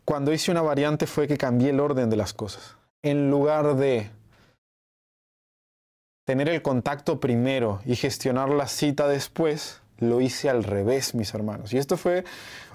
cuando 0.04 0.32
hice 0.32 0.50
una 0.50 0.62
variante 0.62 1.06
fue 1.06 1.28
que 1.28 1.38
cambié 1.38 1.70
el 1.70 1.80
orden 1.80 2.10
de 2.10 2.16
las 2.16 2.32
cosas. 2.32 2.76
En 3.02 3.30
lugar 3.30 3.76
de 3.76 4.10
tener 6.26 6.48
el 6.48 6.62
contacto 6.62 7.20
primero 7.20 7.80
y 7.86 7.96
gestionar 7.96 8.50
la 8.50 8.68
cita 8.68 9.08
después, 9.08 9.80
lo 9.98 10.20
hice 10.20 10.48
al 10.48 10.64
revés, 10.64 11.14
mis 11.14 11.34
hermanos. 11.34 11.72
Y 11.72 11.78
esto 11.78 11.96
fue 11.96 12.24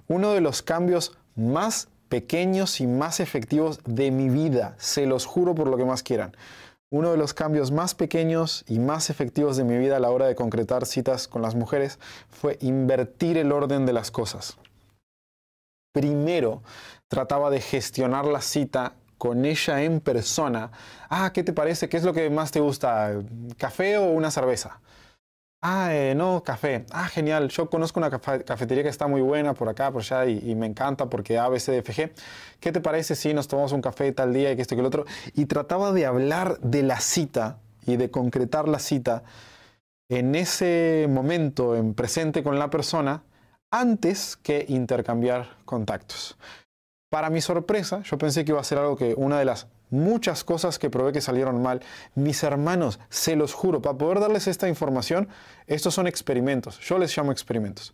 uno 0.08 0.34
de 0.34 0.42
los 0.42 0.62
cambios 0.62 1.18
más 1.36 1.88
pequeños 2.10 2.82
y 2.82 2.88
más 2.88 3.20
efectivos 3.20 3.80
de 3.86 4.12
mi 4.12 4.30
vida, 4.30 4.76
se 4.78 5.06
los 5.06 5.26
juro 5.26 5.56
por 5.56 5.68
lo 5.68 5.78
que 5.78 5.86
más 5.86 6.04
quieran. 6.04 6.36
Uno 6.92 7.12
de 7.12 7.18
los 7.18 7.34
cambios 7.34 7.72
más 7.72 7.96
pequeños 7.96 8.64
y 8.68 8.80
más 8.80 9.10
efectivos 9.10 9.58
de 9.58 9.64
mi 9.64 9.78
vida 9.78 9.98
a 9.98 10.00
la 10.00 10.12
hora 10.12 10.28
de 10.28 10.36
concretar 10.36 10.86
citas 10.86 11.28
con 11.28 11.42
las 11.42 11.56
mujeres 11.56 12.00
fue 12.30 12.58
invertir 12.62 13.38
el 13.38 13.52
orden 13.52 13.86
de 13.86 13.94
las 13.94 14.12
cosas. 14.12 14.58
Primero, 15.94 16.62
trataba 17.08 17.50
de 17.50 17.62
gestionar 17.62 18.26
la 18.26 18.42
cita 18.42 18.94
con 19.18 19.46
ella 19.46 19.82
en 19.82 20.00
persona. 20.00 20.72
Ah, 21.10 21.32
¿qué 21.34 21.44
te 21.44 21.54
parece? 21.54 21.90
¿Qué 21.90 21.98
es 21.98 22.04
lo 22.04 22.14
que 22.14 22.30
más 22.30 22.52
te 22.52 22.60
gusta? 22.60 23.14
¿Café 23.58 23.98
o 23.98 24.06
una 24.06 24.30
cerveza? 24.30 24.80
Ah, 25.68 25.96
eh, 25.96 26.14
no, 26.14 26.44
café. 26.44 26.86
Ah, 26.92 27.08
genial. 27.08 27.50
Yo 27.50 27.68
conozco 27.72 28.00
una 28.00 28.12
cafetería 28.12 28.84
que 28.84 28.90
está 28.90 29.08
muy 29.08 29.22
buena 29.22 29.56
por 29.56 29.68
acá, 29.68 29.92
por 29.92 30.04
allá, 30.04 30.28
y, 30.28 30.54
me 30.54 30.68
encanta 30.68 31.08
porque 31.10 31.40
ABCDFG. 31.40 32.12
¿Qué 32.60 32.72
te 32.72 32.82
parece 32.82 33.16
si 33.16 33.34
nos 33.34 33.48
tomamos 33.48 33.72
un 33.72 33.82
café 33.82 34.12
tal 34.12 34.32
día 34.32 34.52
y 34.52 34.56
que 34.56 34.62
esto 34.62 34.76
y 34.76 34.78
que 34.78 34.82
el 34.82 34.86
otro? 34.86 35.06
Y 35.34 35.48
trataba 35.48 35.92
de 35.92 36.06
hablar 36.06 36.60
de 36.60 36.84
la 36.84 37.00
cita 37.00 37.58
y 37.88 37.98
de 37.98 38.12
concretar 38.12 38.68
la 38.68 38.78
cita 38.78 39.24
en 40.08 40.36
ese 40.36 41.08
momento, 41.10 41.76
en 41.76 41.96
presente 41.96 42.44
con 42.44 42.60
la 42.60 42.70
persona, 42.70 43.24
antes 43.72 44.38
que 44.38 44.68
intercambiar 44.70 45.58
contactos. 45.66 46.38
Para 47.10 47.32
mi 47.32 47.42
sorpresa, 47.42 48.04
yo 48.04 48.20
pensé 48.20 48.46
que 48.46 48.52
iba 48.52 48.62
a 48.62 48.64
ser 48.64 48.78
algo 48.78 48.96
que 48.96 49.16
una 49.18 49.40
de 49.40 49.46
las 49.46 49.66
muchas 49.90 50.44
cosas 50.44 50.80
que 50.80 50.90
probé 50.90 51.12
que 51.14 51.22
salieron 51.22 51.62
mal. 51.62 51.82
Mis 52.16 52.44
hermanos, 52.44 53.00
se 53.10 53.36
los 53.36 53.54
juro, 53.54 53.82
para 53.82 53.98
poder 53.98 54.20
darles 54.20 54.48
esta 54.48 54.68
información, 54.68 55.28
estos 55.68 55.94
son 55.94 56.08
experimentos. 56.08 56.80
Yo 56.80 56.98
les 56.98 57.16
llamo 57.16 57.32
experimentos. 57.32 57.94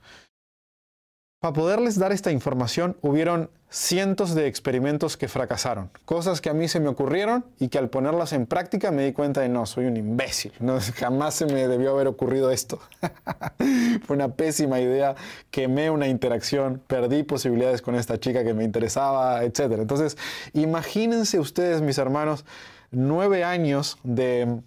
Para 1.41 1.53
poderles 1.53 1.97
dar 1.97 2.11
esta 2.11 2.31
información, 2.31 2.97
hubieron 3.01 3.49
cientos 3.71 4.35
de 4.35 4.45
experimentos 4.45 5.17
que 5.17 5.27
fracasaron. 5.27 5.89
Cosas 6.05 6.39
que 6.39 6.51
a 6.51 6.53
mí 6.53 6.67
se 6.67 6.79
me 6.79 6.87
ocurrieron 6.87 7.43
y 7.57 7.69
que 7.69 7.79
al 7.79 7.89
ponerlas 7.89 8.33
en 8.33 8.45
práctica 8.45 8.91
me 8.91 9.03
di 9.03 9.11
cuenta 9.11 9.41
de 9.41 9.49
no, 9.49 9.65
soy 9.65 9.85
un 9.85 9.97
imbécil. 9.97 10.53
No, 10.59 10.77
jamás 10.95 11.33
se 11.33 11.47
me 11.47 11.67
debió 11.67 11.93
haber 11.93 12.05
ocurrido 12.05 12.51
esto. 12.51 12.79
Fue 14.05 14.15
una 14.15 14.27
pésima 14.35 14.81
idea. 14.81 15.15
Quemé 15.49 15.89
una 15.89 16.07
interacción, 16.07 16.79
perdí 16.85 17.23
posibilidades 17.23 17.81
con 17.81 17.95
esta 17.95 18.19
chica 18.19 18.43
que 18.43 18.53
me 18.53 18.63
interesaba, 18.63 19.43
etc. 19.43 19.79
Entonces, 19.79 20.19
imagínense 20.53 21.39
ustedes, 21.39 21.81
mis 21.81 21.97
hermanos, 21.97 22.45
nueve 22.91 23.43
años 23.43 23.97
de 24.03 24.59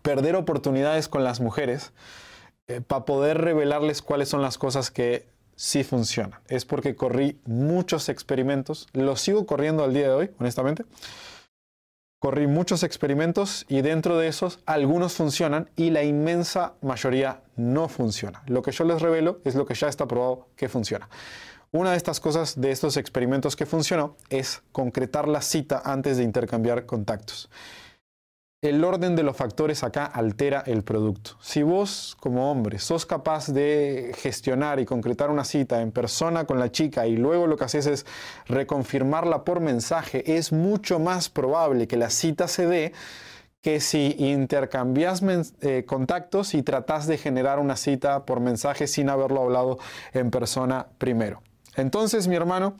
perder 0.00 0.36
oportunidades 0.36 1.08
con 1.08 1.24
las 1.24 1.40
mujeres 1.40 1.92
eh, 2.68 2.80
para 2.80 3.04
poder 3.04 3.36
revelarles 3.36 4.00
cuáles 4.00 4.30
son 4.30 4.40
las 4.40 4.56
cosas 4.56 4.90
que 4.90 5.28
sí 5.60 5.84
funciona. 5.84 6.40
Es 6.48 6.64
porque 6.64 6.96
corrí 6.96 7.38
muchos 7.44 8.08
experimentos, 8.08 8.88
los 8.94 9.20
sigo 9.20 9.44
corriendo 9.44 9.84
al 9.84 9.92
día 9.92 10.08
de 10.08 10.14
hoy, 10.14 10.30
honestamente. 10.38 10.86
Corrí 12.18 12.46
muchos 12.46 12.82
experimentos 12.82 13.66
y 13.68 13.82
dentro 13.82 14.16
de 14.16 14.28
esos 14.28 14.60
algunos 14.64 15.12
funcionan 15.12 15.68
y 15.76 15.90
la 15.90 16.02
inmensa 16.02 16.72
mayoría 16.80 17.42
no 17.56 17.88
funciona. 17.88 18.42
Lo 18.46 18.62
que 18.62 18.72
yo 18.72 18.84
les 18.84 19.02
revelo 19.02 19.40
es 19.44 19.54
lo 19.54 19.66
que 19.66 19.74
ya 19.74 19.88
está 19.88 20.08
probado 20.08 20.48
que 20.56 20.70
funciona. 20.70 21.10
Una 21.72 21.90
de 21.90 21.98
estas 21.98 22.20
cosas 22.20 22.58
de 22.58 22.70
estos 22.70 22.96
experimentos 22.96 23.54
que 23.54 23.66
funcionó 23.66 24.16
es 24.30 24.62
concretar 24.72 25.28
la 25.28 25.42
cita 25.42 25.82
antes 25.84 26.16
de 26.16 26.24
intercambiar 26.24 26.86
contactos 26.86 27.50
el 28.62 28.84
orden 28.84 29.16
de 29.16 29.22
los 29.22 29.36
factores 29.38 29.82
acá 29.82 30.04
altera 30.04 30.62
el 30.66 30.82
producto. 30.82 31.32
Si 31.40 31.62
vos 31.62 32.14
como 32.20 32.50
hombre 32.50 32.78
sos 32.78 33.06
capaz 33.06 33.48
de 33.48 34.12
gestionar 34.18 34.80
y 34.80 34.84
concretar 34.84 35.30
una 35.30 35.44
cita 35.44 35.80
en 35.80 35.92
persona 35.92 36.44
con 36.44 36.60
la 36.60 36.70
chica 36.70 37.06
y 37.06 37.16
luego 37.16 37.46
lo 37.46 37.56
que 37.56 37.64
haces 37.64 37.86
es 37.86 38.06
reconfirmarla 38.46 39.44
por 39.44 39.60
mensaje, 39.60 40.36
es 40.36 40.52
mucho 40.52 40.98
más 40.98 41.30
probable 41.30 41.88
que 41.88 41.96
la 41.96 42.10
cita 42.10 42.48
se 42.48 42.66
dé 42.66 42.92
que 43.62 43.80
si 43.80 44.14
intercambias 44.18 45.22
eh, 45.62 45.84
contactos 45.86 46.52
y 46.54 46.62
tratas 46.62 47.06
de 47.06 47.16
generar 47.16 47.58
una 47.60 47.76
cita 47.76 48.26
por 48.26 48.40
mensaje 48.40 48.86
sin 48.86 49.08
haberlo 49.08 49.42
hablado 49.42 49.78
en 50.12 50.30
persona 50.30 50.86
primero. 50.98 51.42
Entonces, 51.76 52.28
mi 52.28 52.36
hermano, 52.36 52.76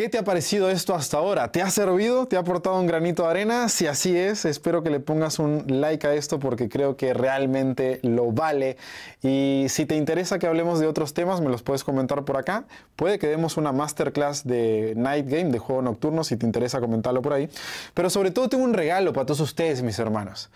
¿Qué 0.00 0.08
te 0.08 0.16
ha 0.16 0.24
parecido 0.24 0.70
esto 0.70 0.94
hasta 0.94 1.18
ahora? 1.18 1.52
¿Te 1.52 1.60
ha 1.60 1.68
servido? 1.68 2.24
¿Te 2.24 2.36
ha 2.36 2.38
aportado 2.38 2.80
un 2.80 2.86
granito 2.86 3.24
de 3.24 3.28
arena? 3.28 3.68
Si 3.68 3.86
así 3.86 4.16
es, 4.16 4.46
espero 4.46 4.82
que 4.82 4.88
le 4.88 4.98
pongas 4.98 5.38
un 5.38 5.62
like 5.66 6.06
a 6.06 6.14
esto 6.14 6.38
porque 6.38 6.70
creo 6.70 6.96
que 6.96 7.12
realmente 7.12 8.00
lo 8.02 8.32
vale. 8.32 8.78
Y 9.22 9.66
si 9.68 9.84
te 9.84 9.96
interesa 9.96 10.38
que 10.38 10.46
hablemos 10.46 10.80
de 10.80 10.86
otros 10.86 11.12
temas, 11.12 11.42
me 11.42 11.50
los 11.50 11.62
puedes 11.62 11.84
comentar 11.84 12.24
por 12.24 12.38
acá. 12.38 12.64
Puede 12.96 13.18
que 13.18 13.26
demos 13.26 13.58
una 13.58 13.72
masterclass 13.72 14.46
de 14.46 14.94
Night 14.96 15.26
Game, 15.28 15.50
de 15.50 15.58
juego 15.58 15.82
nocturno, 15.82 16.24
si 16.24 16.38
te 16.38 16.46
interesa 16.46 16.80
comentarlo 16.80 17.20
por 17.20 17.34
ahí. 17.34 17.50
Pero 17.92 18.08
sobre 18.08 18.30
todo 18.30 18.48
tengo 18.48 18.64
un 18.64 18.72
regalo 18.72 19.12
para 19.12 19.26
todos 19.26 19.40
ustedes, 19.40 19.82
mis 19.82 19.98
hermanos. 19.98 20.48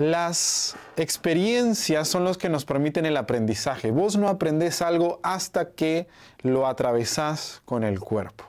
Las 0.00 0.76
experiencias 0.96 2.08
son 2.08 2.24
los 2.24 2.38
que 2.38 2.48
nos 2.48 2.64
permiten 2.64 3.04
el 3.04 3.18
aprendizaje. 3.18 3.90
Vos 3.90 4.16
no 4.16 4.28
aprendes 4.30 4.80
algo 4.80 5.20
hasta 5.22 5.72
que 5.72 6.08
lo 6.40 6.66
atravesás 6.66 7.60
con 7.66 7.84
el 7.84 8.00
cuerpo. 8.00 8.44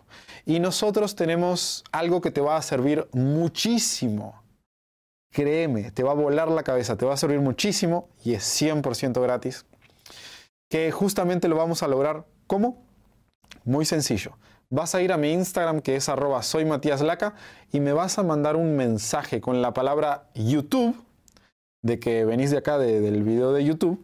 Y 0.45 0.61
nosotros 0.61 1.13
tenemos 1.17 1.83
algo 1.91 2.21
que 2.21 2.31
te 2.31 2.39
va 2.39 2.55
a 2.55 2.61
servir 2.61 3.05
muchísimo. 3.11 4.41
Créeme, 5.33 5.91
te 5.91 6.03
va 6.03 6.11
a 6.11 6.15
volar 6.15 6.47
la 6.47 6.63
cabeza, 6.63 6.95
te 6.95 7.05
va 7.05 7.15
a 7.15 7.17
servir 7.17 7.41
muchísimo 7.41 8.07
y 8.23 8.33
es 8.33 8.45
100% 8.61 9.21
gratis. 9.21 9.65
Que 10.69 10.89
justamente 10.91 11.49
lo 11.49 11.57
vamos 11.57 11.83
a 11.83 11.89
lograr. 11.89 12.23
¿Cómo? 12.47 12.81
Muy 13.65 13.83
sencillo. 13.83 14.37
Vas 14.69 14.95
a 14.95 15.01
ir 15.01 15.11
a 15.11 15.17
mi 15.17 15.33
Instagram 15.33 15.81
que 15.81 15.97
es 15.97 16.07
arroba 16.07 16.43
soy 16.43 16.63
Matías 16.63 17.01
Laca 17.01 17.35
y 17.73 17.81
me 17.81 17.91
vas 17.91 18.19
a 18.19 18.23
mandar 18.23 18.55
un 18.55 18.77
mensaje 18.77 19.41
con 19.41 19.61
la 19.61 19.73
palabra 19.73 20.29
YouTube 20.33 21.10
de 21.81 21.99
que 21.99 22.25
venís 22.25 22.51
de 22.51 22.57
acá 22.57 22.77
del 22.77 23.23
video 23.23 23.53
de 23.53 23.63
YouTube. 23.63 24.03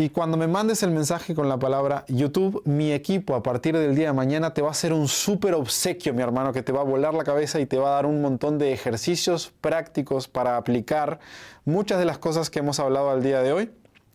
Y 0.00 0.10
cuando 0.10 0.36
me 0.36 0.46
mandes 0.46 0.84
el 0.84 0.92
mensaje 0.92 1.34
con 1.34 1.48
la 1.48 1.58
palabra 1.58 2.04
YouTube, 2.06 2.62
mi 2.64 2.92
equipo 2.92 3.34
a 3.34 3.42
partir 3.42 3.76
del 3.76 3.96
día 3.96 4.06
de 4.06 4.12
mañana 4.12 4.54
te 4.54 4.62
va 4.62 4.68
a 4.68 4.70
hacer 4.70 4.92
un 4.92 5.08
súper 5.08 5.54
obsequio, 5.54 6.14
mi 6.14 6.22
hermano, 6.22 6.52
que 6.52 6.62
te 6.62 6.70
va 6.70 6.82
a 6.82 6.84
volar 6.84 7.14
la 7.14 7.24
cabeza 7.24 7.58
y 7.58 7.66
te 7.66 7.78
va 7.78 7.88
a 7.88 7.94
dar 7.94 8.06
un 8.06 8.22
montón 8.22 8.58
de 8.58 8.72
ejercicios 8.72 9.52
prácticos 9.60 10.28
para 10.28 10.56
aplicar 10.56 11.18
muchas 11.64 11.98
de 11.98 12.04
las 12.04 12.18
cosas 12.18 12.48
que 12.48 12.60
hemos 12.60 12.78
hablado 12.78 13.10
al 13.10 13.24
día 13.24 13.42
de 13.42 13.52
hoy 13.52 13.70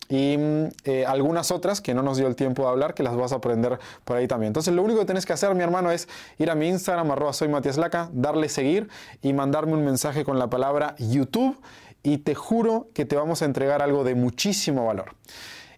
y 0.08 0.36
mm, 0.38 0.64
eh, 0.84 1.04
algunas 1.06 1.50
otras 1.50 1.80
que 1.80 1.94
no 1.94 2.02
nos 2.02 2.16
dio 2.16 2.26
el 2.26 2.36
tiempo 2.36 2.62
de 2.62 2.68
hablar, 2.68 2.94
que 2.94 3.02
las 3.02 3.16
vas 3.16 3.32
a 3.32 3.36
aprender 3.36 3.78
por 4.04 4.16
ahí 4.16 4.26
también. 4.26 4.48
Entonces, 4.48 4.74
lo 4.74 4.82
único 4.82 5.00
que 5.00 5.06
tienes 5.06 5.26
que 5.26 5.32
hacer, 5.32 5.54
mi 5.54 5.62
hermano, 5.62 5.90
es 5.90 6.08
ir 6.38 6.50
a 6.50 6.54
mi 6.54 6.68
Instagram, 6.68 7.10
arroba 7.10 7.32
soy 7.32 7.48
Matías 7.48 7.76
Laca, 7.76 8.08
darle 8.12 8.48
seguir 8.48 8.88
y 9.22 9.32
mandarme 9.32 9.74
un 9.74 9.84
mensaje 9.84 10.24
con 10.24 10.38
la 10.38 10.48
palabra 10.48 10.94
YouTube 10.98 11.58
y 12.04 12.18
te 12.18 12.36
juro 12.36 12.90
que 12.94 13.04
te 13.04 13.16
vamos 13.16 13.42
a 13.42 13.46
entregar 13.46 13.82
algo 13.82 14.04
de 14.04 14.14
muchísimo 14.14 14.86
valor. 14.86 15.16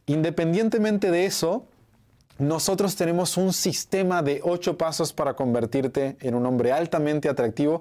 Independientemente 0.05 1.11
de 1.11 1.25
eso, 1.25 1.65
nosotros 2.39 2.97
tenemos 2.97 3.39
un 3.39 3.55
sistema 3.55 4.23
de 4.23 4.41
ocho 4.43 4.77
pasos 4.77 5.15
para 5.15 5.35
convertirte 5.35 6.19
en 6.21 6.35
un 6.35 6.45
hombre 6.45 6.73
altamente 6.73 7.31
atractivo 7.31 7.81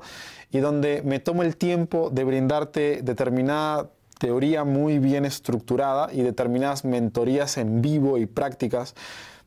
y 0.50 0.60
donde 0.60 1.02
me 1.04 1.20
tomo 1.20 1.44
el 1.44 1.58
tiempo 1.58 2.10
de 2.10 2.24
brindarte 2.24 3.02
determinada 3.04 3.90
teoría 4.18 4.64
muy 4.64 5.00
bien 5.00 5.26
estructurada 5.26 6.08
y 6.14 6.22
determinadas 6.22 6.86
mentorías 6.86 7.58
en 7.58 7.82
vivo 7.82 8.18
y 8.18 8.28
prácticas 8.28 8.96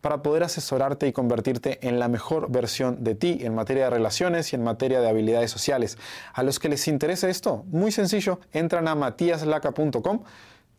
para 0.01 0.23
poder 0.23 0.45
asesorarte 0.45 1.07
y 1.07 1.13
convertirte 1.13 1.87
en 1.87 1.99
la 1.99 2.09
mejor 2.09 2.51
versión 2.51 3.05
de 3.05 3.15
ti 3.15 3.39
en 3.43 3.55
materia 3.55 3.85
de 3.85 3.91
relaciones 3.91 4.53
y 4.53 4.57
en 4.57 4.65
materia 4.65 5.01
de 5.01 5.09
habilidades 5.09 5.51
sociales. 5.51 5.99
A 6.33 6.43
los 6.43 6.59
que 6.59 6.69
les 6.69 6.89
interesa 6.89 7.29
esto, 7.29 7.65
muy 7.69 7.93
sencillo, 7.93 8.41
entran 8.53 8.89
a 8.89 8.95
matiaslaca.com 8.95 10.23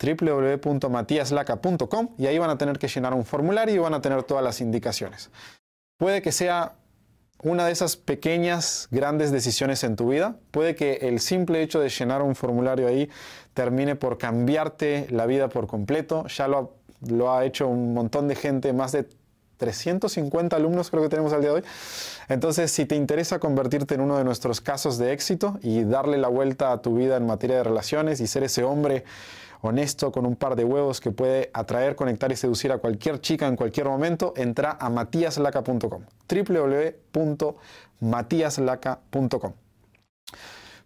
www.matiaslaca.com 0.00 2.08
y 2.16 2.26
ahí 2.26 2.38
van 2.38 2.50
a 2.50 2.56
tener 2.56 2.78
que 2.78 2.88
llenar 2.88 3.12
un 3.14 3.26
formulario 3.26 3.74
y 3.74 3.78
van 3.78 3.94
a 3.94 4.00
tener 4.00 4.22
todas 4.22 4.42
las 4.42 4.62
indicaciones. 4.62 5.30
Puede 5.98 6.22
que 6.22 6.32
sea 6.32 6.76
una 7.42 7.66
de 7.66 7.72
esas 7.72 7.96
pequeñas, 7.96 8.88
grandes 8.90 9.32
decisiones 9.32 9.82
en 9.84 9.96
tu 9.96 10.10
vida. 10.10 10.36
Puede 10.50 10.74
que 10.74 10.94
el 11.02 11.20
simple 11.20 11.62
hecho 11.62 11.80
de 11.80 11.88
llenar 11.88 12.22
un 12.22 12.34
formulario 12.34 12.86
ahí 12.86 13.08
termine 13.54 13.96
por 13.96 14.18
cambiarte 14.18 15.06
la 15.10 15.26
vida 15.26 15.48
por 15.48 15.66
completo. 15.66 16.26
Ya 16.28 16.48
lo, 16.48 16.74
lo 17.08 17.32
ha 17.32 17.44
hecho 17.44 17.68
un 17.68 17.94
montón 17.94 18.28
de 18.28 18.34
gente, 18.34 18.72
más 18.72 18.92
de 18.92 19.06
350 19.60 20.56
alumnos 20.56 20.90
creo 20.90 21.02
que 21.02 21.10
tenemos 21.10 21.32
al 21.32 21.42
día 21.42 21.50
de 21.50 21.56
hoy. 21.56 21.62
Entonces, 22.28 22.72
si 22.72 22.86
te 22.86 22.96
interesa 22.96 23.38
convertirte 23.38 23.94
en 23.94 24.00
uno 24.00 24.16
de 24.16 24.24
nuestros 24.24 24.60
casos 24.60 24.98
de 24.98 25.12
éxito 25.12 25.58
y 25.62 25.84
darle 25.84 26.18
la 26.18 26.28
vuelta 26.28 26.72
a 26.72 26.80
tu 26.80 26.94
vida 26.94 27.16
en 27.16 27.26
materia 27.26 27.58
de 27.58 27.64
relaciones 27.64 28.20
y 28.20 28.26
ser 28.26 28.42
ese 28.42 28.64
hombre 28.64 29.04
honesto, 29.62 30.10
con 30.10 30.24
un 30.24 30.36
par 30.36 30.56
de 30.56 30.64
huevos 30.64 31.00
que 31.00 31.10
puede 31.10 31.50
atraer, 31.52 31.94
conectar 31.94 32.32
y 32.32 32.36
seducir 32.36 32.72
a 32.72 32.78
cualquier 32.78 33.20
chica 33.20 33.46
en 33.46 33.56
cualquier 33.56 33.86
momento, 33.86 34.32
entra 34.36 34.78
a 34.80 34.88
matiaslaca.com. 34.88 36.02
www.matiaslaca.com. 37.12 39.52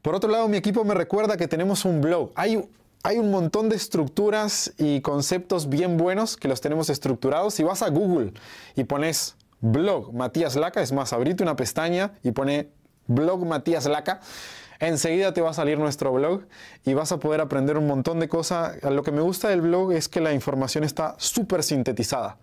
Por 0.02 0.14
otro 0.14 0.30
lado, 0.30 0.48
mi 0.48 0.56
equipo 0.56 0.84
me 0.84 0.94
recuerda 0.94 1.36
que 1.36 1.48
tenemos 1.48 1.84
un 1.84 2.00
blog. 2.00 2.30
Hay, 2.34 2.68
hay 3.04 3.18
un 3.18 3.30
montón 3.30 3.68
de 3.68 3.76
estructuras 3.76 4.72
y 4.78 5.02
conceptos 5.02 5.68
bien 5.68 5.98
buenos 5.98 6.36
que 6.38 6.48
los 6.48 6.62
tenemos 6.62 6.88
estructurados. 6.88 7.52
Si 7.54 7.62
vas 7.62 7.82
a 7.82 7.90
Google 7.90 8.32
y 8.74 8.84
pones 8.84 9.36
blog 9.60 10.12
Matías 10.14 10.56
Laca, 10.56 10.80
es 10.80 10.90
más, 10.90 11.12
abrite 11.12 11.42
una 11.42 11.54
pestaña 11.54 12.14
y 12.22 12.32
pone 12.32 12.70
blog 13.06 13.44
Matías 13.44 13.84
Laca 13.84 14.20
enseguida 14.80 15.32
te 15.32 15.40
va 15.40 15.50
a 15.50 15.54
salir 15.54 15.78
nuestro 15.78 16.12
blog 16.12 16.42
y 16.84 16.94
vas 16.94 17.12
a 17.12 17.18
poder 17.18 17.40
aprender 17.40 17.76
un 17.78 17.86
montón 17.86 18.20
de 18.20 18.28
cosas. 18.28 18.82
Lo 18.82 19.02
que 19.02 19.12
me 19.12 19.20
gusta 19.20 19.48
del 19.48 19.60
blog 19.60 19.92
es 19.92 20.08
que 20.08 20.20
la 20.20 20.32
información 20.32 20.84
está 20.84 21.14
súper 21.18 21.62
sintetizada. 21.62 22.38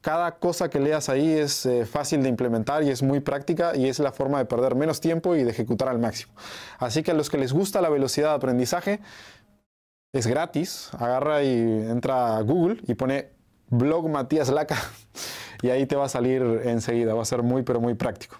Cada 0.00 0.32
cosa 0.32 0.68
que 0.68 0.80
leas 0.80 1.08
ahí 1.08 1.30
es 1.30 1.64
eh, 1.64 1.86
fácil 1.86 2.24
de 2.24 2.28
implementar 2.28 2.82
y 2.82 2.90
es 2.90 3.02
muy 3.02 3.20
práctica 3.20 3.76
y 3.76 3.86
es 3.86 4.00
la 4.00 4.10
forma 4.10 4.38
de 4.38 4.46
perder 4.46 4.74
menos 4.74 5.00
tiempo 5.00 5.36
y 5.36 5.44
de 5.44 5.50
ejecutar 5.50 5.88
al 5.88 6.00
máximo. 6.00 6.32
Así 6.78 7.04
que 7.04 7.12
a 7.12 7.14
los 7.14 7.30
que 7.30 7.38
les 7.38 7.52
gusta 7.52 7.80
la 7.80 7.88
velocidad 7.88 8.30
de 8.30 8.34
aprendizaje, 8.34 9.00
es 10.12 10.26
gratis. 10.26 10.90
Agarra 10.98 11.42
y 11.42 11.50
entra 11.50 12.36
a 12.36 12.42
Google 12.42 12.80
y 12.86 12.94
pone 12.94 13.30
blog 13.68 14.08
Matías 14.08 14.50
Laca 14.50 14.76
y 15.62 15.70
ahí 15.70 15.86
te 15.86 15.96
va 15.96 16.06
a 16.06 16.08
salir 16.08 16.42
enseguida. 16.64 17.14
Va 17.14 17.22
a 17.22 17.26
ser 17.26 17.42
muy, 17.42 17.62
pero 17.62 17.80
muy 17.80 17.94
práctico. 17.94 18.36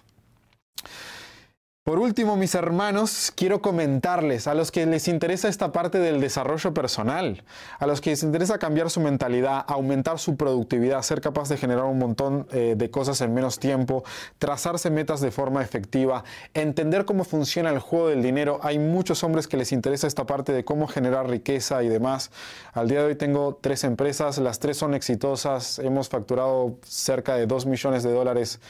Por 1.83 1.99
último, 1.99 2.37
mis 2.37 2.55
hermanos, 2.55 3.33
quiero 3.35 3.61
comentarles 3.61 4.47
a 4.47 4.53
los 4.53 4.71
que 4.71 4.85
les 4.85 5.09
interesa 5.09 5.49
esta 5.49 5.73
parte 5.73 5.99
del 5.99 6.21
desarrollo 6.21 6.73
personal, 6.73 7.43
a 7.77 7.85
los 7.85 7.99
que 7.99 8.11
les 8.11 8.23
interesa 8.23 8.57
cambiar 8.57 8.89
su 8.89 9.01
mentalidad, 9.01 9.65
aumentar 9.67 10.17
su 10.17 10.37
productividad, 10.37 11.01
ser 11.01 11.19
capaz 11.19 11.49
de 11.49 11.57
generar 11.57 11.83
un 11.83 11.99
montón 11.99 12.47
eh, 12.53 12.75
de 12.77 12.89
cosas 12.89 13.19
en 13.19 13.33
menos 13.33 13.59
tiempo, 13.59 14.05
trazarse 14.39 14.91
metas 14.91 15.19
de 15.19 15.31
forma 15.31 15.61
efectiva, 15.61 16.23
entender 16.53 17.03
cómo 17.03 17.25
funciona 17.25 17.69
el 17.69 17.79
juego 17.79 18.07
del 18.07 18.23
dinero. 18.23 18.61
Hay 18.63 18.79
muchos 18.79 19.21
hombres 19.25 19.49
que 19.49 19.57
les 19.57 19.73
interesa 19.73 20.07
esta 20.07 20.25
parte 20.25 20.53
de 20.53 20.63
cómo 20.63 20.87
generar 20.87 21.29
riqueza 21.29 21.83
y 21.83 21.89
demás. 21.89 22.31
Al 22.71 22.87
día 22.87 22.99
de 22.99 23.07
hoy 23.07 23.15
tengo 23.15 23.59
tres 23.61 23.83
empresas, 23.83 24.37
las 24.37 24.59
tres 24.59 24.77
son 24.77 24.93
exitosas, 24.93 25.79
hemos 25.79 26.07
facturado 26.07 26.77
cerca 26.83 27.35
de 27.35 27.45
2 27.45 27.65
millones 27.65 28.03
de 28.03 28.13
dólares 28.13 28.61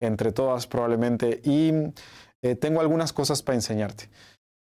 entre 0.00 0.32
todas 0.32 0.66
probablemente 0.66 1.40
y 1.44 1.72
eh, 2.42 2.54
tengo 2.54 2.80
algunas 2.80 3.12
cosas 3.12 3.42
para 3.42 3.56
enseñarte. 3.56 4.08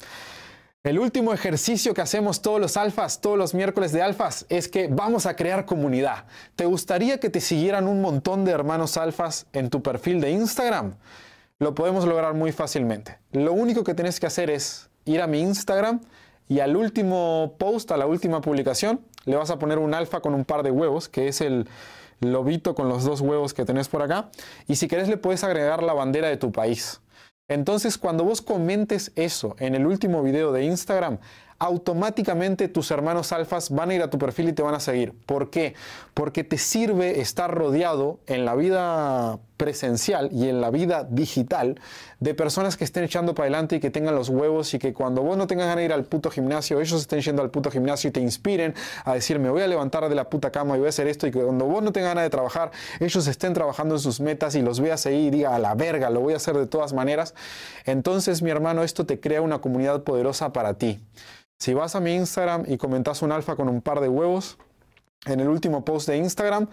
el 0.85 0.99
último 0.99 1.33
ejercicio 1.33 1.95
que 1.95 2.01
hacemos 2.01 2.43
todos 2.43 2.61
los 2.61 2.77
alfas, 2.77 3.21
todos 3.21 3.39
los 3.39 3.55
miércoles 3.55 3.93
de 3.93 4.03
alfas, 4.03 4.47
es 4.49 4.67
que 4.67 4.89
vamos 4.89 5.27
a 5.27 5.37
crear 5.37 5.65
comunidad. 5.65 6.25
¿Te 6.57 6.65
gustaría 6.65 7.21
que 7.21 7.31
te 7.31 7.41
siguieran 7.41 7.87
un 7.87 8.01
montón 8.01 8.45
de 8.45 8.51
hermanos 8.51 8.97
alfas 8.97 9.47
en 9.53 9.71
tu 9.71 9.81
perfil 9.81 10.21
de 10.21 10.33
Instagram? 10.33 10.95
Lo 11.61 11.77
podemos 11.77 12.05
lograr 12.05 12.35
muy 12.35 12.51
fácilmente. 12.51 13.19
Lo 13.31 13.53
único 13.53 13.85
que 13.85 13.95
tienes 13.95 14.19
que 14.19 14.27
hacer 14.27 14.51
es 14.51 14.91
ir 15.05 15.21
a 15.21 15.29
mi 15.29 15.41
Instagram 15.41 16.01
y 16.49 16.59
al 16.59 16.77
último 16.77 17.55
post, 17.59 17.93
a 17.93 17.97
la 17.97 18.07
última 18.07 18.41
publicación, 18.41 19.03
le 19.25 19.37
vas 19.37 19.51
a 19.51 19.61
poner 19.61 19.79
un 19.79 19.95
alfa 19.95 20.19
con 20.19 20.35
un 20.35 20.45
par 20.45 20.65
de 20.65 20.73
huevos, 20.73 21.09
que 21.09 21.29
es 21.29 21.41
el 21.41 21.69
lobito 22.19 22.75
con 22.75 22.89
los 22.89 23.05
dos 23.05 23.21
huevos 23.21 23.55
que 23.55 23.65
tenés 23.65 23.87
por 23.87 24.03
acá. 24.03 24.31
Y 24.67 24.75
si 24.75 24.89
querés 24.89 25.09
le 25.09 25.17
puedes 25.17 25.45
agregar 25.45 25.85
la 25.85 25.93
bandera 25.93 26.27
de 26.27 26.39
tu 26.39 26.51
país. 26.51 27.02
Entonces, 27.53 27.99
cuando 27.99 28.25
vos 28.25 28.43
comentes 28.43 29.13
eso 29.15 29.57
en 29.59 29.75
el 29.75 29.87
último 29.87 30.23
video 30.23 30.53
de 30.53 30.65
Instagram, 30.65 31.19
automáticamente 31.59 32.67
tus 32.67 32.91
hermanos 32.91 33.31
alfas 33.31 33.71
van 33.71 33.91
a 33.91 33.95
ir 33.95 34.03
a 34.03 34.11
tu 34.11 34.19
perfil 34.19 34.49
y 34.49 34.53
te 34.53 34.63
van 34.63 34.75
a 34.75 34.81
seguir. 34.81 35.13
¿Por 35.27 35.49
qué? 35.49 35.75
Porque 36.15 36.45
te 36.45 36.59
sirve 36.59 37.21
estar 37.21 37.53
rodeado 37.53 38.21
en 38.27 38.45
la 38.45 38.55
vida 38.55 39.39
presencial 39.63 40.29
y 40.33 40.49
en 40.49 40.61
la 40.61 40.71
vida 40.71 41.07
digital 41.09 41.81
de 42.19 42.35
personas 42.35 42.77
que 42.77 42.83
estén 42.83 43.05
echando 43.05 43.33
para 43.33 43.45
adelante 43.45 43.77
y 43.77 43.81
que 43.81 43.91
tengan 43.91 44.17
los 44.17 44.29
huevos 44.29 44.75
y 44.75 44.81
que 44.81 44.93
cuando 44.93 45.23
vos 45.23 45.37
no 45.37 45.47
tengas 45.47 45.67
ganas 45.67 45.77
de 45.77 45.85
ir 45.85 45.93
al 45.93 46.05
puto 46.05 46.31
gimnasio, 46.31 46.81
ellos 46.81 47.01
estén 47.01 47.21
yendo 47.21 47.43
al 47.43 47.51
puto 47.51 47.71
gimnasio 47.71 48.09
y 48.09 48.11
te 48.13 48.21
inspiren 48.21 48.75
a 49.05 49.15
decir, 49.15 49.39
me 49.39 49.51
voy 49.51 49.63
a 49.63 49.69
levantar 49.69 50.09
de 50.09 50.15
la 50.17 50.29
puta 50.29 50.51
cama 50.51 50.75
y 50.75 50.79
voy 50.81 50.87
a 50.87 50.89
hacer 50.89 51.07
esto 51.07 51.29
y 51.29 51.31
que 51.31 51.41
cuando 51.41 51.67
vos 51.67 51.81
no 51.81 51.93
tengas 51.93 52.11
ganas 52.11 52.25
de 52.25 52.31
trabajar, 52.31 52.73
ellos 52.99 53.25
estén 53.29 53.55
trabajando 53.55 53.95
en 53.95 54.01
sus 54.01 54.21
metas 54.21 54.57
y 54.57 54.63
los 54.63 54.81
veas 54.81 55.07
ahí 55.07 55.29
y 55.29 55.31
diga, 55.31 55.55
a 55.55 55.61
la 55.61 55.77
verga, 55.77 56.11
lo 56.11 56.21
voy 56.21 56.35
a 56.35 56.39
hacer 56.39 56.57
de 56.57 56.67
todas 56.67 56.93
maneras. 56.93 57.35
Entonces, 57.85 58.43
mi 58.43 58.51
hermano, 58.51 58.83
esto 58.83 59.07
te 59.07 59.21
crea 59.21 59.43
una 59.43 59.61
comunidad 59.61 60.03
poderosa 60.03 60.53
para 60.53 60.75
ti. 60.75 61.01
Si 61.61 61.73
vas 61.73 61.95
a 61.95 62.01
mi 62.01 62.15
Instagram 62.15 62.65
y 62.67 62.79
comentas 62.79 63.23
un 63.23 63.31
alfa 63.31 63.55
con 63.55 63.69
un 63.69 63.81
par 63.81 64.01
de 64.01 64.09
huevos, 64.09 64.59
en 65.27 65.41
el 65.41 65.49
último 65.49 65.85
post 65.85 66.09
de 66.09 66.17
Instagram 66.17 66.69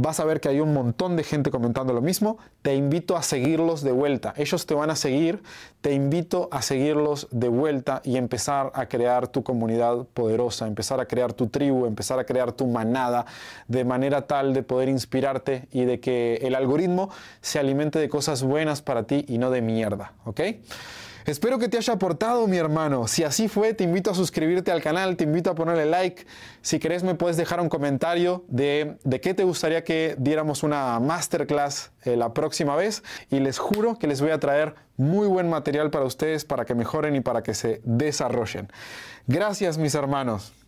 vas 0.00 0.20
a 0.20 0.24
ver 0.24 0.40
que 0.40 0.48
hay 0.48 0.60
un 0.60 0.72
montón 0.72 1.16
de 1.16 1.24
gente 1.24 1.50
comentando 1.50 1.92
lo 1.92 2.00
mismo. 2.00 2.38
Te 2.62 2.74
invito 2.74 3.16
a 3.16 3.22
seguirlos 3.22 3.82
de 3.82 3.90
vuelta. 3.90 4.32
Ellos 4.36 4.64
te 4.64 4.74
van 4.74 4.90
a 4.90 4.96
seguir. 4.96 5.42
Te 5.80 5.92
invito 5.92 6.48
a 6.52 6.62
seguirlos 6.62 7.26
de 7.30 7.48
vuelta 7.48 8.00
y 8.04 8.16
empezar 8.16 8.70
a 8.74 8.86
crear 8.86 9.28
tu 9.28 9.42
comunidad 9.42 10.06
poderosa, 10.14 10.66
empezar 10.66 11.00
a 11.00 11.06
crear 11.06 11.32
tu 11.32 11.48
tribu, 11.48 11.86
empezar 11.86 12.18
a 12.18 12.24
crear 12.24 12.52
tu 12.52 12.66
manada 12.66 13.26
de 13.66 13.84
manera 13.84 14.26
tal 14.26 14.54
de 14.54 14.62
poder 14.62 14.88
inspirarte 14.88 15.66
y 15.72 15.84
de 15.84 16.00
que 16.00 16.36
el 16.42 16.54
algoritmo 16.54 17.10
se 17.40 17.58
alimente 17.58 17.98
de 17.98 18.08
cosas 18.08 18.42
buenas 18.42 18.82
para 18.82 19.04
ti 19.04 19.24
y 19.28 19.38
no 19.38 19.50
de 19.50 19.62
mierda. 19.62 20.12
¿Ok? 20.24 20.40
Espero 21.28 21.58
que 21.58 21.68
te 21.68 21.76
haya 21.76 21.92
aportado, 21.92 22.46
mi 22.46 22.56
hermano. 22.56 23.06
Si 23.06 23.22
así 23.22 23.48
fue, 23.48 23.74
te 23.74 23.84
invito 23.84 24.10
a 24.10 24.14
suscribirte 24.14 24.72
al 24.72 24.80
canal, 24.80 25.18
te 25.18 25.24
invito 25.24 25.50
a 25.50 25.54
ponerle 25.54 25.84
like. 25.84 26.26
Si 26.62 26.78
querés, 26.78 27.02
me 27.02 27.14
puedes 27.16 27.36
dejar 27.36 27.60
un 27.60 27.68
comentario 27.68 28.46
de, 28.48 28.96
de 29.04 29.20
qué 29.20 29.34
te 29.34 29.44
gustaría 29.44 29.84
que 29.84 30.16
diéramos 30.18 30.62
una 30.62 30.98
masterclass 31.00 31.90
eh, 32.04 32.16
la 32.16 32.32
próxima 32.32 32.76
vez. 32.76 33.02
Y 33.28 33.40
les 33.40 33.58
juro 33.58 33.98
que 33.98 34.06
les 34.06 34.22
voy 34.22 34.30
a 34.30 34.40
traer 34.40 34.74
muy 34.96 35.26
buen 35.26 35.50
material 35.50 35.90
para 35.90 36.06
ustedes, 36.06 36.46
para 36.46 36.64
que 36.64 36.74
mejoren 36.74 37.14
y 37.14 37.20
para 37.20 37.42
que 37.42 37.52
se 37.52 37.82
desarrollen. 37.84 38.72
Gracias, 39.26 39.76
mis 39.76 39.94
hermanos. 39.94 40.54